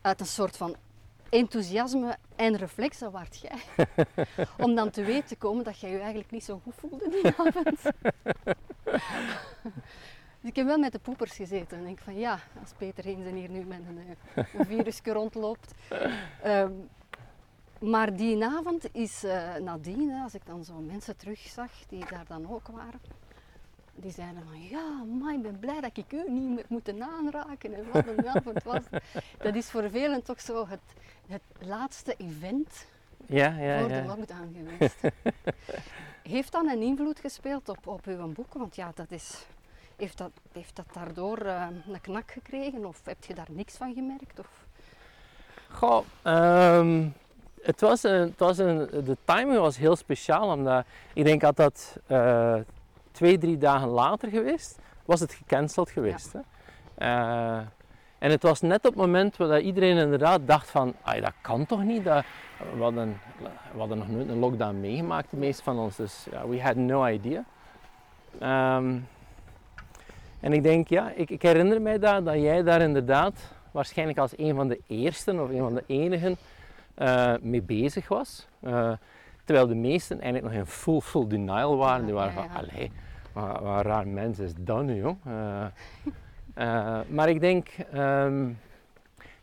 uit 0.01 0.19
een 0.19 0.25
soort 0.25 0.57
van 0.57 0.75
enthousiasme 1.29 2.17
en 2.35 2.55
reflex, 2.55 2.99
dat 2.99 3.11
waart 3.11 3.39
jij. 3.39 3.85
Om 4.65 4.75
dan 4.75 4.89
te 4.89 5.03
weten 5.03 5.27
te 5.27 5.35
komen 5.35 5.63
dat 5.63 5.79
jij 5.79 5.91
je 5.91 5.97
eigenlijk 5.97 6.31
niet 6.31 6.43
zo 6.43 6.61
goed 6.63 6.75
voelde 6.75 7.09
die 7.09 7.33
avond. 7.37 7.79
Dus 10.45 10.53
ik 10.53 10.59
heb 10.59 10.69
wel 10.69 10.77
met 10.77 10.91
de 10.91 10.99
poepers 10.99 11.35
gezeten. 11.35 11.77
En 11.77 11.83
denk 11.83 11.99
van 11.99 12.17
ja, 12.17 12.39
als 12.61 12.71
Peter 12.77 13.03
Heensen 13.03 13.35
hier 13.35 13.49
nu 13.49 13.63
met 13.63 13.79
een, 13.87 14.17
eh, 14.35 14.43
een 14.59 14.65
virusje 14.65 15.13
rondloopt. 15.13 15.73
Um, 16.45 16.89
maar 17.93 18.15
die 18.15 18.45
avond 18.45 18.87
is 18.91 19.23
uh, 19.23 19.55
nadien, 19.55 20.21
als 20.23 20.33
ik 20.33 20.45
dan 20.45 20.63
zo 20.63 20.73
mensen 20.73 21.17
terugzag 21.17 21.71
die 21.87 22.05
daar 22.09 22.25
dan 22.27 22.51
ook 22.51 22.67
waren, 22.67 22.99
die 23.95 24.11
zeiden 24.11 24.43
van 24.47 24.63
ja, 24.63 25.03
maar 25.03 25.33
ik 25.33 25.41
ben 25.41 25.59
blij 25.59 25.81
dat 25.81 25.97
ik 25.97 26.11
u 26.11 26.31
niet 26.31 26.57
heb 26.57 26.69
moeten 26.69 27.03
aanraken 27.03 27.73
en 27.73 27.91
wat 27.91 28.07
een 28.07 28.27
avond 28.27 28.63
was. 28.63 28.83
Dat 29.37 29.55
is 29.55 29.69
voor 29.69 29.89
velen 29.89 30.23
toch 30.23 30.41
zo 30.41 30.67
het, 30.67 30.93
het 31.27 31.41
laatste 31.59 32.15
event 32.17 32.85
ja, 33.25 33.57
ja, 33.57 33.79
voor 33.79 33.89
ja. 33.89 34.01
de 34.01 34.07
lockdown 34.07 34.55
geweest. 34.55 34.95
Heeft 36.35 36.51
dat 36.51 36.65
een 36.65 36.81
invloed 36.81 37.19
gespeeld 37.19 37.69
op, 37.69 37.87
op 37.87 38.05
uw 38.05 38.31
boek? 38.31 38.53
Want 38.53 38.75
ja, 38.75 38.91
dat 38.95 39.11
is, 39.11 39.45
heeft, 39.95 40.17
dat, 40.17 40.31
heeft 40.51 40.75
dat 40.75 40.85
daardoor 40.93 41.45
uh, 41.45 41.67
een 41.87 42.01
knak 42.01 42.31
gekregen 42.31 42.85
of 42.85 43.01
heb 43.03 43.23
je 43.23 43.33
daar 43.33 43.47
niks 43.49 43.77
van 43.77 43.93
gemerkt? 43.93 44.39
Of? 44.39 44.65
Goh, 45.71 46.05
um, 46.23 47.13
het 47.61 47.81
was, 47.81 48.03
een, 48.03 48.11
het 48.21 48.39
was 48.39 48.57
een, 48.57 48.77
de 49.03 49.17
timing 49.23 49.59
was 49.59 49.77
heel 49.77 49.95
speciaal 49.95 50.51
omdat 50.51 50.85
ik 51.13 51.23
denk 51.23 51.41
dat 51.41 51.55
dat 51.55 51.97
uh, 52.07 52.55
twee, 53.11 53.37
drie 53.37 53.57
dagen 53.57 53.87
later 53.87 54.29
geweest, 54.29 54.79
was 55.05 55.19
het 55.19 55.33
gecanceld 55.33 55.89
geweest. 55.89 56.33
Ja. 56.33 56.43
Hè? 56.95 57.59
Uh, 57.59 57.67
en 58.25 58.31
het 58.31 58.43
was 58.43 58.61
net 58.61 58.77
op 58.77 58.83
het 58.83 58.95
moment 58.95 59.37
dat 59.37 59.61
iedereen 59.61 59.97
inderdaad 59.97 60.47
dacht 60.47 60.69
van, 60.69 60.93
dat 61.03 61.33
kan 61.41 61.65
toch 61.65 61.83
niet? 61.83 62.03
Dat, 62.03 62.23
we, 62.75 62.81
hadden, 62.83 63.19
we 63.71 63.79
hadden 63.79 63.97
nog 63.97 64.09
nooit 64.09 64.29
een 64.29 64.39
lockdown 64.39 64.79
meegemaakt, 64.79 65.29
de 65.29 65.37
meeste 65.37 65.63
van 65.63 65.79
ons. 65.79 65.95
Dus 65.95 66.27
ja, 66.31 66.47
we 66.47 66.61
had 66.61 66.75
no 66.75 67.07
idea. 67.07 67.43
Um, 68.77 69.07
en 70.39 70.53
ik 70.53 70.63
denk, 70.63 70.87
ja, 70.87 71.11
ik, 71.15 71.29
ik, 71.29 71.41
herinner 71.41 71.81
mij 71.81 71.99
dat, 71.99 72.25
dat 72.25 72.35
jij 72.35 72.63
daar 72.63 72.81
inderdaad 72.81 73.51
waarschijnlijk 73.71 74.17
als 74.17 74.37
een 74.37 74.55
van 74.55 74.67
de 74.67 74.79
eersten 74.87 75.39
of 75.43 75.49
een 75.49 75.59
van 75.59 75.73
de 75.73 75.83
enigen 75.87 76.37
uh, 76.97 77.33
mee 77.41 77.61
bezig 77.61 78.07
was. 78.07 78.47
Uh, 78.61 78.91
terwijl 79.43 79.67
de 79.67 79.75
meesten 79.75 80.21
eigenlijk 80.21 80.53
nog 80.53 80.63
in 80.63 80.71
full, 80.71 80.99
full 80.99 81.27
denial 81.27 81.77
waren. 81.77 82.05
Die 82.05 82.13
waren 82.13 82.33
van, 82.33 82.49
allee, 82.49 82.91
wat, 83.33 83.85
raar 83.85 84.07
mens 84.07 84.39
is 84.39 84.51
dat 84.57 84.83
nu, 84.83 84.95
joh. 84.95 85.15
Uh, 85.27 85.65
maar 87.07 87.29
ik 87.29 87.39
denk, 87.39 87.67
um, 87.93 88.59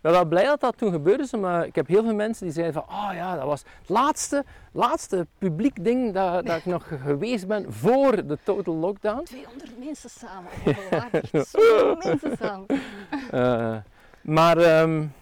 ik 0.02 0.08
ben 0.08 0.16
wel 0.16 0.28
blij 0.28 0.44
dat 0.44 0.60
dat 0.60 0.76
toen 0.76 0.92
gebeurde. 0.92 1.36
Maar 1.36 1.66
ik 1.66 1.74
heb 1.74 1.86
heel 1.86 2.02
veel 2.02 2.14
mensen 2.14 2.44
die 2.44 2.54
zeiden 2.54 2.74
van, 2.74 2.84
oh 2.88 3.10
ja, 3.14 3.36
dat 3.36 3.44
was 3.44 3.64
het 3.80 3.88
laatste, 3.88 4.44
laatste 4.72 5.26
publiek 5.38 5.84
ding 5.84 6.12
dat, 6.14 6.46
dat 6.46 6.56
ik 6.56 6.64
nog 6.64 6.88
geweest 7.06 7.46
ben 7.46 7.72
voor 7.72 8.26
de 8.26 8.38
total 8.44 8.74
lockdown. 8.74 9.22
200 9.24 9.78
mensen 9.78 10.10
samen, 10.10 10.50
zoveel 11.46 11.96
mensen 12.02 12.36
samen. 12.40 12.66
Uh, 13.34 13.76
maar 14.38 14.80
um, 14.80 15.12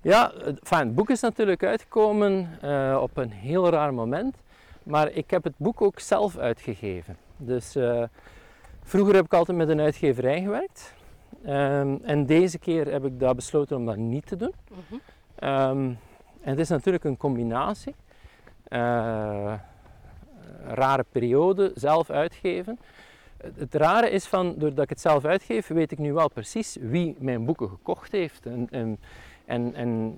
ja, 0.00 0.32
enfin, 0.32 0.78
het 0.78 0.94
boek 0.94 1.10
is 1.10 1.20
natuurlijk 1.20 1.64
uitgekomen 1.64 2.58
uh, 2.64 2.98
op 3.00 3.16
een 3.16 3.30
heel 3.30 3.70
raar 3.70 3.94
moment. 3.94 4.36
Maar 4.82 5.10
ik 5.10 5.30
heb 5.30 5.44
het 5.44 5.54
boek 5.56 5.82
ook 5.82 6.00
zelf 6.00 6.36
uitgegeven. 6.36 7.16
Dus 7.36 7.76
uh, 7.76 8.02
vroeger 8.82 9.14
heb 9.14 9.24
ik 9.24 9.34
altijd 9.34 9.56
met 9.56 9.68
een 9.68 9.80
uitgeverij 9.80 10.40
gewerkt. 10.40 10.94
Um, 11.48 12.00
en 12.02 12.26
deze 12.26 12.58
keer 12.58 12.92
heb 12.92 13.04
ik 13.04 13.20
daar 13.20 13.34
besloten 13.34 13.76
om 13.76 13.86
dat 13.86 13.96
niet 13.96 14.26
te 14.26 14.36
doen. 14.36 14.54
Mm 14.70 14.76
-hmm. 14.88 15.00
um, 15.48 15.98
en 16.40 16.50
het 16.50 16.58
is 16.58 16.68
natuurlijk 16.68 17.04
een 17.04 17.16
combinatie. 17.16 17.94
Uh, 18.68 19.54
rare 20.66 21.04
periode, 21.12 21.72
zelf 21.74 22.10
uitgeven. 22.10 22.78
Het 23.54 23.74
rare 23.74 24.10
is 24.10 24.26
van, 24.26 24.54
doordat 24.58 24.84
ik 24.84 24.88
het 24.88 25.00
zelf 25.00 25.24
uitgeef, 25.24 25.66
weet 25.66 25.92
ik 25.92 25.98
nu 25.98 26.12
wel 26.12 26.28
precies 26.28 26.76
wie 26.80 27.16
mijn 27.18 27.44
boeken 27.44 27.68
gekocht 27.68 28.12
heeft. 28.12 28.46
En, 28.46 28.68
en, 28.70 28.98
en, 29.44 29.74
en 29.74 30.16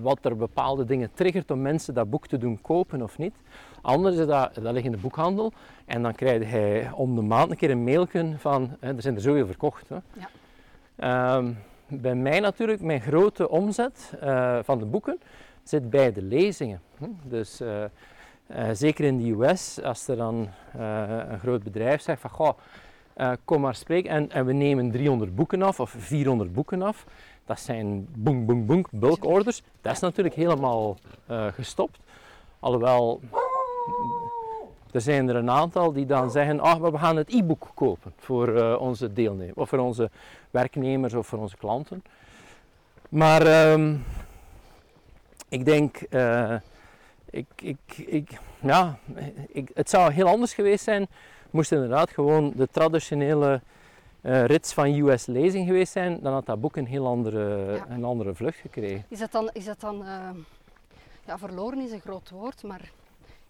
wat 0.00 0.24
er 0.24 0.36
bepaalde 0.36 0.84
dingen 0.84 1.10
triggert 1.14 1.50
om 1.50 1.62
mensen 1.62 1.94
dat 1.94 2.10
boek 2.10 2.26
te 2.26 2.38
doen 2.38 2.60
kopen 2.60 3.02
of 3.02 3.18
niet. 3.18 3.34
Anders 3.82 4.16
is 4.16 4.26
dat, 4.26 4.54
dat 4.54 4.72
ligt 4.72 4.86
in 4.86 4.92
de 4.92 4.98
boekhandel 4.98 5.52
en 5.84 6.02
dan 6.02 6.14
krijg 6.14 6.50
hij 6.50 6.90
om 6.92 7.14
de 7.14 7.22
maand 7.22 7.50
een 7.50 7.56
keer 7.56 7.70
een 7.70 7.84
mailje 7.84 8.34
van, 8.36 8.76
hè, 8.80 8.94
er 8.94 9.02
zijn 9.02 9.14
er 9.14 9.20
zoveel 9.20 9.46
verkocht. 9.46 9.88
Hè. 9.88 9.94
Ja. 9.94 10.28
Um, 11.04 11.58
bij 11.88 12.14
mij 12.14 12.40
natuurlijk, 12.40 12.80
mijn 12.80 13.00
grote 13.00 13.48
omzet 13.48 14.12
uh, 14.22 14.58
van 14.62 14.78
de 14.78 14.84
boeken 14.84 15.20
zit 15.62 15.90
bij 15.90 16.12
de 16.12 16.22
lezingen. 16.22 16.80
Dus 17.22 17.60
uh, 17.60 17.84
uh, 18.50 18.68
zeker 18.72 19.04
in 19.04 19.18
de 19.18 19.30
US, 19.30 19.82
als 19.82 20.08
er 20.08 20.16
dan 20.16 20.48
een 20.72 21.38
groot 21.38 21.62
bedrijf 21.62 22.00
zegt 22.00 22.20
van, 22.20 22.30
goh, 22.30 22.58
kom 23.44 23.60
maar 23.60 23.74
spreken 23.74 24.10
en, 24.10 24.30
en 24.30 24.46
we 24.46 24.52
nemen 24.52 24.90
300 24.90 25.34
boeken 25.34 25.62
af 25.62 25.80
of 25.80 25.94
400 25.98 26.52
boeken 26.52 26.82
af. 26.82 27.06
Dat 27.44 27.60
zijn 27.60 28.06
boem, 28.16 28.46
boem, 28.46 28.66
boem, 28.66 28.84
bulkorders. 28.90 29.62
Dat 29.80 29.92
is 29.92 30.00
natuurlijk 30.00 30.34
helemaal 30.34 30.96
gestopt. 31.54 31.98
Alhoewel, 32.58 33.20
er 34.92 35.00
zijn 35.00 35.28
er 35.28 35.36
een 35.36 35.50
aantal 35.50 35.92
die 35.92 36.06
dan 36.06 36.30
zeggen, 36.30 36.60
ah, 36.60 36.90
we 36.90 36.98
gaan 36.98 37.16
het 37.16 37.32
e-book 37.32 37.70
kopen 37.74 38.12
voor 38.18 38.48
uh, 38.48 38.80
onze 38.80 39.12
deelnemers, 39.12 39.56
of 39.56 39.68
voor 39.68 39.78
onze 39.78 40.10
werknemers 40.50 41.14
of 41.14 41.26
voor 41.26 41.38
onze 41.38 41.56
klanten. 41.56 42.02
Maar 43.08 43.70
um, 43.72 44.04
ik 45.48 45.64
denk, 45.64 46.00
uh, 46.10 46.54
ik, 47.30 47.46
ik, 47.56 47.78
ik, 47.96 48.30
ja, 48.60 48.98
ik, 49.48 49.70
het 49.74 49.90
zou 49.90 50.12
heel 50.12 50.26
anders 50.26 50.54
geweest 50.54 50.84
zijn, 50.84 51.06
moest 51.50 51.72
inderdaad 51.72 52.10
gewoon 52.10 52.52
de 52.56 52.68
traditionele 52.70 53.60
uh, 54.22 54.44
rits 54.44 54.72
van 54.72 55.08
US 55.08 55.26
lezing 55.26 55.66
geweest 55.66 55.92
zijn, 55.92 56.18
dan 56.22 56.32
had 56.32 56.46
dat 56.46 56.60
boek 56.60 56.76
een 56.76 56.86
heel 56.86 57.06
andere, 57.06 57.74
ja. 57.74 57.86
een 57.88 58.04
andere 58.04 58.34
vlucht 58.34 58.58
gekregen. 58.58 59.04
Is 59.08 59.18
dat 59.18 59.32
dan, 59.32 59.50
is 59.52 59.64
dat 59.64 59.80
dan 59.80 60.04
ja, 61.26 61.38
verloren 61.38 61.80
is 61.80 61.92
een 61.92 62.00
groot 62.00 62.30
woord, 62.30 62.62
maar 62.62 62.90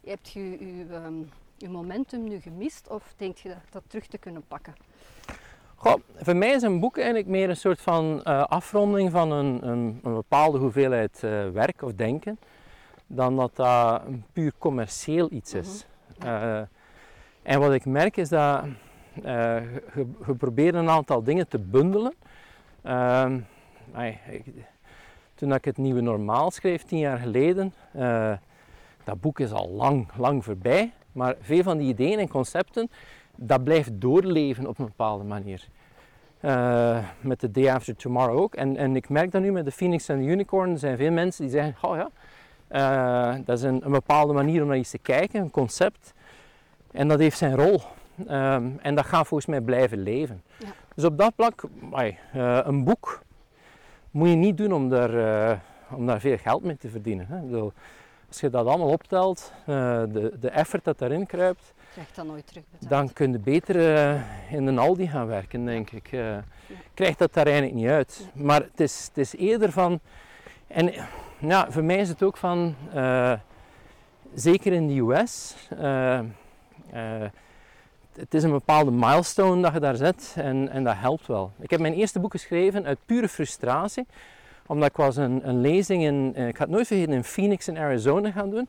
hebt 0.04 0.30
je 0.30 0.50
je, 0.50 0.94
um, 0.94 1.28
je 1.56 1.68
momentum 1.68 2.28
nu 2.28 2.40
gemist 2.40 2.88
of 2.88 3.14
denk 3.16 3.36
je 3.36 3.48
dat, 3.48 3.58
dat 3.70 3.82
terug 3.86 4.06
te 4.06 4.18
kunnen 4.18 4.42
pakken? 4.48 4.74
Goh, 5.74 5.94
voor 6.16 6.36
mij 6.36 6.50
is 6.50 6.62
een 6.62 6.80
boek 6.80 6.96
eigenlijk 6.96 7.28
meer 7.28 7.48
een 7.48 7.56
soort 7.56 7.80
van 7.80 8.20
uh, 8.24 8.44
afronding 8.44 9.10
van 9.10 9.32
een, 9.32 9.68
een, 9.68 10.00
een 10.02 10.14
bepaalde 10.14 10.58
hoeveelheid 10.58 11.20
werk 11.52 11.82
of 11.82 11.92
denken, 11.92 12.38
dan 13.06 13.36
dat 13.36 13.56
dat 13.56 14.02
een 14.06 14.24
puur 14.32 14.52
commercieel 14.58 15.28
iets 15.30 15.54
is. 15.54 15.86
Mm 16.18 16.26
-hmm. 16.26 16.68
en 17.42 17.60
wat 17.60 17.72
ik 17.72 17.84
merk 17.84 18.16
is 18.16 18.28
dat 18.28 18.64
uh, 19.24 19.56
geprobeerd 20.22 20.74
een 20.74 20.88
aantal 20.88 21.22
dingen 21.22 21.48
te 21.48 21.58
bundelen. 21.58 22.14
Uh, 22.84 23.26
ik, 24.28 24.44
toen 25.34 25.54
ik 25.54 25.64
het 25.64 25.76
nieuwe 25.76 26.00
normaal 26.00 26.50
schreef, 26.50 26.82
tien 26.82 26.98
jaar 26.98 27.18
geleden, 27.18 27.74
dat 29.10 29.20
boek 29.20 29.40
is 29.40 29.52
al 29.52 29.68
lang, 29.68 30.08
lang 30.16 30.44
voorbij. 30.44 30.92
Maar 31.12 31.34
veel 31.40 31.62
van 31.62 31.78
die 31.78 31.88
ideeën 31.88 32.18
en 32.18 32.28
concepten, 32.28 32.90
dat 33.36 33.64
blijft 33.64 33.90
doorleven 33.92 34.66
op 34.66 34.78
een 34.78 34.84
bepaalde 34.84 35.24
manier. 35.24 35.68
Uh, 36.40 36.98
met 37.20 37.40
de 37.40 37.50
Day 37.50 37.74
After 37.74 37.96
Tomorrow 37.96 38.38
ook. 38.38 38.54
En, 38.54 38.76
en 38.76 38.96
ik 38.96 39.08
merk 39.08 39.30
dat 39.30 39.42
nu 39.42 39.52
met 39.52 39.64
de 39.64 39.70
Phoenix 39.70 40.08
en 40.08 40.18
de 40.18 40.24
Unicorn. 40.24 40.70
Er 40.70 40.78
zijn 40.78 40.96
veel 40.96 41.10
mensen 41.10 41.42
die 41.42 41.52
zeggen, 41.52 41.88
oh 41.88 41.96
ja, 41.96 42.10
uh, 42.70 43.44
dat 43.44 43.58
is 43.58 43.64
een, 43.64 43.84
een, 43.84 43.90
bepaalde 43.90 44.32
manier 44.32 44.62
om 44.62 44.68
naar 44.68 44.76
iets 44.76 44.90
te 44.90 44.98
kijken, 44.98 45.40
een 45.40 45.50
concept. 45.50 46.14
En 46.92 47.08
dat 47.08 47.18
heeft 47.18 47.38
zijn 47.38 47.54
rol. 47.56 47.80
Um, 48.28 48.78
en 48.82 48.94
dat 48.94 49.06
gaat 49.06 49.26
volgens 49.26 49.50
mij 49.50 49.60
blijven 49.60 50.02
leven. 50.02 50.42
Ja. 50.58 50.68
Dus 50.94 51.04
op 51.04 51.18
dat 51.18 51.32
vlak, 51.36 51.62
uh, 52.34 52.58
een 52.62 52.84
boek 52.84 53.22
moet 54.10 54.28
je 54.28 54.34
niet 54.34 54.56
doen 54.56 54.72
om 54.72 54.88
daar, 54.88 55.60
om 55.90 56.06
daar 56.06 56.20
veel 56.20 56.36
geld 56.36 56.64
mee 56.64 56.76
te 56.76 56.88
verdienen. 56.88 57.26
Hè. 57.26 57.40
Bedoel, 57.40 57.72
als 58.30 58.40
je 58.40 58.50
dat 58.50 58.66
allemaal 58.66 58.88
optelt, 58.88 59.52
uh, 59.60 59.66
de, 60.12 60.32
de 60.40 60.50
effort 60.50 60.84
dat 60.84 60.98
daarin 60.98 61.26
kruipt, 61.26 61.74
krijg 61.92 62.12
dat 62.12 62.26
nooit 62.26 62.60
dan 62.78 63.12
kun 63.12 63.32
je 63.32 63.38
beter 63.38 63.76
in 64.50 64.66
een 64.66 64.78
Aldi 64.78 65.08
gaan 65.08 65.26
werken, 65.26 65.64
denk 65.64 65.90
ik. 65.90 66.10
Ja. 66.10 66.44
Krijgt 66.94 67.18
dat 67.18 67.34
daar 67.34 67.46
eigenlijk 67.46 67.76
niet 67.76 67.88
uit. 67.88 68.28
Maar 68.34 68.60
het 68.60 68.80
is, 68.80 69.04
het 69.08 69.18
is 69.18 69.36
eerder 69.36 69.72
van, 69.72 70.00
en 70.66 70.92
ja, 71.38 71.70
voor 71.70 71.84
mij 71.84 71.98
is 71.98 72.08
het 72.08 72.22
ook 72.22 72.36
van, 72.36 72.74
zeker 74.34 74.72
in 74.72 74.86
de 74.86 74.98
US, 74.98 75.56
het 78.12 78.34
is 78.34 78.42
een 78.42 78.50
bepaalde 78.50 78.90
milestone 78.90 79.62
dat 79.62 79.72
je 79.72 79.80
daar 79.80 79.96
zet 79.96 80.34
en, 80.36 80.68
en 80.68 80.84
dat 80.84 80.96
helpt 80.96 81.26
wel. 81.26 81.52
Ik 81.60 81.70
heb 81.70 81.80
mijn 81.80 81.94
eerste 81.94 82.20
boek 82.20 82.30
geschreven 82.30 82.84
uit 82.84 82.98
pure 83.06 83.28
frustratie, 83.28 84.06
omdat 84.70 84.88
ik 84.88 84.96
was 84.96 85.16
een, 85.16 85.48
een 85.48 85.60
lezing 85.60 86.02
in, 86.02 86.36
ik 86.36 86.56
ga 86.56 86.62
het 86.62 86.72
nooit 86.72 86.86
vergeten, 86.86 87.12
in 87.12 87.24
Phoenix 87.24 87.68
in 87.68 87.78
Arizona 87.78 88.30
gaan 88.30 88.50
doen. 88.50 88.68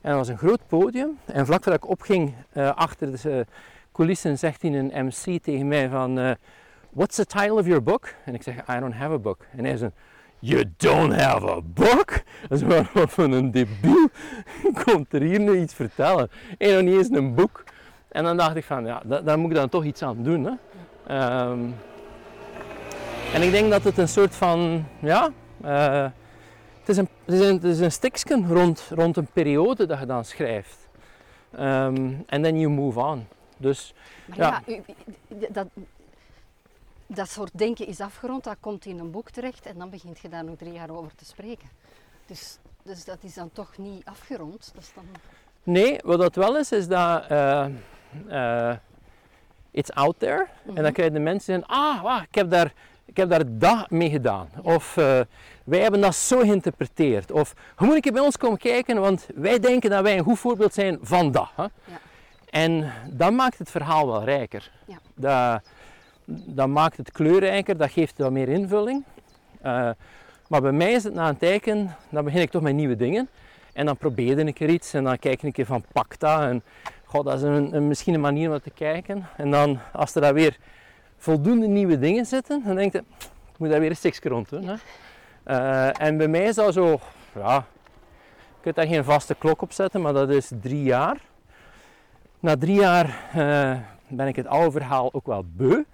En 0.00 0.10
dat 0.10 0.14
was 0.16 0.28
een 0.28 0.38
groot 0.38 0.60
podium. 0.66 1.18
En 1.24 1.46
vlak 1.46 1.62
voordat 1.62 1.84
ik 1.84 1.90
opging 1.90 2.32
uh, 2.52 2.74
achter 2.74 3.22
de 3.22 3.46
coulissen, 3.92 4.38
zegt 4.38 4.62
hij 4.62 4.72
een 4.72 5.06
MC 5.06 5.42
tegen 5.42 5.68
mij 5.68 5.88
van... 5.88 6.18
Uh, 6.18 6.30
What's 6.90 7.16
the 7.16 7.26
title 7.26 7.52
of 7.52 7.66
your 7.66 7.82
book? 7.82 8.14
En 8.24 8.34
ik 8.34 8.42
zeg, 8.42 8.54
I 8.54 8.80
don't 8.80 8.94
have 8.94 9.12
a 9.12 9.18
book. 9.18 9.46
En 9.56 9.64
hij 9.64 9.76
zegt, 9.76 9.92
You 10.38 10.64
don't 10.76 11.20
have 11.20 11.50
a 11.50 11.60
book? 11.62 12.22
Dat 12.48 12.58
is 12.58 12.64
maar 12.64 12.90
van 13.08 13.32
een 13.32 13.50
debiel. 13.50 14.08
Komt 14.84 15.12
er 15.12 15.20
hier 15.20 15.40
nu 15.40 15.60
iets 15.60 15.74
vertellen? 15.74 16.30
En 16.58 16.74
nog 16.74 16.82
niet 16.82 16.94
eens 16.94 17.10
een 17.10 17.34
boek. 17.34 17.64
En 18.08 18.24
dan 18.24 18.36
dacht 18.36 18.56
ik 18.56 18.64
van, 18.64 18.86
ja, 18.86 19.02
daar 19.24 19.38
moet 19.38 19.50
ik 19.50 19.56
dan 19.56 19.68
toch 19.68 19.84
iets 19.84 20.02
aan 20.02 20.22
doen. 20.22 20.44
Hè? 20.44 21.44
Um, 21.50 21.74
en 23.34 23.42
ik 23.42 23.50
denk 23.50 23.70
dat 23.70 23.82
het 23.82 23.98
een 23.98 24.08
soort 24.08 24.34
van, 24.34 24.84
ja... 24.98 25.30
Uh, 25.64 26.08
het 26.78 26.88
is 26.88 26.96
een, 26.96 27.08
het 27.24 27.34
is 27.34 27.40
een, 27.40 27.54
het 27.54 27.64
is 27.64 27.80
een 27.80 27.92
stikje 27.92 28.42
rond, 28.46 28.90
rond 28.94 29.16
een 29.16 29.26
periode 29.32 29.86
dat 29.86 29.98
je 29.98 30.06
dan 30.06 30.24
schrijft. 30.24 30.88
En 31.50 32.24
um, 32.30 32.42
then 32.42 32.58
you 32.58 32.72
move 32.72 33.00
on. 33.00 33.26
Dus, 33.56 33.94
ja, 34.34 34.62
ja 34.66 34.80
dat, 35.50 35.66
dat 37.06 37.30
soort 37.30 37.50
denken 37.58 37.86
is 37.86 38.00
afgerond, 38.00 38.44
dat 38.44 38.56
komt 38.60 38.86
in 38.86 38.98
een 38.98 39.10
boek 39.10 39.30
terecht 39.30 39.66
en 39.66 39.78
dan 39.78 39.90
begint 39.90 40.18
je 40.18 40.28
daar 40.28 40.44
nog 40.44 40.56
drie 40.56 40.72
jaar 40.72 40.90
over 40.90 41.14
te 41.14 41.24
spreken. 41.24 41.68
Dus, 42.26 42.58
dus 42.82 43.04
dat 43.04 43.18
is 43.20 43.34
dan 43.34 43.50
toch 43.52 43.78
niet 43.78 44.04
afgerond. 44.04 44.70
Dat 44.74 44.82
is 44.82 44.92
dan... 44.94 45.04
Nee, 45.62 45.98
wat 46.04 46.18
dat 46.18 46.34
wel 46.34 46.58
is, 46.58 46.72
is 46.72 46.88
dat 46.88 47.30
uh, 47.30 47.66
uh, 48.28 48.76
it's 49.70 49.90
out 49.90 50.18
there. 50.18 50.46
En 50.66 50.74
dan 50.74 50.84
mhm. 50.84 50.92
krijg 50.92 51.08
je 51.08 51.14
de 51.14 51.24
mensen 51.24 51.66
ah, 51.66 52.22
ik 52.28 52.34
heb 52.34 52.50
daar, 52.50 52.72
ik 53.04 53.16
heb 53.16 53.28
daar 53.28 53.58
dat 53.58 53.90
mee 53.90 54.10
gedaan. 54.10 54.48
Of 54.62 54.96
uh, 54.96 55.20
wij 55.64 55.80
hebben 55.80 56.00
dat 56.00 56.14
zo 56.14 56.38
geïnterpreteerd. 56.38 57.32
Of 57.32 57.54
hoe 57.76 57.86
moet 57.86 58.06
ik 58.06 58.12
bij 58.12 58.22
ons 58.22 58.36
komen 58.36 58.58
kijken, 58.58 59.00
want 59.00 59.26
wij 59.34 59.58
denken 59.58 59.90
dat 59.90 60.02
wij 60.02 60.18
een 60.18 60.24
goed 60.24 60.38
voorbeeld 60.38 60.74
zijn 60.74 60.98
van 61.02 61.32
dat. 61.32 61.48
Hè? 61.56 61.62
Ja. 61.62 61.70
En 62.50 62.92
dat 63.10 63.32
maakt 63.32 63.58
het 63.58 63.70
verhaal 63.70 64.06
wel 64.06 64.24
rijker. 64.24 64.70
Ja. 64.86 64.98
Dat, 65.14 65.62
dat 66.26 66.68
maakt 66.68 66.96
het 66.96 67.12
kleurrijker, 67.12 67.76
dat 67.76 67.90
geeft 67.90 68.18
wat 68.18 68.30
meer 68.30 68.48
invulling. 68.48 69.04
Uh, 69.64 69.90
maar 70.48 70.60
bij 70.60 70.72
mij 70.72 70.92
is 70.92 71.04
het 71.04 71.14
na 71.14 71.28
een 71.28 71.36
teken, 71.36 71.96
dan 72.10 72.24
begin 72.24 72.40
ik 72.40 72.50
toch 72.50 72.62
met 72.62 72.74
nieuwe 72.74 72.96
dingen. 72.96 73.28
En 73.72 73.86
dan 73.86 73.96
probeer 73.96 74.38
ik 74.38 74.60
er 74.60 74.68
iets 74.68 74.94
en 74.94 75.04
dan 75.04 75.18
kijk 75.18 75.34
ik 75.34 75.42
een 75.42 75.52
keer 75.52 75.66
van 75.66 75.84
Pacta. 75.92 76.48
En 76.48 76.62
god, 77.04 77.24
dat 77.24 77.34
is 77.34 77.42
een, 77.42 77.76
een, 77.76 77.88
misschien 77.88 78.14
een 78.14 78.20
manier 78.20 78.50
om 78.50 78.60
te 78.60 78.70
kijken. 78.70 79.26
En 79.36 79.50
dan, 79.50 79.78
als 79.92 80.14
er 80.14 80.20
daar 80.20 80.34
weer 80.34 80.56
voldoende 81.22 81.66
nieuwe 81.66 81.98
dingen 81.98 82.26
zitten, 82.26 82.62
dan 82.64 82.76
denk 82.76 82.92
je, 82.92 82.98
ik 83.52 83.58
moet 83.58 83.70
daar 83.70 83.80
weer 83.80 83.90
een 83.90 83.96
stukje 83.96 84.28
rond 84.28 84.48
doen. 84.48 84.64
Hè. 84.64 84.74
Uh, 85.46 86.00
en 86.00 86.16
bij 86.16 86.28
mij 86.28 86.44
is 86.44 86.54
dat 86.54 86.72
zo, 86.72 87.00
ja, 87.34 87.54
je 88.48 88.60
kunt 88.60 88.74
daar 88.74 88.86
geen 88.86 89.04
vaste 89.04 89.34
klok 89.34 89.62
op 89.62 89.72
zetten, 89.72 90.00
maar 90.00 90.12
dat 90.12 90.30
is 90.30 90.50
drie 90.60 90.82
jaar. 90.82 91.20
Na 92.40 92.56
drie 92.56 92.80
jaar 92.80 93.06
uh, 93.36 93.76
ben 94.08 94.26
ik 94.26 94.36
het 94.36 94.46
oude 94.46 94.70
verhaal 94.70 95.12
ook 95.12 95.26
wel 95.26 95.44
beu. 95.56 95.72
Uh, 95.74 95.84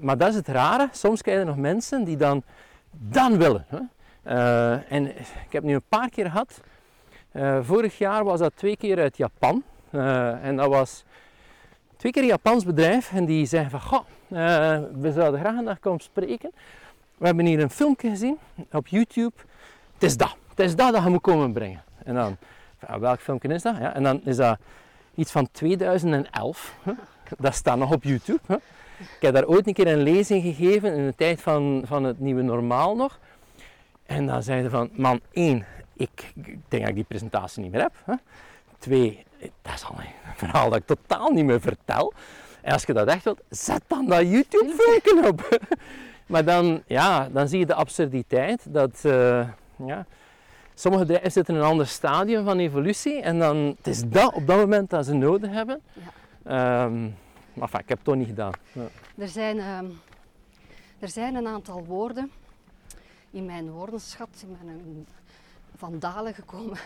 maar 0.00 0.18
dat 0.18 0.28
is 0.28 0.34
het 0.34 0.48
rare. 0.48 0.88
Soms 0.92 1.22
krijg 1.22 1.38
je 1.38 1.44
nog 1.44 1.56
mensen 1.56 2.04
die 2.04 2.16
dan, 2.16 2.42
dan 2.90 3.38
willen. 3.38 3.66
Hè? 3.68 3.78
En 4.88 5.06
ik 5.18 5.52
heb 5.52 5.62
nu 5.62 5.74
een 5.74 5.88
paar 5.88 6.08
keer 6.10 6.30
gehad. 6.30 6.60
Vorig 7.64 7.98
jaar 7.98 8.24
was 8.24 8.38
dat 8.38 8.52
twee 8.56 8.76
keer 8.76 8.98
uit 8.98 9.16
Japan. 9.16 9.62
en 10.42 10.56
dat 10.56 10.68
was 10.68 11.04
twee 11.96 12.12
keer 12.12 12.22
een 12.22 12.28
Japans 12.28 12.64
bedrijf. 12.64 13.12
En 13.12 13.24
die 13.24 13.46
zeiden 13.46 13.70
van, 13.70 13.80
goh, 13.80 14.04
we 15.00 15.12
zouden 15.14 15.40
graag 15.40 15.56
een 15.56 15.64
dag 15.64 15.80
komen 15.80 16.00
spreken. 16.00 16.50
We 17.18 17.26
hebben 17.26 17.46
hier 17.46 17.60
een 17.60 17.70
filmpje 17.70 18.08
gezien 18.08 18.38
op 18.72 18.86
YouTube. 18.86 19.34
Het 19.94 20.02
is 20.02 20.16
dat. 20.16 20.36
Het 20.48 20.58
is 20.58 20.76
dat 20.76 20.92
dat 20.92 21.02
je 21.02 21.10
moet 21.10 21.20
komen 21.20 21.52
brengen. 21.52 21.82
En 22.04 22.14
dan, 22.14 22.36
welk 23.00 23.20
filmpje 23.20 23.48
is 23.48 23.62
dat? 23.62 23.76
Ja, 23.76 23.94
en 23.94 24.02
dan 24.02 24.20
is 24.24 24.36
dat 24.36 24.58
iets 25.14 25.30
van 25.30 25.48
2011. 25.52 26.74
Hè? 26.82 26.92
Dat 27.38 27.54
staat 27.54 27.78
nog 27.78 27.92
op 27.92 28.02
YouTube. 28.02 28.60
Ik 28.98 29.20
heb 29.20 29.34
daar 29.34 29.46
ooit 29.46 29.66
een 29.66 29.72
keer 29.72 29.86
een 29.86 30.02
lezing 30.02 30.42
gegeven 30.42 30.94
in 30.94 31.06
de 31.06 31.14
tijd 31.14 31.40
van, 31.42 31.82
van 31.86 32.04
het 32.04 32.20
nieuwe 32.20 32.42
normaal 32.42 32.96
nog. 32.96 33.18
En 34.06 34.26
dan 34.26 34.42
zeiden 34.42 34.70
van, 34.70 34.90
man, 34.92 35.20
één, 35.32 35.66
ik, 35.92 36.32
denk 36.68 36.82
dat 36.82 36.88
ik 36.88 36.94
die 36.94 37.04
presentatie 37.04 37.62
niet 37.62 37.72
meer 37.72 37.80
heb. 37.80 38.20
Twee, 38.78 39.24
dat 39.62 39.74
is 39.74 39.84
al 39.84 39.94
een 39.98 40.36
verhaal 40.48 40.70
dat 40.70 40.78
ik 40.78 40.86
totaal 40.86 41.30
niet 41.30 41.44
meer 41.44 41.60
vertel. 41.60 42.12
En 42.60 42.72
als 42.72 42.82
je 42.82 42.92
dat 42.92 43.08
echt 43.08 43.24
wilt, 43.24 43.40
zet 43.48 43.82
dan 43.86 44.06
dat 44.06 44.20
YouTube-filmpje 44.20 45.28
op. 45.28 45.58
maar 46.32 46.44
dan, 46.44 46.82
ja, 46.86 47.28
dan 47.28 47.48
zie 47.48 47.58
je 47.58 47.66
de 47.66 47.74
absurditeit 47.74 48.66
dat 48.68 49.02
uh, 49.02 49.48
ja, 49.76 50.06
sommige 50.74 51.04
bedrijven 51.04 51.32
zitten 51.32 51.54
in 51.54 51.60
een 51.60 51.66
ander 51.66 51.86
stadium 51.86 52.44
van 52.44 52.58
evolutie. 52.58 53.20
En 53.20 53.38
dan, 53.38 53.56
het 53.56 53.86
is 53.86 54.08
dat 54.08 54.34
op 54.34 54.46
dat 54.46 54.56
moment 54.56 54.90
dat 54.90 55.04
ze 55.04 55.14
nodig 55.14 55.50
hebben. 55.50 55.80
Ja. 56.44 56.84
Um, 56.84 57.16
maar 57.54 57.64
enfin, 57.64 57.80
ik 57.80 57.88
heb 57.88 57.98
het 57.98 58.06
toch 58.06 58.16
niet 58.16 58.28
gedaan. 58.28 58.52
Ja. 58.72 58.86
Er, 59.18 59.28
zijn, 59.28 59.56
uh, 59.56 59.78
er 60.98 61.08
zijn 61.08 61.34
een 61.34 61.46
aantal 61.46 61.84
woorden 61.84 62.30
in 63.30 63.44
mijn 63.44 63.70
woordenschat, 63.70 64.28
in 64.42 64.56
mijn 64.64 65.06
vandalen 65.76 66.34
gekomen, 66.34 66.78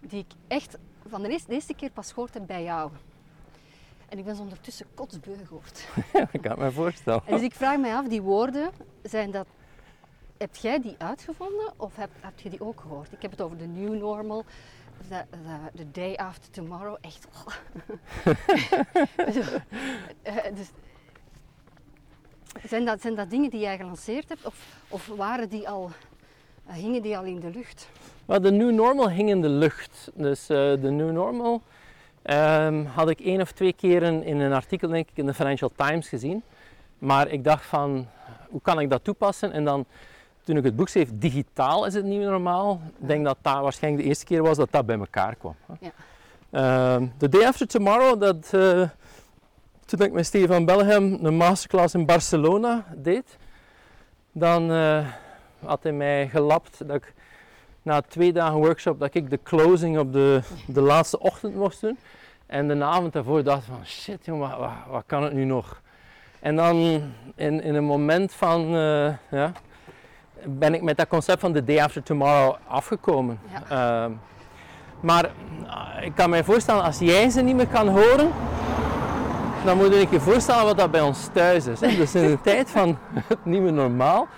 die 0.00 0.18
ik 0.18 0.32
echt 0.48 0.76
van 1.08 1.22
de 1.22 1.28
eerste, 1.28 1.48
de 1.48 1.54
eerste 1.54 1.74
keer 1.74 1.90
pas 1.90 2.12
gehoord 2.12 2.34
heb 2.34 2.46
bij 2.46 2.62
jou. 2.62 2.90
En 4.08 4.18
ik 4.18 4.24
ben 4.24 4.36
ze 4.36 4.42
ondertussen 4.42 4.86
kotsbeu 4.94 5.36
gehoord. 5.46 5.88
Ja, 6.12 6.28
ik 6.32 6.42
kan 6.42 6.58
me 6.58 6.72
voorstellen. 6.72 7.22
En 7.26 7.34
dus 7.34 7.42
ik 7.42 7.54
vraag 7.54 7.78
me 7.78 7.94
af, 7.94 8.08
die 8.08 8.22
woorden, 8.22 8.70
zijn 9.02 9.30
dat, 9.30 9.46
heb 10.36 10.56
jij 10.56 10.80
die 10.80 10.94
uitgevonden 10.98 11.72
of 11.76 11.96
heb, 11.96 12.10
heb 12.20 12.40
je 12.40 12.50
die 12.50 12.60
ook 12.60 12.80
gehoord? 12.80 13.12
Ik 13.12 13.22
heb 13.22 13.30
het 13.30 13.40
over 13.40 13.56
de 13.56 13.66
new 13.66 13.98
normal, 13.98 14.44
the, 15.08 15.24
the, 15.30 15.70
the 15.74 15.90
day 15.90 16.14
after 16.14 16.50
tomorrow, 16.50 16.96
echt. 17.00 17.28
dus, 20.56 20.70
zijn, 22.68 22.84
dat, 22.84 23.00
zijn 23.00 23.14
dat 23.14 23.30
dingen 23.30 23.50
die 23.50 23.60
jij 23.60 23.76
gelanceerd 23.76 24.28
hebt 24.28 24.46
of, 24.46 24.66
of 24.88 25.06
waren 25.06 25.48
die 25.48 25.68
al, 25.68 25.90
hingen 26.72 27.02
die 27.02 27.18
al 27.18 27.24
in 27.24 27.40
de 27.40 27.50
lucht? 27.50 27.88
Well, 28.24 28.40
de 28.40 28.50
New 28.50 28.70
Normal 28.70 29.10
hing 29.10 29.28
in 29.28 29.40
de 29.40 29.48
lucht. 29.48 30.10
Dus 30.14 30.50
uh, 30.50 30.56
de 30.56 30.90
New 30.90 31.10
Normal 31.10 31.62
um, 32.24 32.86
had 32.86 33.08
ik 33.08 33.20
één 33.20 33.40
of 33.40 33.52
twee 33.52 33.72
keren 33.72 34.22
in 34.22 34.40
een 34.40 34.52
artikel 34.52 34.88
denk 34.88 35.08
ik, 35.08 35.16
in 35.16 35.26
de 35.26 35.34
Financial 35.34 35.70
Times 35.76 36.08
gezien. 36.08 36.42
Maar 36.98 37.28
ik 37.28 37.44
dacht 37.44 37.64
van, 37.64 38.06
hoe 38.48 38.60
kan 38.60 38.80
ik 38.80 38.90
dat 38.90 39.04
toepassen? 39.04 39.52
En 39.52 39.64
dan 39.64 39.86
toen 40.44 40.56
ik 40.56 40.64
het 40.64 40.76
boek 40.76 40.88
schreef, 40.88 41.08
digitaal 41.12 41.86
is 41.86 41.94
het 41.94 42.04
nieuwe 42.04 42.30
normaal. 42.30 42.80
Ik 43.00 43.08
denk 43.08 43.24
dat 43.24 43.36
dat 43.42 43.60
waarschijnlijk 43.60 44.02
de 44.02 44.08
eerste 44.08 44.24
keer 44.24 44.42
was 44.42 44.56
dat 44.56 44.68
dat 44.70 44.86
bij 44.86 44.98
elkaar 44.98 45.34
kwam. 45.34 45.54
Ja. 45.80 45.90
Uh, 46.52 47.08
the 47.16 47.28
Day 47.28 47.44
After 47.44 47.66
Tomorrow, 47.66 48.20
dat, 48.20 48.50
uh, 48.54 48.88
toen 49.84 50.00
ik 50.00 50.12
met 50.12 50.26
Stefan 50.26 50.64
Bellegem 50.64 51.18
een 51.22 51.36
masterclass 51.36 51.94
in 51.94 52.06
Barcelona 52.06 52.84
deed, 52.96 53.36
dan 54.32 54.70
uh, 54.70 55.06
had 55.64 55.82
hij 55.82 55.92
mij 55.92 56.28
gelapt 56.28 56.86
dat 56.86 56.96
ik 56.96 57.14
na 57.82 58.00
twee 58.00 58.32
dagen 58.32 58.58
workshop, 58.58 59.00
dat 59.00 59.14
ik 59.14 59.30
de 59.30 59.38
closing 59.42 59.98
op 59.98 60.12
de, 60.12 60.40
de 60.66 60.80
laatste 60.80 61.18
ochtend 61.18 61.54
moest 61.54 61.80
doen. 61.80 61.98
En 62.46 62.68
de 62.68 62.84
avond 62.84 63.12
daarvoor 63.12 63.42
dacht 63.42 63.62
ik 63.62 63.72
van 63.74 63.86
shit 63.86 64.24
jongen, 64.24 64.48
wat, 64.48 64.58
wat, 64.58 64.70
wat, 64.90 65.02
kan 65.06 65.22
het 65.22 65.32
nu 65.32 65.44
nog? 65.44 65.80
En 66.40 66.56
dan 66.56 66.76
in, 67.34 67.62
in 67.62 67.74
een 67.74 67.84
moment 67.84 68.32
van, 68.32 68.74
uh, 68.74 69.14
ja, 69.30 69.52
ben 70.44 70.74
ik 70.74 70.82
met 70.82 70.96
dat 70.96 71.08
concept 71.08 71.40
van 71.40 71.52
The 71.52 71.64
Day 71.64 71.80
After 71.80 72.02
Tomorrow 72.02 72.54
afgekomen. 72.68 73.40
Ja. 73.68 74.06
Uh, 74.06 74.12
maar 75.00 75.30
uh, 75.64 76.04
ik 76.04 76.14
kan 76.14 76.30
me 76.30 76.44
voorstellen, 76.44 76.82
als 76.82 76.98
jij 76.98 77.30
ze 77.30 77.40
niet 77.40 77.56
meer 77.56 77.66
kan 77.66 77.88
horen, 77.88 78.30
dan 79.64 79.76
moet 79.76 79.94
je 79.94 80.06
je 80.10 80.20
voorstellen 80.20 80.64
wat 80.64 80.78
dat 80.78 80.90
bij 80.90 81.00
ons 81.00 81.28
thuis 81.32 81.66
is. 81.66 81.80
Hè? 81.80 81.96
Dus 81.96 82.14
in 82.14 82.26
de 82.26 82.40
tijd 82.50 82.70
van 82.70 82.98
het 83.12 83.44
nieuwe 83.44 83.70
normaal, 83.70 84.28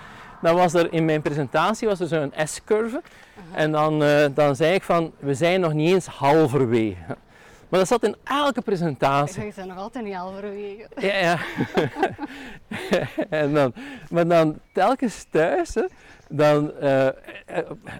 dan 0.42 0.54
was 0.54 0.74
er 0.74 0.92
in 0.92 1.04
mijn 1.04 1.22
presentatie 1.22 1.88
was 1.88 2.00
er 2.00 2.06
zo'n 2.06 2.32
S-curve. 2.44 3.02
En 3.52 3.72
dan, 3.72 4.02
uh, 4.02 4.24
dan 4.34 4.56
zei 4.56 4.74
ik 4.74 4.82
van, 4.82 5.12
we 5.18 5.34
zijn 5.34 5.60
nog 5.60 5.72
niet 5.72 5.92
eens 5.92 6.06
halverwege. 6.06 7.16
Maar 7.68 7.80
dat 7.80 7.88
zat 7.88 8.02
in 8.02 8.16
elke 8.24 8.60
presentatie. 8.60 9.46
Ik 9.46 9.54
zijn 9.54 9.68
nog 9.68 9.76
altijd 9.76 10.04
niet 10.04 10.14
halverwege. 10.14 10.86
Ja, 10.96 11.16
ja. 11.16 11.38
en 13.40 13.54
dan, 13.54 13.74
maar 14.10 14.28
dan 14.28 14.58
telkens 14.72 15.26
thuis, 15.30 15.74
hè, 15.74 15.84
dan, 16.28 16.72
uh, 16.82 17.06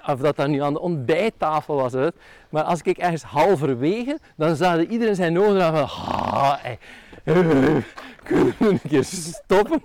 of 0.06 0.20
dat 0.20 0.36
dan 0.36 0.50
nu 0.50 0.62
aan 0.62 0.72
de 0.72 0.80
ontbijttafel 0.80 1.74
was, 1.74 1.92
hè, 1.92 2.08
maar 2.48 2.62
als 2.62 2.82
ik 2.82 2.98
ergens 2.98 3.22
halverwege, 3.22 4.18
dan 4.36 4.56
zouden 4.56 4.90
iedereen 4.90 5.14
zijn 5.14 5.38
ogen 5.38 5.60
van, 5.60 5.82
ah, 5.82 6.54
hey, 6.58 6.78
kunnen 8.24 8.54
we 8.58 8.68
een 8.68 8.80
keer 8.88 9.04
stoppen 9.04 9.82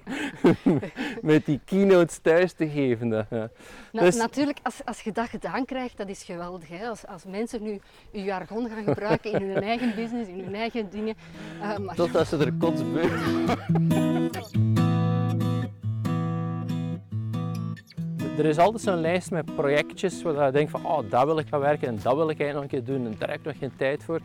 met 1.22 1.46
die 1.46 1.60
keynotes 1.66 2.18
thuis 2.22 2.54
te 2.54 2.70
geven. 2.70 3.10
Dat, 3.10 3.26
ja. 3.30 3.50
Na- 3.92 4.02
Dus- 4.02 4.16
Natuurlijk, 4.16 4.60
als, 4.64 4.82
als 4.86 5.02
je 5.02 5.12
dat 5.12 5.28
gedaan 5.30 5.66
krijgt, 5.66 5.98
dat 5.98 6.10
is 6.10 6.24
geweldig. 6.24 6.70
Hè? 6.70 6.88
Als, 6.88 7.06
als 7.08 7.26
mensen 7.26 7.64
nu 7.64 7.80
je 8.12 8.24
jargon 8.24 8.70
gaan 8.70 8.84
gebruiken 8.84 9.32
in 9.32 9.50
hun 9.54 9.64
eigen 9.64 9.96
business, 9.96 10.30
in 10.30 10.44
hun 10.44 10.56
eigen 10.56 10.90
dingen. 10.90 11.16
eh, 11.62 11.78
maar 11.78 11.96
Totdat 11.96 12.28
ze 12.28 12.38
er 12.38 12.54
kotsbeu. 12.60 13.08
Er 18.38 18.46
is 18.46 18.58
altijd 18.58 18.84
zo'n 18.84 19.02
lijst 19.02 19.32
met 19.32 19.56
projectjes 19.56 20.22
waar 20.22 20.46
je 20.46 20.52
denkt 20.52 20.72
van 20.72 20.86
oh, 20.86 21.00
dat 21.10 21.26
wil 21.26 21.38
ik 21.40 21.48
gaan 21.48 21.60
werken 21.60 21.88
en 21.88 22.00
dat 22.04 22.16
wil 22.16 22.30
ik 22.30 22.40
eigenlijk 22.40 22.54
nog 22.54 22.80
een 22.82 22.86
keer 22.86 22.96
doen 22.96 23.06
en 23.06 23.16
daar 23.20 23.30
heb 23.30 23.40
ik 23.40 23.46
nog 23.46 23.58
geen 23.58 23.72
tijd 23.78 24.04
voor. 24.04 24.20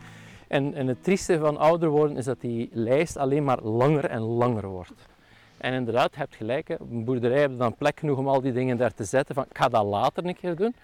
En, 0.53 0.75
en 0.75 0.87
het 0.87 1.05
trieste 1.05 1.39
van 1.39 1.57
ouder 1.57 1.89
worden 1.89 2.17
is 2.17 2.25
dat 2.25 2.41
die 2.41 2.71
lijst 2.73 3.17
alleen 3.17 3.45
maar 3.45 3.63
langer 3.63 4.05
en 4.05 4.21
langer 4.21 4.67
wordt. 4.67 5.09
En 5.57 5.73
inderdaad, 5.73 6.13
je 6.13 6.19
hebt 6.19 6.37
gelijk, 6.37 6.69
een 6.69 7.05
boerderij 7.05 7.41
je 7.41 7.57
dan 7.57 7.75
plek 7.75 7.99
genoeg 7.99 8.19
om 8.19 8.29
al 8.29 8.41
die 8.41 8.53
dingen 8.53 8.77
daar 8.77 8.95
te 8.95 9.05
zetten 9.05 9.35
van 9.35 9.45
ik 9.45 9.57
ga 9.57 9.69
dat 9.69 9.85
later 9.85 10.27
een 10.27 10.37
keer 10.37 10.57
doen. 10.57 10.75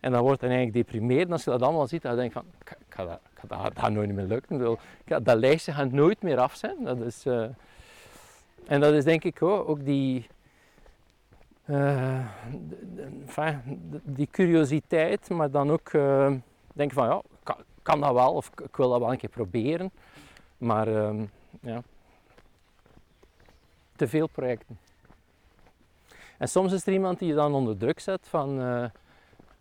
En 0.00 0.12
dan 0.12 0.22
wordt 0.22 0.40
het 0.40 0.50
eigenlijk 0.50 0.86
deprimerend 0.86 1.32
als 1.32 1.44
je 1.44 1.50
dat 1.50 1.62
allemaal 1.62 1.86
ziet, 1.86 2.02
dan 2.02 2.16
denk 2.16 2.32
je 2.32 2.38
van 2.38 2.44
ik, 2.60 2.76
ga 2.88 3.04
dat, 3.04 3.70
ik 3.72 3.78
ga 3.78 3.88
nooit 3.88 4.12
meer 4.12 4.24
lukken. 4.24 4.78
Ik 5.04 5.24
dat 5.24 5.38
lijstje 5.38 5.72
gaat 5.72 5.92
nooit 5.92 6.22
meer 6.22 6.38
af 6.38 6.54
zijn. 6.54 6.76
Dat 6.84 7.00
is, 7.00 7.26
eh, 7.26 7.44
en 8.66 8.80
dat 8.80 8.92
is 8.92 9.04
denk 9.04 9.24
ik 9.24 9.42
ook, 9.42 9.68
ook 9.68 9.84
die, 9.84 10.26
eh, 11.64 12.26
die 14.04 14.28
curiositeit, 14.30 15.28
maar 15.28 15.50
dan 15.50 15.70
ook 15.70 15.88
eh, 15.88 16.32
denken 16.72 16.96
van 16.96 17.06
ja, 17.06 17.22
kan, 17.88 18.00
dat 18.00 18.12
wel 18.12 18.32
of 18.32 18.50
ik, 18.62 18.76
wil 18.76 18.90
dat 18.90 19.00
wel 19.00 19.12
een 19.12 19.18
keer 19.18 19.28
proberen. 19.28 19.90
Maar 20.58 20.88
ehm, 20.88 21.24
ja, 21.60 21.82
te 23.96 24.08
veel 24.08 24.26
projecten. 24.26 24.78
En 26.38 26.48
soms 26.48 26.72
is 26.72 26.86
er 26.86 26.92
iemand 26.92 27.18
die 27.18 27.28
je 27.28 27.34
dan 27.34 27.54
onder 27.54 27.76
druk 27.76 28.00
zet 28.00 28.28
van 28.28 28.60
eh 28.60 28.84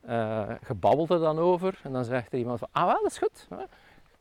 eh, 0.07 0.49
je 0.67 0.73
babbelt 0.73 1.09
er 1.09 1.19
dan 1.19 1.39
over 1.39 1.79
en 1.83 1.91
dan 1.91 2.05
zegt 2.05 2.31
er 2.31 2.39
iemand 2.39 2.59
van 2.59 2.67
ah 2.71 2.85
wel, 2.85 3.01
dat 3.01 3.11
is 3.11 3.17
goed. 3.17 3.47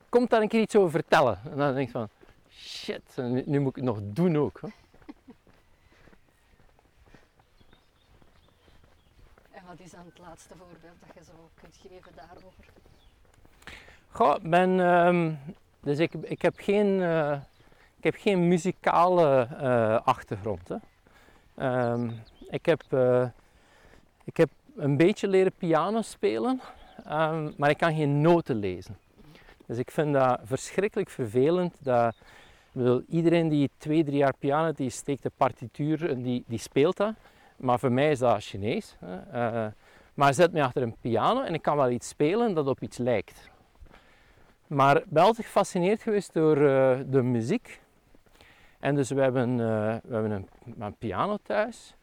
Komt 0.09 0.31
daar 0.31 0.41
een 0.41 0.49
keer 0.49 0.61
iets 0.61 0.77
over 0.77 0.91
vertellen. 0.91 1.41
En 1.51 1.57
dan 1.57 1.75
denk 1.75 1.87
je 1.87 1.93
van 1.93 2.09
shit, 2.51 3.17
nu, 3.17 3.43
nu 3.47 3.61
moet 3.61 3.71
ik 3.71 3.77
het 3.77 3.85
nog 3.85 3.99
doen 4.03 4.37
ook. 4.37 4.61
Hè. 4.61 4.69
En 9.51 9.67
wat 9.67 9.81
is 9.81 9.91
dan 9.91 10.05
het 10.05 10.19
laatste 10.19 10.55
voorbeeld 10.57 11.01
dat 11.07 11.15
je 11.15 11.25
zo 11.25 11.51
kunt 11.55 11.77
geven 11.77 12.13
daarover? 12.15 12.65
Goh, 14.17 14.37
ehm, 14.51 15.33
dus 15.81 15.99
ik, 15.99 16.13
ik, 16.23 16.43
heb 16.43 16.55
geen, 16.57 17.03
eh, 17.03 17.33
ik 17.97 18.05
heb 18.05 18.15
geen 18.19 18.49
muzikale 18.49 19.49
eh, 19.61 20.01
achtergrond. 20.05 20.69
Hè. 20.69 20.77
Ehm, 21.55 22.11
ik, 22.51 22.67
heb, 22.67 22.83
eh, 22.89 23.27
ik 24.25 24.37
heb 24.37 24.49
een 24.77 24.97
beetje 24.97 25.29
leren 25.29 25.53
piano 25.59 26.03
spelen, 26.03 26.61
ehm, 27.05 27.51
maar 27.57 27.71
ik 27.71 27.77
kan 27.79 27.95
geen 27.95 28.21
noten 28.21 28.57
lezen. 28.57 28.99
Dus 29.67 29.79
ik 29.79 29.91
vind 29.91 30.13
dat 30.13 30.41
verschrikkelijk 30.45 31.11
vervelend. 31.11 31.75
Dat, 31.81 32.15
bedoel, 32.73 33.03
iedereen 33.09 33.49
die 33.49 33.71
twee, 33.79 34.05
drie 34.05 34.19
jaar 34.19 34.37
piano, 34.39 34.73
die 34.73 34.91
steekt 34.91 35.23
de 35.23 35.33
partituur 35.37 36.11
en 36.11 36.23
die, 36.23 36.45
die 36.47 36.59
speelt 36.59 36.97
dat. 36.97 37.15
Maar 37.57 37.79
voor 37.79 37.93
mij 37.93 38.11
is 38.11 38.19
dat 38.19 38.45
Chinees. 38.45 38.97
Hè. 38.99 39.69
Maar 40.15 40.35
zet 40.35 40.53
me 40.53 40.63
achter 40.63 40.83
een 40.83 40.97
piano 41.01 41.43
en 41.43 41.55
ik 41.55 41.63
kan 41.63 41.77
wel 41.77 41.91
iets 41.91 42.09
spelen 42.09 42.55
dat 42.55 42.67
op 42.67 42.83
iets 42.83 42.99
lijkt. 42.99 43.55
Maar 44.67 45.03
altijd 45.15 45.47
gefascineerd 45.47 46.03
geweest 46.03 46.33
door 46.33 46.57
eh, 46.57 46.99
de 47.07 47.23
muziek. 47.23 47.81
En 48.79 48.95
dus 48.95 49.11
we 49.11 49.21
hebben, 49.21 49.51
eh, 49.51 49.97
we 50.05 50.15
hebben 50.15 50.31
een, 50.31 50.49
een 50.79 50.97
piano 50.97 51.37
thuis. 51.43 51.95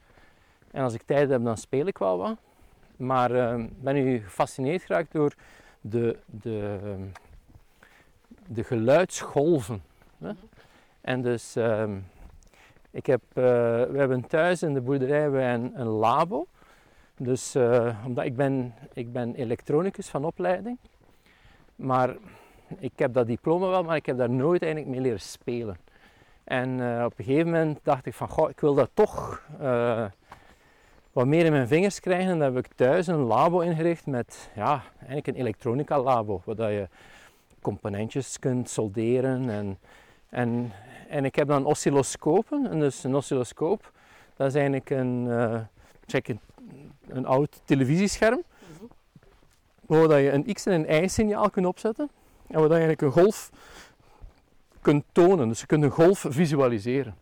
En 0.72 0.84
als 0.84 0.94
ik 0.94 1.02
tijd 1.02 1.30
heb, 1.30 1.44
dan 1.44 1.58
speel 1.58 1.86
ik 1.86 1.98
wel 1.98 2.18
wat. 2.18 2.38
Maar 2.96 3.60
ik 3.60 3.82
ben 3.82 3.94
nu 3.94 4.20
gefascineerd 4.20 4.84
geraakt 4.84 5.12
door 5.12 5.34
de, 5.82 6.18
de, 6.26 6.78
de 8.48 8.64
geluidsgolven. 8.64 9.84
Hè? 10.18 10.32
En 11.02 11.22
dus, 11.22 11.56
ehm, 11.56 11.98
ik 12.92 13.06
heb, 13.06 13.22
we 13.34 13.94
hebben 13.96 14.28
thuis 14.28 14.64
in 14.64 14.74
de 14.74 14.82
boerderij 14.82 15.54
een, 15.54 15.80
een 15.80 15.88
labo. 15.88 16.48
Dus 17.18 17.56
omdat 18.06 18.26
ik 18.26 18.36
ben, 18.36 18.74
ik 18.94 19.12
ben 19.12 19.36
elektronicus 19.36 20.10
van 20.10 20.26
opleiding. 20.26 20.78
Maar 21.76 22.16
ik 22.80 22.92
heb 22.96 23.14
dat 23.14 23.28
diploma 23.28 23.68
wel, 23.68 23.84
maar 23.84 23.96
ik 23.96 24.06
heb 24.06 24.18
daar 24.18 24.30
nooit 24.30 24.62
eigenlijk 24.62 24.92
mee 24.92 25.02
leren 25.02 25.20
spelen. 25.20 25.78
En 26.44 26.98
eh, 26.98 27.06
op 27.06 27.14
een 27.20 27.26
gegeven 27.26 27.52
moment 27.52 27.80
dacht 27.84 28.06
ik 28.06 28.14
van, 28.14 28.30
goh, 28.30 28.50
ik 28.50 28.60
wil 28.60 28.74
dat 28.74 28.90
toch 28.94 29.44
eh, 29.60 30.06
wat 31.12 31.26
meer 31.26 31.46
in 31.46 31.52
mijn 31.52 31.68
vingers 31.68 32.00
krijgen. 32.00 32.32
En 32.32 32.40
dan 32.40 32.54
heb 32.54 32.66
ik 32.66 32.74
thuis 32.74 33.08
een 33.08 33.24
labo 33.24 33.60
ingericht 33.60 34.06
met, 34.06 34.50
ja, 34.56 34.84
eigenlijk 34.98 35.28
een 35.28 35.36
elektronica 35.36 36.02
labo. 36.02 36.42
Waar 36.46 36.56
dat 36.56 36.70
je 36.70 36.88
componentjes 37.62 38.40
kunt 38.40 38.70
solderen. 38.70 39.50
En, 39.50 39.78
en, 40.30 40.72
en 41.10 41.26
ik 41.26 41.36
heb 41.36 41.48
dan 41.48 41.66
oscilloscopen. 41.66 42.72
En 42.72 42.80
dus 42.80 43.04
een 43.04 43.16
oscilloscoop, 43.16 43.92
dat 44.36 44.48
is 44.48 44.54
eigenlijk 44.54 44.90
een, 44.90 45.28
eh, 45.30 45.60
check 46.06 46.28
een, 46.28 46.40
een 47.08 47.26
oud 47.26 47.62
televisiescherm. 47.66 48.44
Waar 49.86 50.08
dat 50.08 50.20
je 50.20 50.32
een 50.32 50.54
X- 50.54 50.66
en 50.66 50.90
een 50.90 51.04
Y-signaal 51.04 51.50
kunt 51.50 51.66
opzetten. 51.66 52.10
En 52.48 52.62
je 52.62 52.70
eigenlijk 52.70 53.02
een 53.02 53.12
golf 53.12 53.50
kunt 54.82 55.04
tonen. 55.12 55.48
Dus 55.48 55.60
je 55.60 55.66
kunt 55.66 55.84
een 55.84 55.90
golf 55.90 56.26
visualiseren. 56.30 57.16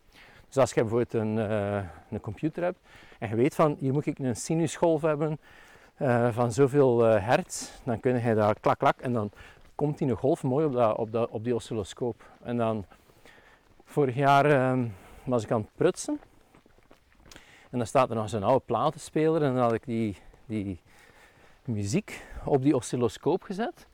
Dus 0.47 0.57
als 0.57 0.73
je 0.73 0.81
bijvoorbeeld 0.81 1.13
een, 1.13 1.39
eh, 1.39 1.83
een 2.09 2.21
computer 2.21 2.63
hebt 2.63 2.79
en 3.19 3.29
je 3.29 3.35
weet 3.35 3.55
van 3.55 3.77
hier 3.79 3.93
moet 3.93 4.05
ik 4.05 4.19
een 4.19 4.35
sinusgolf 4.35 5.01
hebben 5.01 5.39
eh, 5.95 6.31
van 6.31 6.51
zoveel 6.51 7.07
eh, 7.07 7.25
hertz, 7.25 7.69
dan 7.83 7.99
kun 7.99 8.21
je 8.21 8.35
daar 8.35 8.59
klak 8.59 8.79
klak 8.79 8.99
en 8.99 9.13
dan 9.13 9.31
komt 9.75 9.97
die 9.97 10.09
een 10.09 10.15
golf 10.15 10.43
mooi 10.43 10.65
op, 10.65 10.73
dat, 10.73 10.97
op, 10.97 11.11
dat, 11.11 11.29
op 11.29 11.43
die 11.43 11.55
oscilloscoop. 11.55 12.23
En 12.43 12.57
dan 12.57 12.85
vorig 13.83 14.15
jaar 14.15 14.77
was 15.23 15.43
ik 15.43 15.51
aan 15.51 15.61
het 15.61 15.69
prutsen 15.75 16.19
en 17.69 17.77
dan 17.77 17.87
staat 17.87 18.09
er 18.09 18.15
nog 18.15 18.29
zo'n 18.29 18.43
oude 18.43 18.65
platenspeler 18.65 19.43
en 19.43 19.53
dan 19.53 19.63
had 19.63 19.73
ik 19.73 19.85
die, 19.85 20.17
die 20.45 20.79
muziek 21.65 22.25
op 22.45 22.61
die 22.61 22.75
oscilloscoop 22.75 23.43
gezet. 23.43 23.87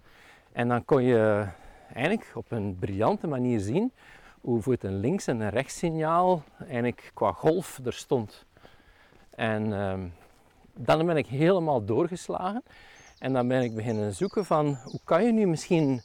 En 0.58 0.68
dan 0.68 0.86
kon 0.86 1.04
je 1.04 1.48
eigenlijk 1.94 2.32
op 2.34 2.52
een 2.52 2.78
briljante 2.80 3.28
manier 3.28 3.60
zien 3.60 3.92
hoe 4.42 4.62
voor 4.62 4.74
het 4.74 4.84
een 4.84 5.00
links- 5.00 5.28
en 5.28 5.40
een 5.40 5.50
rechtssignaal 5.50 6.44
eigenlijk 6.68 7.12
qua 7.14 7.32
golf 7.32 7.80
er 7.86 7.94
stond. 7.94 8.46
En 9.30 9.74
ehm, 9.74 10.08
dan 10.74 11.06
ben 11.06 11.18
ik 11.18 11.28
helemaal 11.28 11.86
doorgeslagen 11.86 12.64
en 13.20 13.34
dan 13.34 13.48
ben 13.48 13.62
ik 13.62 13.76
beginnen 13.76 14.14
zoeken 14.14 14.46
van 14.46 14.78
hoe 14.84 15.00
kan 15.04 15.24
je 15.24 15.32
nu 15.32 15.48
misschien 15.48 16.02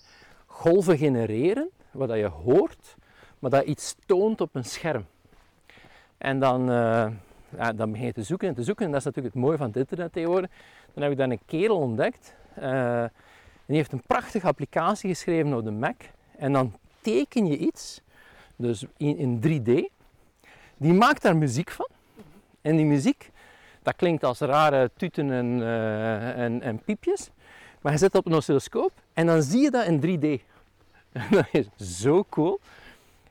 golven 0.47 0.99
genereren, 0.99 1.71
wat 1.91 2.09
dat 2.09 2.19
je 2.19 2.27
hoort, 2.27 2.97
maar 3.39 3.51
dat 3.51 3.65
iets 3.65 3.97
toont 4.07 4.41
op 4.41 4.55
een 4.55 4.65
scherm. 4.65 5.07
En 6.19 6.39
dan, 6.39 6.61
eh, 6.71 7.07
ja, 7.49 7.73
dan 7.73 7.91
begin 7.91 8.07
je 8.07 8.13
te 8.13 8.23
zoeken 8.23 8.49
en 8.49 8.55
te 8.55 8.63
zoeken 8.63 8.85
en 8.85 8.91
dat 8.91 9.01
is 9.01 9.07
natuurlijk 9.07 9.35
het 9.35 9.45
mooie 9.45 9.59
van 9.59 9.67
het 9.67 9.77
internet 9.77 10.13
tegenwoordig. 10.13 10.51
Dan 10.95 11.03
heb 11.03 11.13
ik 11.13 11.19
dan 11.19 11.31
een 11.31 11.45
kerel 11.47 11.77
ontdekt 11.77 12.35
eh, 12.55 13.05
die 13.67 13.77
heeft 13.77 13.93
een 13.93 14.03
prachtige 14.07 14.47
applicatie 14.47 15.09
geschreven 15.09 15.55
op 15.55 15.65
de 15.65 15.71
Mac. 15.71 16.03
En 16.39 16.53
dan 16.53 16.73
teken 17.01 17.47
je 17.47 17.57
iets, 17.57 18.01
dus 18.57 18.85
in, 18.97 19.17
in 19.17 19.37
3D. 19.37 20.01
Die 20.77 20.93
maakt 20.93 21.23
daar 21.23 21.37
muziek 21.37 21.71
van. 21.71 21.89
En 22.61 22.77
die 22.77 22.87
muziek, 22.87 23.31
dat 23.83 23.97
klinkt 23.97 24.25
als 24.25 24.39
rare 24.39 24.91
tuten 24.97 25.31
en, 25.33 25.63
eh, 25.63 26.45
en, 26.45 26.63
en 26.63 26.79
piepjes. 26.79 27.31
Maar 27.81 27.93
je 27.93 27.99
zet 27.99 28.15
op 28.15 28.27
een 28.27 28.35
oscilloscoop 28.35 28.93
en 29.13 29.27
dan 29.27 29.43
zie 29.43 29.63
je 29.63 29.71
dat 29.71 29.87
in 29.87 30.01
3D. 30.01 30.43
dat 31.31 31.47
is 31.53 31.67
zo 32.03 32.25
cool. 32.29 32.61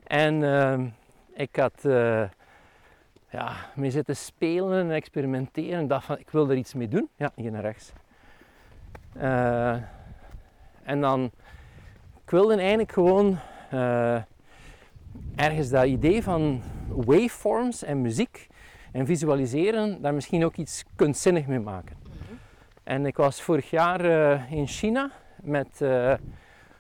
En 0.03 0.43
ehm, 0.43 0.87
ik 1.33 1.55
had 1.55 1.85
eh, 1.85 2.23
ja, 3.29 3.55
mee 3.75 3.91
zitten 3.91 4.15
spelen 4.17 4.79
en 4.79 4.91
experimenteren. 4.91 5.79
En 5.79 5.87
dacht 5.87 6.05
van, 6.05 6.19
ik 6.19 6.29
wil 6.29 6.49
er 6.49 6.57
iets 6.57 6.73
mee 6.73 6.87
doen. 6.87 7.09
Ja, 7.15 7.31
hier 7.35 7.51
naar 7.51 7.61
rechts. 7.61 7.91
En 10.83 11.01
dan, 11.01 11.31
ik 12.23 12.29
wilde 12.29 12.55
eigenlijk 12.55 12.91
gewoon 12.91 13.37
eh, 13.69 14.15
ergens 15.35 15.69
dat 15.69 15.85
idee 15.85 16.23
van 16.23 16.61
waveforms 16.87 17.83
en 17.83 18.01
muziek 18.01 18.47
en 18.91 19.05
visualiseren, 19.05 20.01
daar 20.01 20.13
misschien 20.13 20.45
ook 20.45 20.55
iets 20.55 20.83
kunstzinnig 20.95 21.47
mee 21.47 21.59
maken. 21.59 21.95
En 22.83 23.05
ik 23.05 23.17
was 23.17 23.41
vorig 23.41 23.69
jaar 23.69 24.05
eh, 24.05 24.51
in 24.51 24.67
China 24.67 25.11
met, 25.41 25.81
eh, 25.81 26.13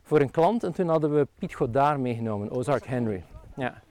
voor 0.03 0.19
een 0.19 0.31
klant 0.31 0.63
en 0.63 0.73
toen 0.73 0.87
hadden 0.87 1.15
we 1.15 1.27
Piet 1.37 1.53
Godard 1.53 1.99
meegenomen, 1.99 2.51
Ozark 2.51 2.85
Henry. 2.85 3.23
Ja. 3.55 3.81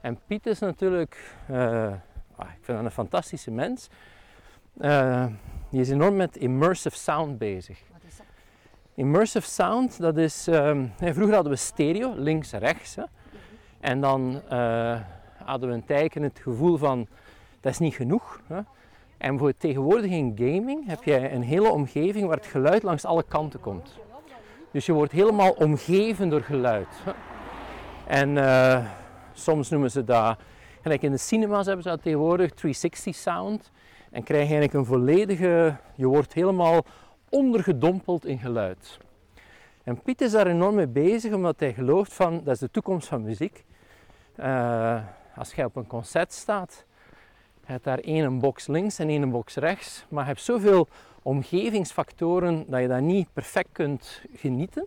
En 0.00 0.18
Piet 0.26 0.46
is 0.46 0.58
natuurlijk, 0.58 1.34
ah, 1.48 2.48
ik 2.58 2.64
vind 2.64 2.76
dat 2.78 2.84
een 2.86 2.90
fantastische 2.90 3.50
mens. 3.50 3.88
Die 5.70 5.80
is 5.80 5.90
enorm 5.90 6.16
met 6.16 6.36
immersive 6.36 6.96
sound 6.96 7.38
bezig. 7.38 7.82
Immersive 8.96 9.46
sound, 9.46 10.00
dat 10.00 10.16
is, 10.16 10.48
ehm, 10.48 10.86
vroeger 10.98 11.34
hadden 11.34 11.52
we 11.52 11.58
stereo, 11.58 12.14
links 12.16 12.52
en 12.52 12.58
rechts. 12.58 12.94
Hè. 12.94 13.02
En 13.80 14.00
dan 14.00 14.40
eh, 14.48 15.00
hadden 15.44 15.68
we 15.68 15.74
een 15.74 15.84
tijdje 15.84 16.20
het 16.20 16.38
gevoel 16.38 16.76
van, 16.76 17.06
dat 17.60 17.72
is 17.72 17.78
niet 17.78 17.94
genoeg. 17.94 18.40
Hè. 18.46 18.60
En 19.18 19.38
voor 19.38 19.56
tegenwoordig 19.56 20.10
in 20.10 20.32
gaming 20.36 20.86
heb 20.86 21.02
je 21.02 21.30
een 21.30 21.42
hele 21.42 21.70
omgeving 21.70 22.26
waar 22.26 22.36
het 22.36 22.46
geluid 22.46 22.82
langs 22.82 23.04
alle 23.04 23.24
kanten 23.28 23.60
komt. 23.60 23.98
Dus 24.70 24.86
je 24.86 24.92
wordt 24.92 25.12
helemaal 25.12 25.50
omgeven 25.50 26.28
door 26.28 26.42
geluid. 26.42 26.88
En 28.06 28.36
uh, 28.36 28.84
soms 29.32 29.70
noemen 29.70 29.90
ze 29.90 30.04
dat, 30.04 30.38
gelijk 30.82 31.02
in 31.02 31.10
de 31.10 31.16
cinema's 31.16 31.66
hebben 31.66 31.82
ze 31.82 31.88
dat 31.88 32.02
tegenwoordig 32.02 32.50
360 32.50 33.14
sound. 33.14 33.70
En 34.10 34.22
krijg 34.22 34.48
je 34.48 34.54
eigenlijk 34.54 34.74
een 34.74 34.94
volledige, 34.94 35.76
je 35.94 36.06
wordt 36.06 36.32
helemaal 36.32 36.84
ondergedompeld 37.34 38.24
in 38.24 38.38
geluid. 38.38 38.98
En 39.82 40.02
Piet 40.02 40.20
is 40.20 40.30
daar 40.30 40.46
enorm 40.46 40.74
mee 40.74 40.86
bezig, 40.86 41.32
omdat 41.32 41.60
hij 41.60 41.74
gelooft 41.74 42.12
van, 42.12 42.40
dat 42.44 42.54
is 42.54 42.60
de 42.60 42.70
toekomst 42.70 43.08
van 43.08 43.22
muziek. 43.22 43.64
Uh, 44.36 45.00
als 45.36 45.54
jij 45.54 45.64
op 45.64 45.76
een 45.76 45.86
concert 45.86 46.32
staat, 46.32 46.84
je 47.66 47.72
hebt 47.72 47.84
daar 47.84 47.98
één 47.98 48.38
box 48.38 48.66
links 48.66 48.98
en 48.98 49.08
één 49.08 49.30
box 49.30 49.56
rechts, 49.56 50.04
maar 50.08 50.22
je 50.22 50.28
hebt 50.28 50.42
zoveel 50.42 50.88
omgevingsfactoren 51.22 52.64
dat 52.66 52.80
je 52.80 52.88
dat 52.88 53.00
niet 53.00 53.28
perfect 53.32 53.68
kunt 53.72 54.22
genieten. 54.34 54.86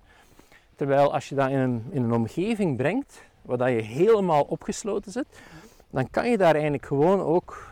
Terwijl 0.75 1.13
als 1.13 1.29
je 1.29 1.35
dat 1.35 1.49
in 1.49 1.57
een, 1.57 1.85
in 1.89 2.03
een 2.03 2.13
omgeving 2.13 2.77
brengt, 2.77 3.23
waar 3.41 3.71
je 3.71 3.81
helemaal 3.81 4.43
opgesloten 4.43 5.11
zit, 5.11 5.41
dan 5.89 6.09
kan 6.09 6.29
je 6.29 6.37
daar 6.37 6.53
eigenlijk 6.53 6.85
gewoon 6.85 7.19
ook, 7.19 7.71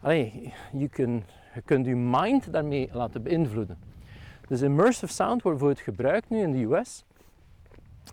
allee, 0.00 0.52
je, 0.72 0.88
kun, 0.88 1.24
je 1.56 1.62
kunt 1.64 1.86
je 1.86 1.96
mind 1.96 2.52
daarmee 2.52 2.88
laten 2.92 3.22
beïnvloeden. 3.22 3.78
Dus 4.48 4.60
immersive 4.60 5.12
sound 5.12 5.42
wordt 5.42 5.58
voor 5.58 5.68
het 5.68 5.80
gebruikt 5.80 6.30
nu 6.30 6.38
in 6.38 6.52
de 6.52 6.62
US 6.62 7.04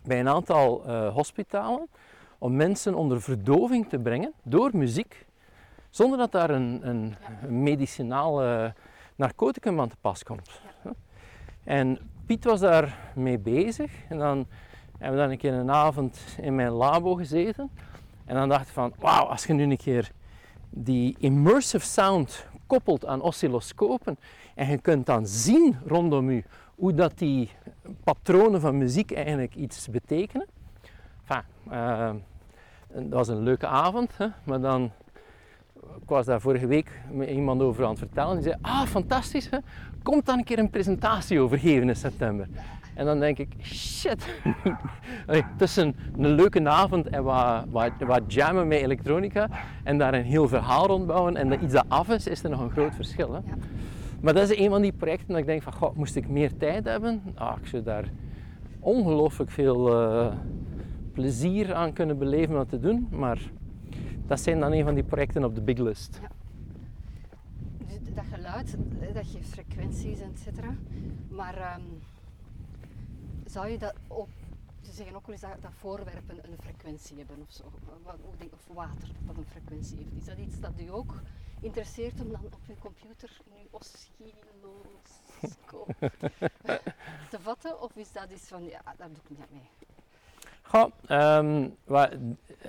bij 0.04 0.20
een 0.20 0.30
aantal 0.30 0.84
uh, 0.88 1.14
hospitalen 1.14 1.88
om 2.38 2.56
mensen 2.56 2.96
onder 2.96 3.22
verdoving 3.22 3.90
te 3.90 4.00
brengen 4.00 4.34
door 4.44 4.70
muziek, 4.74 5.26
zonder 5.90 6.18
dat 6.18 6.32
daar 6.32 6.50
een, 6.50 6.88
een, 6.88 7.16
narcoticum 9.16 9.80
aan 9.80 9.90
te 9.90 9.96
pas 10.02 10.24
komt. 10.24 10.62
En 11.64 12.00
Piet 12.26 12.44
was 12.44 12.60
daar 12.60 12.98
mee 13.16 13.40
bezig 13.40 13.92
en 14.10 14.18
dan 14.18 14.48
hebben 14.98 15.18
we 15.18 15.24
dan 15.24 15.32
een 15.32 15.38
keer 15.38 15.54
een 15.54 15.72
avond 15.72 16.20
in 16.42 16.56
mijn 16.56 16.72
labo 16.72 17.16
gezeten 17.16 17.70
en 18.26 18.36
dan 18.36 18.50
dacht 18.50 18.68
ik 18.68 18.74
van, 18.74 18.94
wauw, 19.00 19.26
als 19.26 19.46
je 19.46 19.54
nu 19.54 19.64
een 19.64 19.78
keer 19.78 20.12
die 20.70 21.16
immersive 21.20 21.86
sound 21.86 22.48
koppelt 22.68 23.06
aan 23.06 23.22
oscilloscopen 23.22 24.18
en 24.56 24.68
je 24.68 24.78
kunt 24.78 25.06
dan 25.06 25.28
zien 25.28 25.78
rondom 25.86 26.30
u 26.30 26.44
hoe 26.76 26.94
dat 26.94 27.18
die 27.18 27.50
patronen 28.04 28.62
van 28.62 28.78
muziek 28.78 29.12
eigenlijk 29.12 29.56
iets 29.56 29.88
betekenen. 29.88 30.48
Enfin, 31.28 31.44
uh, 31.72 32.12
dat 32.94 33.10
was 33.10 33.28
een 33.28 33.44
leuke 33.44 33.68
avond, 33.68 34.18
hè? 34.18 34.28
maar 34.44 34.62
dan, 34.62 34.92
ik 36.02 36.10
was 36.10 36.26
daar 36.26 36.42
vorige 36.42 36.68
week 36.68 37.02
met 37.12 37.30
iemand 37.30 37.62
over 37.62 37.84
aan 37.84 37.90
het 37.90 38.00
vertellen. 38.00 38.34
Die 38.34 38.44
zei, 38.44 38.56
ah 38.62 38.86
fantastisch, 38.86 39.50
hè? 39.50 39.58
komt 40.04 40.26
dan 40.26 40.38
een 40.38 40.44
keer 40.44 40.60
een 40.60 40.70
presentatie 40.70 41.40
over 41.40 41.60
geven 41.60 41.90
in 41.90 41.96
september. 41.96 42.48
En 42.96 43.06
dan 43.06 43.20
denk 43.20 43.38
ik, 43.38 43.56
shit, 43.62 44.26
tussen 45.58 45.96
een 46.18 46.28
leuke 46.28 46.70
avond 46.70 47.08
en 47.08 47.24
wat, 47.24 47.66
wat, 47.70 47.92
wat 48.00 48.34
jammen 48.34 48.68
met 48.68 48.80
elektronica 48.80 49.50
en 49.84 49.98
daar 49.98 50.14
een 50.14 50.24
heel 50.24 50.48
verhaal 50.48 50.86
rondbouwen 50.86 51.36
en 51.36 51.64
iets 51.64 51.74
dat 51.74 51.86
af 51.88 52.10
is, 52.10 52.28
is 52.28 52.44
er 52.44 52.50
nog 52.50 52.60
een 52.60 52.72
groot 52.72 52.96
verschil. 52.96 53.34
Hè? 53.34 53.40
Ja. 53.46 53.56
Maar 54.22 54.34
dat 54.34 54.50
is 54.50 54.58
een 54.58 54.70
van 54.70 54.82
die 54.82 54.92
projecten 54.92 55.28
dat 55.28 55.38
ik 55.38 55.46
denk 55.46 55.62
van, 55.62 55.74
goh, 55.74 55.96
moest 55.96 56.16
ik 56.16 56.28
meer 56.28 56.58
tijd 56.58 56.86
hebben, 56.86 57.22
ah, 57.36 57.58
ik 57.62 57.68
zou 57.68 57.84
daar 57.84 58.06
ongelooflijk 58.80 59.52
veel 59.52 60.04
uh, 60.04 60.34
plezier 61.14 61.74
aan 61.74 61.94
kunnen 61.94 62.18
beleven 62.18 62.50
om 62.50 62.56
dat 62.56 62.70
te 62.70 62.80
doen. 62.80 63.08
Maar 63.12 63.40
dat 64.28 64.40
zijn 64.40 64.60
dan 64.60 64.72
een 64.72 64.84
van 64.84 64.94
die 64.94 65.04
projecten 65.04 65.44
op 65.44 65.56
de 65.56 65.62
big 65.62 65.78
list. 65.78 66.20
Ja. 66.22 66.28
Dus 67.88 68.14
dat 68.16 68.24
geluid, 68.34 68.78
dat 69.14 69.26
geeft 69.26 69.50
frequenties, 69.50 70.20
et 70.20 70.40
cetera. 70.40 70.76
Maar 71.30 71.78
um, 71.78 71.84
zou 73.54 73.68
je 73.68 73.78
dat 73.78 73.94
ook 74.08 74.28
ze 74.82 74.92
zeggen 74.92 75.16
ook 75.16 75.26
wel 75.26 75.36
eens 75.36 75.44
dat, 75.44 75.62
dat, 75.62 75.72
voorwerpen 75.80 76.38
een 76.38 76.58
frequentie 76.62 77.18
hebben 77.18 77.46
of 77.48 77.52
zo. 77.52 77.64
Of 78.52 78.68
water 78.74 79.10
dat 79.26 79.38
een 79.38 79.48
frequentie 79.50 79.98
heeft. 79.98 80.14
Is 80.18 80.26
dat 80.26 80.38
iets 80.38 80.60
dat 80.60 80.72
u 80.80 80.92
ook 80.92 81.14
interesseert 81.60 82.22
om 82.22 82.32
dan 82.32 82.46
op 82.46 82.58
uw 82.68 82.76
computer 82.80 83.30
in 83.46 83.52
uw 83.62 83.68
oscilloscoop 83.72 85.88
te 87.32 87.40
vatten? 87.40 87.82
Of 87.82 87.96
is 87.96 88.12
dat 88.12 88.32
iets 88.32 88.48
van, 88.48 88.64
ja, 88.64 88.82
daar 88.98 89.08
doe 89.08 89.18
ik 89.24 89.30
niet 89.30 89.40
mee? 89.52 89.70
Goh, 90.62 90.92
um, 91.10 91.76
wat, 91.84 92.10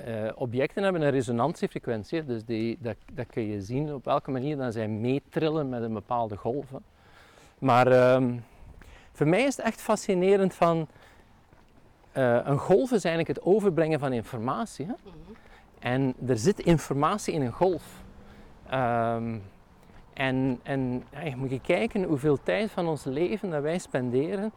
uh, 0.06 0.31
objecten 0.35 0.82
hebben 0.82 1.02
een 1.02 1.11
resonantiefrequentie, 1.11 2.24
dus 2.24 2.44
die, 2.44 2.78
dat, 2.81 2.97
dat 3.12 3.27
kun 3.27 3.43
je 3.43 3.62
zien 3.62 3.94
op 3.94 4.05
welke 4.05 4.31
manier 4.31 4.56
dan 4.56 4.73
zij 4.73 4.89
meetrillen 4.89 5.69
met 5.69 5.82
een 5.82 5.93
bepaalde 5.93 6.36
golf. 6.36 6.66
Maar 7.59 8.15
um, 8.15 8.44
voor 9.15 9.28
mij 9.28 9.43
is 9.43 9.57
het 9.57 9.66
echt 9.66 9.81
fascinerend 9.81 10.55
van 10.55 10.89
uh, 12.16 12.39
een 12.45 12.59
golf 12.59 12.93
is 12.93 13.05
eigenlijk 13.05 13.39
het 13.39 13.47
overbrengen 13.47 13.99
van 13.99 14.12
informatie. 14.12 14.86
Hè? 14.86 14.93
-hmm. 15.03 15.36
En 15.78 16.15
er 16.27 16.39
zit 16.39 16.61
informatie 16.61 17.35
in 17.35 17.43
een 17.43 17.53
golf. 17.53 18.03
Um, 18.73 19.43
en, 20.15 20.61
en 20.62 21.05
ja, 21.24 21.36
moet 21.36 21.51
je 21.51 21.61
kijken 21.61 22.03
hoeveel 22.03 22.43
tijd 22.43 22.70
van 22.70 22.86
ons 22.86 23.05
leven 23.05 23.51
dat 23.51 23.62
wij 23.62 23.78
spenderen 23.78 24.53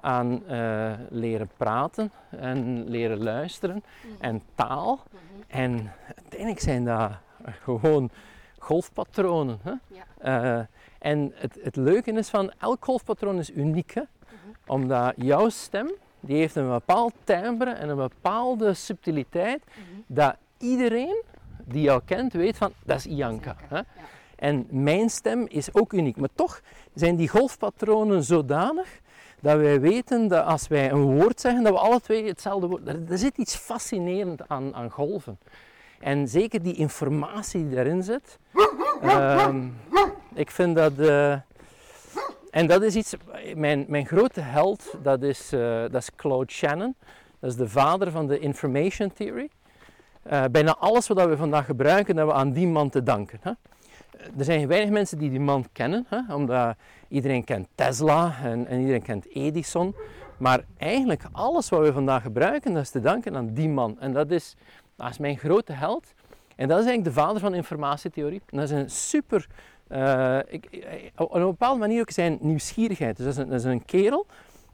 aan 0.00 0.42
uh, 0.50 0.92
leren 1.08 1.50
praten 1.56 2.12
en 2.30 2.88
leren 2.88 3.22
luisteren 3.22 3.84
-hmm. 4.02 4.10
en 4.20 4.42
taal. 4.54 5.00
-hmm. 5.10 5.42
En 5.46 5.92
uiteindelijk 6.16 6.60
zijn 6.60 6.84
dat 6.84 7.10
gewoon 7.62 8.10
golfpatronen. 8.58 9.58
Hè? 9.62 9.72
Ja. 9.86 10.58
Uh, 10.58 10.64
en 10.98 11.32
het, 11.34 11.58
het 11.62 11.76
leuke 11.76 12.12
is 12.12 12.28
van 12.28 12.52
elk 12.58 12.84
golfpatroon 12.84 13.38
is 13.38 13.50
uniek. 13.50 13.94
Hè? 13.94 14.02
Mhm. 14.02 14.36
Omdat 14.66 15.12
jouw 15.16 15.48
stem, 15.48 15.90
die 16.20 16.36
heeft 16.36 16.56
een 16.56 16.68
bepaald 16.68 17.12
timbre 17.24 17.70
en 17.70 17.88
een 17.88 17.96
bepaalde 17.96 18.74
subtiliteit 18.74 19.62
mhm. 19.64 20.00
dat 20.06 20.36
iedereen 20.58 21.22
die 21.64 21.82
jou 21.82 22.00
kent 22.04 22.32
weet 22.32 22.56
van 22.56 22.72
dat 22.84 22.96
is 22.96 23.06
Ianka. 23.06 23.56
Hè? 23.68 23.76
Ja. 23.76 23.84
En 24.36 24.66
mijn 24.70 25.10
stem 25.10 25.46
is 25.48 25.74
ook 25.74 25.92
uniek. 25.92 26.16
Maar 26.16 26.28
toch 26.34 26.60
zijn 26.94 27.16
die 27.16 27.28
golfpatronen 27.28 28.24
zodanig 28.24 29.00
dat 29.40 29.56
wij 29.56 29.80
weten 29.80 30.28
dat 30.28 30.44
als 30.44 30.68
wij 30.68 30.90
een 30.90 31.18
woord 31.18 31.40
zeggen, 31.40 31.62
dat 31.62 31.72
we 31.72 31.78
alle 31.78 32.00
twee 32.00 32.26
hetzelfde 32.26 32.66
woord... 32.66 32.88
Er, 32.88 33.10
er 33.10 33.18
zit 33.18 33.36
iets 33.36 33.56
fascinerend 33.56 34.48
aan, 34.48 34.74
aan 34.74 34.90
golven. 34.90 35.38
En 36.00 36.28
zeker 36.28 36.62
die 36.62 36.74
informatie 36.74 37.66
die 37.66 37.74
daarin 37.74 38.02
zit. 38.02 38.38
Um, 39.04 39.76
ik 40.34 40.50
vind 40.50 40.76
dat. 40.76 40.92
Uh, 40.98 41.32
en 42.50 42.66
dat 42.66 42.82
is 42.82 42.96
iets. 42.96 43.14
Mijn, 43.54 43.84
mijn 43.88 44.06
grote 44.06 44.40
held, 44.40 44.94
dat 45.02 45.22
is, 45.22 45.52
uh, 45.52 45.80
dat 45.80 45.94
is 45.94 46.10
Claude 46.16 46.52
Shannon. 46.52 46.94
Dat 47.40 47.50
is 47.50 47.56
de 47.56 47.68
vader 47.68 48.10
van 48.10 48.26
de 48.26 48.38
Information 48.38 49.12
Theory. 49.12 49.48
Uh, 50.32 50.44
bijna 50.50 50.76
alles 50.76 51.08
wat 51.08 51.26
we 51.26 51.36
vandaag 51.36 51.64
gebruiken, 51.64 52.16
hebben 52.16 52.34
we 52.34 52.40
aan 52.40 52.52
die 52.52 52.66
man 52.66 52.90
te 52.90 53.02
danken. 53.02 53.38
Hè? 53.42 53.52
Er 54.38 54.44
zijn 54.44 54.68
weinig 54.68 54.90
mensen 54.90 55.18
die 55.18 55.30
die 55.30 55.40
man 55.40 55.64
kennen, 55.72 56.06
hè? 56.08 56.34
omdat 56.34 56.76
iedereen 57.08 57.44
kent 57.44 57.68
Tesla 57.74 58.34
en, 58.42 58.66
en 58.66 58.78
iedereen 58.80 59.02
kent 59.02 59.26
Edison. 59.34 59.94
Maar 60.38 60.64
eigenlijk 60.76 61.22
alles 61.32 61.68
wat 61.68 61.80
we 61.80 61.92
vandaag 61.92 62.22
gebruiken, 62.22 62.72
dat 62.72 62.82
is 62.82 62.90
te 62.90 63.00
danken 63.00 63.36
aan 63.36 63.54
die 63.54 63.68
man. 63.68 64.00
En 64.00 64.12
dat 64.12 64.30
is, 64.30 64.56
dat 64.98 65.10
is 65.10 65.18
mijn 65.18 65.38
grote 65.38 65.72
held. 65.72 66.14
En 66.56 66.68
dat 66.68 66.78
is 66.78 66.86
eigenlijk 66.86 67.04
de 67.04 67.20
vader 67.20 67.40
van 67.40 67.54
informatietheorie. 67.54 68.42
Dat 68.46 68.62
is 68.62 68.70
een 68.70 68.90
super, 68.90 69.46
uh, 69.88 70.38
ik, 70.46 70.68
op 71.16 71.34
een 71.34 71.42
bepaalde 71.42 71.78
manier 71.78 72.00
ook 72.00 72.10
zijn 72.10 72.38
nieuwsgierigheid. 72.40 73.16
Dus 73.16 73.24
dat 73.24 73.34
is 73.34 73.40
een, 73.42 73.48
dat 73.48 73.58
is 73.58 73.64
een 73.64 73.84
kerel, 73.84 74.26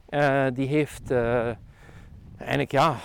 uh, 0.09 0.45
die 0.53 0.67
heeft, 0.67 1.11
eigenlijk 2.37 2.71
ja, 2.71 2.95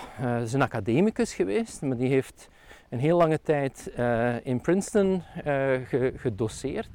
is 0.41 0.53
een 0.53 0.61
academicus 0.61 1.33
geweest, 1.33 1.81
maar 1.81 1.97
die 1.97 2.09
heeft 2.09 2.49
een 2.89 2.99
heel 2.99 3.17
lange 3.17 3.41
tijd 3.41 3.91
in 4.43 4.61
Princeton 4.61 5.23
ge, 5.43 6.13
gedoseerd. 6.15 6.89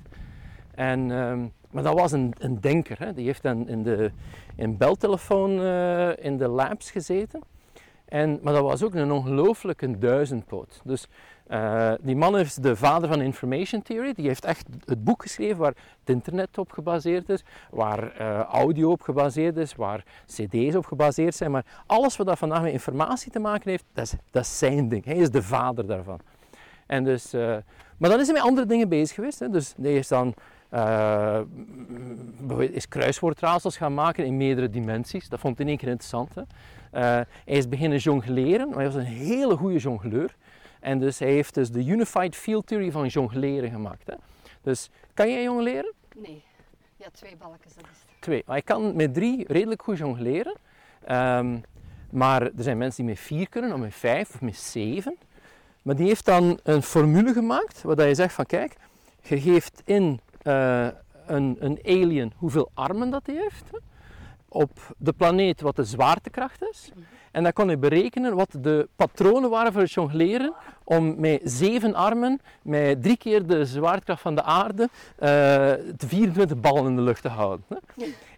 En, 0.74 1.10
um, 1.10 1.52
maar 1.70 1.82
dat 1.82 1.94
was 1.94 2.12
een, 2.12 2.34
een 2.38 2.60
denker. 2.60 2.98
Hè. 2.98 3.12
Die 3.12 3.26
heeft 3.26 3.42
dan 3.42 3.68
in 3.68 3.82
de 3.82 4.10
in 4.56 4.76
beltelefoon 4.76 5.50
in 6.16 6.36
de 6.36 6.48
labs 6.48 6.90
gezeten. 6.90 7.40
En, 8.08 8.38
maar 8.42 8.52
dat 8.52 8.62
was 8.62 8.82
ook 8.82 8.94
een 8.94 9.12
ongelooflijke 9.12 9.98
duizendpoot. 9.98 10.80
Dus 10.84 11.08
uh, 11.50 11.92
die 12.00 12.16
man 12.16 12.38
is 12.38 12.54
de 12.54 12.76
vader 12.76 13.08
van 13.08 13.20
Information 13.20 13.82
Theory. 13.82 14.12
Die 14.12 14.26
heeft 14.26 14.44
echt 14.44 14.66
het 14.84 15.04
boek 15.04 15.22
geschreven 15.22 15.56
waar 15.56 15.74
het 16.00 16.08
internet 16.14 16.58
op 16.58 16.72
gebaseerd 16.72 17.28
is, 17.28 17.44
waar 17.70 18.20
uh, 18.20 18.40
audio 18.40 18.90
op 18.90 19.02
gebaseerd 19.02 19.56
is, 19.56 19.74
waar 19.74 20.04
cd's 20.26 20.74
op 20.74 20.86
gebaseerd 20.86 21.34
zijn. 21.34 21.50
Maar 21.50 21.64
alles 21.86 22.16
wat 22.16 22.26
dat 22.26 22.38
vandaag 22.38 22.62
met 22.62 22.72
informatie 22.72 23.32
te 23.32 23.38
maken 23.38 23.70
heeft, 23.70 23.84
dat 23.92 24.04
is, 24.04 24.14
dat 24.30 24.46
zijn 24.46 24.88
ding. 24.88 25.04
Hij 25.04 25.16
is 25.16 25.30
de 25.30 25.42
vader 25.42 25.86
daarvan. 25.86 26.20
En 26.86 27.04
dus, 27.04 27.34
uh, 27.34 27.56
maar 27.96 28.10
dan 28.10 28.20
is 28.20 28.26
hij 28.26 28.34
met 28.34 28.44
andere 28.44 28.66
dingen 28.66 28.88
bezig 28.88 29.14
geweest. 29.14 29.38
Hè. 29.38 29.48
Dus 29.48 29.74
hij 29.80 29.94
is 29.94 30.08
dan 30.08 30.34
is 32.58 32.88
kruiswoordraadsels 32.88 33.76
gaan 33.76 33.94
maken 33.94 34.24
in 34.24 34.36
meerdere 34.36 34.70
dimensies. 34.70 35.28
Dat 35.28 35.40
vond 35.40 35.56
hij 35.56 35.64
in 35.64 35.70
één 35.70 35.80
keer 35.80 35.88
interessant. 35.88 36.34
Hè. 36.34 36.42
Hij 36.90 37.26
is 37.44 37.68
beginnen 37.68 37.98
jongleren, 37.98 38.68
maar 38.68 38.76
hij 38.76 38.86
was 38.86 38.94
een 38.94 39.00
hele 39.02 39.56
goede 39.56 39.78
jongleur. 39.78 40.36
En 40.80 40.98
dus 40.98 41.18
hij 41.18 41.30
heeft 41.30 41.54
dus 41.54 41.70
de 41.70 41.84
Unified 41.84 42.36
Field 42.36 42.66
Theory 42.66 42.90
van 42.90 43.06
jongleren 43.06 43.70
gemaakt. 43.70 44.06
Hè. 44.06 44.14
Dus 44.62 44.90
kan 45.14 45.30
jij 45.30 45.42
jongleren? 45.42 45.92
Nee. 46.16 46.44
Ja, 46.96 47.06
twee 47.12 47.36
balkjes, 47.36 47.74
dat 47.74 47.84
is 47.84 48.00
het. 48.06 48.20
Twee. 48.20 48.42
Hij 48.46 48.62
kan 48.62 48.96
met 48.96 49.14
drie 49.14 49.44
redelijk 49.48 49.82
goed 49.82 49.98
jongleren. 49.98 50.56
Ehm, 51.04 51.58
maar 52.10 52.42
er 52.42 52.52
zijn 52.56 52.78
mensen 52.78 53.04
die 53.04 53.14
met 53.14 53.22
vier 53.22 53.48
kunnen, 53.48 53.72
of 53.72 53.78
met 53.78 53.94
vijf, 53.94 54.34
of 54.34 54.40
met 54.40 54.56
zeven. 54.56 55.16
Maar 55.82 55.96
die 55.96 56.06
heeft 56.06 56.24
dan 56.24 56.58
een 56.62 56.82
formule 56.82 57.32
gemaakt, 57.32 57.82
waar 57.82 58.06
je 58.06 58.14
zegt 58.14 58.34
van 58.34 58.46
kijk, 58.46 58.76
je 59.22 59.40
geeft 59.40 59.82
in 59.84 60.20
eh, 60.42 60.88
een, 61.26 61.56
een 61.58 61.78
alien 61.84 62.32
hoeveel 62.36 62.70
armen 62.74 63.10
dat 63.10 63.26
hij 63.26 63.34
heeft. 63.34 63.64
Op 64.56 64.94
de 64.98 65.12
planeet 65.12 65.60
wat 65.60 65.76
de 65.76 65.84
zwaartekracht 65.84 66.62
is. 66.70 66.90
En 67.30 67.42
dan 67.42 67.52
kon 67.52 67.66
hij 67.66 67.78
berekenen 67.78 68.34
wat 68.34 68.56
de 68.60 68.88
patronen 68.96 69.50
waren 69.50 69.72
voor 69.72 69.80
het 69.80 69.92
jongleren 69.92 70.54
om 70.84 71.20
met 71.20 71.40
zeven 71.44 71.94
armen, 71.94 72.40
met 72.62 73.02
drie 73.02 73.16
keer 73.16 73.46
de 73.46 73.64
zwaartekracht 73.64 74.20
van 74.20 74.34
de 74.34 74.42
aarde, 74.42 74.88
uh, 75.18 75.72
24 75.96 76.60
ballen 76.60 76.86
in 76.86 76.96
de 76.96 77.02
lucht 77.02 77.22
te 77.22 77.28
houden. 77.28 77.64
Hè. 77.68 77.76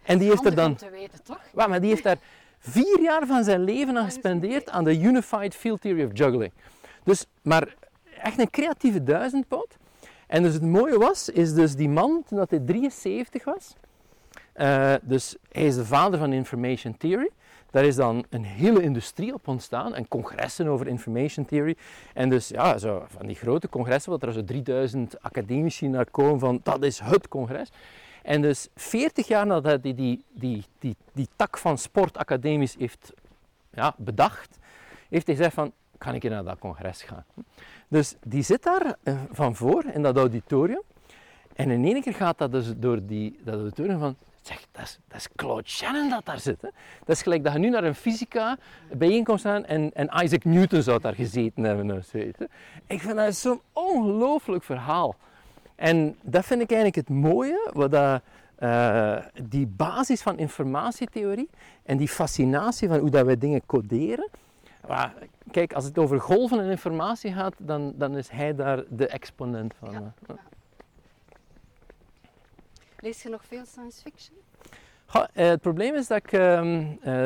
En 0.03 0.17
die 0.17 0.29
heeft 0.29 0.45
er 0.45 0.55
dan... 0.55 0.75
te 0.75 0.89
weten, 0.89 1.23
toch? 1.23 1.39
Ja, 1.55 1.67
maar 1.67 1.81
die 1.81 1.89
heeft 1.89 2.03
daar 2.03 2.17
vier 2.57 3.01
jaar 3.01 3.27
van 3.27 3.43
zijn 3.43 3.63
leven 3.63 3.97
aan 3.97 4.05
gespendeerd 4.05 4.69
aan 4.69 4.83
de 4.83 4.99
Unified 4.99 5.55
Field 5.55 5.81
Theory 5.81 6.03
of 6.03 6.11
Juggling. 6.13 6.51
Dus, 7.03 7.25
maar 7.41 7.75
echt 8.21 8.39
een 8.39 8.49
creatieve 8.49 9.03
duizendpoot. 9.03 9.77
En 10.27 10.43
dus 10.43 10.53
het 10.53 10.63
mooie 10.63 10.97
was, 10.97 11.29
is 11.29 11.53
dus 11.53 11.75
die 11.75 11.89
man, 11.89 12.23
toen 12.27 12.45
hij 12.49 12.59
73 12.59 13.43
was, 13.43 13.75
uh, 14.55 14.93
dus 15.01 15.35
hij 15.51 15.65
is 15.65 15.75
de 15.75 15.85
vader 15.85 16.19
van 16.19 16.33
Information 16.33 16.97
Theory. 16.97 17.29
Daar 17.71 17.85
is 17.85 17.95
dan 17.95 18.25
een 18.29 18.43
hele 18.43 18.81
industrie 18.81 19.33
op 19.33 19.47
ontstaan 19.47 19.95
en 19.95 20.07
congressen 20.07 20.67
over 20.67 20.87
Information 20.87 21.45
Theory. 21.45 21.75
En 22.13 22.29
dus 22.29 22.47
ja, 22.47 22.77
zo 22.77 23.05
van 23.07 23.25
die 23.25 23.35
grote 23.35 23.69
congressen, 23.69 24.11
wat 24.11 24.23
er 24.23 24.33
zo 24.33 24.43
3000 24.43 25.21
academici 25.21 25.87
naar 25.87 26.09
komen 26.11 26.39
van 26.39 26.59
dat 26.63 26.83
is 26.83 26.99
het 26.99 27.27
congres. 27.27 27.69
En 28.23 28.41
dus 28.41 28.67
40 28.75 29.27
jaar 29.27 29.45
nadat 29.45 29.83
hij 29.83 29.95
die, 29.95 30.23
die, 30.31 30.63
die, 30.79 30.95
die, 31.13 31.27
tak 31.35 31.57
van 31.57 31.77
sport 31.77 32.17
academisch 32.17 32.75
heeft 32.79 33.13
ja, 33.73 33.93
bedacht, 33.97 34.57
heeft 35.09 35.27
hij 35.27 35.35
gezegd 35.35 35.55
van, 35.55 35.71
kan 35.97 36.15
ik 36.15 36.23
naar 36.23 36.43
dat 36.43 36.59
congres 36.59 37.01
gaan? 37.01 37.25
Dus 37.87 38.15
die 38.25 38.41
zit 38.41 38.63
daar 38.63 38.95
uh, 39.03 39.19
van 39.31 39.55
voor 39.55 39.85
in 39.93 40.01
dat 40.01 40.17
auditorium. 40.17 40.81
En 41.55 41.69
in 41.69 41.85
één 41.85 42.01
keer 42.01 42.13
gaat 42.13 42.37
dat 42.37 42.51
dus 42.51 42.73
door 42.77 43.05
die, 43.05 43.39
dat 43.43 43.53
auditorium 43.53 43.99
van, 43.99 44.15
zeg, 44.41 44.65
dat 44.71 44.83
is, 44.83 44.99
dat 45.07 45.17
is 45.17 45.27
Claude 45.35 45.69
Shannon 45.69 46.09
dat 46.09 46.25
daar 46.25 46.39
zit. 46.39 46.61
Hè? 46.61 46.69
Dat 46.99 47.15
is 47.15 47.21
gelijk 47.21 47.43
dat 47.43 47.53
je 47.53 47.59
nu 47.59 47.69
naar 47.69 47.83
een 47.83 47.95
fysica 47.95 48.57
bijeenkomst 48.93 49.43
gaat 49.43 49.63
en, 49.63 49.93
en 49.93 50.09
Isaac 50.23 50.43
Newton 50.43 50.81
zou 50.81 51.01
daar 51.01 51.15
gezeten 51.15 51.63
hebben. 51.63 51.97
Of 51.97 52.05
zoiets, 52.05 52.39
hè? 52.39 52.45
Ik 52.87 53.01
vind 53.01 53.15
dat 53.15 53.35
zo'n 53.35 53.61
ongelooflijk 53.73 54.63
verhaal. 54.63 55.15
En 55.75 56.17
dat 56.21 56.45
vind 56.45 56.61
ik 56.61 56.71
eigenlijk 56.71 57.07
het 57.07 57.17
mooie, 57.17 57.69
wat 57.73 57.91
dat, 57.91 58.21
uh, 58.59 59.17
die 59.43 59.67
basis 59.67 60.21
van 60.21 60.37
informatietheorie 60.37 61.49
en 61.83 61.97
die 61.97 62.07
fascinatie 62.07 62.87
van 62.87 62.99
hoe 62.99 63.09
dat 63.09 63.25
wij 63.25 63.37
dingen 63.37 63.65
coderen. 63.65 64.29
Maar, 64.87 65.13
kijk, 65.51 65.73
als 65.73 65.85
het 65.85 65.97
over 65.97 66.19
golven 66.19 66.59
en 66.59 66.69
informatie 66.69 67.33
gaat, 67.33 67.53
dan, 67.57 67.93
dan 67.95 68.17
is 68.17 68.29
hij 68.29 68.55
daar 68.55 68.83
de 68.89 69.07
exponent 69.07 69.73
van. 69.79 69.91
Ja, 69.91 70.13
ja. 70.27 70.35
Lees 73.01 73.23
je 73.23 73.29
nog 73.29 73.45
veel 73.45 73.65
science 73.65 74.01
fiction? 74.01 74.37
Eh, 75.11 75.47
het 75.47 75.61
probleem 75.61 75.95
is 75.95 76.07
dat 76.07 76.17
ik 76.17 76.31
uh, 76.31 76.39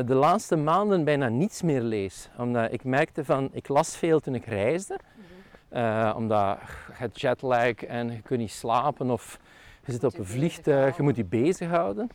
de 0.06 0.14
laatste 0.14 0.56
maanden 0.56 1.04
bijna 1.04 1.28
niets 1.28 1.62
meer 1.62 1.82
lees. 1.82 2.30
Omdat 2.38 2.74
ik 2.74 2.84
merkte 2.84 3.26
van, 3.26 3.50
ik 3.52 3.68
las 3.68 3.98
veel 3.98 4.20
toen 4.20 4.36
ik 4.36 4.46
reisde. 4.46 5.00
Mm 5.16 5.24
-hmm. 5.70 6.12
omdat 6.16 6.60
je 7.00 7.10
jetlag 7.14 7.76
en 7.76 8.12
je 8.12 8.22
kunt 8.22 8.40
niet 8.40 8.52
slapen 8.52 9.10
of 9.10 9.40
je 9.86 9.92
zit 9.92 10.04
op 10.04 10.18
een 10.18 10.26
vliegtuig, 10.26 10.98
je 10.98 11.04
moet 11.04 11.16
je 11.16 11.26
bezighouden. 11.26 12.10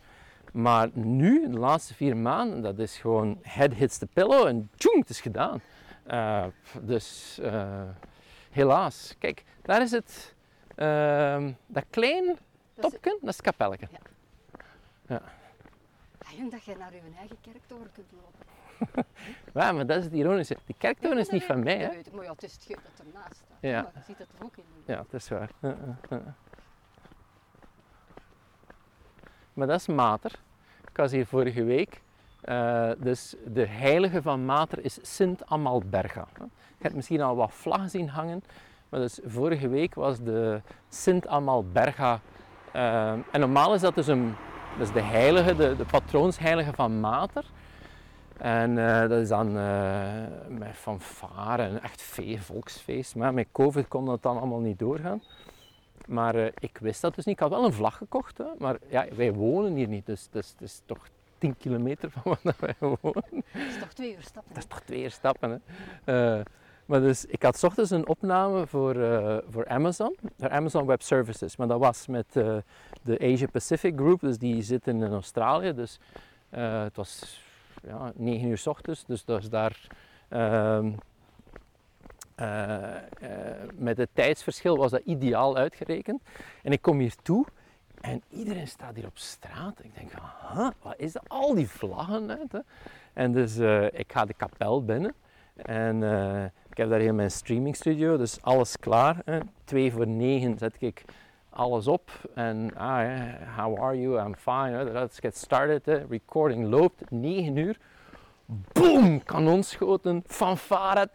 Maar 0.52 0.88
nu, 0.92 1.50
de 1.50 1.58
laatste 1.58 1.94
vier 1.94 2.16
maanden, 2.16 2.62
dat 2.62 2.78
is 2.78 2.98
gewoon 2.98 3.38
head 3.42 3.74
hits 3.74 3.98
the 3.98 4.06
pillow 4.06 4.46
en 4.46 4.70
tjoeng, 4.76 4.98
het 4.98 5.10
is 5.10 5.20
gedaan. 5.20 5.60
Uh, 6.10 6.44
dus 6.82 7.38
helaas, 8.50 9.14
kijk, 9.18 9.44
daar 9.62 9.82
is 9.82 9.90
het, 9.90 10.34
ehm, 10.74 11.52
dat 11.66 11.84
klein 11.90 12.38
topje, 12.80 13.18
dat 13.20 13.28
is 13.28 13.36
het 13.36 13.40
kapelletje. 13.40 13.88
Ja. 13.90 13.98
ja. 15.06 15.22
Ah, 16.18 16.50
dat 16.50 16.64
je 16.64 16.76
naar 16.76 16.94
je 16.94 17.00
eigen 17.18 17.36
kerktoren 17.40 17.92
kunt 17.92 18.12
lopen. 18.12 18.46
ja, 19.54 19.72
maar 19.72 19.86
dat 19.86 19.98
is 19.98 20.04
het 20.04 20.12
ironische. 20.12 20.56
Die 20.66 20.74
kerktoren 20.78 21.18
is 21.18 21.28
niet 21.28 21.44
van 21.44 21.62
mij, 21.62 21.78
hè? 21.78 21.88
Maar 22.12 22.24
ja, 22.24 22.30
het 22.30 22.42
is 22.42 22.52
het 22.52 22.68
dat 22.68 23.06
ernaast 23.06 23.34
staat. 23.34 23.58
Ja. 23.60 23.82
Maar 23.82 23.92
je 23.94 24.00
ziet 24.06 24.18
het 24.18 24.28
er 24.38 24.44
ook 24.44 24.56
in. 24.56 24.64
Ja, 24.84 24.96
dat 24.96 25.20
is 25.20 25.28
waar. 25.28 25.50
Uh, 25.60 25.70
uh, 26.10 26.18
Maar 29.58 29.66
dat 29.66 29.80
is 29.80 29.86
Mater. 29.86 30.32
Ik 30.90 30.96
was 30.96 31.12
hier 31.12 31.26
vorige 31.26 31.64
week. 31.64 32.02
Uh, 32.44 32.90
dus 32.98 33.34
de 33.46 33.66
heilige 33.66 34.22
van 34.22 34.44
Mater 34.44 34.84
is 34.84 34.98
Sint 35.02 35.46
Amalberga. 35.46 36.28
Je 36.36 36.44
hebt 36.78 36.94
misschien 36.94 37.20
al 37.20 37.36
wat 37.36 37.52
vlaggen 37.52 37.90
zien 37.90 38.08
hangen. 38.08 38.42
Maar 38.88 39.00
dus 39.00 39.18
vorige 39.24 39.68
week 39.68 39.94
was 39.94 40.20
de 40.20 40.60
Sint 40.88 41.26
Amalberga 41.26 42.20
uh, 42.78 43.10
en 43.10 43.40
normaal 43.40 43.74
is 43.74 43.80
dat 43.80 43.94
dus 43.94 44.06
een, 44.06 44.34
de 44.92 45.02
heilige, 45.02 45.56
de, 45.56 45.76
de 45.76 45.84
patroonsheilige 45.84 46.72
van 46.72 47.00
Mater. 47.00 47.44
En 48.36 48.76
uh, 48.76 49.00
dat 49.00 49.20
is 49.20 49.28
dan 49.28 49.56
uh, 49.56 50.02
met 50.48 50.74
fanfare, 50.74 51.62
een 51.62 51.80
echt 51.80 52.02
vee, 52.02 52.42
volksfeest. 52.42 53.14
Maar 53.14 53.34
met 53.34 53.46
COVID 53.52 53.88
kon 53.88 54.04
dat 54.04 54.22
dan 54.22 54.38
allemaal 54.38 54.60
niet 54.60 54.78
doorgaan. 54.78 55.22
Maar 56.06 56.34
ik 56.58 56.78
wist 56.80 57.00
dat 57.00 57.14
dus 57.14 57.24
niet. 57.24 57.34
Ik 57.34 57.40
had 57.40 57.50
wel 57.50 57.64
een 57.64 57.72
vlag 57.72 57.96
gekocht, 57.96 58.38
hè, 58.38 58.44
maar 58.58 58.76
ja, 58.88 59.06
wij 59.16 59.32
wonen 59.32 59.74
hier 59.74 59.88
niet. 59.88 60.06
Dus 60.06 60.28
het 60.32 60.60
is 60.60 60.82
toch 60.86 61.08
10 61.38 61.56
kilometer 61.56 62.10
van 62.10 62.36
waar 62.42 62.54
wij 62.58 62.74
wonen. 62.78 63.24
Dat 63.52 63.66
is 63.68 63.78
toch 63.80 63.92
twee 63.92 64.14
uur 64.14 64.22
stappen? 64.22 64.54
Dat 64.54 64.62
is 64.62 64.68
toch 64.68 64.80
twee 64.80 65.02
uur 65.02 65.10
stappen. 65.10 65.62
Hè. 66.04 66.42
Maar 66.88 67.00
dus, 67.00 67.24
ik 67.24 67.42
had 67.42 67.64
ochtends 67.64 67.90
een 67.90 68.08
opname 68.08 68.66
voor, 68.66 68.96
uh, 68.96 69.36
voor 69.48 69.68
Amazon, 69.68 70.16
voor 70.38 70.50
Amazon 70.50 70.86
Web 70.86 71.02
Services. 71.02 71.56
Maar 71.56 71.68
dat 71.68 71.78
was 71.78 72.06
met 72.06 72.36
uh, 72.36 72.56
de 73.02 73.18
Asia 73.18 73.46
Pacific 73.46 73.94
Group, 73.96 74.20
dus 74.20 74.38
die 74.38 74.62
zitten 74.62 75.02
in 75.02 75.12
Australië. 75.12 75.74
Dus 75.74 75.98
uh, 76.50 76.82
het 76.82 76.96
was 76.96 77.42
ja, 77.86 78.12
9 78.14 78.48
uur 78.48 78.58
s 78.58 78.66
ochtends, 78.66 79.04
dus 79.04 79.24
dat 79.24 79.50
daar... 79.50 79.86
Ehm, 80.28 80.92
met 83.74 83.96
het 83.96 84.08
tijdsverschil 84.12 84.76
was 84.76 84.90
dat 84.90 85.02
ideaal 85.04 85.56
uitgerekend. 85.56 86.22
En 86.62 86.72
ik 86.72 86.82
kom 86.82 86.98
hier 86.98 87.14
toe 87.22 87.46
en 88.00 88.22
iedereen 88.28 88.68
staat 88.68 88.94
hier 88.94 89.06
op 89.06 89.18
straat. 89.18 89.84
Ik 89.84 89.94
denk, 89.94 90.10
huh, 90.54 90.68
wat 90.82 90.94
is 90.96 91.12
dat? 91.12 91.22
Al 91.28 91.54
die 91.54 91.68
vlaggen. 91.68 92.28
Hè? 92.28 92.58
En 93.12 93.32
dus 93.32 93.56
ik 93.92 94.12
ga 94.12 94.24
de 94.24 94.34
kapel 94.34 94.84
binnen. 94.84 95.14
En 95.56 96.02
heb 96.78 96.90
daar 96.90 97.00
heel 97.00 97.14
mijn 97.14 97.30
streaming 97.30 97.76
studio, 97.76 98.16
dus 98.16 98.42
alles 98.42 98.76
klaar. 98.76 99.16
Hè. 99.24 99.38
Twee 99.64 99.92
voor 99.92 100.06
negen 100.06 100.58
zet 100.58 100.76
ik 100.78 101.04
alles 101.50 101.86
op. 101.86 102.10
En 102.34 102.70
ah, 102.76 103.34
how 103.56 103.82
are 103.82 104.00
you? 104.00 104.26
I'm 104.26 104.34
fine. 104.36 104.84
Let's 104.84 105.18
get 105.18 105.36
started. 105.36 105.86
Hè. 105.86 106.04
Recording 106.08 106.68
loopt, 106.68 107.10
9 107.10 107.56
uur. 107.56 107.78
Boom! 108.72 109.22
Kanonschoten, 109.24 110.22
fanfare. 110.26 111.08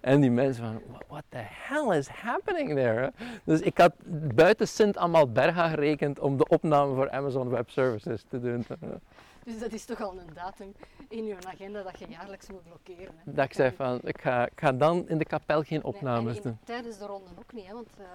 En 0.00 0.20
die 0.20 0.30
mensen 0.30 0.64
van, 0.64 0.82
what 1.08 1.22
the 1.28 1.42
hell 1.42 1.98
is 1.98 2.08
happening 2.08 2.74
there? 2.74 3.12
Dus 3.44 3.60
ik 3.60 3.78
had 3.78 3.92
buiten 4.34 4.68
Sint 4.68 4.96
Amalberga 4.96 5.68
gerekend 5.68 6.18
om 6.18 6.36
de 6.36 6.48
opname 6.48 6.94
voor 6.94 7.10
Amazon 7.10 7.48
Web 7.48 7.70
Services 7.70 8.24
te 8.28 8.40
doen. 8.40 8.66
Dus 9.46 9.58
dat 9.58 9.72
is 9.72 9.84
toch 9.84 10.00
al 10.00 10.12
een 10.18 10.34
datum 10.34 10.74
in 11.08 11.24
je 11.24 11.36
agenda 11.46 11.82
dat 11.82 11.98
je 11.98 12.06
jaarlijks 12.08 12.48
moet 12.50 12.62
blokkeren. 12.62 13.14
Hè? 13.24 13.32
Dat 13.32 13.44
ik 13.44 13.52
zei 13.52 13.72
van, 13.76 14.00
ik 14.02 14.20
ga, 14.20 14.46
ik 14.46 14.60
ga 14.60 14.72
dan 14.72 15.08
in 15.08 15.18
de 15.18 15.24
kapel 15.24 15.62
geen 15.62 15.84
opnames 15.84 16.32
nee, 16.32 16.42
doen. 16.42 16.58
Tijdens 16.64 16.98
de 16.98 17.06
ronde 17.06 17.30
ook 17.38 17.52
niet, 17.52 17.66
hè? 17.66 17.72
Want, 17.72 17.88
uh... 18.00 18.06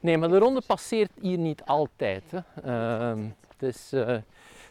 Nee, 0.00 0.18
maar 0.18 0.28
de 0.28 0.38
ronde 0.38 0.62
passeert 0.66 1.10
hier 1.20 1.38
niet 1.38 1.64
altijd. 1.64 2.22
Hè. 2.30 2.40
Uh, 3.16 3.24
het, 3.48 3.62
is, 3.62 3.92
uh, 3.92 4.06
het 4.06 4.24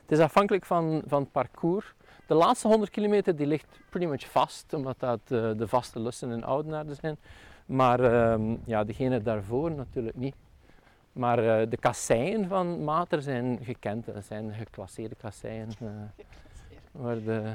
is 0.07 0.19
afhankelijk 0.19 0.65
van, 0.65 1.01
van 1.05 1.21
het 1.21 1.31
parcours. 1.31 1.93
De 2.27 2.33
laatste 2.33 2.67
100 2.67 2.91
kilometer 2.91 3.35
die 3.35 3.47
ligt 3.47 3.79
pretty 3.89 4.07
much 4.07 4.31
vast, 4.31 4.73
omdat 4.73 4.99
dat 4.99 5.19
uh, 5.27 5.51
de 5.57 5.67
vaste 5.67 5.99
lussen 5.99 6.31
in 6.31 6.43
Oudenaarde 6.43 6.95
zijn. 6.95 7.17
Maar 7.65 7.99
ehm, 7.99 8.55
ja, 8.65 8.83
degene 8.83 9.21
daarvoor 9.21 9.71
natuurlijk 9.71 10.15
niet. 10.15 10.35
Maar 11.19 11.43
uh, 11.43 11.69
de 11.69 11.77
kasseien 11.77 12.47
van 12.47 12.83
Mater 12.83 13.21
zijn 13.21 13.59
gekend, 13.63 14.05
dat 14.05 14.25
zijn 14.25 14.53
geclasseerde 14.53 15.15
kasseien. 15.15 15.69
Uh, 15.81 15.89
waar 16.91 17.23
de, 17.23 17.53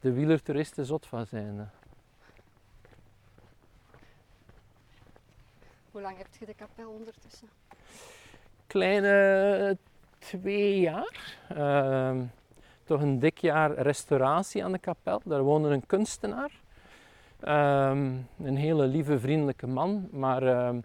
de 0.00 0.12
wielertoeristen 0.12 0.84
zot 0.84 1.06
van 1.06 1.26
zijn. 1.26 1.70
Hoe 5.90 6.00
lang 6.00 6.16
heb 6.16 6.26
je 6.38 6.46
de 6.46 6.54
kapel 6.54 6.90
ondertussen? 6.90 7.48
Kleine 8.66 9.76
twee 10.18 10.80
jaar. 10.80 11.36
Uh, 11.56 12.20
toch 12.84 13.00
een 13.00 13.18
dik 13.18 13.38
jaar 13.38 13.72
restauratie 13.72 14.64
aan 14.64 14.72
de 14.72 14.78
kapel. 14.78 15.20
Daar 15.24 15.42
woonde 15.42 15.68
een 15.68 15.86
kunstenaar. 15.86 16.50
Ehm, 17.40 18.12
een 18.42 18.56
hele 18.56 18.86
lieve, 18.86 19.18
vriendelijke 19.18 19.66
man, 19.66 20.08
maar 20.10 20.42
ehm, 20.42 20.80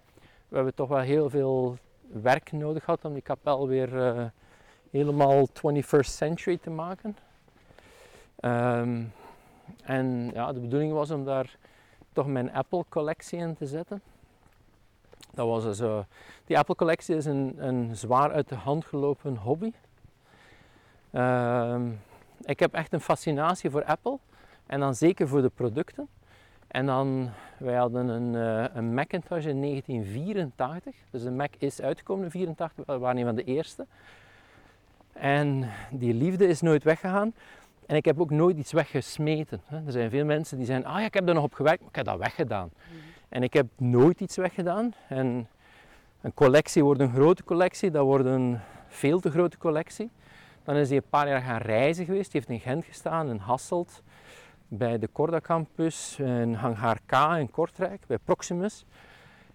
we 0.47 0.55
hebben 0.55 0.75
toch 0.75 0.89
wel 0.89 0.99
heel 0.99 1.29
veel 1.29 1.77
werk 2.21 2.51
nodig 2.51 2.83
gehad 2.83 3.05
om 3.05 3.13
die 3.13 3.21
kapel 3.21 3.67
weer 3.67 4.05
eh, 4.05 4.25
helemaal 4.91 5.47
21st 5.47 6.09
century 6.09 6.57
te 6.57 6.69
maken. 6.69 7.17
Ehm, 8.35 9.03
en 9.83 10.31
ja, 10.33 10.53
de 10.53 10.59
bedoeling 10.59 10.93
was 10.93 11.11
om 11.11 11.25
daar 11.25 11.57
toch 12.13 12.27
mijn 12.27 12.53
Apple-collectie 12.53 13.39
in 13.39 13.55
te 13.55 13.65
zetten. 13.65 14.01
Dat 15.33 15.47
was 15.47 15.63
dus, 15.63 15.79
uh, 15.79 15.99
die 16.45 16.57
Apple-collectie 16.57 17.15
is 17.15 17.25
een, 17.25 17.55
een 17.57 17.95
zwaar 17.95 18.31
uit 18.31 18.49
de 18.49 18.55
hand 18.55 18.85
gelopen 18.85 19.35
hobby. 19.35 19.71
Ehm, 21.11 21.91
ik 22.41 22.59
heb 22.59 22.73
echt 22.73 22.93
een 22.93 23.01
fascinatie 23.01 23.69
voor 23.69 23.83
Apple 23.83 24.19
en 24.65 24.79
dan 24.79 24.95
zeker 24.95 25.27
voor 25.27 25.41
de 25.41 25.49
producten. 25.49 26.07
En 26.73 26.85
dan, 26.85 27.29
wij 27.57 27.75
hadden 27.75 28.07
een, 28.07 28.33
uh, 28.33 28.75
een 28.75 28.93
Macintosh 28.93 29.45
in 29.45 29.61
1984, 29.61 30.95
dus 31.09 31.23
de 31.23 31.31
Mac 31.31 31.53
is 31.57 31.81
uitgekomen 31.81 32.23
in 32.23 32.29
1984, 32.31 32.85
we 32.85 32.97
waren 33.01 33.17
een 33.17 33.25
van 33.25 33.35
de 33.35 33.43
eerste. 33.43 33.85
En 35.13 35.69
die 35.91 36.13
liefde 36.13 36.47
is 36.47 36.61
nooit 36.61 36.83
weggegaan. 36.83 37.33
En 37.85 37.95
ik 37.95 38.05
heb 38.05 38.21
ook 38.21 38.29
nooit 38.29 38.57
iets 38.57 38.71
weggesmeten. 38.71 39.61
Er 39.85 39.91
zijn 39.91 40.09
veel 40.09 40.25
mensen 40.25 40.57
die 40.57 40.65
zeggen, 40.65 40.85
ah 40.85 40.99
ja, 40.99 41.05
ik 41.05 41.13
heb 41.13 41.27
er 41.27 41.33
nog 41.33 41.43
op 41.43 41.53
gewerkt, 41.53 41.79
maar 41.79 41.89
ik 41.89 41.95
heb 41.95 42.05
dat 42.05 42.17
weggedaan. 42.17 42.69
Mm. 42.73 42.97
En 43.29 43.43
ik 43.43 43.53
heb 43.53 43.65
nooit 43.77 44.19
iets 44.21 44.35
weggedaan. 44.35 44.93
En 45.07 45.47
een 46.21 46.33
collectie 46.33 46.83
wordt 46.83 46.99
een 46.99 47.13
grote 47.13 47.43
collectie, 47.43 47.91
dat 47.91 48.05
wordt 48.05 48.25
een 48.25 48.59
veel 48.87 49.19
te 49.19 49.31
grote 49.31 49.57
collectie. 49.57 50.09
Dan 50.63 50.75
is 50.75 50.87
hij 50.87 50.97
een 50.97 51.09
paar 51.09 51.27
jaar 51.27 51.41
gaan 51.41 51.61
reizen 51.61 52.05
geweest. 52.05 52.31
Die 52.31 52.41
heeft 52.41 52.53
in 52.53 52.71
Gent 52.71 52.85
gestaan, 52.85 53.29
in 53.29 53.37
Hasselt, 53.37 54.01
bij 54.77 54.99
de 54.99 55.09
Corda 55.11 55.39
Campus, 55.39 56.15
in 56.19 56.53
Hangar 56.53 56.99
K 57.05 57.11
in 57.37 57.51
Kortrijk, 57.51 58.01
bij 58.07 58.17
Proximus. 58.17 58.85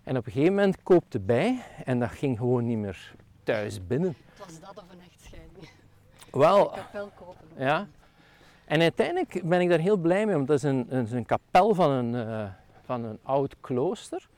En 0.02 0.16
op 0.16 0.26
een 0.26 0.32
gegeven 0.32 0.54
moment 0.54 0.82
koopte 0.82 1.20
bij 1.20 1.62
en 1.84 1.98
dat 1.98 2.10
ging 2.10 2.38
gewoon 2.38 2.66
niet 2.66 2.78
meer 2.78 3.14
thuis 3.42 3.86
binnen. 3.86 4.16
Was 4.38 4.60
dat 4.60 4.70
of 4.76 4.84
een 4.90 5.00
echtscheiding? 5.12 5.68
Wel, 6.30 6.68
een 6.68 6.74
kapel 6.74 7.10
kopen. 7.14 7.46
Ja. 7.56 7.86
En 8.64 8.80
uiteindelijk 8.80 9.40
ben 9.44 9.60
ik 9.60 9.68
daar 9.68 9.78
heel 9.78 9.96
blij 9.96 10.26
mee, 10.26 10.34
want 10.34 10.46
dat 10.46 10.56
is 10.56 10.62
een, 10.62 10.86
een, 10.88 11.16
een 11.16 11.26
kapel 11.26 11.74
van 11.74 11.90
een, 11.90 12.28
uh, 12.28 12.44
van 12.84 13.04
een 13.04 13.18
oud 13.22 13.56
klooster. 13.60 14.28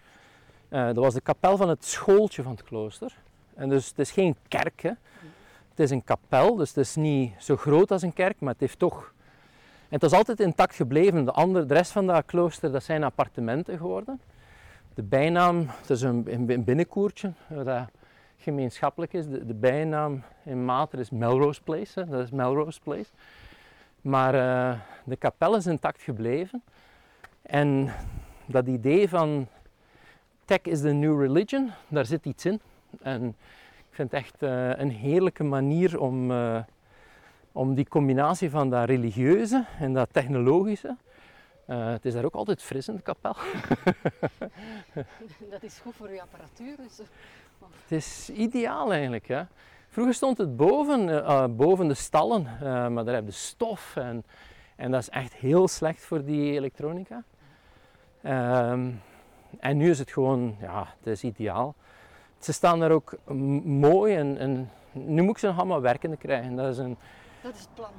Uh, 0.68 0.84
dat 0.84 0.96
was 0.96 1.14
de 1.14 1.20
kapel 1.20 1.56
van 1.56 1.68
het 1.68 1.84
schooltje 1.84 2.42
van 2.42 2.52
het 2.52 2.62
klooster. 2.62 3.16
En 3.54 3.68
dus 3.68 3.88
het 3.88 3.98
is 3.98 4.10
geen 4.10 4.36
kerk, 4.48 4.82
hè. 4.82 4.92
Het 5.68 5.80
is 5.80 5.90
een 5.90 6.04
kapel, 6.04 6.56
dus 6.56 6.68
het 6.68 6.76
is 6.76 6.94
niet 6.94 7.32
zo 7.38 7.56
groot 7.56 7.90
als 7.90 8.02
een 8.02 8.12
kerk, 8.12 8.40
maar 8.40 8.52
het 8.52 8.60
heeft 8.60 8.78
toch... 8.78 9.12
Het 9.90 10.02
is 10.02 10.12
altijd 10.12 10.40
intact 10.40 10.74
gebleven. 10.74 11.24
De, 11.24 11.32
andere, 11.32 11.66
de 11.66 11.74
rest 11.74 11.92
van 11.92 12.06
dat 12.06 12.24
klooster, 12.26 12.72
dat 12.72 12.82
zijn 12.82 13.04
appartementen 13.04 13.78
geworden. 13.78 14.20
De 14.94 15.02
bijnaam, 15.02 15.66
het 15.68 15.90
is 15.90 16.02
een, 16.02 16.64
binnenkoertje, 16.64 17.32
dat 17.48 17.88
gemeenschappelijk 18.36 19.12
is. 19.12 19.26
De, 19.28 19.54
bijnaam 19.54 20.22
in 20.44 20.64
Mater 20.64 20.98
is 20.98 21.10
Melrose 21.10 21.62
Place, 21.62 22.06
dat 22.06 22.22
is 22.22 22.30
Melrose 22.30 22.80
Place. 22.80 23.10
Maar 24.00 24.34
uh, 24.34 24.80
de 25.04 25.16
kapel 25.16 25.56
is 25.56 25.66
intact 25.66 26.02
gebleven. 26.02 26.62
En 27.42 27.92
dat 28.46 28.66
idee 28.66 29.08
van 29.08 29.46
tech 30.44 30.62
is 30.62 30.80
the 30.80 30.92
new 30.92 31.20
religion, 31.20 31.70
daar 31.88 32.06
zit 32.06 32.24
iets 32.24 32.44
in. 32.44 32.60
En 33.02 33.26
ik 33.78 33.94
vind 33.94 34.10
het 34.10 34.20
echt 34.20 34.42
uh, 34.42 34.78
een 34.78 34.90
heerlijke 34.90 35.44
manier 35.44 36.00
om, 36.00 36.30
om 37.52 37.74
die 37.74 37.88
combinatie 37.88 38.50
van 38.50 38.70
dat 38.70 38.88
religieuze 38.88 39.64
en 39.78 39.92
dat 39.92 40.08
technologische. 40.12 40.96
het 41.66 42.04
is 42.04 42.14
daar 42.14 42.24
ook 42.24 42.34
altijd 42.34 42.62
fris 42.62 42.88
in 42.88 42.96
de 42.96 43.02
kapel. 43.02 43.34
dat 45.50 45.62
is 45.62 45.78
goed 45.78 45.94
voor 45.94 46.10
je 46.10 46.20
apparatuur. 46.20 46.76
Dus. 46.76 46.98
Het 47.82 47.92
is 47.98 48.30
ideaal 48.30 48.92
eigenlijk. 48.92 49.28
Hè? 49.28 49.42
Vroeger 49.88 50.14
stond 50.14 50.38
het 50.38 50.56
boven, 50.56 51.08
uh, 51.08 51.44
boven 51.46 51.88
de 51.88 51.94
stallen, 51.94 52.46
uh, 52.62 52.88
maar 52.88 53.04
daar 53.04 53.14
heb 53.14 53.24
je 53.24 53.30
stof 53.30 53.96
en, 53.96 54.24
en 54.76 54.90
dat 54.90 55.00
is 55.00 55.08
echt 55.08 55.34
heel 55.34 55.68
slecht 55.68 56.04
voor 56.04 56.24
die 56.24 56.52
elektronica. 56.52 57.22
Um, 58.24 59.00
en 59.58 59.76
nu 59.76 59.90
is 59.90 59.98
het 59.98 60.10
gewoon, 60.10 60.56
ja, 60.60 60.94
het 60.98 61.06
is 61.06 61.24
ideaal. 61.24 61.74
Ze 62.38 62.52
staan 62.52 62.80
daar 62.80 62.90
ook 62.90 63.14
mooi 63.64 64.14
en, 64.14 64.38
en 64.38 64.70
nu 64.92 65.22
moet 65.22 65.30
ik 65.30 65.38
ze 65.38 65.46
nog 65.46 65.58
allemaal 65.58 65.80
werkende 65.80 66.16
krijgen. 66.16 66.56
Dat 66.56 66.72
is, 66.72 66.78
een, 66.78 66.96
dat 67.42 67.54
is 67.54 67.60
het 67.60 67.74
plan. 67.74 67.90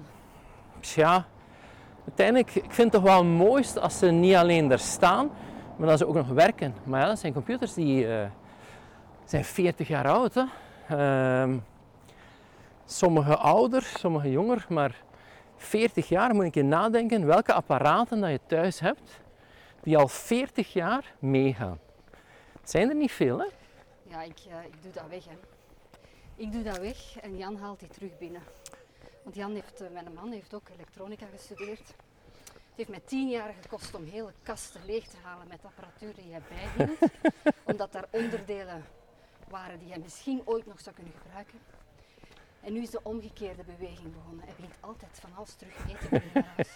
Ja, 0.81 1.26
uiteindelijk, 2.05 2.55
ik 2.55 2.72
vind 2.72 2.93
het 2.93 3.01
toch 3.01 3.11
wel 3.11 3.23
het 3.23 3.38
mooist 3.38 3.80
als 3.80 3.97
ze 3.97 4.07
niet 4.07 4.35
alleen 4.35 4.68
daar 4.68 4.80
staan, 4.80 5.30
maar 5.77 5.88
dat 5.88 5.97
ze 5.97 6.07
ook 6.07 6.15
nog 6.15 6.27
werken. 6.27 6.76
Maar 6.84 7.01
ja, 7.01 7.07
dat 7.07 7.19
zijn 7.19 7.34
computers 7.34 7.73
die 7.73 8.05
uh, 8.07 8.26
zijn 9.26 9.45
40 9.45 9.88
jaar 9.88 10.07
oud. 10.07 10.34
Hè. 10.34 11.41
Um, 11.41 11.63
Sommige 12.91 13.35
ouder, 13.35 13.81
sommige 13.81 14.31
jonger, 14.31 14.65
maar 14.69 15.03
40 15.57 16.09
jaar 16.09 16.35
moet 16.35 16.45
ik 16.45 16.53
je 16.53 16.63
nadenken 16.63 17.26
welke 17.26 17.53
apparaten 17.53 18.19
dat 18.19 18.30
je 18.30 18.39
thuis 18.47 18.80
hebt 18.80 19.22
die 19.84 19.97
al 19.97 20.07
40 20.07 20.73
jaar 20.73 21.13
meegaan. 21.19 21.80
Het 22.59 22.69
zijn 22.69 22.89
er 22.89 22.95
niet 22.95 23.11
veel, 23.11 23.39
hè? 23.39 23.45
Ja, 24.03 24.22
ik, 24.22 24.39
uh, 24.47 24.65
ik 24.65 24.81
doe 24.81 24.91
dat 24.91 25.07
weg, 25.09 25.23
hè. 25.26 25.35
Ik 26.35 26.51
doe 26.51 26.63
dat 26.63 26.77
weg 26.77 27.19
en 27.19 27.38
Jan 27.38 27.55
haalt 27.55 27.80
die 27.80 27.89
terug 27.89 28.18
binnen. 28.18 28.41
Want 29.23 29.35
Jan 29.35 29.53
heeft, 29.53 29.81
uh, 29.81 29.88
mijn 29.89 30.14
man 30.14 30.31
heeft 30.31 30.53
ook 30.53 30.69
elektronica 30.69 31.26
gestudeerd. 31.35 31.88
Het 32.43 32.76
heeft 32.76 32.89
mij 32.89 33.02
tien 33.06 33.30
jaar 33.30 33.53
gekost 33.61 33.95
om 33.95 34.06
hele 34.06 34.34
kasten 34.43 34.81
leeg 34.85 35.07
te 35.07 35.18
halen 35.23 35.48
met 35.48 35.60
apparatuur 35.65 36.14
die 36.15 36.31
hij 36.31 36.41
bijhield. 36.49 36.99
omdat 37.72 37.91
daar 37.91 38.06
onderdelen 38.10 38.85
waren 39.49 39.80
die 39.80 39.89
hij 39.89 39.99
misschien 39.99 40.41
ooit 40.45 40.65
nog 40.65 40.80
zou 40.80 40.95
kunnen 40.95 41.14
gebruiken. 41.22 41.60
En 42.61 42.73
nu 42.73 42.81
is 42.81 42.89
de 42.89 43.03
omgekeerde 43.03 43.64
beweging 43.64 44.14
begonnen. 44.14 44.45
Hij 44.45 44.53
brengt 44.53 44.77
altijd 44.80 45.19
van 45.19 45.30
alles 45.35 45.53
terug 45.53 45.76
eten 45.88 46.22
naar 46.34 46.53
huis. 46.56 46.76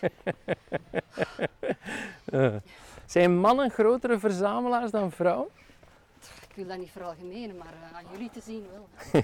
Uh, 2.26 2.56
zijn 3.06 3.38
mannen 3.38 3.70
grotere 3.70 4.20
verzamelaars 4.20 4.92
dan 4.92 5.12
vrouwen? 5.12 5.50
Ik 6.56 6.62
wil 6.62 6.70
dat 6.70 6.80
niet 6.80 6.92
veralgemenen, 6.92 7.58
maar 7.58 7.74
uh, 7.74 7.98
aan 7.98 8.06
jullie 8.12 8.30
te 8.30 8.42
zien 8.42 8.66
wel. 8.72 8.88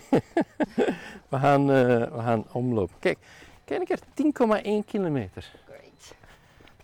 we, 1.29 1.37
gaan, 1.37 1.61
uh, 1.61 1.75
we 2.11 2.21
gaan 2.21 2.45
omlopen. 2.51 2.95
Kijk, 2.99 3.17
kijk 3.65 3.79
een 3.79 4.33
keer 4.33 4.81
10,1 4.81 4.85
kilometer. 4.85 5.51
Great. 5.65 6.15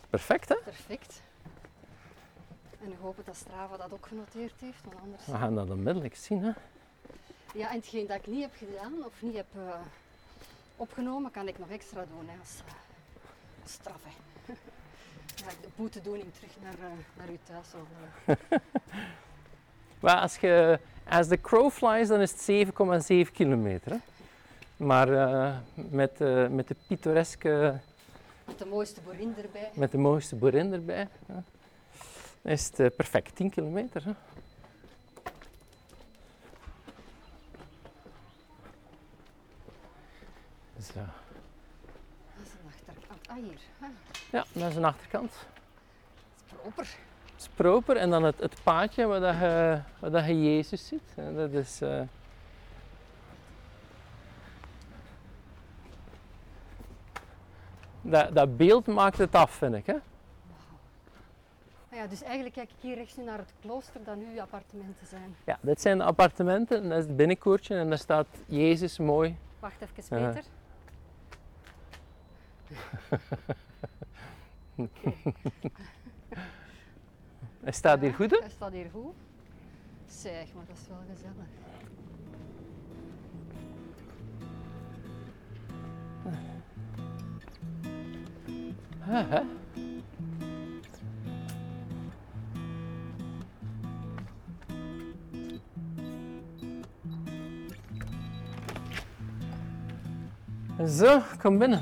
Perfect, 0.09 0.49
hè? 0.49 0.55
Perfect. 0.63 1.21
En 2.83 2.91
ik 2.91 2.97
hoop 3.01 3.15
dat 3.25 3.35
Strava 3.35 3.77
dat 3.77 3.93
ook 3.93 4.05
genoteerd 4.05 4.53
heeft, 4.59 4.83
want 4.83 4.95
anders... 5.01 5.25
We 5.25 5.37
gaan 5.37 5.55
dat 5.55 5.69
onmiddellijk 5.69 6.15
zien, 6.15 6.43
hè? 6.43 6.51
Ja, 7.53 7.69
en 7.69 7.75
hetgeen 7.75 8.07
dat 8.07 8.17
ik 8.17 8.27
niet 8.27 8.41
heb 8.41 8.55
gedaan 8.55 9.05
of 9.05 9.21
niet 9.21 9.35
heb 9.35 9.47
uh, 9.57 9.73
opgenomen, 10.75 11.31
kan 11.31 11.47
ik 11.47 11.59
nog 11.59 11.69
extra 11.69 12.05
doen 12.05 12.27
hè, 12.27 12.39
als, 12.39 12.61
als 13.63 13.71
straf. 13.71 14.01
Hè. 14.03 14.11
ja, 15.45 15.49
de 15.61 15.67
boetedoening 15.75 16.33
terug 16.33 16.51
naar, 16.61 16.89
uh, 16.89 16.97
naar 17.17 17.27
uw 17.27 17.37
thuis. 17.43 17.67
maar 19.99 20.15
als 20.15 20.37
je, 20.37 20.79
als 21.09 21.27
de 21.27 21.41
crow 21.41 21.71
flies, 21.71 22.07
dan 22.07 22.19
is 22.19 22.31
het 22.31 22.67
7,7 23.27 23.31
kilometer. 23.33 23.91
Hè? 23.91 23.97
Maar 24.77 25.07
met, 25.75 26.19
met 26.49 26.67
de 26.67 26.75
pittoreske... 26.87 27.79
Met 28.45 28.59
de 28.59 28.65
mooiste 28.65 29.01
boerin 29.01 29.35
erbij. 29.41 29.69
Met 29.73 29.91
de 29.91 29.97
mooiste 29.97 30.35
boerin 30.35 30.73
erbij. 30.73 31.07
Ja. 31.27 31.43
is 32.41 32.71
het 32.75 32.95
perfect 32.95 33.35
10 33.35 33.49
kilometer. 33.49 34.03
Hè? 34.03 34.11
Zo. 40.93 40.99
Dat 40.99 42.45
is 42.45 42.51
een 42.53 42.67
achterkant. 42.67 43.27
Ah, 43.27 43.35
hier. 43.35 43.59
Ah. 43.79 43.89
Ja, 44.31 44.45
dat 44.51 44.69
is 44.69 44.75
een 44.75 44.85
achterkant. 44.85 45.31
Dat 45.31 46.45
is 46.45 46.53
proper. 46.61 46.97
Het 47.37 47.45
is 47.45 47.51
proper. 47.55 47.97
En 47.97 48.09
dan 48.09 48.23
het, 48.23 48.39
het 48.39 48.63
paadje 48.63 49.05
waar, 49.05 49.19
dat 49.19 49.33
je, 49.33 49.81
waar 49.99 50.11
dat 50.11 50.25
je 50.25 50.55
Jezus 50.55 50.87
ziet. 50.87 51.15
Dat 51.35 51.51
is... 51.51 51.81
Uh... 51.81 52.01
Dat, 58.01 58.35
dat 58.35 58.57
beeld 58.57 58.87
maakt 58.87 59.17
het 59.17 59.35
af, 59.35 59.51
vind 59.51 59.75
ik. 59.75 59.85
Hè? 59.85 59.93
Ah 61.89 61.97
ja, 61.97 62.07
dus 62.07 62.23
eigenlijk 62.23 62.55
kijk 62.55 62.69
ik 62.69 62.75
hier 62.81 62.95
rechts 62.95 63.15
nu 63.15 63.23
naar 63.23 63.37
het 63.37 63.53
klooster 63.61 64.03
dat 64.03 64.15
nu 64.15 64.39
appartementen 64.39 65.07
zijn. 65.07 65.35
Ja, 65.45 65.57
dit 65.61 65.81
zijn 65.81 65.97
de 65.97 66.03
appartementen. 66.03 66.83
En 66.83 66.89
dat 66.89 66.97
is 66.97 67.05
het 67.05 67.15
binnenkoertje 67.15 67.75
en 67.75 67.89
daar 67.89 67.97
staat 67.97 68.27
Jezus 68.45 68.97
mooi. 68.97 69.37
Wacht 69.59 69.81
even, 69.81 70.33
Peter. 70.33 70.43
Uh, 74.77 74.87
hij 77.67 77.75
staat 77.75 77.99
hier 77.99 78.13
goed, 78.13 78.31
hè? 78.31 78.37
Hij 78.37 78.49
staat 78.49 78.71
hier 78.71 78.89
goed. 78.93 79.13
Zeg, 80.05 80.53
maar 80.53 80.65
dat 80.67 80.77
is 80.77 80.87
wel 80.87 80.97
gezellig. 81.15 81.47
Ah, 89.07 89.29
hè? 100.77 100.87
Zo, 100.87 101.21
kom 101.41 101.57
binnen. 101.57 101.81